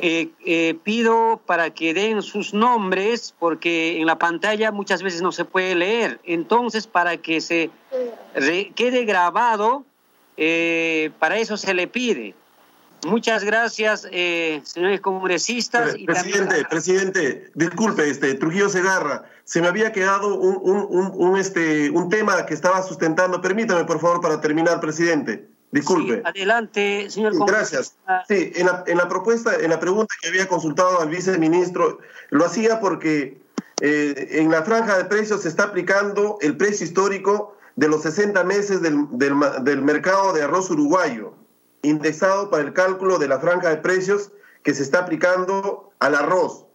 eh, 0.00 0.78
pido 0.82 1.40
para 1.46 1.70
que 1.70 1.94
den 1.94 2.22
sus 2.22 2.54
nombres, 2.54 3.34
porque 3.38 4.00
en 4.00 4.06
la 4.06 4.18
pantalla 4.18 4.72
muchas 4.72 5.02
veces 5.02 5.22
no 5.22 5.32
se 5.32 5.44
puede 5.44 5.74
leer. 5.74 6.20
Entonces, 6.24 6.86
para 6.86 7.16
que 7.16 7.40
se 7.40 7.70
quede 8.74 9.04
grabado, 9.04 9.84
para 11.18 11.38
eso 11.38 11.56
se 11.56 11.74
le 11.74 11.86
pide. 11.86 12.34
Muchas 13.06 13.44
gracias, 13.44 14.08
eh, 14.10 14.60
señores 14.64 15.00
congresistas. 15.00 15.94
presidente, 16.04 16.64
presidente, 16.68 17.50
disculpe, 17.54 18.10
este, 18.10 18.34
Trujillo 18.34 18.68
Segarra, 18.68 19.24
se 19.44 19.60
me 19.60 19.68
había 19.68 19.92
quedado 19.92 20.36
un, 20.36 20.58
un, 20.60 21.12
un, 21.14 21.38
este, 21.38 21.90
un 21.90 22.08
tema 22.08 22.44
que 22.44 22.54
estaba 22.54 22.82
sustentando. 22.82 23.40
Permítame, 23.40 23.84
por 23.84 24.00
favor, 24.00 24.20
para 24.20 24.40
terminar, 24.40 24.80
presidente. 24.80 25.46
Disculpe. 25.70 26.22
adelante, 26.24 27.10
señor 27.10 27.34
Gracias. 27.46 27.94
Sí, 28.26 28.52
en 28.54 28.66
la, 28.66 28.84
en 28.86 28.96
la, 28.96 29.08
propuesta, 29.08 29.54
en 29.54 29.70
la 29.70 29.78
pregunta 29.78 30.14
que 30.20 30.28
había 30.28 30.48
consultado 30.48 31.00
al 31.00 31.10
viceministro, 31.10 31.98
lo 32.30 32.46
hacía 32.46 32.80
porque 32.80 33.38
eh, 33.80 34.28
en 34.32 34.50
la 34.50 34.62
franja 34.62 34.96
de 34.96 35.04
precios 35.04 35.42
se 35.42 35.48
está 35.48 35.64
aplicando 35.64 36.38
el 36.40 36.56
precio 36.56 36.86
histórico 36.86 37.56
de 37.76 37.88
los 37.88 38.02
60 38.02 38.42
meses 38.44 38.80
del, 38.80 39.06
del, 39.10 39.34
del 39.62 39.82
mercado 39.82 40.32
de 40.32 40.42
arroz 40.42 40.70
uruguayo 40.70 41.34
indexado 41.82 42.50
para 42.50 42.62
el 42.62 42.72
cálculo 42.72 43.18
de 43.18 43.28
la 43.28 43.38
franja 43.38 43.68
de 43.68 43.76
precios 43.76 44.32
que 44.62 44.74
se 44.74 44.82
está 44.82 45.00
aplicando 45.00 45.92
al 45.98 46.14
arroz. 46.14 46.66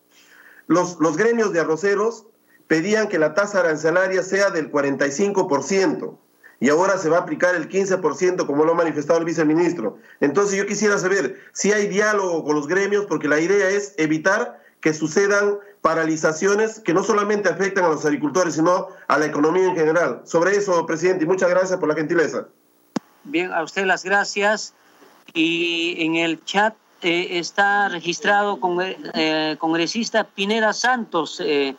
Los, 0.67 0.97
los 0.99 1.17
gremios 1.17 1.51
de 1.51 1.59
arroceros 1.59 2.25
pedían 2.67 3.09
que 3.09 3.19
la 3.19 3.33
tasa 3.33 3.59
arancelaria 3.59 4.23
sea 4.23 4.49
del 4.49 4.71
45% 4.71 6.17
y 6.63 6.69
ahora 6.69 6.97
se 6.97 7.09
va 7.09 7.17
a 7.17 7.19
aplicar 7.19 7.55
el 7.55 7.67
15% 7.67 8.45
como 8.45 8.63
lo 8.63 8.71
ha 8.71 8.75
manifestado 8.75 9.19
el 9.19 9.25
viceministro. 9.25 9.97
Entonces 10.21 10.57
yo 10.57 10.65
quisiera 10.65 10.97
saber 10.97 11.37
si 11.51 11.73
hay 11.73 11.87
diálogo 11.87 12.45
con 12.45 12.55
los 12.55 12.69
gremios 12.69 13.05
porque 13.05 13.27
la 13.27 13.37
idea 13.41 13.67
es 13.67 13.93
evitar 13.97 14.63
que 14.79 14.93
sucedan 14.93 15.57
paralizaciones 15.81 16.79
que 16.79 16.93
no 16.93 17.03
solamente 17.03 17.49
afectan 17.49 17.83
a 17.83 17.89
los 17.89 18.05
agricultores, 18.05 18.55
sino 18.55 18.87
a 19.09 19.17
la 19.17 19.25
economía 19.25 19.65
en 19.65 19.75
general. 19.75 20.21
Sobre 20.23 20.55
eso, 20.55 20.85
presidente, 20.85 21.25
muchas 21.25 21.49
gracias 21.49 21.77
por 21.77 21.89
la 21.89 21.95
gentileza. 21.95 22.47
Bien, 23.25 23.51
a 23.51 23.61
usted 23.61 23.83
las 23.83 24.05
gracias 24.05 24.73
y 25.33 25.97
en 25.99 26.15
el 26.15 26.45
chat 26.45 26.75
eh, 27.01 27.39
está 27.39 27.89
registrado 27.89 28.61
con, 28.61 28.77
eh, 28.81 29.57
congresista 29.59 30.23
Pineda 30.23 30.71
Santos. 30.71 31.41
Eh. 31.43 31.75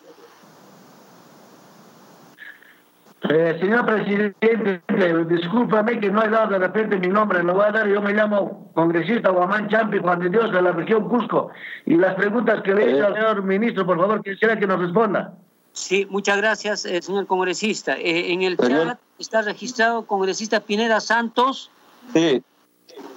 Señor 3.28 3.86
presidente, 3.86 4.82
discúlpame 5.28 5.98
que 6.00 6.10
no 6.10 6.22
he 6.22 6.28
dado 6.28 6.50
de 6.50 6.58
repente 6.58 6.98
mi 6.98 7.08
nombre, 7.08 7.42
lo 7.42 7.54
voy 7.54 7.64
a 7.64 7.72
dar, 7.72 7.88
yo 7.88 8.02
me 8.02 8.12
llamo 8.12 8.70
congresista 8.74 9.30
Guamán 9.30 9.68
Champi, 9.68 9.98
Juan 9.98 10.20
de 10.20 10.30
Dios, 10.30 10.52
de 10.52 10.60
la 10.60 10.72
región 10.72 11.08
Cusco. 11.08 11.50
Y 11.86 11.96
las 11.96 12.14
preguntas 12.14 12.62
que 12.62 12.74
le 12.74 12.84
he 12.84 12.94
hecho 12.94 13.06
al 13.06 13.14
señor 13.14 13.42
ministro, 13.42 13.86
por 13.86 13.98
favor, 13.98 14.22
quisiera 14.22 14.58
que 14.58 14.66
nos 14.66 14.80
responda. 14.80 15.34
Sí, 15.72 16.06
muchas 16.10 16.36
gracias, 16.36 16.80
señor 16.82 17.26
congresista. 17.26 17.96
en 17.98 18.42
el 18.42 18.56
chat 18.56 18.98
está 19.18 19.42
registrado 19.42 20.06
congresista 20.06 20.60
Pineda 20.60 21.00
Santos. 21.00 21.70
Sí, 22.12 22.42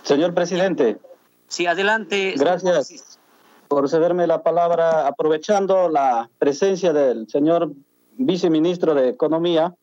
Señor 0.03 0.33
presidente. 0.33 0.97
Sí, 1.47 1.65
adelante. 1.65 2.33
Gracias 2.37 3.19
por 3.67 3.89
cederme 3.89 4.27
la 4.27 4.41
palabra. 4.41 5.07
Aprovechando 5.07 5.89
la 5.89 6.29
presencia 6.39 6.93
del 6.93 7.27
señor 7.29 7.71
viceministro 8.17 8.95
de 8.95 9.09
Economía, 9.09 9.75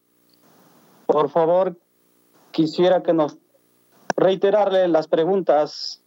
por 1.07 1.31
favor, 1.31 1.77
quisiera 2.51 3.03
que 3.03 3.13
nos 3.13 3.37
reiterarle 4.17 4.89
las 4.89 5.09
preguntas 5.09 6.01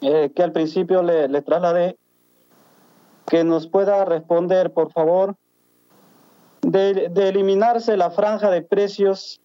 eh, 0.00 0.30
que 0.34 0.42
al 0.42 0.52
principio 0.52 1.02
le, 1.02 1.28
le 1.28 1.42
trasladé, 1.42 1.96
que 3.26 3.44
nos 3.44 3.66
pueda 3.66 4.04
responder, 4.04 4.72
por 4.72 4.92
favor, 4.92 5.36
de, 6.62 7.10
eliminarse 7.28 7.96
la 7.96 8.10
franja 8.10 8.50
de 8.50 8.62
precios 8.62 9.40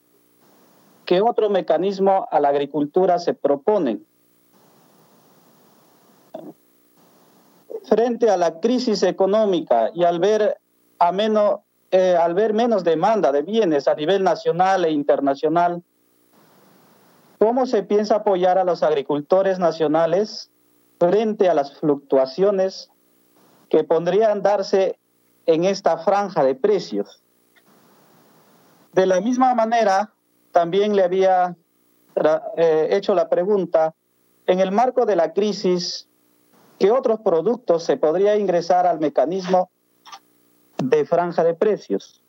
¿Qué 1.06 1.22
otro 1.22 1.49
mecanismo 1.49 2.28
a 2.32 2.40
la 2.40 2.48
agricultura 2.48 3.20
se 3.20 3.34
propone? 3.34 3.99
Frente 7.84 8.30
a 8.30 8.38
la 8.38 8.61
crisis 8.61 9.03
económica 9.03 9.91
y 9.94 10.06
al 10.06 10.20
ver, 10.20 10.60
a 10.99 11.11
menos, 11.11 11.60
eh, 11.94 12.18
al 12.18 12.34
ver 12.34 12.56
menos 12.56 12.84
demanda 12.84 13.32
de 13.32 13.44
bienes 13.44 13.88
a 13.88 13.94
nivel 13.94 14.24
nacional 14.24 14.84
e 14.84 14.90
internacional, 14.90 15.84
¿cómo 17.38 17.68
se 17.68 17.84
piensa 17.84 18.15
apoyar 18.15 18.57
a 18.57 18.64
los 18.64 18.82
agricultores 18.82 19.60
nacionales 19.60 20.49
frente 20.99 21.49
a 21.49 21.53
las 21.53 21.78
fluctuaciones 21.80 22.90
que 23.70 23.84
podrían 23.84 24.41
darse 24.41 24.98
en 25.45 25.65
esta 25.65 25.99
franja 25.99 26.44
de 26.44 26.56
precios? 26.56 27.22
De 28.94 29.06
la 29.06 29.22
misma 29.22 29.53
manera, 29.53 30.14
también 30.52 30.95
le 30.95 31.03
había 31.03 31.56
eh, 32.57 32.88
hecho 32.90 33.14
la 33.14 33.30
pregunta, 33.30 33.94
en 34.48 34.60
el 34.61 34.72
marco 34.72 35.06
de 35.06 35.15
la 35.15 35.32
crisis, 35.32 36.07
¿qué 36.80 36.90
otros 36.90 37.20
productos 37.20 37.84
se 37.84 37.98
podría 37.98 38.36
ingresar 38.36 38.88
al 38.88 38.99
mecanismo 38.99 39.70
de 40.89 41.05
franja 41.05 41.43
de 41.43 41.53
precios? 41.53 42.22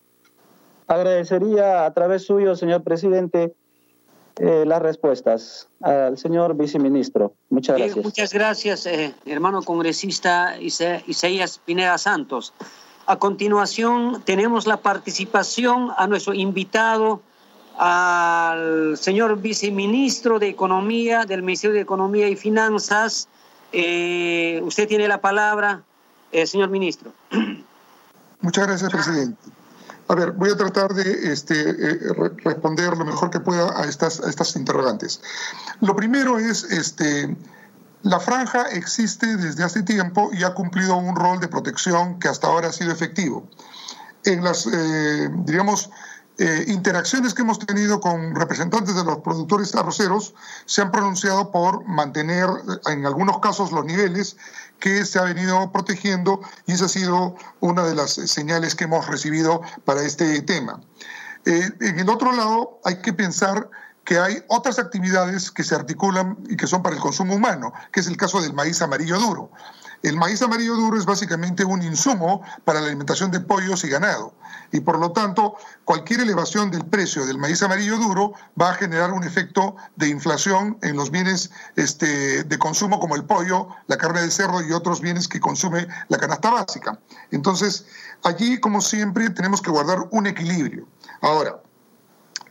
Agradecería 0.86 1.86
a 1.86 1.94
través 1.94 2.26
suyo, 2.26 2.56
señor 2.56 2.82
presidente, 2.82 3.54
eh, 4.36 4.64
las 4.66 4.82
respuestas 4.82 5.68
al 5.80 6.18
señor 6.18 6.56
viceministro. 6.56 7.34
Muchas 7.50 7.78
gracias. 7.78 8.04
muchas 8.04 8.32
gracias, 8.32 8.86
eh, 8.86 9.14
hermano 9.26 9.62
congresista 9.62 10.56
Isaías 10.60 11.60
Pineda 11.64 11.98
Santos. 11.98 12.52
A 13.06 13.18
continuación, 13.18 14.22
tenemos 14.24 14.66
la 14.66 14.78
participación 14.78 15.90
a 15.96 16.06
nuestro 16.06 16.34
invitado 16.34 17.22
al 17.76 18.96
señor 18.96 19.40
viceministro 19.40 20.38
de 20.38 20.48
Economía 20.48 21.24
del 21.24 21.42
Ministerio 21.42 21.74
de 21.74 21.82
Economía 21.82 22.28
y 22.28 22.36
Finanzas. 22.36 23.28
Eh, 23.72 24.60
usted 24.64 24.86
tiene 24.86 25.08
la 25.08 25.20
palabra, 25.20 25.82
señor 26.44 26.70
ministro. 26.70 27.12
Muchas 28.44 28.66
gracias, 28.66 28.92
presidente. 28.92 29.42
A 30.06 30.14
ver, 30.14 30.32
voy 30.32 30.50
a 30.50 30.56
tratar 30.56 30.92
de 30.92 31.32
este, 31.32 31.54
eh, 31.58 31.98
responder 32.44 32.94
lo 32.94 33.06
mejor 33.06 33.30
que 33.30 33.40
pueda 33.40 33.72
a 33.74 33.86
estas, 33.86 34.20
interrogantes. 34.56 35.22
Lo 35.80 35.96
primero 35.96 36.38
es, 36.38 36.64
este, 36.64 37.34
la 38.02 38.20
franja 38.20 38.64
existe 38.64 39.38
desde 39.38 39.64
hace 39.64 39.82
tiempo 39.82 40.28
y 40.30 40.44
ha 40.44 40.52
cumplido 40.52 40.94
un 40.94 41.16
rol 41.16 41.40
de 41.40 41.48
protección 41.48 42.18
que 42.18 42.28
hasta 42.28 42.48
ahora 42.48 42.68
ha 42.68 42.72
sido 42.72 42.92
efectivo. 42.92 43.48
En 44.24 44.44
las, 44.44 44.68
diríamos, 45.46 45.88
eh, 46.36 46.64
interacciones 46.66 47.32
que 47.32 47.42
hemos 47.42 47.60
tenido 47.60 48.00
con 48.00 48.34
representantes 48.34 48.96
de 48.96 49.04
los 49.04 49.18
productores 49.18 49.72
arroceros 49.76 50.34
se 50.66 50.82
han 50.82 50.90
pronunciado 50.90 51.52
por 51.52 51.86
mantener 51.86 52.48
eh, 52.48 52.92
en 52.92 53.06
algunos 53.06 53.38
casos 53.38 53.70
los 53.70 53.84
niveles 53.84 54.36
que 54.80 55.04
se 55.04 55.20
ha 55.20 55.22
venido 55.22 55.70
protegiendo 55.70 56.40
y 56.66 56.72
esa 56.72 56.86
ha 56.86 56.88
sido 56.88 57.36
una 57.60 57.84
de 57.84 57.94
las 57.94 58.14
señales 58.14 58.74
que 58.74 58.84
hemos 58.84 59.06
recibido 59.06 59.62
para 59.84 60.02
este 60.02 60.42
tema. 60.42 60.80
Eh, 61.44 61.70
en 61.80 62.00
el 62.00 62.08
otro 62.08 62.32
lado 62.32 62.80
hay 62.84 63.00
que 63.00 63.12
pensar 63.12 63.70
que 64.04 64.18
hay 64.18 64.42
otras 64.48 64.80
actividades 64.80 65.52
que 65.52 65.62
se 65.62 65.76
articulan 65.76 66.36
y 66.48 66.56
que 66.56 66.66
son 66.66 66.82
para 66.82 66.96
el 66.96 67.00
consumo 67.00 67.34
humano, 67.36 67.72
que 67.92 68.00
es 68.00 68.08
el 68.08 68.16
caso 68.16 68.40
del 68.40 68.54
maíz 68.54 68.82
amarillo 68.82 69.20
duro. 69.20 69.50
El 70.04 70.18
maíz 70.18 70.42
amarillo 70.42 70.74
duro 70.76 70.98
es 70.98 71.06
básicamente 71.06 71.64
un 71.64 71.82
insumo 71.82 72.42
para 72.66 72.78
la 72.78 72.88
alimentación 72.88 73.30
de 73.30 73.40
pollos 73.40 73.84
y 73.84 73.88
ganado. 73.88 74.34
Y 74.70 74.80
por 74.80 74.98
lo 74.98 75.12
tanto, 75.12 75.56
cualquier 75.86 76.20
elevación 76.20 76.70
del 76.70 76.84
precio 76.84 77.24
del 77.24 77.38
maíz 77.38 77.62
amarillo 77.62 77.96
duro 77.96 78.34
va 78.60 78.72
a 78.72 78.74
generar 78.74 79.12
un 79.12 79.24
efecto 79.24 79.76
de 79.96 80.08
inflación 80.08 80.76
en 80.82 80.96
los 80.96 81.10
bienes 81.10 81.50
este, 81.76 82.44
de 82.44 82.58
consumo 82.58 83.00
como 83.00 83.16
el 83.16 83.24
pollo, 83.24 83.68
la 83.86 83.96
carne 83.96 84.20
de 84.20 84.30
cerdo 84.30 84.62
y 84.62 84.72
otros 84.72 85.00
bienes 85.00 85.26
que 85.26 85.40
consume 85.40 85.88
la 86.08 86.18
canasta 86.18 86.50
básica. 86.50 86.98
Entonces, 87.30 87.86
allí, 88.24 88.60
como 88.60 88.82
siempre, 88.82 89.30
tenemos 89.30 89.62
que 89.62 89.70
guardar 89.70 90.06
un 90.10 90.26
equilibrio. 90.26 90.86
Ahora, 91.22 91.62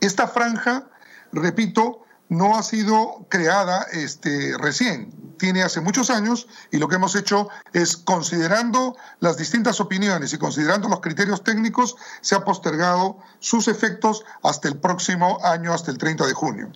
esta 0.00 0.26
franja, 0.26 0.88
repito, 1.30 2.03
no 2.36 2.56
ha 2.56 2.62
sido 2.62 3.26
creada 3.28 3.86
este, 3.92 4.56
recién, 4.58 5.12
tiene 5.38 5.62
hace 5.62 5.80
muchos 5.80 6.10
años 6.10 6.46
y 6.70 6.78
lo 6.78 6.88
que 6.88 6.96
hemos 6.96 7.14
hecho 7.16 7.48
es, 7.72 7.96
considerando 7.96 8.96
las 9.20 9.36
distintas 9.36 9.80
opiniones 9.80 10.32
y 10.32 10.38
considerando 10.38 10.88
los 10.88 11.00
criterios 11.00 11.42
técnicos, 11.44 11.96
se 12.20 12.34
ha 12.34 12.44
postergado 12.44 13.18
sus 13.40 13.68
efectos 13.68 14.24
hasta 14.42 14.68
el 14.68 14.76
próximo 14.78 15.38
año, 15.44 15.72
hasta 15.72 15.90
el 15.90 15.98
30 15.98 16.26
de 16.26 16.34
junio. 16.34 16.72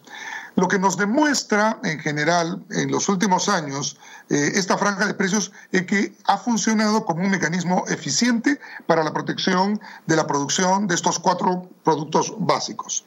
Lo 0.57 0.67
que 0.67 0.79
nos 0.79 0.97
demuestra 0.97 1.79
en 1.85 2.01
general 2.01 2.65
en 2.71 2.91
los 2.91 3.09
últimos 3.09 3.49
años 3.49 3.97
eh, 4.29 4.53
esta 4.55 4.77
franja 4.77 5.07
de 5.07 5.15
precios 5.15 5.53
es 5.71 5.87
que 5.87 6.17
ha 6.27 6.37
funcionado 6.37 7.05
como 7.05 7.23
un 7.23 7.31
mecanismo 7.31 7.85
eficiente 7.89 8.61
para 8.87 9.05
la 9.05 9.13
protección 9.13 9.81
de 10.07 10.17
la 10.17 10.27
producción 10.27 10.89
de 10.89 10.97
estos 10.97 11.21
cuatro 11.21 11.71
productos 11.85 12.35
básicos. 12.39 13.05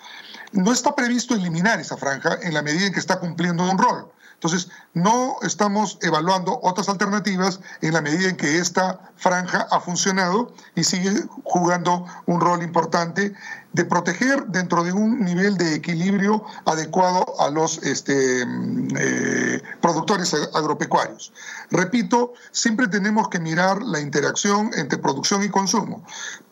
No 0.52 0.72
está 0.72 0.96
previsto 0.96 1.34
eliminar 1.34 1.80
esa 1.80 1.98
franja 1.98 2.38
en 2.42 2.54
la 2.54 2.62
medida 2.62 2.88
en 2.88 2.94
que 2.94 3.00
está 3.00 3.20
cumpliendo 3.20 3.70
un 3.70 3.78
rol. 3.78 4.12
Entonces, 4.42 4.70
no 4.96 5.36
estamos 5.44 6.00
evaluando 6.02 6.60
otras 6.64 6.90
alternativas 6.90 7.60
en 7.82 7.94
la 7.94 8.02
medida 8.02 8.28
en 8.28 8.38
que 8.38 8.58
esta 8.58 9.00
franja 9.16 9.68
ha 9.70 9.80
funcionado 9.80 10.52
y 10.74 10.84
sigue 10.84 11.12
jugando 11.44 12.08
un 12.26 12.42
rol 12.42 12.64
importante 12.64 13.36
de 13.74 13.86
proteger 13.86 14.48
dentro 14.48 14.84
de 14.84 14.94
un 14.94 15.24
nivel 15.24 15.60
de 15.60 15.76
equilibrio 15.76 16.44
adecuado 16.66 17.40
a 17.40 17.52
los 17.52 17.84
este, 17.84 18.42
eh, 18.42 19.62
productores 19.80 20.34
agropecuarios. 20.56 21.32
Repito, 21.70 22.34
siempre 22.52 22.88
tenemos 22.88 23.30
que 23.30 23.40
mirar 23.40 23.84
la 23.84 24.00
interacción 24.00 24.72
entre 24.74 24.98
producción 24.98 25.44
y 25.44 25.50
consumo. 25.50 26.04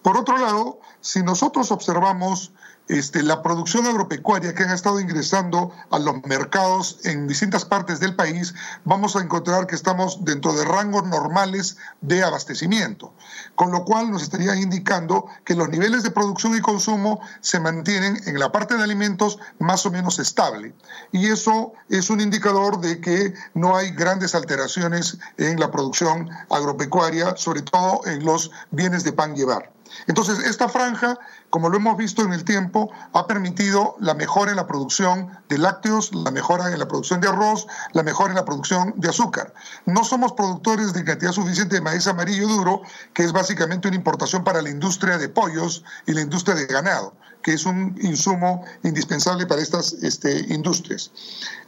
Por 0.03 0.15
otro 0.15 0.37
lado, 0.37 0.79
si 1.01 1.23
nosotros 1.23 1.71
observamos 1.71 2.51
este, 2.89 3.21
la 3.21 3.43
producción 3.43 3.85
agropecuaria 3.85 4.55
que 4.55 4.63
han 4.63 4.71
estado 4.71 4.99
ingresando 4.99 5.71
a 5.91 5.99
los 5.99 6.25
mercados 6.25 6.97
en 7.03 7.27
distintas 7.27 7.63
partes 7.63 7.99
del 7.99 8.15
país, 8.15 8.55
vamos 8.83 9.15
a 9.15 9.21
encontrar 9.21 9.67
que 9.67 9.75
estamos 9.75 10.25
dentro 10.25 10.53
de 10.53 10.65
rangos 10.65 11.05
normales 11.05 11.77
de 12.01 12.23
abastecimiento, 12.23 13.13
con 13.53 13.71
lo 13.71 13.85
cual 13.85 14.09
nos 14.09 14.23
estaría 14.23 14.55
indicando 14.55 15.27
que 15.45 15.53
los 15.53 15.69
niveles 15.69 16.01
de 16.01 16.09
producción 16.09 16.57
y 16.57 16.61
consumo 16.61 17.21
se 17.41 17.59
mantienen 17.59 18.19
en 18.25 18.39
la 18.39 18.51
parte 18.51 18.75
de 18.75 18.83
alimentos 18.83 19.37
más 19.59 19.85
o 19.85 19.91
menos 19.91 20.17
estable. 20.17 20.73
Y 21.11 21.27
eso 21.27 21.73
es 21.89 22.09
un 22.09 22.21
indicador 22.21 22.81
de 22.81 22.99
que 22.99 23.35
no 23.53 23.77
hay 23.77 23.91
grandes 23.91 24.33
alteraciones 24.33 25.19
en 25.37 25.59
la 25.59 25.69
producción 25.69 26.27
agropecuaria, 26.49 27.35
sobre 27.37 27.61
todo 27.61 28.01
en 28.07 28.25
los 28.25 28.49
bienes 28.71 29.03
de 29.03 29.13
pan 29.13 29.35
llevar. 29.35 29.71
Entonces, 30.07 30.39
esta 30.39 30.69
franja, 30.69 31.17
como 31.49 31.69
lo 31.69 31.77
hemos 31.77 31.97
visto 31.97 32.21
en 32.23 32.33
el 32.33 32.43
tiempo, 32.43 32.91
ha 33.13 33.27
permitido 33.27 33.95
la 33.99 34.13
mejora 34.13 34.51
en 34.51 34.57
la 34.57 34.67
producción 34.67 35.29
de 35.49 35.57
lácteos, 35.57 36.13
la 36.13 36.31
mejora 36.31 36.71
en 36.71 36.79
la 36.79 36.87
producción 36.87 37.21
de 37.21 37.27
arroz, 37.27 37.67
la 37.93 38.03
mejora 38.03 38.31
en 38.31 38.35
la 38.35 38.45
producción 38.45 38.93
de 38.97 39.09
azúcar. 39.09 39.53
No 39.85 40.03
somos 40.03 40.33
productores 40.33 40.93
de 40.93 41.03
cantidad 41.03 41.31
suficiente 41.31 41.75
de 41.75 41.81
maíz 41.81 42.07
amarillo 42.07 42.47
duro, 42.47 42.81
que 43.13 43.23
es 43.23 43.31
básicamente 43.31 43.87
una 43.87 43.97
importación 43.97 44.43
para 44.43 44.61
la 44.61 44.69
industria 44.69 45.17
de 45.17 45.29
pollos 45.29 45.83
y 46.05 46.13
la 46.13 46.21
industria 46.21 46.55
de 46.55 46.65
ganado 46.65 47.13
que 47.41 47.53
es 47.53 47.65
un 47.65 47.97
insumo 48.01 48.65
indispensable 48.83 49.45
para 49.45 49.61
estas 49.61 49.93
este, 49.93 50.45
industrias. 50.53 51.11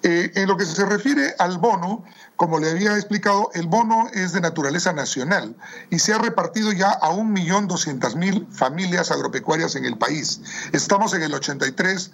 Eh, 0.04 0.32
en 0.36 0.48
lo 0.48 0.58
que 0.58 0.66
se 0.66 0.86
refiere 0.86 1.34
al 1.40 1.58
bono, 1.58 2.04
como 2.36 2.60
le 2.60 2.72
había 2.72 2.96
explicado, 2.96 3.52
el 3.54 3.68
bono 3.68 4.08
es 4.14 4.34
de 4.34 4.42
naturaleza 4.42 4.94
nacional 4.94 5.56
y 5.90 6.00
se 6.00 6.14
ha 6.14 6.18
repartido 6.18 6.72
ya 6.72 6.90
a 6.90 7.12
1.200.000 7.12 8.52
familias 8.52 9.12
agropecuarias 9.12 9.76
en 9.76 9.86
el 9.86 9.98
país. 9.98 10.42
Estamos 10.72 11.14
en 11.14 11.24
el 11.24 11.34
83 11.34 12.12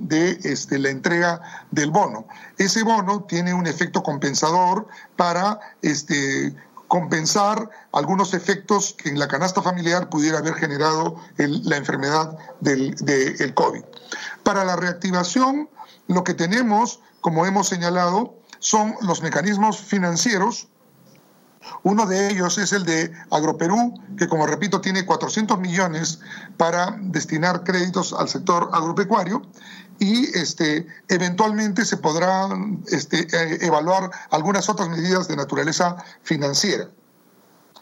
de 0.00 0.38
este, 0.42 0.80
la 0.80 0.90
entrega 0.90 1.40
del 1.70 1.92
bono. 1.92 2.26
Ese 2.58 2.82
bono 2.82 3.22
tiene 3.22 3.54
un 3.54 3.68
efecto 3.68 4.02
compensador 4.02 4.88
para 5.16 5.60
este, 5.80 6.52
compensar 6.92 7.70
algunos 7.92 8.34
efectos 8.34 8.94
que 8.98 9.08
en 9.08 9.18
la 9.18 9.26
canasta 9.26 9.62
familiar 9.62 10.10
pudiera 10.10 10.40
haber 10.40 10.52
generado 10.56 11.16
la 11.38 11.78
enfermedad 11.78 12.36
del 12.60 12.94
de, 12.96 13.54
COVID. 13.54 13.82
Para 14.42 14.62
la 14.62 14.76
reactivación, 14.76 15.70
lo 16.08 16.22
que 16.22 16.34
tenemos, 16.34 17.00
como 17.22 17.46
hemos 17.46 17.66
señalado, 17.66 18.34
son 18.58 18.94
los 19.00 19.22
mecanismos 19.22 19.78
financieros. 19.78 20.68
Uno 21.82 22.04
de 22.04 22.28
ellos 22.28 22.58
es 22.58 22.74
el 22.74 22.84
de 22.84 23.10
Agroperú, 23.30 23.94
que 24.18 24.28
como 24.28 24.46
repito 24.46 24.82
tiene 24.82 25.06
400 25.06 25.58
millones 25.60 26.20
para 26.58 26.94
destinar 27.00 27.64
créditos 27.64 28.12
al 28.12 28.28
sector 28.28 28.68
agropecuario 28.70 29.40
y 29.98 30.36
este, 30.36 30.86
eventualmente 31.08 31.84
se 31.84 31.96
podrán 31.96 32.82
este, 32.88 33.20
eh, 33.20 33.58
evaluar 33.62 34.10
algunas 34.30 34.68
otras 34.68 34.88
medidas 34.88 35.28
de 35.28 35.36
naturaleza 35.36 35.96
financiera. 36.22 36.88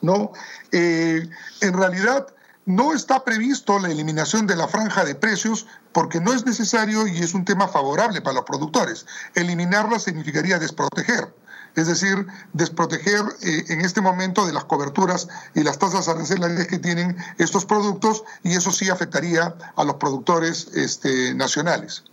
¿no? 0.03 0.32
Eh, 0.73 1.28
en 1.61 1.73
realidad, 1.73 2.27
no 2.66 2.93
está 2.93 3.24
previsto 3.24 3.78
la 3.78 3.91
eliminación 3.91 4.47
de 4.47 4.57
la 4.57 4.69
franja 4.69 5.05
de 5.05 5.15
precios 5.15 5.66
porque 5.93 6.20
no 6.20 6.32
es 6.32 6.47
necesario 6.47 7.07
y 7.07 7.19
es 7.19 7.35
un 7.35 7.45
tema 7.45 7.69
favorable 7.69 8.20
para 8.20 8.37
los 8.37 8.45
productores. 8.45 9.07
Eliminarla 9.35 9.99
significaría 9.99 10.59
desproteger, 10.59 11.35
es 11.76 11.86
decir, 11.86 12.26
desproteger 12.52 13.22
eh, 13.42 13.64
en 13.68 13.80
este 13.80 14.01
momento 14.01 14.47
de 14.47 14.52
las 14.52 14.64
coberturas 14.64 15.28
y 15.55 15.62
las 15.62 15.78
tasas 15.78 16.09
arancelarias 16.09 16.66
que 16.66 16.78
tienen 16.78 17.16
estos 17.38 17.64
productos 17.64 18.24
y 18.42 18.52
eso 18.52 18.72
sí 18.72 18.90
afectaría 18.90 19.55
a 19.76 19.84
los 19.84 19.97
productores 19.97 20.68
este, 20.74 21.34
nacionales. 21.34 22.05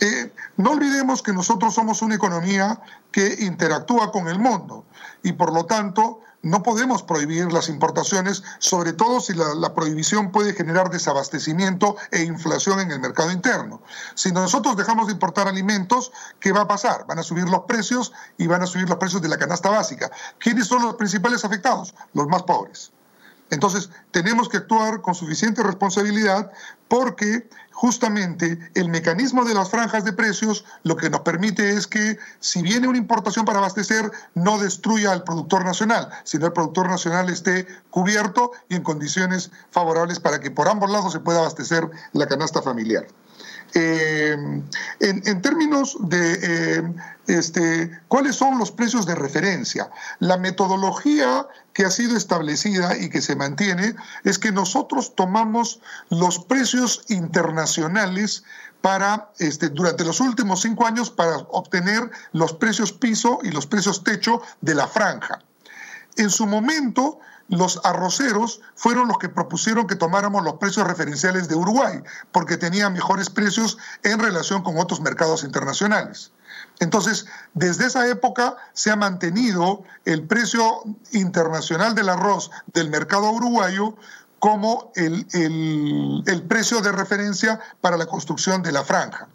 Eh, 0.00 0.32
no 0.56 0.72
olvidemos 0.72 1.22
que 1.22 1.32
nosotros 1.32 1.74
somos 1.74 2.02
una 2.02 2.14
economía 2.14 2.80
que 3.10 3.36
interactúa 3.40 4.12
con 4.12 4.28
el 4.28 4.38
mundo 4.38 4.84
y 5.22 5.32
por 5.32 5.52
lo 5.52 5.64
tanto 5.64 6.20
no 6.46 6.62
podemos 6.62 7.02
prohibir 7.02 7.52
las 7.52 7.68
importaciones, 7.68 8.44
sobre 8.60 8.92
todo 8.92 9.20
si 9.20 9.34
la, 9.34 9.74
prohibición 9.74 10.30
puede 10.30 10.54
generar 10.54 10.90
desabastecimiento 10.90 11.96
e 12.12 12.22
inflación 12.22 12.78
en 12.78 12.92
el 12.92 13.00
mercado 13.00 13.32
interno. 13.32 13.82
Si 14.14 14.30
nosotros 14.30 14.76
dejamos 14.76 15.08
de 15.08 15.14
importar 15.14 15.48
alimentos, 15.48 16.12
¿qué 16.38 16.52
va 16.52 16.62
a 16.62 16.68
pasar? 16.68 17.04
Van 17.08 17.18
a 17.18 17.24
subir 17.24 17.48
los 17.48 17.64
precios 17.64 18.12
y 18.38 18.46
van 18.46 18.62
a 18.62 18.66
subir 18.66 18.88
los 18.88 18.98
precios 18.98 19.20
de 19.22 19.28
la 19.28 19.38
canasta 19.38 19.70
básica. 19.70 20.10
¿Quiénes 20.38 20.68
son 20.68 20.82
los 20.82 20.94
principales 20.94 21.44
afectados? 21.44 21.94
Los 22.14 22.28
más 22.28 22.44
pobres. 22.44 22.92
Entonces, 23.50 23.90
tenemos 24.10 24.48
que 24.48 24.56
actuar 24.56 25.02
con 25.02 25.14
suficiente 25.14 25.62
responsabilidad 25.62 26.50
porque 26.88 27.48
justamente 27.70 28.58
el 28.74 28.88
mecanismo 28.88 29.44
de 29.44 29.54
las 29.54 29.70
franjas 29.70 30.04
de 30.04 30.12
precios 30.12 30.64
lo 30.82 30.96
que 30.96 31.10
nos 31.10 31.20
permite 31.20 31.70
es 31.70 31.86
que 31.86 32.18
si 32.40 32.62
viene 32.62 32.88
una 32.88 32.98
importación 32.98 33.44
para 33.44 33.58
abastecer, 33.58 34.10
no 34.34 34.58
destruya 34.58 35.12
al 35.12 35.22
productor 35.24 35.64
nacional, 35.64 36.08
sino 36.24 36.46
el 36.46 36.52
productor 36.52 36.88
nacional 36.88 37.28
esté 37.28 37.66
cubierto 37.90 38.52
y 38.68 38.76
en 38.76 38.82
condiciones 38.82 39.50
favorables 39.70 40.18
para 40.18 40.40
que 40.40 40.50
por 40.50 40.68
ambos 40.68 40.90
lados 40.90 41.12
se 41.12 41.20
pueda 41.20 41.40
abastecer 41.40 41.88
la 42.12 42.26
canasta 42.26 42.62
familiar. 42.62 43.06
Eh, 43.74 44.62
en, 45.00 45.42
términos 45.42 45.98
de 46.00 46.38
eh, 46.42 46.82
este, 47.26 47.90
cuáles 48.08 48.36
son 48.36 48.58
los 48.58 48.70
precios 48.70 49.06
de 49.06 49.14
referencia, 49.14 49.90
la 50.18 50.36
metodología 50.36 51.46
que 51.72 51.84
ha 51.84 51.90
sido 51.90 52.16
establecida 52.16 52.96
y 52.96 53.08
que 53.08 53.20
se 53.20 53.36
mantiene 53.36 53.94
es 54.24 54.38
que 54.38 54.52
nosotros 54.52 55.14
tomamos 55.14 55.80
los 56.10 56.38
precios 56.38 57.04
internacionales 57.08 58.44
para 58.80 59.30
este, 59.38 59.68
durante 59.68 60.04
los 60.04 60.20
últimos 60.20 60.62
cinco 60.62 60.86
años 60.86 61.10
para 61.10 61.38
obtener 61.50 62.10
los 62.32 62.52
precios 62.52 62.92
piso 62.92 63.40
y 63.42 63.50
los 63.50 63.66
precios 63.66 64.04
techo 64.04 64.42
de 64.60 64.74
la 64.74 64.86
franja. 64.86 65.40
En 66.16 66.30
su 66.30 66.46
momento, 66.46 67.18
los 67.48 67.80
arroceros 67.84 68.60
fueron 68.74 69.08
los 69.08 69.18
que 69.18 69.28
propusieron 69.28 69.86
que 69.86 69.96
tomáramos 69.96 70.44
los 70.44 70.54
precios 70.54 70.86
referenciales 70.86 71.48
de 71.48 71.54
Uruguay, 71.54 72.02
porque 72.32 72.56
tenían 72.56 72.92
mejores 72.92 73.30
precios 73.30 73.78
en 74.02 74.18
relación 74.18 74.62
con 74.62 74.78
otros 74.78 75.00
mercados 75.00 75.44
internacionales. 75.44 76.32
Entonces, 76.80 77.26
desde 77.54 77.86
esa 77.86 78.06
época 78.08 78.56
se 78.72 78.90
ha 78.90 78.96
mantenido 78.96 79.82
el 80.04 80.26
precio 80.26 80.82
internacional 81.12 81.94
del 81.94 82.08
arroz 82.08 82.50
del 82.72 82.90
mercado 82.90 83.30
uruguayo 83.30 83.96
como 84.38 84.92
el, 84.94 85.26
el, 86.26 86.42
precio 86.42 86.80
de 86.80 86.92
referencia 86.92 87.58
para 87.80 87.96
la 87.96 88.06
construcción 88.06 88.62
de 88.62 88.72
la 88.72 88.84
franja. 88.84 89.28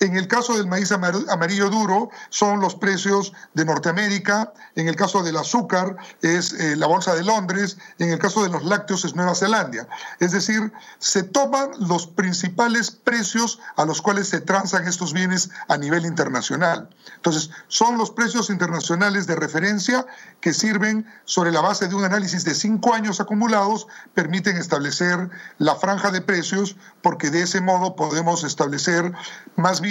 En 0.00 0.16
el 0.16 0.28
caso 0.28 0.56
del 0.56 0.68
maíz 0.68 0.92
amarillo 0.92 1.70
duro 1.70 2.10
son 2.28 2.60
los 2.60 2.76
precios 2.76 3.32
de 3.54 3.64
Norteamérica, 3.64 4.52
en 4.76 4.88
el 4.88 4.94
caso 4.94 5.24
del 5.24 5.36
azúcar 5.36 5.96
es 6.22 6.52
eh, 6.52 6.76
la 6.76 6.86
Bolsa 6.86 7.16
de 7.16 7.24
Londres, 7.24 7.78
en 7.98 8.10
el 8.10 8.18
caso 8.18 8.44
de 8.44 8.48
los 8.48 8.64
lácteos 8.64 9.04
es 9.04 9.16
Nueva 9.16 9.34
Zelanda. 9.34 9.88
Es 10.20 10.30
decir, 10.30 10.72
se 10.98 11.24
toman 11.24 11.70
los 11.80 12.06
principales 12.06 12.92
precios 12.92 13.58
a 13.76 13.84
los 13.84 14.00
cuales 14.00 14.28
se 14.28 14.40
transan 14.40 14.86
estos 14.86 15.12
bienes 15.12 15.50
a 15.66 15.76
nivel 15.76 16.06
internacional. 16.06 16.88
Entonces, 17.16 17.50
son 17.66 17.98
los 17.98 18.12
precios 18.12 18.50
internacionales 18.50 19.26
de 19.26 19.34
referencia 19.34 20.06
que 20.40 20.54
sirven 20.54 21.06
sobre 21.24 21.50
la 21.50 21.60
base 21.60 21.88
de 21.88 21.96
un 21.96 22.04
análisis 22.04 22.44
de 22.44 22.54
cinco 22.54 22.94
años 22.94 23.20
acumulados, 23.20 23.88
permiten 24.14 24.58
establecer 24.58 25.28
la 25.58 25.74
franja 25.74 26.12
de 26.12 26.20
precios 26.20 26.76
porque 27.02 27.30
de 27.30 27.42
ese 27.42 27.60
modo 27.60 27.96
podemos 27.96 28.44
establecer 28.44 29.12
más 29.56 29.80
bien 29.80 29.87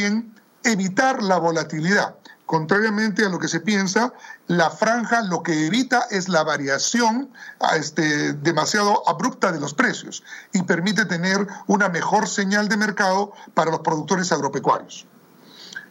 evitar 0.63 1.23
la 1.23 1.37
volatilidad. 1.37 2.15
Contrariamente 2.45 3.25
a 3.25 3.29
lo 3.29 3.39
que 3.39 3.49
se 3.49 3.59
piensa, 3.59 4.13
la 4.47 4.69
franja 4.69 5.21
lo 5.21 5.43
que 5.43 5.67
evita 5.67 6.07
es 6.09 6.29
la 6.29 6.43
variación 6.43 7.29
este, 7.75 8.31
demasiado 8.33 9.07
abrupta 9.07 9.51
de 9.51 9.59
los 9.59 9.73
precios 9.73 10.23
y 10.53 10.63
permite 10.63 11.03
tener 11.03 11.45
una 11.67 11.89
mejor 11.89 12.27
señal 12.29 12.69
de 12.69 12.77
mercado 12.77 13.33
para 13.53 13.69
los 13.69 13.81
productores 13.81 14.31
agropecuarios. 14.31 15.05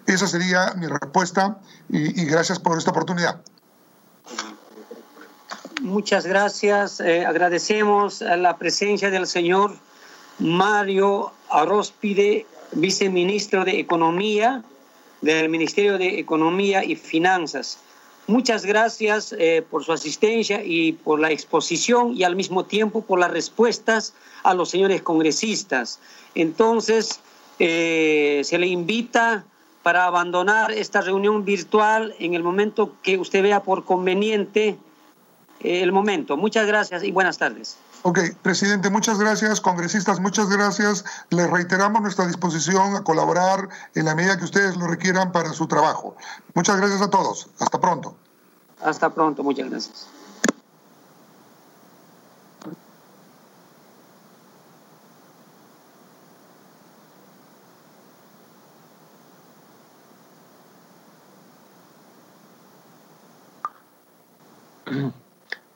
Esa 0.06 0.26
sería 0.26 0.72
mi 0.76 0.86
respuesta 0.86 1.58
y, 1.90 2.24
gracias 2.24 2.58
por 2.58 2.78
esta 2.78 2.90
oportunidad. 2.90 3.40
Muchas 5.82 6.24
gracias. 6.24 7.00
Eh, 7.00 7.26
agradecemos 7.26 8.22
la 8.22 8.56
presencia 8.56 9.10
del 9.10 9.26
señor 9.26 9.76
Mario 10.38 11.32
Aróspide, 11.50 12.46
viceministro 12.80 13.64
de 13.64 13.80
Economía 13.80 14.62
del 15.20 15.48
Ministerio 15.48 15.98
de 15.98 16.18
Economía 16.18 16.84
y 16.84 16.94
Finanzas. 16.96 17.78
Muchas 18.26 18.66
gracias 18.66 19.34
eh, 19.38 19.64
por 19.68 19.84
su 19.84 19.92
asistencia 19.92 20.62
y 20.64 20.92
por 20.92 21.20
la 21.20 21.30
exposición 21.30 22.14
y 22.14 22.24
al 22.24 22.36
mismo 22.36 22.64
tiempo 22.64 23.02
por 23.02 23.18
las 23.18 23.30
respuestas 23.30 24.14
a 24.42 24.52
los 24.54 24.68
señores 24.68 25.02
congresistas. 25.02 26.00
Entonces, 26.34 27.20
eh, 27.58 28.42
se 28.44 28.58
le 28.58 28.66
invita 28.66 29.44
para 29.82 30.06
abandonar 30.06 30.72
esta 30.72 31.00
reunión 31.00 31.44
virtual 31.44 32.14
en 32.18 32.34
el 32.34 32.42
momento 32.42 32.92
que 33.02 33.16
usted 33.18 33.42
vea 33.42 33.62
por 33.62 33.84
conveniente 33.84 34.76
eh, 35.60 35.82
el 35.82 35.92
momento. 35.92 36.36
Muchas 36.36 36.66
gracias 36.66 37.04
y 37.04 37.12
buenas 37.12 37.38
tardes. 37.38 37.78
Ok, 38.08 38.20
presidente, 38.40 38.88
muchas 38.88 39.18
gracias. 39.18 39.60
Congresistas, 39.60 40.20
muchas 40.20 40.48
gracias. 40.48 41.04
Les 41.30 41.50
reiteramos 41.50 42.00
nuestra 42.00 42.24
disposición 42.24 42.94
a 42.94 43.02
colaborar 43.02 43.68
en 43.96 44.04
la 44.04 44.14
medida 44.14 44.38
que 44.38 44.44
ustedes 44.44 44.76
lo 44.76 44.86
requieran 44.86 45.32
para 45.32 45.48
su 45.52 45.66
trabajo. 45.66 46.14
Muchas 46.54 46.76
gracias 46.76 47.02
a 47.02 47.10
todos. 47.10 47.48
Hasta 47.58 47.80
pronto. 47.80 48.16
Hasta 48.80 49.12
pronto, 49.12 49.42
muchas 49.42 49.68
gracias. 49.68 50.06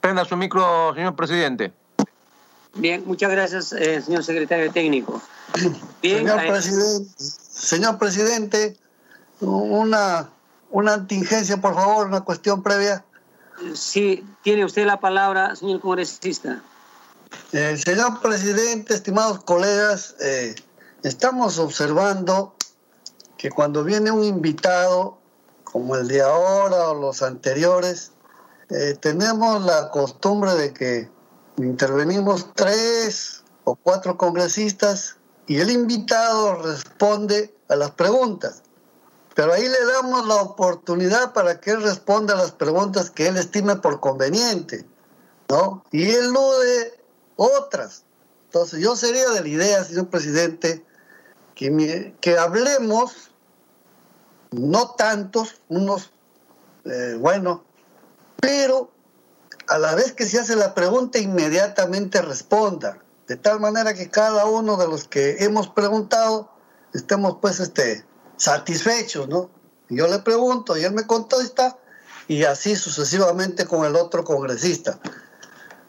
Prenda 0.00 0.24
su 0.24 0.36
micro, 0.36 0.94
señor 0.94 1.16
presidente. 1.16 1.79
Bien, 2.74 3.02
muchas 3.06 3.30
gracias, 3.30 3.72
eh, 3.72 4.00
señor 4.00 4.24
secretario 4.24 4.70
técnico. 4.72 5.20
señor, 6.02 6.46
presidente, 6.46 7.10
señor 7.18 7.98
presidente, 7.98 8.76
una, 9.40 10.30
una 10.70 10.94
contingencia, 10.94 11.56
por 11.60 11.74
favor, 11.74 12.06
una 12.06 12.20
cuestión 12.22 12.62
previa. 12.62 13.04
Sí, 13.74 14.24
tiene 14.42 14.64
usted 14.64 14.86
la 14.86 15.00
palabra, 15.00 15.54
señor 15.56 15.80
congresista. 15.80 16.62
Eh, 17.52 17.76
señor 17.76 18.20
presidente, 18.20 18.94
estimados 18.94 19.42
colegas, 19.44 20.14
eh, 20.20 20.54
estamos 21.02 21.58
observando 21.58 22.54
que 23.36 23.50
cuando 23.50 23.84
viene 23.84 24.10
un 24.10 24.24
invitado, 24.24 25.18
como 25.64 25.96
el 25.96 26.08
de 26.08 26.22
ahora 26.22 26.90
o 26.90 26.94
los 26.94 27.22
anteriores, 27.22 28.12
eh, 28.70 28.96
tenemos 29.00 29.62
la 29.62 29.90
costumbre 29.90 30.54
de 30.54 30.72
que 30.72 31.08
intervenimos 31.66 32.54
tres 32.54 33.42
o 33.64 33.76
cuatro 33.76 34.16
congresistas 34.16 35.16
y 35.46 35.58
el 35.58 35.70
invitado 35.70 36.62
responde 36.62 37.54
a 37.68 37.76
las 37.76 37.90
preguntas. 37.92 38.62
Pero 39.34 39.52
ahí 39.52 39.62
le 39.62 39.84
damos 39.92 40.26
la 40.26 40.36
oportunidad 40.36 41.32
para 41.32 41.60
que 41.60 41.70
él 41.70 41.82
responda 41.82 42.34
a 42.34 42.38
las 42.38 42.52
preguntas 42.52 43.10
que 43.10 43.28
él 43.28 43.36
estime 43.36 43.76
por 43.76 44.00
conveniente, 44.00 44.84
¿no? 45.48 45.84
Y 45.90 46.10
él 46.10 46.32
de 46.32 47.00
otras. 47.36 48.04
Entonces 48.46 48.80
yo 48.80 48.96
sería 48.96 49.30
de 49.30 49.40
la 49.40 49.48
idea, 49.48 49.84
señor 49.84 50.08
presidente, 50.08 50.84
que, 51.54 52.14
que 52.20 52.38
hablemos, 52.38 53.30
no 54.50 54.90
tantos, 54.90 55.60
unos, 55.68 56.10
eh, 56.84 57.16
bueno, 57.18 57.64
pero 58.40 58.90
a 59.70 59.78
la 59.78 59.94
vez 59.94 60.12
que 60.12 60.26
se 60.26 60.40
hace 60.40 60.56
la 60.56 60.74
pregunta 60.74 61.20
inmediatamente 61.20 62.20
responda, 62.20 62.98
de 63.28 63.36
tal 63.36 63.60
manera 63.60 63.94
que 63.94 64.10
cada 64.10 64.44
uno 64.46 64.76
de 64.76 64.88
los 64.88 65.06
que 65.06 65.44
hemos 65.44 65.68
preguntado 65.68 66.50
estemos 66.92 67.36
pues 67.40 67.60
este, 67.60 68.04
satisfechos, 68.36 69.28
¿no? 69.28 69.48
Yo 69.88 70.08
le 70.08 70.18
pregunto 70.18 70.76
y 70.76 70.82
él 70.82 70.92
me 70.92 71.06
contesta 71.06 71.78
y 72.26 72.42
así 72.42 72.74
sucesivamente 72.74 73.64
con 73.64 73.86
el 73.86 73.94
otro 73.94 74.24
congresista. 74.24 74.98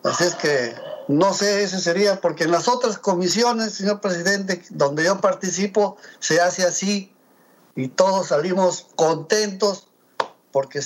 Así 0.04 0.26
es 0.26 0.36
que 0.36 0.76
no 1.08 1.34
sé, 1.34 1.64
ese 1.64 1.80
sería, 1.80 2.22
porque 2.22 2.44
en 2.44 2.52
las 2.52 2.68
otras 2.68 3.00
comisiones, 3.00 3.74
señor 3.74 4.00
presidente, 4.00 4.62
donde 4.70 5.06
yo 5.06 5.20
participo, 5.20 5.98
se 6.20 6.40
hace 6.40 6.64
así 6.66 7.16
y 7.76 7.88
todos 7.88 8.28
salimos 8.28 8.90
contentos 8.96 9.88
porque 10.52 10.82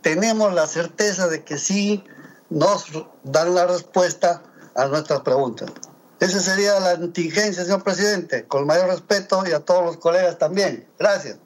tenemos 0.00 0.54
la 0.54 0.66
certeza 0.66 1.28
de 1.28 1.44
que 1.44 1.58
sí 1.58 2.02
nos 2.50 2.86
dan 3.22 3.54
la 3.54 3.66
respuesta 3.66 4.42
a 4.74 4.86
nuestras 4.86 5.20
preguntas. 5.20 5.70
Esa 6.18 6.38
sería 6.40 6.78
la 6.80 6.98
contingencia, 6.98 7.64
señor 7.64 7.82
presidente, 7.82 8.44
con 8.44 8.66
mayor 8.66 8.88
respeto 8.88 9.42
y 9.48 9.52
a 9.52 9.60
todos 9.60 9.84
los 9.84 9.96
colegas 9.96 10.38
también. 10.38 10.86
Gracias. 10.98 11.38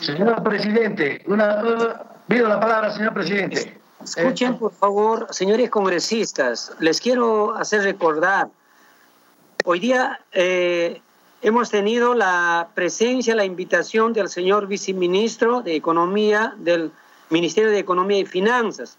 Señor 0.00 0.42
presidente, 0.42 1.22
una, 1.26 2.20
pido 2.28 2.48
la 2.48 2.60
palabra, 2.60 2.94
señor 2.94 3.12
presidente. 3.12 3.80
Escuchen, 4.04 4.58
por 4.58 4.72
favor, 4.72 5.26
señores 5.30 5.68
congresistas, 5.68 6.72
les 6.78 7.00
quiero 7.00 7.54
hacer 7.54 7.82
recordar, 7.82 8.48
hoy 9.64 9.78
día 9.78 10.20
eh, 10.32 11.02
hemos 11.42 11.70
tenido 11.70 12.14
la 12.14 12.68
presencia, 12.74 13.34
la 13.34 13.44
invitación 13.44 14.14
del 14.14 14.28
señor 14.28 14.68
viceministro 14.68 15.60
de 15.60 15.76
Economía 15.76 16.54
del 16.56 16.92
Ministerio 17.28 17.70
de 17.70 17.78
Economía 17.78 18.18
y 18.20 18.24
Finanzas. 18.24 18.96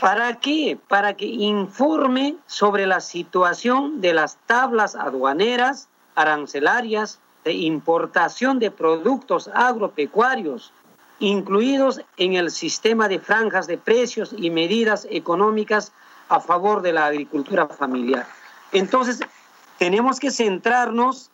¿Para 0.00 0.40
qué? 0.40 0.78
Para 0.88 1.14
que 1.14 1.26
informe 1.26 2.36
sobre 2.46 2.86
la 2.86 3.00
situación 3.00 4.00
de 4.00 4.12
las 4.12 4.36
tablas 4.46 4.96
aduaneras, 4.96 5.88
arancelarias, 6.16 7.20
de 7.44 7.52
importación 7.52 8.58
de 8.58 8.70
productos 8.70 9.48
agropecuarios, 9.54 10.72
incluidos 11.20 12.00
en 12.16 12.34
el 12.34 12.50
sistema 12.50 13.06
de 13.06 13.20
franjas 13.20 13.66
de 13.66 13.78
precios 13.78 14.34
y 14.36 14.50
medidas 14.50 15.06
económicas 15.10 15.92
a 16.28 16.40
favor 16.40 16.82
de 16.82 16.92
la 16.92 17.06
agricultura 17.06 17.68
familiar. 17.68 18.26
Entonces, 18.72 19.20
tenemos 19.78 20.18
que 20.18 20.30
centrarnos 20.30 21.30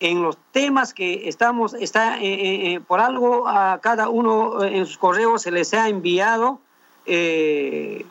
en 0.00 0.22
los 0.22 0.36
temas 0.52 0.92
que 0.92 1.28
estamos, 1.28 1.74
está, 1.74 2.18
eh, 2.18 2.34
eh, 2.34 2.74
eh, 2.74 2.80
por 2.80 3.00
algo 3.00 3.48
a 3.48 3.78
cada 3.80 4.08
uno 4.08 4.62
en 4.62 4.86
sus 4.86 4.98
correos 4.98 5.42
se 5.42 5.50
les 5.50 5.72
ha 5.72 5.88
enviado 5.88 6.60
el 7.06 8.04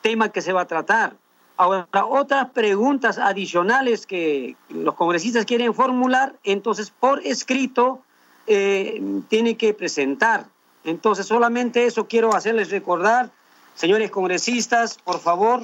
tema 0.00 0.30
que 0.30 0.42
se 0.42 0.52
va 0.52 0.62
a 0.62 0.66
tratar. 0.66 1.14
Ahora, 1.56 1.86
otras 2.08 2.50
preguntas 2.50 3.18
adicionales 3.18 4.06
que 4.06 4.56
los 4.68 4.94
congresistas 4.94 5.44
quieren 5.44 5.74
formular, 5.74 6.34
entonces 6.44 6.90
por 6.90 7.20
escrito 7.24 8.00
tiene 8.46 9.56
que 9.56 9.72
presentar. 9.72 10.46
Entonces, 10.84 11.26
solamente 11.26 11.86
eso 11.86 12.08
quiero 12.08 12.34
hacerles 12.34 12.70
recordar, 12.70 13.30
señores 13.74 14.10
congresistas, 14.10 14.98
por 14.98 15.20
favor, 15.20 15.62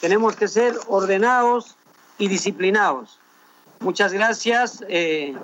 tenemos 0.00 0.36
que 0.36 0.48
ser 0.48 0.74
ordenados 0.88 1.76
y 2.18 2.28
disciplinados. 2.28 3.18
Muchas 3.80 4.12
gracias 4.12 4.84
eh, 4.88 5.36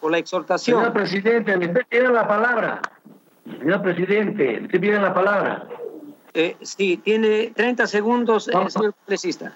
por 0.00 0.10
la 0.10 0.18
exhortación. 0.18 0.80
Señor 0.80 0.92
presidente, 0.92 1.56
le 1.56 1.68
pide 1.68 2.08
la 2.08 2.26
palabra. 2.26 2.82
Señor 3.44 3.82
presidente, 3.82 4.60
le 4.60 4.80
pide 4.80 5.00
la 5.00 5.14
palabra. 5.14 5.68
Eh, 6.34 6.56
sí, 6.62 6.96
tiene 6.98 7.52
30 7.54 7.86
segundos, 7.86 8.48
el 8.48 8.70
señor 8.70 8.94
congresista. 8.94 9.52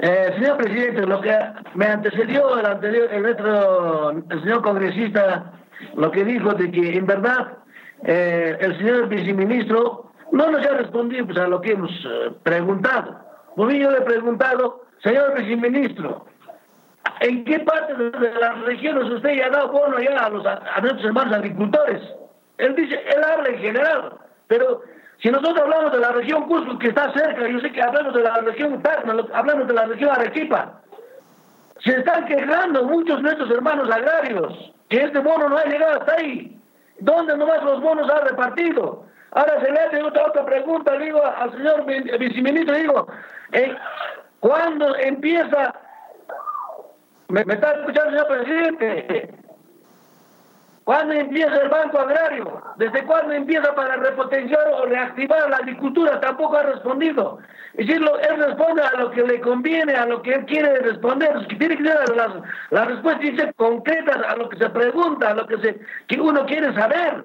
Eh, 0.00 0.32
señor 0.38 0.56
presidente, 0.56 1.06
lo 1.06 1.20
que 1.20 1.36
me 1.74 1.86
antecedió 1.86 2.58
el 2.58 2.66
anterior, 2.66 3.08
el 3.12 3.26
otro, 3.26 4.10
el 4.10 4.40
señor 4.42 4.62
congresista, 4.62 5.52
lo 5.94 6.10
que 6.10 6.24
dijo 6.24 6.54
de 6.54 6.70
que 6.70 6.96
en 6.96 7.06
verdad 7.06 7.58
eh, 8.04 8.56
el 8.60 8.78
señor 8.78 9.08
viceministro 9.08 10.10
no 10.32 10.50
nos 10.50 10.64
ha 10.66 10.74
respondido 10.74 11.26
pues, 11.26 11.38
a 11.38 11.48
lo 11.48 11.60
que 11.60 11.72
hemos 11.72 11.90
eh, 11.90 12.30
preguntado. 12.42 13.18
Pues 13.56 13.76
yo 13.76 13.90
le 13.90 13.98
he 13.98 14.02
preguntado, 14.02 14.84
señor 15.02 15.34
viceministro, 15.36 16.24
¿en 17.20 17.44
qué 17.44 17.58
parte 17.60 17.94
de 17.94 18.34
las 18.40 18.60
regiones 18.62 19.10
usted 19.10 19.34
ya 19.34 19.46
ha 19.46 19.50
dado 19.50 19.72
bono 19.72 19.98
ya 19.98 20.26
a, 20.26 20.30
los, 20.30 20.46
a 20.46 20.80
nuestros 20.80 21.04
hermanos 21.04 21.34
agricultores? 21.34 22.02
Él 22.58 22.74
dice, 22.76 22.94
él 22.94 23.24
habla 23.24 23.48
en 23.48 23.58
general, 23.58 24.12
pero 24.48 24.82
si 25.22 25.30
nosotros 25.30 25.58
hablamos 25.58 25.92
de 25.92 25.98
la 25.98 26.12
región 26.12 26.48
Cusco, 26.48 26.78
que 26.78 26.88
está 26.88 27.12
cerca, 27.12 27.46
yo 27.46 27.60
sé 27.60 27.70
que 27.72 27.82
hablamos 27.82 28.14
de 28.14 28.22
la 28.22 28.38
región 28.38 28.82
Tacna, 28.82 29.14
hablamos 29.34 29.68
de 29.68 29.74
la 29.74 29.86
región 29.86 30.10
Arequipa, 30.10 30.80
se 31.80 31.90
están 31.92 32.26
quejando 32.26 32.84
muchos 32.84 33.16
de 33.18 33.22
nuestros 33.22 33.50
hermanos 33.50 33.90
agrarios 33.90 34.72
que 34.88 35.02
este 35.02 35.18
bono 35.18 35.48
no 35.48 35.56
ha 35.56 35.64
llegado 35.64 36.00
hasta 36.00 36.14
ahí. 36.14 36.56
¿Dónde 37.00 37.36
nomás 37.36 37.62
los 37.62 37.80
bonos 37.80 38.10
ha 38.10 38.20
repartido? 38.20 39.04
Ahora 39.32 39.60
se 39.60 39.70
le 39.70 39.78
hace 39.78 40.02
otra, 40.02 40.26
otra 40.26 40.44
pregunta, 40.44 40.96
digo 40.98 41.22
al 41.24 41.52
señor 41.52 41.84
viceministro, 41.84 42.74
digo, 42.74 43.06
eh, 43.52 43.76
¿cuándo 44.40 44.96
empieza? 44.96 45.74
¿Me, 47.28 47.44
¿Me, 47.44 47.54
está 47.54 47.72
escuchando, 47.72 48.10
señor 48.10 48.26
presidente? 48.26 49.37
¿Cuándo 50.88 51.12
empieza 51.12 51.54
el 51.54 51.68
Banco 51.68 51.98
Agrario? 51.98 52.62
¿Desde 52.78 53.04
cuándo 53.04 53.34
empieza 53.34 53.74
para 53.74 53.96
repotenciar 53.96 54.68
o 54.72 54.86
reactivar 54.86 55.50
la 55.50 55.58
agricultura? 55.58 56.18
Tampoco 56.18 56.56
ha 56.56 56.62
respondido. 56.62 57.40
Es 57.74 57.86
decir, 57.86 58.02
él 58.02 58.36
responde 58.42 58.80
a 58.80 58.98
lo 58.98 59.10
que 59.10 59.22
le 59.22 59.38
conviene, 59.42 59.92
a 59.94 60.06
lo 60.06 60.22
que 60.22 60.32
él 60.32 60.46
quiere 60.46 60.78
responder. 60.78 61.46
Tiene 61.46 61.76
que 61.76 61.84
ser 61.84 62.16
las, 62.16 62.30
las 62.70 62.86
respuestas 62.86 63.54
concretas 63.56 64.16
a 64.28 64.36
lo 64.36 64.48
que 64.48 64.56
se 64.56 64.70
pregunta, 64.70 65.28
a 65.28 65.34
lo 65.34 65.46
que, 65.46 65.58
se, 65.58 65.78
que 66.06 66.18
uno 66.18 66.46
quiere 66.46 66.72
saber. 66.72 67.22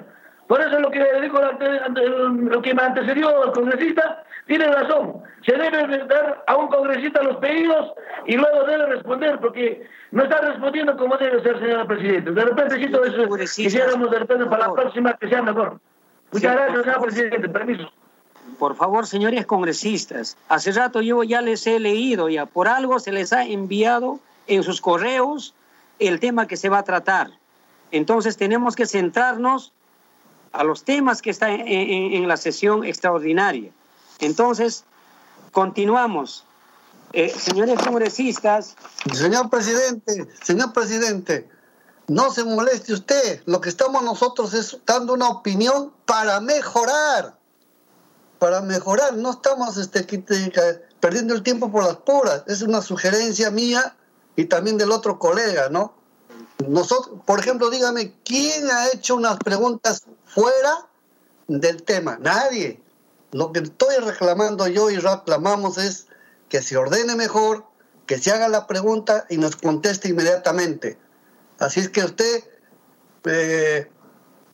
Por 0.48 0.60
eso 0.60 0.81
lo 0.81 0.91
que 0.91 0.99
le 0.99 1.22
digo, 1.22 1.40
lo 1.40 2.61
que 2.61 2.73
me 2.73 2.84
antecedió 2.84 3.45
el 3.45 3.52
congresista, 3.53 4.26
tiene 4.48 4.68
razón. 4.68 5.24
Se 5.45 5.53
debe 5.53 6.06
dar 6.06 6.44
a 6.48 6.56
un 6.56 6.68
congresista 6.68 7.22
los 7.24 7.38
pedidos 7.38 7.94
y 8.26 8.36
luego 8.36 8.64
debe 8.65 8.86
responder, 8.88 9.40
porque 9.40 9.88
no 10.11 10.24
está 10.24 10.41
respondiendo 10.41 10.95
como 10.98 11.18
debe 11.18 11.41
ser, 11.41 11.60
señor 11.60 11.88
presidente. 11.88 12.32
De 12.32 12.45
repente, 12.45 12.78
si 12.78 12.91
todo 12.91 13.03
eso 13.06 13.28
quisiéramos 13.56 14.11
de 14.11 14.20
repente 14.20 14.45
para 14.45 14.68
la 14.68 14.74
próxima 14.74 15.14
que 15.18 15.30
sea 15.30 15.41
mejor. 15.41 15.80
Muchas 16.32 16.56
gracias, 16.56 16.84
señor 16.84 17.02
presidente. 17.02 17.49
Permiso. 17.49 17.91
Por 18.60 18.76
favor, 18.76 19.07
señores 19.07 19.45
congresistas, 19.45 20.38
hace 20.49 20.72
rato 20.72 21.02
yo 21.02 21.24
ya 21.24 21.41
les 21.41 21.65
he 21.65 21.80
leído 21.80 22.30
ya, 22.30 22.45
por 22.45 22.68
algo 22.68 22.99
se 22.99 23.11
les 23.11 23.32
ha 23.34 23.45
enviado 23.45 24.20
en 24.48 24.64
sus 24.64 24.82
correos 24.82 25.56
el 25.99 26.20
tema 26.20 26.48
que 26.48 26.57
se 26.57 26.70
va 26.70 26.80
a 26.80 26.84
tratar. 26.84 27.32
Entonces 27.91 28.38
tenemos 28.38 28.76
que 28.76 28.86
centrarnos 28.86 29.72
a 30.52 30.64
los 30.64 30.84
temas 30.84 31.22
que 31.22 31.30
están 31.30 31.52
en, 31.65 32.28
la 32.28 32.38
sesión 32.38 32.84
extraordinaria. 32.84 33.72
Entonces, 34.25 34.85
continuamos. 35.51 36.45
Eh, 37.13 37.29
señores 37.29 37.79
congresistas. 37.79 38.75
Señor 39.13 39.49
presidente, 39.49 40.27
señor 40.41 40.73
presidente, 40.73 41.47
no 42.07 42.31
se 42.31 42.43
moleste 42.43 42.93
usted. 42.93 43.43
Lo 43.45 43.61
que 43.61 43.69
estamos 43.69 44.01
nosotros 44.03 44.53
es 44.53 44.77
dando 44.85 45.13
una 45.13 45.29
opinión 45.29 45.93
para 46.05 46.39
mejorar. 46.39 47.37
Para 48.39 48.61
mejorar. 48.61 49.15
No 49.15 49.31
estamos 49.31 49.77
este, 49.77 50.03
perdiendo 50.99 51.33
el 51.35 51.43
tiempo 51.43 51.71
por 51.71 51.83
las 51.83 51.97
puras. 51.97 52.43
Es 52.47 52.61
una 52.61 52.81
sugerencia 52.81 53.51
mía 53.51 53.95
y 54.35 54.45
también 54.45 54.77
del 54.77 54.91
otro 54.91 55.19
colega, 55.19 55.69
¿no? 55.69 55.93
Nosotros, 56.67 57.19
por 57.25 57.39
ejemplo, 57.39 57.69
dígame, 57.69 58.15
¿quién 58.23 58.69
ha 58.71 58.87
hecho 58.87 59.15
unas 59.15 59.37
preguntas 59.37 60.03
fuera 60.25 60.87
del 61.47 61.83
tema? 61.83 62.17
Nadie. 62.19 62.82
Lo 63.34 63.51
que 63.51 63.60
estoy 63.60 63.95
reclamando 63.97 64.68
yo 64.68 64.91
y 64.91 64.97
reclamamos 64.97 65.80
es 65.80 66.05
que 66.49 66.61
se 66.61 66.77
ordene 66.77 67.15
mejor, 67.15 67.65
que 68.05 68.19
se 68.19 68.31
haga 68.31 68.47
la 68.47 68.68
pregunta 68.68 69.26
y 69.27 69.38
nos 69.38 69.55
conteste 69.55 70.10
inmediatamente. 70.10 70.97
Así 71.57 71.80
es 71.80 71.89
que 71.89 72.03
usted 72.03 72.43
eh, 73.26 73.89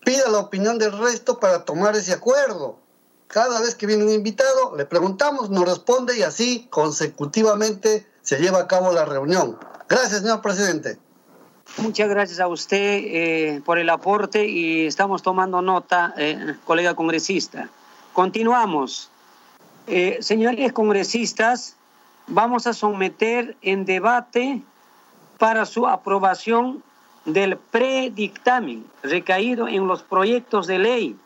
pida 0.05 0.29
la 0.29 0.39
opinión 0.39 0.79
del 0.79 0.97
resto 0.97 1.39
para 1.39 1.65
tomar 1.65 1.97
ese 1.97 2.13
acuerdo. 2.13 2.79
Cada 3.27 3.59
vez 3.59 3.75
que 3.75 3.85
viene 3.85 4.05
un 4.05 4.11
invitado, 4.11 4.75
le 4.77 4.85
preguntamos, 4.85 5.49
nos 5.49 5.65
responde 5.65 6.17
y 6.17 6.23
así 6.23 6.67
consecutivamente 6.69 8.07
se 8.21 8.39
lleva 8.39 8.59
a 8.59 8.67
cabo 8.67 8.93
la 8.93 9.03
reunión. 9.03 9.59
Gracias, 9.89 10.21
señor 10.21 10.41
presidente. 10.41 10.97
Muchas 11.77 12.09
gracias 12.09 12.39
a 12.39 12.47
usted 12.47 12.77
eh, 12.77 13.61
por 13.65 13.77
el 13.77 13.89
aporte 13.89 14.47
y 14.47 14.87
estamos 14.87 15.21
tomando 15.21 15.61
nota, 15.61 16.13
eh, 16.17 16.55
colega 16.65 16.95
congresista. 16.95 17.69
Continuamos. 18.13 19.09
Eh, 19.87 20.17
señores 20.21 20.71
congresistas, 20.73 21.75
vamos 22.27 22.67
a 22.67 22.73
someter 22.73 23.55
en 23.61 23.85
debate 23.85 24.61
para 25.37 25.65
su 25.65 25.87
aprobación 25.87 26.83
del 27.25 27.57
predictamen 27.57 28.85
recaído 29.03 29.67
en 29.67 29.87
los 29.87 30.03
proyectos 30.03 30.67
de 30.67 30.79
ley 30.79 31.17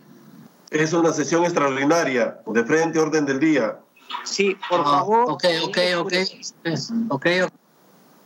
Es 0.71 0.93
una 0.93 1.13
sesión 1.13 1.45
extraordinaria, 1.45 2.39
de 2.47 2.65
frente 2.65 2.99
orden 2.99 3.27
del 3.27 3.39
día. 3.39 3.79
Sí, 4.25 4.57
por 4.69 4.81
ah, 4.81 4.85
favor. 4.85 5.31
Ok, 5.31 5.45
ok, 5.63 5.79
ok. 5.99 6.13
okay. 7.11 7.43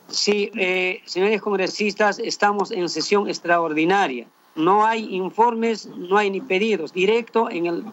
Sí, 0.08 0.50
eh, 0.54 1.02
señores 1.04 1.40
congresistas, 1.42 2.18
estamos 2.18 2.70
en 2.70 2.88
sesión 2.88 3.28
extraordinaria 3.28 4.26
no 4.54 4.84
hay 4.84 5.14
informes, 5.14 5.86
no 5.86 6.18
hay 6.18 6.30
ni 6.30 6.40
pedidos. 6.40 6.92
Directo 6.92 7.50
en 7.50 7.66
el 7.66 7.84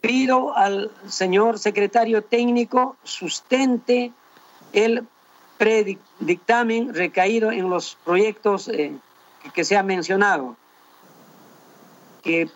pido 0.00 0.56
al 0.56 0.90
señor 1.08 1.58
secretario 1.58 2.22
técnico 2.22 2.96
sustente 3.04 4.12
el 4.72 5.06
predictamen 5.58 6.94
recaído 6.94 7.52
en 7.52 7.68
los 7.68 7.96
proyectos 8.04 8.68
eh, 8.68 8.92
que 9.52 9.64
se 9.64 9.76
ha 9.76 9.82
mencionado. 9.82 10.56
Que... 12.22 12.48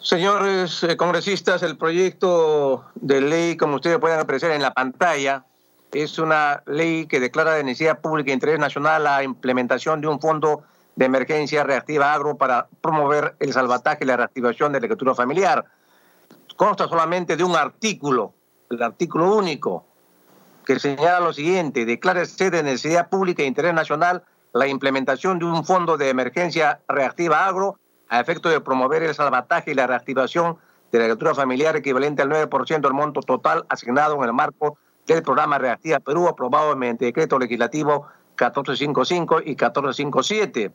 Señores 0.00 0.82
eh, 0.82 0.96
congresistas, 0.96 1.62
el 1.62 1.76
proyecto 1.76 2.84
de 2.94 3.20
ley, 3.20 3.56
como 3.56 3.76
ustedes 3.76 3.98
pueden 3.98 4.18
apreciar 4.18 4.52
en 4.52 4.62
la 4.62 4.72
pantalla, 4.72 5.44
es 5.92 6.18
una 6.18 6.62
ley 6.66 7.06
que 7.06 7.20
declara 7.20 7.54
de 7.54 7.64
necesidad 7.64 8.00
pública 8.00 8.30
e 8.30 8.34
interés 8.34 8.58
nacional 8.58 9.04
la 9.04 9.22
implementación 9.22 10.00
de 10.00 10.08
un 10.08 10.20
fondo 10.20 10.64
de 10.96 11.04
emergencia 11.04 11.64
reactiva 11.64 12.12
agro 12.12 12.36
para 12.36 12.68
promover 12.80 13.36
el 13.40 13.52
salvataje 13.52 14.04
y 14.04 14.06
la 14.06 14.16
reactivación 14.16 14.72
de 14.72 14.80
la 14.80 14.84
agricultura 14.84 15.14
familiar. 15.14 15.64
Consta 16.56 16.86
solamente 16.86 17.36
de 17.36 17.44
un 17.44 17.56
artículo, 17.56 18.32
el 18.70 18.82
artículo 18.82 19.34
único, 19.34 19.86
que 20.64 20.78
señala 20.78 21.20
lo 21.20 21.32
siguiente, 21.32 21.84
declárese 21.84 22.50
de 22.50 22.62
necesidad 22.62 23.08
pública 23.08 23.42
e 23.42 23.46
interés 23.46 23.74
nacional 23.74 24.24
la 24.52 24.68
implementación 24.68 25.38
de 25.38 25.46
un 25.46 25.64
fondo 25.64 25.96
de 25.96 26.08
emergencia 26.08 26.80
reactiva 26.88 27.46
agro 27.46 27.78
a 28.08 28.20
efecto 28.20 28.48
de 28.48 28.60
promover 28.60 29.02
el 29.02 29.14
salvataje 29.14 29.72
y 29.72 29.74
la 29.74 29.86
reactivación 29.86 30.58
de 30.92 30.98
la 30.98 31.04
agricultura 31.04 31.34
familiar 31.34 31.76
equivalente 31.76 32.22
al 32.22 32.30
9% 32.30 32.80
del 32.80 32.92
monto 32.92 33.20
total 33.20 33.66
asignado 33.68 34.14
en 34.14 34.22
el 34.22 34.32
marco 34.32 34.78
del 35.06 35.22
programa 35.22 35.58
Reactiva 35.58 35.98
Perú 35.98 36.28
aprobado 36.28 36.74
mediante 36.76 37.04
decreto 37.04 37.38
legislativo 37.38 38.06
1455 38.34 39.40
y 39.42 39.50
1457. 39.50 40.72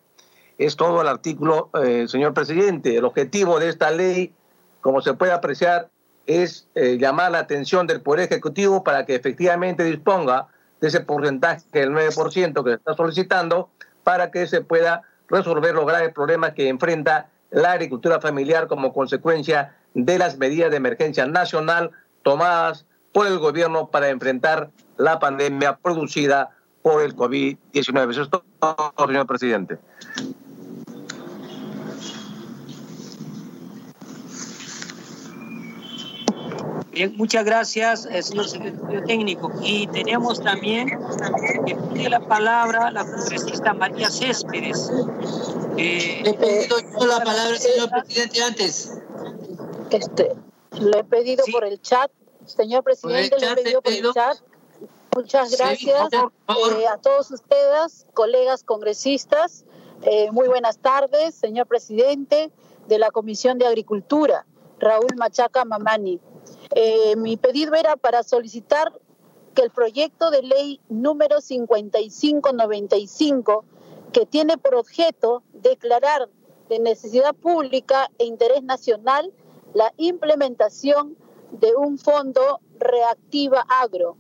Es 0.58 0.76
todo 0.76 1.02
el 1.02 1.08
artículo, 1.08 1.70
eh, 1.82 2.06
señor 2.08 2.34
presidente. 2.34 2.98
El 2.98 3.06
objetivo 3.06 3.60
de 3.60 3.70
esta 3.70 3.92
ley, 3.92 4.34
como 4.82 5.02
se 5.02 5.14
puede 5.14 5.32
apreciar, 5.32 5.90
es 6.26 6.68
eh, 6.76 6.98
llamar 6.98 7.32
la 7.32 7.40
atención 7.40 7.88
del 7.88 8.02
Poder 8.02 8.26
Ejecutivo 8.26 8.84
para 8.84 9.06
que 9.06 9.16
efectivamente 9.16 9.84
disponga 9.84 10.48
de 10.80 10.88
ese 10.88 11.02
porcentaje 11.02 11.64
del 11.72 11.92
9% 11.92 12.64
que 12.64 12.70
se 12.70 12.76
está 12.76 12.94
solicitando 12.94 13.70
para 14.04 14.32
que 14.32 14.48
se 14.48 14.62
pueda 14.62 15.04
resolver 15.28 15.74
los 15.76 15.86
graves 15.86 16.14
problemas 16.14 16.54
que 16.54 16.70
enfrenta 16.70 17.30
la 17.52 17.74
agricultura 17.74 18.22
familiar 18.22 18.68
como 18.68 18.94
consecuencia 18.94 19.76
de 19.94 20.20
las 20.20 20.38
medidas 20.38 20.72
de 20.72 20.78
emergencia 20.78 21.26
nacional 21.26 21.92
tomadas 22.24 22.86
por 23.12 23.28
el 23.28 23.40
gobierno 23.40 23.90
para 23.90 24.10
enfrentar 24.10 24.70
la 24.98 25.20
pandemia 25.20 25.78
producida 25.78 26.52
por 26.90 27.04
el 27.04 27.16
COVID-19. 27.16 28.12
Eso 28.12 28.24
es 28.24 28.30
todo, 28.30 28.94
señor 29.06 29.28
presidente. 29.28 29.78
Bien, 36.92 37.16
muchas 37.16 37.46
gracias, 37.46 38.08
eh, 38.08 38.24
señor 38.24 38.50
secretario 38.50 39.04
técnico. 39.04 39.52
Y 39.62 39.86
tenemos 39.88 40.42
también 40.42 40.90
que 41.68 41.76
pide 41.94 42.10
la 42.10 42.22
palabra 42.22 42.90
la 42.90 43.06
congresista 43.06 43.74
María 43.76 44.10
Céspedes. 44.10 44.92
Eh, 45.78 46.22
le 46.24 46.30
he 46.32 46.34
pedido 46.34 46.78
yo 46.80 47.06
la 47.06 47.24
palabra, 47.24 47.56
señor 47.56 47.90
presidente, 47.92 48.44
antes. 48.44 48.98
Este, 49.92 50.32
le 50.72 51.00
he 51.00 51.04
pedido 51.04 51.44
por 51.52 51.66
el 51.66 51.80
chat, 51.82 52.10
señor 52.46 52.84
presidente, 52.84 53.36
le 53.40 53.52
he 53.52 53.56
pedido 53.56 53.82
por 53.84 53.94
el 53.94 54.12
chat. 54.12 54.38
Muchas 55.16 55.58
gracias 55.58 56.14
eh, 56.14 56.88
a 56.88 56.98
todos 56.98 57.32
ustedes, 57.32 58.06
colegas 58.14 58.64
congresistas. 58.64 59.66
Eh, 60.04 60.30
muy 60.32 60.48
buenas 60.48 60.78
tardes, 60.78 61.34
señor 61.36 61.66
presidente 61.68 62.52
de 62.88 63.00
la 63.00 63.10
Comisión 63.10 63.58
de 63.58 63.66
Agricultura, 63.66 64.46
Raúl 64.80 65.16
Machaca 65.18 65.66
Mamani. 65.66 66.20
Eh, 66.76 67.16
mi 67.18 67.36
pedido 67.38 67.74
era 67.74 67.96
para 67.96 68.22
solicitar 68.24 68.94
que 69.56 69.64
el 69.64 69.72
proyecto 69.72 70.30
de 70.32 70.44
ley 70.44 70.80
número 70.90 71.42
5595, 71.42 73.66
que 74.14 74.28
tiene 74.28 74.58
por 74.58 74.76
objeto 74.76 75.44
declarar 75.54 76.30
de 76.70 76.80
necesidad 76.80 77.36
pública 77.36 78.10
e 78.20 78.26
interés 78.26 78.64
nacional 78.64 79.34
la 79.74 79.92
implementación 79.98 81.18
de 81.52 81.76
un 81.76 81.98
fondo 81.98 82.62
reactiva 82.78 83.66
agro 83.68 84.16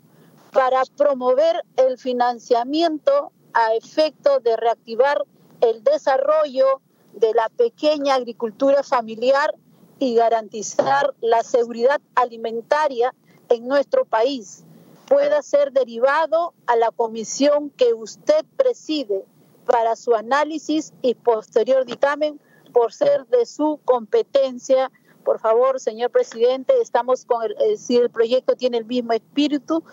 para 0.51 0.84
promover 0.97 1.63
el 1.76 1.97
financiamiento 1.97 3.31
a 3.53 3.73
efecto 3.76 4.39
de 4.39 4.55
reactivar 4.57 5.26
el 5.61 5.84
desarrollo 5.84 6.81
de 7.13 7.34
la 7.34 7.49
pequeña 7.49 8.15
agricultura 8.15 8.84
familiar 8.84 9.53
y 9.99 10.15
garantizar 10.15 11.13
la 11.21 11.43
seguridad 11.43 11.99
alimentaria 12.15 13.13
en 13.49 13.67
nuestro 13.67 14.05
país 14.05 14.63
pueda 15.09 15.41
ser 15.41 15.71
derivado 15.73 16.53
a 16.67 16.76
la 16.76 16.91
comisión 16.91 17.71
que 17.71 17.93
usted 17.95 18.45
preside 18.55 19.26
para 19.65 19.95
su 19.95 20.13
análisis 20.13 20.93
y 21.01 21.15
posterior 21.15 21.85
dictamen 21.85 22.39
por 22.71 22.93
ser 22.93 23.26
de 23.27 23.47
su 23.47 23.80
competencia. 23.84 24.91
Por 25.24 25.40
favor, 25.40 25.80
señor 25.80 26.12
presidente, 26.12 26.74
estamos 26.82 27.26
con 27.26 27.44
el, 27.44 27.56
eh, 27.60 27.78
si 27.78 27.98
el 27.98 28.10
proyecto 28.10 28.56
tiene 28.56 28.78
el 28.78 28.86
mismo 28.86 29.14
espíritu 29.14 29.84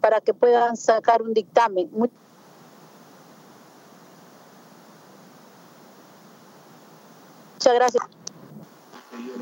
para 0.00 0.20
que 0.20 0.34
puedan 0.34 0.76
sacar 0.76 1.22
un 1.22 1.34
dictamen. 1.34 1.90
Muchas 1.92 2.14
gracias. 7.74 8.04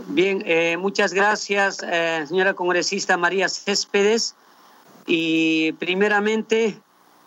Bien, 0.08 0.42
eh, 0.46 0.76
muchas 0.76 1.12
gracias, 1.12 1.82
eh, 1.82 2.24
señora 2.28 2.54
congresista 2.54 3.16
María 3.16 3.48
Céspedes. 3.48 4.34
Y 5.06 5.72
primeramente, 5.72 6.78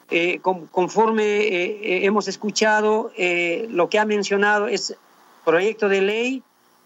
eh, 0.09 0.39
conforme 0.39 2.05
hemos 2.05 2.27
escuchado, 2.27 3.11
lo 3.69 3.89
que 3.89 3.99
ha 3.99 4.05
mencionado 4.05 4.67
es 4.67 4.95
proyecto 5.45 5.89
de 5.89 6.01
ley 6.01 6.43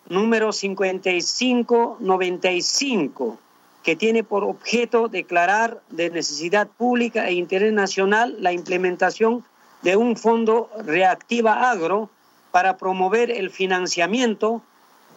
número 0.09 0.51
5595, 0.51 3.39
que 3.83 3.95
tiene 3.95 4.23
por 4.23 4.43
objeto 4.43 5.07
declarar 5.07 5.81
de 5.89 6.09
necesidad 6.09 6.67
pública 6.67 7.27
e 7.27 7.33
interés 7.33 7.73
nacional 7.73 8.35
la 8.39 8.53
implementación 8.53 9.43
de 9.81 9.95
un 9.95 10.15
fondo 10.15 10.69
reactiva 10.85 11.71
agro 11.71 12.09
para 12.51 12.77
promover 12.77 13.31
el 13.31 13.49
financiamiento 13.49 14.61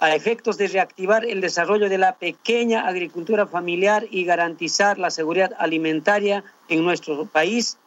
a 0.01 0.15
efectos 0.15 0.57
de 0.57 0.69
reactivar 0.69 1.25
el 1.25 1.41
desarrollo 1.41 1.89
de 1.89 1.99
la 1.99 2.17
pequeña 2.17 2.87
agricultura 2.87 3.47
familiar 3.47 4.07
y 4.11 4.25
garantizar 4.25 4.99
la 4.99 5.11
seguridad 5.11 5.53
alimentaria 5.59 6.45
en 6.69 6.85
nuestro 6.85 7.27
país, 7.27 7.79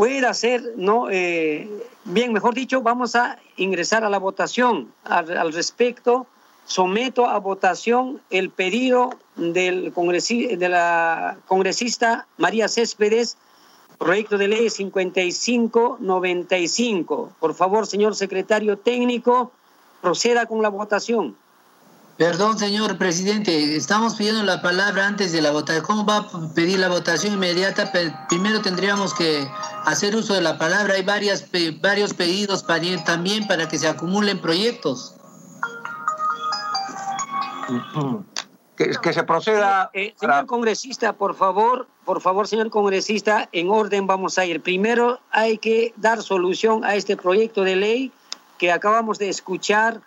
pueda 0.00 0.32
ser, 0.32 0.62
¿no? 0.78 1.10
Eh, 1.10 1.68
bien, 2.04 2.32
mejor 2.32 2.54
dicho, 2.54 2.80
vamos 2.80 3.14
a 3.16 3.38
ingresar 3.58 4.02
a 4.02 4.08
la 4.08 4.18
votación. 4.18 4.90
Al, 5.04 5.52
respecto, 5.52 6.26
someto 6.64 7.26
a 7.26 7.38
votación 7.38 8.22
el 8.30 8.48
pedido 8.48 9.10
del 9.36 9.92
de 9.92 10.68
la 10.70 11.36
congresista 11.46 12.26
María 12.38 12.66
Céspedes, 12.68 13.36
proyecto 13.98 14.38
de 14.38 14.48
ley 14.48 14.70
5595. 14.70 17.32
Por 17.38 17.54
favor, 17.54 17.86
señor 17.86 18.16
secretario 18.16 18.78
técnico, 18.78 19.52
proceda 20.00 20.46
con 20.46 20.62
la 20.62 20.70
votación. 20.70 21.36
Perdón, 22.20 22.58
señor 22.58 22.98
presidente, 22.98 23.76
estamos 23.76 24.16
pidiendo 24.16 24.42
la 24.42 24.60
palabra 24.60 25.06
antes 25.06 25.32
de 25.32 25.40
la 25.40 25.52
votación. 25.52 25.86
¿Cómo 25.86 26.04
va 26.04 26.18
a 26.18 26.54
pedir 26.54 26.78
la 26.78 26.90
votación 26.90 27.32
inmediata? 27.32 27.90
Primero 28.28 28.60
tendríamos 28.60 29.14
que 29.14 29.48
hacer 29.86 30.14
uso 30.14 30.34
de 30.34 30.42
la 30.42 30.58
palabra. 30.58 30.96
Hay 30.96 31.02
varias, 31.02 31.46
varios 31.80 32.12
pedidos 32.12 32.66
también 33.06 33.46
para 33.46 33.66
que 33.68 33.78
se 33.78 33.88
acumulen 33.88 34.38
proyectos. 34.38 35.16
Que, 38.76 39.12
se 39.14 39.22
proceda. 39.22 39.88
Eh, 39.94 40.12
señor 40.20 40.44
congresista, 40.44 41.14
por 41.14 41.34
favor, 41.34 41.88
por 42.04 42.20
favor, 42.20 42.46
señor 42.46 42.68
congresista, 42.68 43.48
en 43.52 43.70
orden 43.70 44.06
vamos 44.06 44.36
a 44.36 44.44
ir. 44.44 44.62
Primero 44.62 45.20
hay 45.30 45.56
que 45.56 45.94
dar 45.96 46.22
solución 46.22 46.84
a 46.84 46.96
este 46.96 47.16
proyecto 47.16 47.64
de 47.64 47.76
ley 47.76 48.12
que 48.58 48.70
acabamos 48.70 49.18
de 49.18 49.30
escuchar 49.30 50.02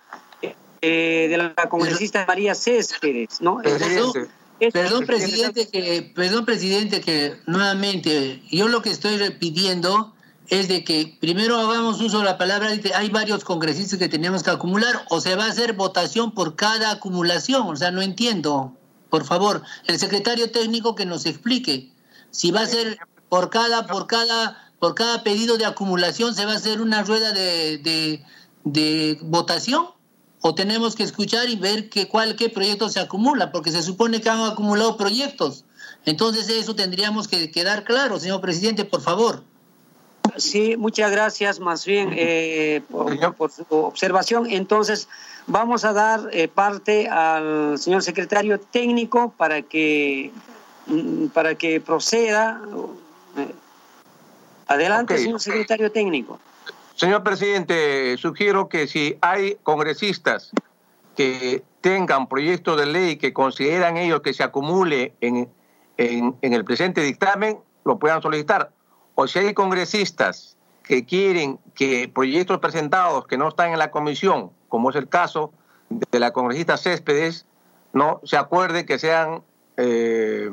eh, 0.86 1.28
de 1.30 1.38
la 1.38 1.56
congresista 1.70 2.26
María 2.28 2.54
Céspedes, 2.54 3.40
¿no? 3.40 3.58
Perdón, 3.64 4.30
perdón, 4.72 5.06
presidente, 5.06 5.70
que, 5.70 6.12
perdón, 6.14 6.46
presidente, 6.46 7.00
que 7.00 7.38
nuevamente 7.48 8.42
yo 8.52 8.68
lo 8.68 8.82
que 8.82 8.90
estoy 8.90 9.18
pidiendo 9.32 10.14
es 10.50 10.68
de 10.68 10.84
que 10.84 11.18
primero 11.22 11.58
hagamos 11.58 12.02
uso 12.02 12.20
de 12.20 12.26
la 12.26 12.38
palabra, 12.38 12.70
hay 12.96 13.10
varios 13.10 13.44
congresistas 13.46 13.98
que 13.98 14.10
tenemos 14.10 14.44
que 14.44 14.52
acumular, 14.52 15.06
o 15.10 15.22
se 15.22 15.36
va 15.36 15.46
a 15.46 15.50
hacer 15.50 15.72
votación 15.72 16.34
por 16.34 16.56
cada 16.58 16.92
acumulación, 16.92 17.68
o 17.68 17.76
sea, 17.76 17.92
no 17.92 18.02
entiendo. 18.02 18.76
Por 19.10 19.26
favor, 19.26 19.64
el 19.86 20.00
secretario 20.00 20.52
técnico 20.52 20.96
que 20.96 21.06
nos 21.06 21.26
explique 21.26 21.92
si 22.30 22.52
va 22.52 22.62
a 22.62 22.68
ser 22.68 22.98
por 23.30 23.50
cada, 23.50 23.88
por 23.88 24.08
cada, 24.08 24.72
por 24.80 24.96
cada 24.96 25.24
pedido 25.24 25.58
de 25.58 25.66
acumulación, 25.66 26.36
se 26.36 26.46
va 26.46 26.54
a 26.54 26.58
hacer 26.58 26.82
una 26.82 27.04
rueda 27.04 27.32
de, 27.32 28.22
de, 28.66 29.18
votación 29.22 29.88
o 30.46 30.54
tenemos 30.54 30.96
que 30.96 31.04
escuchar 31.04 31.48
y 31.48 31.56
ver 31.56 31.90
qué 31.90 32.10
cuál 32.10 32.36
qué 32.36 32.50
proyecto 32.50 32.90
se 32.90 33.00
acumula, 33.00 33.54
porque 33.54 33.72
se 33.72 33.82
supone 33.82 34.20
que 34.20 34.30
han 34.30 34.42
acumulado 34.42 34.98
proyectos. 34.98 35.64
Entonces 36.06 36.50
eso 36.50 36.76
tendríamos 36.76 37.30
que 37.30 37.50
quedar 37.50 37.86
claro, 37.86 38.20
señor 38.20 38.42
presidente, 38.42 38.84
por 38.84 39.00
favor. 39.00 39.42
Sí, 40.36 40.76
muchas 40.76 41.12
gracias 41.12 41.62
más 41.62 41.86
bien 41.86 42.10
eh, 42.14 42.82
por, 42.90 43.52
su 43.52 43.64
observación. 43.70 44.48
Entonces, 44.50 45.08
vamos 45.48 45.86
a 45.86 45.94
dar 45.94 46.28
eh, 46.34 46.50
parte 46.50 47.08
al 47.08 47.78
señor 47.80 48.04
secretario 48.04 48.60
técnico 48.60 49.34
para 49.38 49.62
que, 49.62 50.32
mm, 50.88 51.28
para 51.28 51.56
que 51.56 51.80
proceda. 51.80 52.62
Eh, 53.38 53.56
adelante, 54.68 55.18
señor 55.18 55.40
secretario 55.40 55.90
técnico. 55.90 56.38
Señor 56.96 57.24
presidente, 57.24 58.18
sugiero 58.18 58.70
que 58.70 58.88
si 58.88 59.18
hay 59.22 59.58
congresistas 59.64 60.52
que 61.16 61.64
tengan 61.82 62.28
proyectos 62.28 62.80
de 62.80 62.86
ley 62.86 63.18
que 63.18 63.34
consideran 63.34 63.98
ellos 63.98 64.22
que 64.22 64.34
se 64.34 64.44
acumule 64.44 65.14
en, 65.22 65.50
en 65.98 66.36
el 66.42 66.66
presente 66.66 67.02
dictamen, 67.02 67.60
lo 67.84 68.00
puedan 68.00 68.22
solicitar 68.22 68.72
o 69.16 69.28
si 69.28 69.40
hay 69.40 69.54
congresistas 69.54 70.58
que 70.84 71.06
quieren 71.06 71.60
que 71.76 72.10
proyectos 72.10 72.60
presentados 72.60 73.28
que 73.28 73.38
no 73.38 73.48
están 73.48 73.72
en 73.72 73.80
la 73.80 73.92
comisión, 73.92 74.52
como 74.70 74.90
es 74.90 74.96
el 74.96 75.08
caso 75.08 75.52
de 75.90 76.20
la 76.20 76.32
congresista 76.32 76.78
Céspedes, 76.78 77.46
no 77.94 78.20
se 78.24 78.38
acuerde 78.38 78.86
que 78.86 79.00
sean 79.00 79.44
eh, 79.78 80.52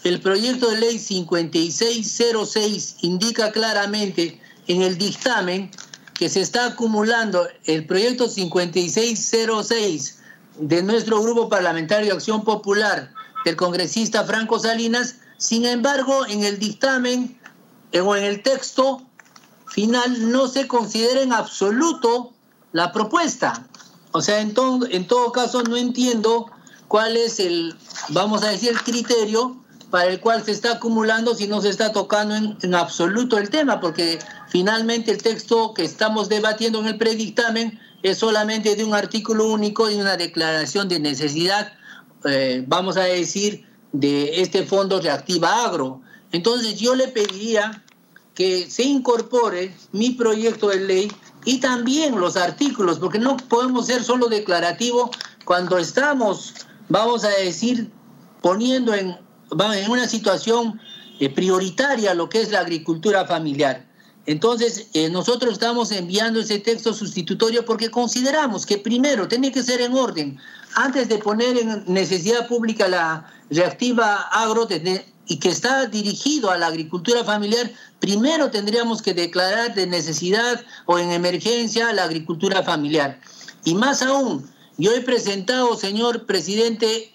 el 0.04 0.20
proyecto 0.20 0.72
de 0.72 0.80
ley 0.80 0.98
5606 0.98 2.96
indica 3.02 3.52
claramente 3.52 4.42
en 4.66 4.82
el 4.82 4.98
dictamen 4.98 5.70
que 6.16 6.28
se 6.28 6.42
está 6.42 6.66
acumulando 6.66 7.48
el 7.66 7.86
proyecto 7.86 8.28
5606 8.28 10.18
de 10.58 10.82
nuestro 10.82 11.22
grupo 11.22 11.48
parlamentario 11.48 12.16
Acción 12.16 12.44
Popular 12.44 13.14
del 13.46 13.56
congresista 13.56 14.24
Franco 14.24 14.58
Salinas, 14.58 15.18
sin 15.38 15.68
embargo, 15.68 16.26
en 16.26 16.44
el 16.44 16.58
dictamen 16.58 17.40
o 17.94 18.16
en 18.16 18.24
el 18.24 18.42
texto 18.42 19.04
final 19.68 20.32
no 20.32 20.48
se 20.48 20.66
considera 20.68 21.22
en 21.22 21.32
absoluto 21.32 22.34
la 22.72 22.92
propuesta. 22.92 23.68
O 24.12 24.22
sea, 24.22 24.42
en 24.42 24.54
todo, 24.54 24.88
en 24.90 25.08
todo 25.08 25.32
caso 25.32 25.64
no 25.64 25.78
entiendo 25.78 26.48
cuál 26.88 27.18
es 27.18 27.40
el, 27.40 27.76
vamos 28.10 28.44
a 28.44 28.50
decir, 28.50 28.74
criterio 28.84 29.58
para 29.90 30.06
el 30.10 30.20
cual 30.20 30.44
se 30.44 30.52
está 30.52 30.74
acumulando 30.74 31.36
si 31.36 31.48
no 31.48 31.62
se 31.62 31.70
está 31.70 31.92
tocando 31.92 32.36
en, 32.36 32.58
en 32.62 32.76
absoluto 32.76 33.38
el 33.38 33.50
tema, 33.50 33.80
porque 33.80 34.20
Finalmente, 34.52 35.12
el 35.12 35.24
texto 35.24 35.74
que 35.74 35.86
estamos 35.86 36.28
debatiendo 36.28 36.82
en 36.82 36.88
el 36.88 36.98
predictamen 36.98 37.80
es 38.04 38.18
solamente 38.18 38.76
de 38.76 38.84
un 38.84 38.94
artículo 38.94 39.48
único 39.48 39.90
y 39.90 39.96
una 39.96 40.18
declaración 40.18 40.90
de 40.90 41.00
necesidad, 41.00 41.72
eh, 42.26 42.62
vamos 42.68 42.98
a 42.98 43.04
decir, 43.04 43.66
de 43.94 44.42
este 44.42 44.66
fondo 44.66 45.00
reactiva 45.00 45.64
agro. 45.64 46.02
Entonces 46.34 46.78
yo 46.78 46.96
le 46.96 47.08
pediría 47.08 47.82
que 48.36 48.70
se 48.70 48.84
incorpore 48.84 49.74
mi 49.94 50.10
proyecto 50.12 50.68
de 50.68 50.82
ley 50.82 51.12
y 51.46 51.60
también 51.60 52.20
los 52.20 52.38
artículos, 52.38 53.00
porque 53.00 53.20
no 53.20 53.38
podemos 53.38 53.88
ser 53.88 54.04
solo 54.04 54.28
declarativo 54.28 55.12
cuando 55.46 55.78
estamos, 55.78 56.54
vamos 56.90 57.24
a 57.24 57.30
decir, 57.30 57.92
poniendo 58.42 58.94
en, 58.94 59.18
en 59.52 59.92
una 59.92 60.08
situación 60.08 60.80
eh, 61.20 61.30
prioritaria 61.30 62.14
lo 62.14 62.30
que 62.30 62.42
es 62.42 62.52
la 62.52 62.60
agricultura 62.60 63.26
familiar. 63.26 63.88
Entonces, 64.28 64.88
eh, 64.94 65.10
nosotros 65.10 65.54
estamos 65.54 65.92
enviando 65.92 66.40
ese 66.40 66.60
texto 66.60 66.94
sustitutorio 66.94 67.66
porque 67.66 67.90
consideramos 67.90 68.66
que 68.66 68.78
primero 68.78 69.28
tiene 69.28 69.52
que 69.52 69.64
ser 69.64 69.82
en 69.82 69.94
orden. 69.94 70.40
Antes 70.76 71.10
de 71.10 71.18
poner 71.18 71.58
en 71.58 71.84
necesidad 71.88 72.48
pública 72.48 72.88
la 72.88 73.26
reactiva 73.50 74.16
agro 74.32 74.68
y 75.32 75.38
que 75.38 75.48
está 75.48 75.86
dirigido 75.86 76.52
a 76.52 76.58
la 76.58 76.68
agricultura 76.68 77.24
familiar, 77.24 77.72
primero 78.02 78.52
tendríamos 78.52 79.02
que 79.02 79.14
declarar 79.14 79.74
de 79.74 79.88
necesidad 79.88 80.62
o 80.86 81.00
en 81.00 81.14
emergencia 81.14 81.94
la 81.94 82.04
agricultura 82.04 82.64
familiar. 82.64 83.18
Y 83.64 83.74
más 83.74 84.02
aún, 84.02 84.46
yo 84.78 84.92
he 84.92 85.00
presentado, 85.00 85.78
señor 85.78 86.26
presidente, 86.26 87.14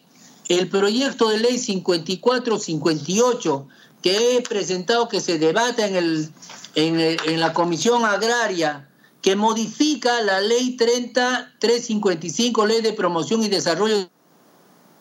el 0.49 0.71
proyecto 0.71 1.29
de 1.29 1.41
ley 1.41 1.59
5458 1.59 3.69
que 4.01 4.39
he 4.39 4.41
presentado 4.41 5.09
que 5.09 5.21
se 5.21 5.39
debata 5.39 5.87
en 5.87 5.97
el 5.97 6.31
en, 6.75 7.39
la 7.39 7.53
Comisión 7.53 8.07
Agraria 8.07 8.89
que 9.21 9.37
modifica 9.37 10.23
la 10.23 10.41
ley 10.41 10.79
3355, 10.79 12.65
ley 12.65 12.81
de 12.81 12.95
promoción 12.95 13.43
y 13.43 13.51
desarrollo 13.51 13.99
de 13.99 14.09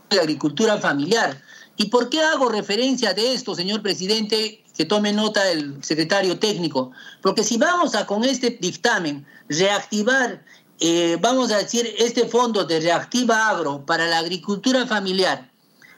la 0.10 0.22
agricultura 0.22 0.80
familiar. 0.80 1.42
¿Y 1.78 1.86
por 1.86 2.10
qué 2.10 2.22
hago 2.22 2.50
referencia 2.50 3.14
de 3.14 3.34
esto, 3.34 3.56
señor 3.56 3.82
presidente? 3.82 4.64
Que 4.76 4.86
tome 4.86 5.14
nota 5.14 5.50
el 5.52 5.84
secretario 5.84 6.40
técnico. 6.40 6.92
Porque 7.22 7.44
si 7.44 7.58
vamos 7.58 7.96
a 7.96 8.06
con 8.06 8.24
este 8.24 8.52
dictamen 8.52 9.26
reactivar, 9.50 10.44
eh, 10.80 11.18
vamos 11.22 11.52
a 11.52 11.58
decir, 11.58 11.94
este 11.98 12.28
fondo 12.28 12.64
de 12.66 12.80
reactiva 12.80 13.50
agro 13.50 13.86
para 13.86 14.08
la 14.08 14.20
agricultura 14.20 14.86
familiar, 14.86 15.50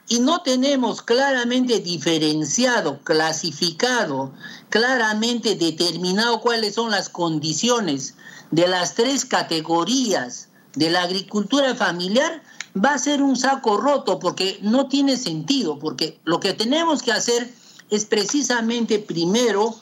y 0.08 0.20
no 0.20 0.40
tenemos 0.40 1.02
claramente 1.02 1.80
diferenciado, 1.80 2.98
clasificado, 3.04 4.32
claramente 4.70 5.54
determinado 5.54 6.40
cuáles 6.40 6.74
son 6.74 6.90
las 6.90 7.10
condiciones 7.10 8.14
de 8.50 8.66
las 8.66 8.94
tres 8.94 9.26
categorías 9.26 10.48
de 10.74 10.90
la 10.90 11.02
agricultura 11.02 11.74
familiar, 11.74 12.42
va 12.84 12.94
a 12.94 12.98
ser 12.98 13.22
un 13.22 13.36
saco 13.36 13.76
roto 13.76 14.18
porque 14.18 14.58
no 14.62 14.88
tiene 14.88 15.16
sentido, 15.16 15.78
porque 15.78 16.18
lo 16.24 16.40
que 16.40 16.54
tenemos 16.54 17.02
que 17.02 17.12
hacer 17.12 17.52
es 17.90 18.04
precisamente 18.04 18.98
primero 18.98 19.74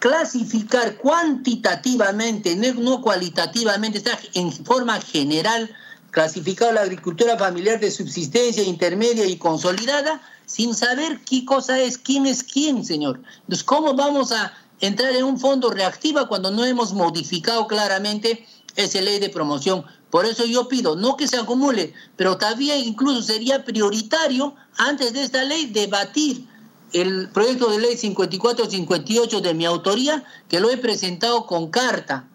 clasificar 0.00 0.96
cuantitativamente, 0.96 2.56
no 2.56 3.00
cualitativamente, 3.00 3.98
está 3.98 4.18
en 4.34 4.52
forma 4.52 5.00
general 5.00 5.70
clasificado 6.10 6.72
la 6.72 6.82
agricultura 6.82 7.38
familiar 7.38 7.80
de 7.80 7.90
subsistencia 7.90 8.62
intermedia 8.62 9.26
y 9.26 9.36
consolidada 9.36 10.20
sin 10.44 10.74
saber 10.74 11.20
qué 11.24 11.44
cosa 11.44 11.80
es, 11.80 11.98
quién 11.98 12.26
es 12.26 12.42
quién, 12.42 12.84
señor. 12.84 13.22
Entonces, 13.42 13.64
¿cómo 13.64 13.94
vamos 13.94 14.32
a 14.32 14.52
entrar 14.80 15.14
en 15.14 15.24
un 15.24 15.38
fondo 15.38 15.70
reactiva 15.70 16.28
cuando 16.28 16.50
no 16.50 16.64
hemos 16.64 16.92
modificado 16.92 17.66
claramente 17.66 18.46
esa 18.76 19.00
ley 19.00 19.20
de 19.20 19.30
promoción? 19.30 19.84
Por 20.12 20.26
eso 20.26 20.44
yo 20.44 20.68
pido, 20.68 20.94
no 20.94 21.16
que 21.16 21.26
se 21.26 21.38
acumule, 21.38 21.94
pero 22.16 22.36
todavía 22.36 22.76
incluso 22.76 23.22
sería 23.22 23.64
prioritario 23.64 24.54
antes 24.76 25.14
de 25.14 25.22
esta 25.22 25.42
ley 25.42 25.64
debatir 25.64 26.46
el 26.92 27.30
proyecto 27.30 27.70
de 27.70 27.78
ley 27.78 27.96
5458 27.96 29.40
de 29.40 29.54
mi 29.54 29.64
autoría, 29.64 30.22
que 30.50 30.60
lo 30.60 30.68
he 30.68 30.76
presentado 30.76 31.46
con 31.46 31.70
carta 31.70 32.28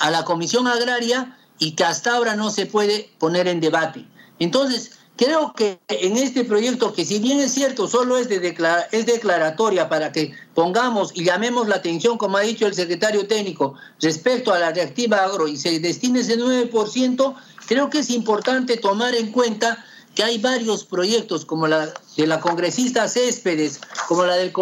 a 0.00 0.10
la 0.10 0.24
Comisión 0.24 0.66
Agraria 0.66 1.38
y 1.60 1.76
que 1.76 1.84
hasta 1.84 2.16
ahora 2.16 2.34
no 2.34 2.50
se 2.50 2.66
puede 2.66 3.12
poner 3.20 3.46
en 3.46 3.60
debate. 3.60 4.04
Entonces, 4.40 4.98
creo 5.16 5.52
que 5.54 5.78
en 5.88 6.16
este 6.16 6.44
proyecto, 6.44 6.92
que 6.92 7.04
si 7.04 7.18
bien 7.18 7.40
es 7.40 7.52
cierto, 7.52 7.88
solo 7.88 8.16
es, 8.16 8.28
de 8.28 8.56
es 8.92 9.06
declaratoria 9.06 9.88
para 9.88 10.12
que 10.12 10.32
pongamos 10.54 11.12
y 11.14 11.24
llamemos 11.24 11.68
la 11.68 11.76
atención, 11.76 12.18
como 12.18 12.36
ha 12.36 12.42
dicho 12.42 12.66
el 12.66 12.74
secretario 12.74 13.26
técnico, 13.26 13.74
respecto 14.00 14.52
a 14.52 14.58
la 14.58 14.72
reactiva 14.72 15.24
agro 15.24 15.48
y 15.48 15.56
se 15.56 15.78
destine 15.80 16.20
ese 16.20 16.38
9%, 16.38 17.34
creo 17.66 17.90
que 17.90 17.98
es 17.98 18.10
importante 18.10 18.76
tomar 18.76 19.14
en 19.14 19.32
cuenta 19.32 19.84
que 20.14 20.22
hay 20.22 20.38
varios 20.38 20.84
proyectos, 20.84 21.44
como 21.44 21.66
la 21.66 21.92
de 22.16 22.26
la 22.26 22.40
congresista 22.40 23.08
Céspedes, 23.08 23.80
como 24.08 24.24
la 24.24 24.36
del, 24.36 24.52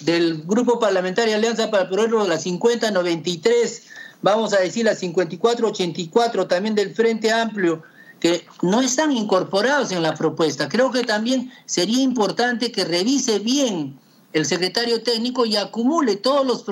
del 0.00 0.42
Grupo 0.42 0.80
Parlamentario 0.80 1.36
Alianza 1.36 1.70
para 1.70 1.84
el 1.84 1.88
Progreso, 1.88 2.26
la 2.26 2.38
5093, 2.38 3.82
vamos 4.22 4.52
a 4.52 4.58
decir 4.58 4.84
la 4.84 4.96
5484, 4.96 6.48
también 6.48 6.74
del 6.74 6.94
Frente 6.94 7.30
Amplio, 7.30 7.82
que 8.22 8.46
no 8.62 8.80
están 8.80 9.10
incorporados 9.10 9.90
en 9.90 10.00
la 10.00 10.14
propuesta. 10.14 10.68
Creo 10.68 10.92
que 10.92 11.02
también 11.02 11.50
sería 11.66 12.00
importante 12.00 12.70
que 12.70 12.84
revise 12.84 13.40
bien 13.40 13.98
el 14.32 14.46
secretario 14.46 15.02
técnico 15.02 15.44
y 15.44 15.56
acumule 15.56 16.14
todos 16.14 16.46
los 16.46 16.62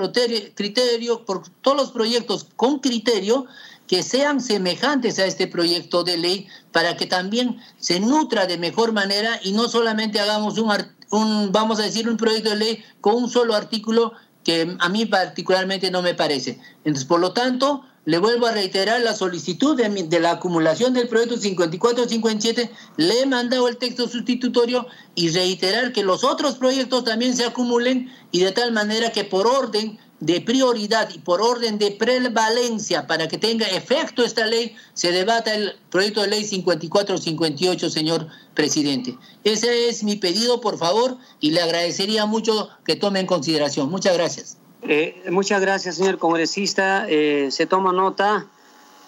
criterios, 0.55 1.23
todos 1.61 1.77
los 1.77 1.91
proyectos 1.91 2.47
con 2.55 2.79
criterio 2.79 3.47
que 3.89 4.05
sean 4.05 4.41
semejantes 4.41 5.19
a 5.19 5.25
este 5.25 5.49
proyecto 5.49 6.05
de 6.05 6.19
ley 6.19 6.47
para 6.71 6.97
que 6.97 7.07
también 7.07 7.59
se 7.81 7.99
nutra 7.99 8.47
de 8.47 8.57
mejor 8.57 8.93
manera 8.93 9.41
y 9.43 9.51
no 9.51 9.69
solamente 9.69 10.21
hagamos 10.21 10.57
un, 10.57 10.71
un, 11.11 11.51
vamos 11.51 11.81
a 11.81 11.83
decir, 11.83 12.09
un 12.09 12.17
proyecto 12.17 12.51
de 12.51 12.57
ley 12.57 12.85
con 13.01 13.17
un 13.17 13.29
solo 13.29 13.57
artículo 13.57 14.13
que 14.45 14.77
a 14.79 14.89
mí 14.89 15.05
particularmente 15.05 15.91
no 15.91 16.01
me 16.01 16.15
parece. 16.15 16.61
Entonces, 16.85 17.07
por 17.07 17.19
lo 17.19 17.33
tanto, 17.33 17.83
le 18.05 18.19
vuelvo 18.19 18.47
a 18.47 18.53
reiterar 18.53 19.01
la 19.03 19.15
solicitud 19.15 19.77
de, 19.77 19.89
de 19.89 20.21
la 20.21 20.33
acumulación 20.33 20.95
del 20.95 21.09
proyecto 21.09 21.37
5457, 21.37 22.71
le 22.97 23.21
he 23.21 23.27
mandado 23.27 23.69
el 23.69 23.77
texto 23.77 24.09
sustitutorio 24.09 24.87
y 25.15 25.31
reiterar 25.31 25.93
que 25.93 26.03
los 26.03 26.25
otros 26.25 26.57
proyectos 26.57 27.05
también 27.05 27.37
se 27.37 27.45
acumulen 27.45 28.11
y 28.33 28.41
de 28.41 28.53
tal 28.53 28.73
manera 28.73 29.13
que 29.13 29.25
por 29.25 29.47
orden 29.47 29.99
de 30.21 30.41
prioridad 30.43 31.09
y 31.15 31.19
por 31.19 31.41
orden 31.41 31.79
de 31.79 31.93
prevalencia 31.93 33.07
para 33.07 33.27
que 33.27 33.39
tenga 33.39 33.67
efecto 33.67 34.23
esta 34.23 34.47
ley, 34.47 34.77
se 34.93 35.13
debata 35.13 35.55
el 35.55 35.75
proyecto 35.91 36.21
de 36.21 36.29
ley 36.29 36.45
5458, 36.45 37.91
señor 37.91 38.29
presidente. 38.55 39.17
Ese 39.45 39.89
es 39.89 40.05
mi 40.05 40.17
pedido, 40.17 40.61
por 40.61 40.79
favor, 40.79 41.17
y 41.41 41.53
le 41.53 41.63
agradecería 41.63 42.27
mucho 42.27 42.69
que 42.85 42.97
tome 42.97 43.21
en 43.21 43.27
consideración. 43.27 43.91
Muchas 43.91 44.15
gracias. 44.15 44.60
Eh, 44.83 45.23
muchas 45.31 45.61
gracias, 45.61 45.97
señor 45.97 46.19
congresista. 46.19 47.07
Eh, 47.09 47.49
se 47.51 47.67
toma 47.67 47.93
nota 47.93 48.47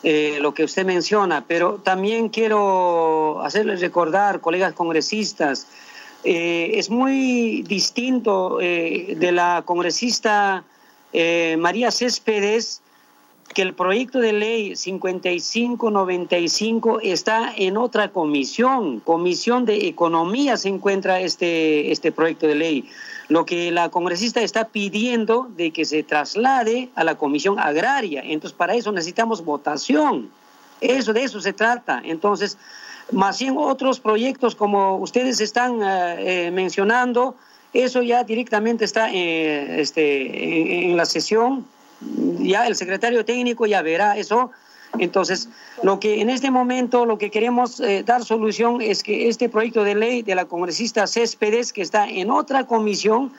eh, 0.03 0.39
lo 0.40 0.55
que 0.55 0.65
usted 0.65 0.85
menciona, 0.85 1.44
pero 1.47 1.81
también 1.82 2.28
quiero 2.28 3.43
hacerles 3.43 3.81
recordar, 3.81 4.40
colegas 4.40 4.73
congresistas, 4.73 5.66
es 6.24 6.89
muy 6.89 7.62
distinto 7.62 8.59
de 8.59 9.32
la 9.32 9.65
congresista 9.66 10.62
eh, 11.12 11.57
María 11.59 11.90
Céspedes 11.90 12.81
que 13.55 13.62
el 13.62 13.74
proyecto 13.74 14.19
de 14.19 14.32
ley 14.32 14.77
5595 14.77 17.01
está 17.03 17.53
en 17.55 17.77
otra 17.77 18.09
comisión, 18.09 19.01
comisión 19.01 19.66
de 19.66 19.89
economía 19.89 20.57
se 20.57 20.70
encuentra 20.70 21.20
este, 21.20 21.93
este 21.93 22.12
proyecto 22.12 22.47
de 22.47 22.55
ley. 22.55 22.89
Lo 23.32 23.46
que 23.46 23.70
la 23.70 23.88
congresista 23.88 24.42
está 24.42 24.68
pidiendo 24.68 25.48
de 25.56 25.70
que 25.70 25.86
se 25.86 26.02
traslade 26.02 26.90
a 26.94 27.02
la 27.02 27.14
comisión 27.14 27.59
agraria. 27.59 28.20
Entonces, 28.22 28.54
para 28.54 28.74
eso 28.74 28.92
necesitamos 28.92 29.42
votación. 29.42 30.28
Eso, 30.82 31.14
de 31.14 31.22
eso 31.24 31.40
se 31.40 31.54
trata. 31.54 32.02
Entonces, 32.04 32.59
más 33.10 33.38
bien 33.38 33.54
otros 33.56 34.00
proyectos 34.00 34.54
como 34.54 34.98
ustedes 34.98 35.40
están 35.40 35.82
eh, 35.82 35.86
eh, 36.18 36.50
mencionando, 36.50 37.34
eso 37.72 38.02
ya 38.02 38.22
directamente 38.22 38.84
está 38.84 39.10
eh, 39.10 39.80
este, 39.80 40.90
en, 40.90 40.94
la 40.98 41.06
sesión, 41.06 41.64
ya 42.38 42.66
el 42.66 42.76
secretario 42.76 43.24
técnico 43.24 43.64
ya 43.64 43.80
verá 43.80 44.18
eso. 44.18 44.50
Entonces, 44.98 45.48
lo 45.82 46.01
que 46.01 46.20
en 46.20 46.31
este 46.31 46.51
momento 46.51 47.06
lo 47.06 47.19
que 47.19 47.31
queremos 47.31 47.81
eh, 47.81 48.02
dar 48.05 48.24
solución 48.24 48.81
es 48.81 49.02
que 49.02 49.28
este 49.28 49.48
proyecto 49.48 49.85
de 49.85 49.94
ley 49.94 50.23
de 50.23 50.35
la 50.35 50.44
congresista 50.44 51.06
Céspedes, 51.06 51.73
que 51.73 51.82
está 51.82 52.09
en 52.09 52.31
otra 52.31 52.66
comisión, 52.66 53.32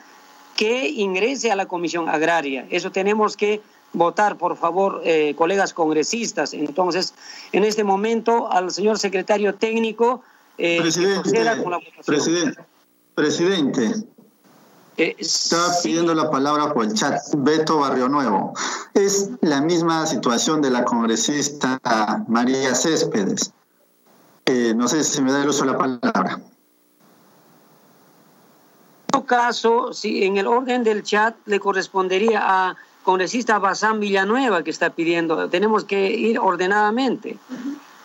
que 0.56 0.88
ingrese 0.88 1.50
a 1.50 1.56
la 1.56 1.66
comisión 1.66 2.08
agraria. 2.08 2.66
Eso 2.70 2.90
tenemos 2.90 3.36
que 3.36 3.60
votar, 3.92 4.36
por 4.36 4.56
favor, 4.56 5.02
eh, 5.04 5.34
colegas 5.36 5.72
congresistas. 5.72 6.54
Entonces, 6.54 7.14
en 7.52 7.64
este 7.64 7.84
momento, 7.84 8.50
al 8.50 8.70
señor 8.70 8.98
secretario 8.98 9.54
técnico, 9.54 10.22
presidente, 10.56 11.30
presidente, 12.04 12.62
presidente, 13.14 14.04
Estaba 14.96 15.72
pidiendo 15.82 16.14
la 16.14 16.30
palabra 16.30 16.72
por 16.72 16.84
el 16.84 16.94
chat. 16.94 17.20
Beto 17.36 17.78
Barrio 17.78 18.08
Nuevo. 18.08 18.54
Es 18.94 19.30
la 19.40 19.60
misma 19.60 20.06
situación 20.06 20.62
de 20.62 20.70
la 20.70 20.84
congresista 20.84 21.80
María 22.28 22.74
Céspedes. 22.74 23.52
Eh, 24.46 24.72
no 24.76 24.86
sé 24.88 25.02
si 25.02 25.20
me 25.22 25.32
da 25.32 25.42
el 25.42 25.48
uso 25.48 25.64
de 25.64 25.72
la 25.72 25.78
palabra. 25.78 26.34
En 26.34 26.42
todo 29.08 29.24
caso, 29.24 29.92
si 29.92 30.24
en 30.24 30.36
el 30.36 30.46
orden 30.46 30.84
del 30.84 31.02
chat 31.02 31.34
le 31.46 31.58
correspondería 31.58 32.40
a 32.42 32.76
congresista 33.02 33.58
Bazán 33.58 34.00
Villanueva 34.00 34.62
que 34.62 34.70
está 34.70 34.90
pidiendo, 34.90 35.48
tenemos 35.48 35.84
que 35.84 36.10
ir 36.10 36.38
ordenadamente. 36.38 37.38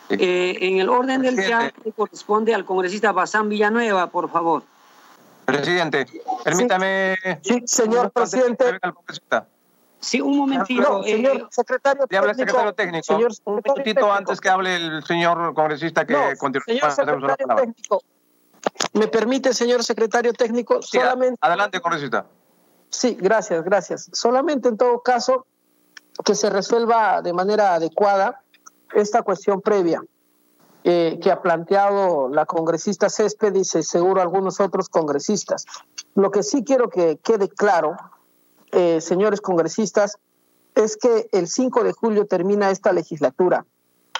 Eh, 0.10 0.58
en 0.62 0.80
el 0.80 0.90
orden 0.90 1.22
del 1.22 1.36
chat 1.48 1.74
le 1.86 1.92
corresponde 1.92 2.56
al 2.56 2.66
congresista 2.66 3.12
Bazán 3.12 3.48
Villanueva, 3.48 4.08
por 4.08 4.30
favor. 4.32 4.64
Presidente, 5.58 6.06
permítame. 6.44 7.16
Sí, 7.42 7.64
señor 7.66 8.12
presidente. 8.12 8.80
Sí, 10.00 10.22
un 10.22 10.38
momentito. 10.38 11.04
Eh, 11.04 11.12
señor 11.12 11.48
secretario 11.52 12.08
técnico. 12.08 12.20
habla 12.20 12.32
el 12.32 12.38
secretario 12.38 12.74
técnico. 12.74 13.18
un 13.46 13.62
minutito 13.64 14.14
antes 14.14 14.40
que 14.40 14.50
hable 14.50 14.76
el 14.76 15.04
señor 15.04 15.54
congresista 15.54 16.06
que 16.06 16.14
no, 16.14 16.22
continúe. 16.38 16.64
Señor 16.66 16.92
secretario 16.92 17.48
técnico. 17.56 18.02
¿Me 18.94 19.08
permite, 19.08 19.54
señor 19.54 19.84
secretario 19.84 20.34
técnico? 20.34 20.82
Sí, 20.82 20.98
solamente. 20.98 21.38
Adelante, 21.42 21.80
congresista. 21.82 22.26
Sí, 22.90 23.18
gracias, 23.20 23.64
gracias. 23.64 24.10
Solamente 24.14 24.70
en 24.70 24.78
todo 24.78 25.02
caso 25.02 25.46
que 26.26 26.36
se 26.36 26.50
resuelva 26.50 27.22
de 27.22 27.34
manera 27.34 27.76
adecuada 27.76 28.42
esta 28.94 29.22
cuestión 29.22 29.62
previa. 29.62 30.02
Eh, 30.86 31.20
que 31.22 31.30
ha 31.30 31.42
planteado 31.42 32.30
la 32.30 32.46
congresista 32.46 33.10
Césped 33.10 33.54
y 33.54 33.66
seguro 33.66 34.22
algunos 34.22 34.62
otros 34.62 34.88
congresistas. 34.88 35.66
Lo 36.16 36.32
que 36.32 36.42
sí 36.42 36.64
quiero 36.64 36.90
que 36.90 37.18
quede 37.18 37.50
claro, 37.50 37.98
eh, 38.72 39.02
señores 39.02 39.42
congresistas, 39.42 40.18
es 40.76 40.96
que 40.96 41.28
el 41.34 41.48
5 41.48 41.84
de 41.84 41.92
julio 41.92 42.28
termina 42.28 42.72
esta 42.72 42.94
legislatura 42.94 43.66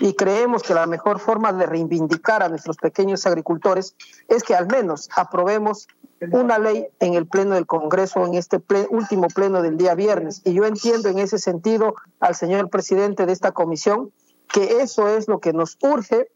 y 0.02 0.16
creemos 0.16 0.62
que 0.64 0.74
la 0.74 0.86
mejor 0.86 1.20
forma 1.20 1.54
de 1.54 1.66
reivindicar 1.66 2.44
a 2.44 2.50
nuestros 2.50 2.76
pequeños 2.76 3.26
agricultores 3.26 3.96
es 4.28 4.44
que 4.44 4.54
al 4.54 4.68
menos 4.68 5.10
aprobemos 5.16 5.88
una 6.32 6.60
ley 6.60 6.88
en 7.00 7.14
el 7.14 7.26
Pleno 7.26 7.56
del 7.56 7.68
Congreso, 7.68 8.26
en 8.26 8.34
este 8.34 8.62
último 8.90 9.28
Pleno 9.30 9.62
del 9.62 9.78
día 9.78 9.96
viernes. 9.96 10.42
Y 10.44 10.54
yo 10.54 10.66
entiendo 10.66 11.08
en 11.08 11.20
ese 11.20 11.38
sentido 11.38 11.96
al 12.20 12.36
señor 12.36 12.70
presidente 12.70 13.26
de 13.26 13.32
esta 13.32 13.54
comisión 13.54 14.12
que 14.52 14.82
eso 14.82 15.08
es 15.08 15.30
lo 15.30 15.40
que 15.40 15.54
nos 15.54 15.78
urge 15.82 16.30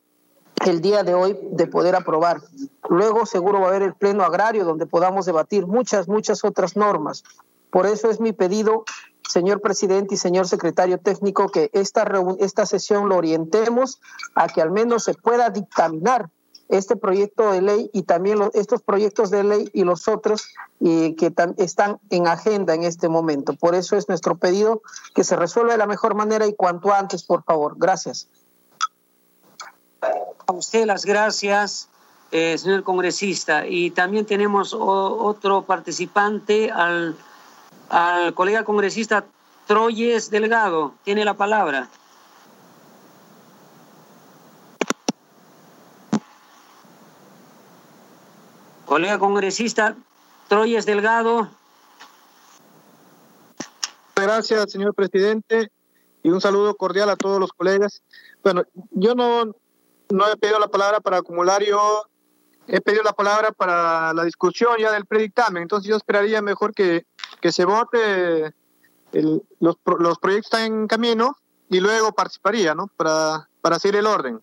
el 0.70 0.82
día 0.82 1.04
de 1.04 1.14
hoy 1.14 1.38
de 1.52 1.68
poder 1.68 1.96
aprobar. 1.96 2.42
Luego 2.90 3.26
seguro 3.26 3.60
va 3.60 3.68
a 3.68 3.70
haber 3.70 3.84
el 3.84 3.96
pleno 3.96 4.24
agrario 4.24 4.66
donde 4.66 4.86
podamos 4.86 5.26
debatir 5.26 5.68
muchas, 5.68 6.08
muchas 6.08 6.44
otras 6.44 6.76
normas. 6.76 7.24
Por 7.70 7.86
eso 7.86 8.10
es 8.10 8.20
mi 8.20 8.34
pedido, 8.34 8.84
señor 9.28 9.62
presidente 9.62 10.16
y 10.16 10.18
señor 10.18 10.48
secretario 10.48 11.00
técnico, 11.00 11.50
que 11.50 11.70
esta, 11.74 12.08
esta 12.40 12.66
sesión 12.66 13.10
lo 13.10 13.18
orientemos 13.18 14.00
a 14.36 14.48
que 14.48 14.62
al 14.62 14.72
menos 14.72 15.04
se 15.04 15.14
pueda 15.14 15.50
dictaminar 15.50 16.30
este 16.70 16.96
proyecto 16.96 17.52
de 17.52 17.62
ley 17.62 17.90
y 17.94 18.04
también 18.04 18.40
estos 18.54 18.82
proyectos 18.82 19.30
de 19.30 19.44
ley 19.44 19.70
y 19.74 19.84
los 19.84 20.08
otros 20.08 20.48
que 20.80 21.34
están 21.58 22.00
en 22.10 22.28
agenda 22.28 22.74
en 22.74 22.84
este 22.84 23.10
momento. 23.10 23.54
Por 23.54 23.76
eso 23.76 23.96
es 23.96 24.08
nuestro 24.10 24.38
pedido 24.38 24.82
que 25.14 25.24
se 25.24 25.36
resuelva 25.36 25.74
de 25.74 25.78
la 25.78 25.88
mejor 25.88 26.16
manera 26.16 26.48
y 26.48 26.54
cuanto 26.54 26.92
antes, 26.92 27.24
por 27.24 27.44
favor. 27.44 27.76
Gracias. 27.78 28.28
A 30.46 30.52
usted 30.52 30.86
las 30.86 31.06
gracias, 31.06 31.88
eh, 32.32 32.58
señor 32.58 32.84
congresista. 32.84 33.66
Y 33.66 33.92
también 33.92 34.26
tenemos 34.26 34.74
otro 34.74 35.62
participante, 35.64 36.72
al, 36.72 37.16
al 37.90 38.34
colega 38.34 38.64
congresista 38.64 39.26
Troyes 39.68 40.30
Delgado. 40.30 40.94
Tiene 41.04 41.24
la 41.24 41.36
palabra. 41.36 41.88
Colega 48.86 49.18
congresista 49.18 49.96
Troyes 50.50 50.86
Delgado. 50.86 51.50
Gracias, 54.16 54.72
señor 54.72 54.94
presidente, 54.94 55.72
y 56.22 56.30
un 56.30 56.40
saludo 56.40 56.76
cordial 56.76 57.10
a 57.10 57.16
todos 57.16 57.40
los 57.40 57.52
colegas. 57.52 58.04
Bueno, 58.44 58.64
yo 58.92 59.16
no, 59.16 59.56
no 60.14 60.32
he 60.32 60.38
pedido 60.38 60.60
la 60.60 60.68
palabra 60.68 61.00
para 61.00 61.18
acumular, 61.18 61.64
yo 61.64 62.06
he 62.68 62.80
pedido 62.82 63.04
la 63.04 63.14
palabra 63.14 63.52
para 63.52 64.14
la 64.14 64.24
discusión 64.24 64.76
ya 64.80 64.92
del 64.92 65.06
predictamen, 65.06 65.64
entonces 65.64 65.90
yo 65.90 65.98
esperaría 65.98 66.42
mejor 66.42 66.74
que, 66.74 67.06
que 67.42 67.52
se 67.52 67.66
vote, 67.66 68.54
los, 69.12 69.76
los 69.86 70.20
proyectos 70.20 70.54
están 70.54 70.62
en 70.62 70.88
camino 70.88 71.36
y 71.70 71.80
luego 71.80 72.12
participaría, 72.14 72.76
¿no? 72.76 72.88
Para, 72.96 73.50
para 73.62 73.80
seguir 73.80 73.98
el 73.98 74.06
orden. 74.06 74.40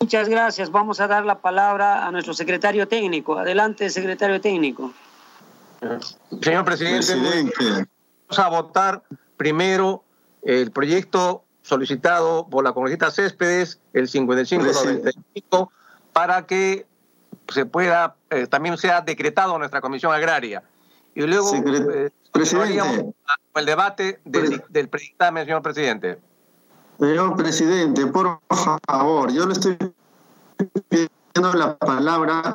Muchas 0.00 0.30
gracias. 0.30 0.70
Vamos 0.70 0.98
a 1.00 1.06
dar 1.06 1.26
la 1.26 1.40
palabra 1.40 2.06
a 2.06 2.10
nuestro 2.10 2.32
secretario 2.32 2.88
técnico. 2.88 3.38
Adelante, 3.38 3.90
secretario 3.90 4.40
técnico. 4.40 4.92
Señor 6.42 6.64
presidente, 6.64 7.14
vamos 7.14 8.38
a 8.38 8.48
votar 8.48 9.02
primero 9.36 10.02
el 10.42 10.70
proyecto 10.70 11.44
solicitado 11.70 12.48
por 12.48 12.64
la 12.64 12.72
congresista 12.72 13.12
Céspedes, 13.12 13.78
el 13.92 14.08
5595, 14.08 15.72
para 16.12 16.44
que 16.44 16.84
se 17.48 17.64
pueda, 17.64 18.16
eh, 18.28 18.48
también 18.48 18.76
sea 18.76 19.00
decretado 19.00 19.56
nuestra 19.56 19.80
comisión 19.80 20.12
agraria. 20.12 20.64
Y 21.14 21.22
luego 21.22 21.54
eh, 21.54 22.10
el 23.54 23.66
debate 23.66 24.20
del, 24.24 24.64
del 24.68 24.88
predictamen, 24.88 25.44
señor 25.44 25.62
presidente. 25.62 26.18
Señor 26.98 27.36
presidente, 27.36 28.06
por 28.06 28.40
favor, 28.86 29.32
yo 29.32 29.46
le 29.46 29.52
estoy 29.52 29.78
pidiendo 30.88 31.52
la 31.54 31.76
palabra. 31.76 32.54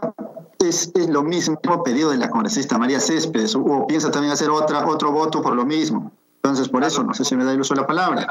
Es, 0.59 0.91
es 0.93 1.09
lo 1.09 1.23
mismo 1.23 1.59
pedido 1.83 2.11
de 2.11 2.17
la 2.17 2.29
congresista 2.29 2.77
María 2.77 2.99
Céspedes, 2.99 3.55
o 3.55 3.87
piensa 3.87 4.11
también 4.11 4.33
hacer 4.33 4.49
otra, 4.49 4.85
otro 4.85 5.11
voto 5.11 5.41
por 5.41 5.55
lo 5.55 5.65
mismo. 5.65 6.11
Entonces, 6.45 6.69
por 6.69 6.83
eso, 6.83 7.03
no 7.03 7.13
sé 7.13 7.25
si 7.25 7.35
me 7.35 7.43
da 7.43 7.53
el 7.53 7.59
uso 7.59 7.73
de 7.73 7.81
la 7.81 7.87
palabra. 7.87 8.27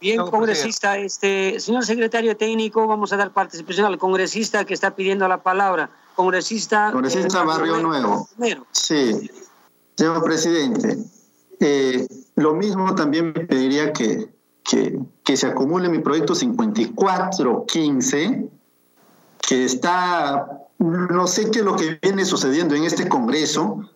Bien, 0.00 0.18
congresista, 0.18 0.98
este, 0.98 1.58
señor 1.58 1.84
secretario 1.86 2.36
técnico, 2.36 2.86
vamos 2.86 3.12
a 3.12 3.16
dar 3.16 3.32
participación 3.32 3.86
al 3.86 3.96
congresista 3.96 4.64
que 4.64 4.74
está 4.74 4.94
pidiendo 4.94 5.26
la 5.26 5.42
palabra. 5.42 5.90
Congresista. 6.14 6.90
Congresista 6.92 7.42
eh, 7.42 7.46
Barrio 7.46 7.80
Nuevo. 7.80 8.28
Sí, 8.70 9.30
señor 9.96 10.22
presidente, 10.22 10.98
eh, 11.60 12.06
lo 12.36 12.54
mismo 12.54 12.94
también 12.94 13.32
me 13.32 13.46
pediría 13.46 13.92
que 13.92 14.28
que, 14.64 15.36
se 15.36 15.46
acumule 15.46 15.88
mi 15.88 16.00
proyecto 16.00 16.34
5415, 16.34 18.48
que 19.46 19.64
está, 19.64 20.66
no 20.78 21.26
sé 21.26 21.50
qué 21.50 21.58
es 21.60 21.64
lo 21.64 21.76
que 21.76 21.98
viene 22.02 22.24
sucediendo 22.24 22.74
en 22.74 22.84
este 22.84 23.08
Congreso. 23.08 23.88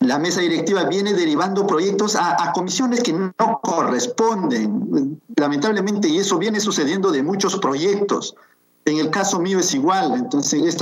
La 0.00 0.18
mesa 0.18 0.40
directiva 0.40 0.84
viene 0.84 1.12
derivando 1.12 1.66
proyectos 1.66 2.16
a, 2.16 2.52
comisiones 2.52 3.02
que 3.02 3.12
no 3.12 3.60
corresponden, 3.62 5.20
lamentablemente, 5.36 6.08
y 6.08 6.18
eso 6.18 6.38
viene 6.38 6.60
sucediendo 6.60 7.10
de 7.10 7.22
muchos 7.22 7.58
proyectos. 7.58 8.36
En 8.84 8.98
el 8.98 9.10
caso 9.10 9.40
mío 9.40 9.58
es 9.58 9.74
igual. 9.74 10.14
Entonces, 10.14 10.76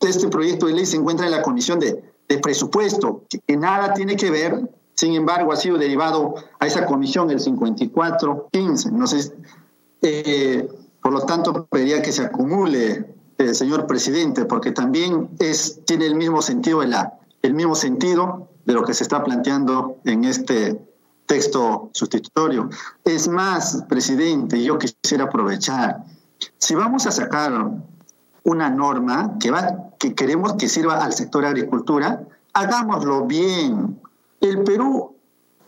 este 0.00 0.28
proyecto 0.28 0.66
de 0.66 0.74
ley 0.74 0.86
se 0.86 0.96
encuentra 0.96 1.26
en 1.26 1.32
la 1.32 1.42
comisión 1.42 1.80
de, 1.80 2.02
de 2.28 2.38
presupuesto, 2.38 3.24
que 3.46 3.56
nada 3.56 3.94
tiene 3.94 4.16
que 4.16 4.30
ver 4.30 4.68
sin 4.96 5.12
embargo, 5.12 5.52
ha 5.52 5.56
sido 5.56 5.76
derivado 5.76 6.36
a 6.58 6.66
esa 6.66 6.86
comisión 6.86 7.30
el 7.30 7.38
54-15. 7.38 8.90
No 8.92 9.06
sé, 9.06 9.30
eh, 10.00 10.66
por 11.02 11.12
lo 11.12 11.20
tanto, 11.20 11.66
pediría 11.66 12.00
que 12.00 12.12
se 12.12 12.22
acumule, 12.24 13.14
eh, 13.36 13.52
señor 13.52 13.86
presidente, 13.86 14.46
porque 14.46 14.72
también 14.72 15.28
es, 15.38 15.80
tiene 15.84 16.06
el 16.06 16.14
mismo 16.14 16.40
sentido, 16.40 16.82
el 17.46 17.54
mismo 17.54 17.74
sentido 17.74 18.48
de 18.64 18.74
lo 18.74 18.84
que 18.84 18.94
se 18.94 19.04
está 19.04 19.22
planteando 19.22 19.98
en 20.04 20.24
este 20.24 20.80
texto 21.26 21.90
sustitutorio. 21.92 22.68
Es 23.04 23.28
más, 23.28 23.84
presidente, 23.88 24.62
yo 24.62 24.78
quisiera 24.78 25.24
aprovechar, 25.24 26.04
si 26.58 26.74
vamos 26.74 27.06
a 27.06 27.12
sacar 27.12 27.70
una 28.44 28.70
norma 28.70 29.36
que, 29.40 29.50
va, 29.50 29.90
que 29.98 30.14
queremos 30.14 30.54
que 30.54 30.68
sirva 30.68 31.04
al 31.04 31.12
sector 31.12 31.44
agricultura, 31.44 32.22
hagámoslo 32.52 33.26
bien, 33.26 34.00
el 34.40 34.62
Perú 34.62 35.16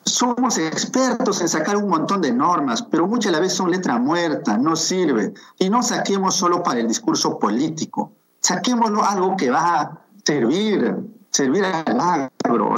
somos 0.04 0.58
expertos 0.58 1.40
en 1.40 1.48
sacar 1.48 1.76
un 1.76 1.88
montón 1.88 2.20
de 2.20 2.32
normas, 2.32 2.82
pero 2.82 3.06
muchas 3.06 3.32
veces 3.38 3.54
son 3.54 3.70
letra 3.70 3.98
muerta, 3.98 4.56
no 4.56 4.74
sirve. 4.74 5.34
Y 5.58 5.68
no 5.70 5.82
saquemos 5.82 6.34
solo 6.34 6.62
para 6.62 6.80
el 6.80 6.88
discurso 6.88 7.38
político, 7.38 8.12
saquémoslo 8.40 9.04
algo 9.04 9.36
que 9.36 9.50
va 9.50 9.80
a 9.80 9.98
servir, 10.24 10.96
servir 11.30 11.64
al 11.64 12.00
agro 12.00 12.74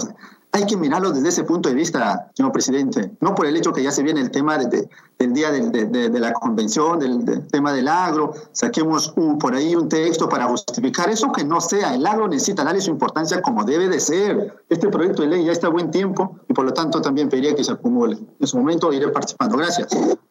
hay 0.53 0.67
que 0.67 0.77
mirarlo 0.77 1.13
desde 1.13 1.29
ese 1.29 1.45
punto 1.45 1.69
de 1.69 1.75
vista, 1.75 2.31
señor 2.35 2.53
presidente, 2.53 3.13
no 3.21 3.35
por 3.35 3.47
el 3.47 3.57
hecho 3.57 3.73
que 3.73 3.83
ya 3.83 3.93
se 3.93 4.03
viene 4.03 4.21
el 4.21 4.31
tema 4.31 4.59
de, 4.59 4.89
del 5.19 5.33
día 5.33 5.51
de, 5.53 6.11
la 6.19 6.33
convención, 6.33 6.99
del, 6.99 7.47
tema 7.49 7.73
del 7.73 7.87
agro, 7.87 8.35
saquemos 8.53 9.15
por 9.39 9.55
ahí 9.55 9.77
un 9.77 9.89
texto 9.89 10.29
para 10.29 10.47
justificar 10.47 11.09
eso 11.09 11.31
que 11.31 11.45
no 11.45 11.61
sea, 11.61 11.95
el 11.95 12.05
agro 12.05 12.27
necesita 12.27 12.65
darle 12.65 12.81
su 12.81 12.91
importancia 12.91 13.41
como 13.43 13.65
debe 13.65 13.89
de 13.89 14.01
ser. 14.01 14.65
Este 14.69 14.89
proyecto 14.89 15.23
de 15.23 15.29
ley 15.29 15.45
ya 15.45 15.53
está 15.53 15.69
a 15.69 15.71
buen 15.71 15.91
tiempo 15.91 16.39
y 16.49 16.53
por 16.53 16.65
lo 16.65 16.73
tanto 16.73 17.01
también 17.01 17.29
pediría 17.29 17.55
que 17.55 17.63
se 17.63 17.73
acumule. 17.73 18.19
En 18.41 18.47
su 18.47 18.59
momento 18.59 18.93
iré 18.93 19.09
participando. 19.09 19.57
Gracias. 19.57 19.89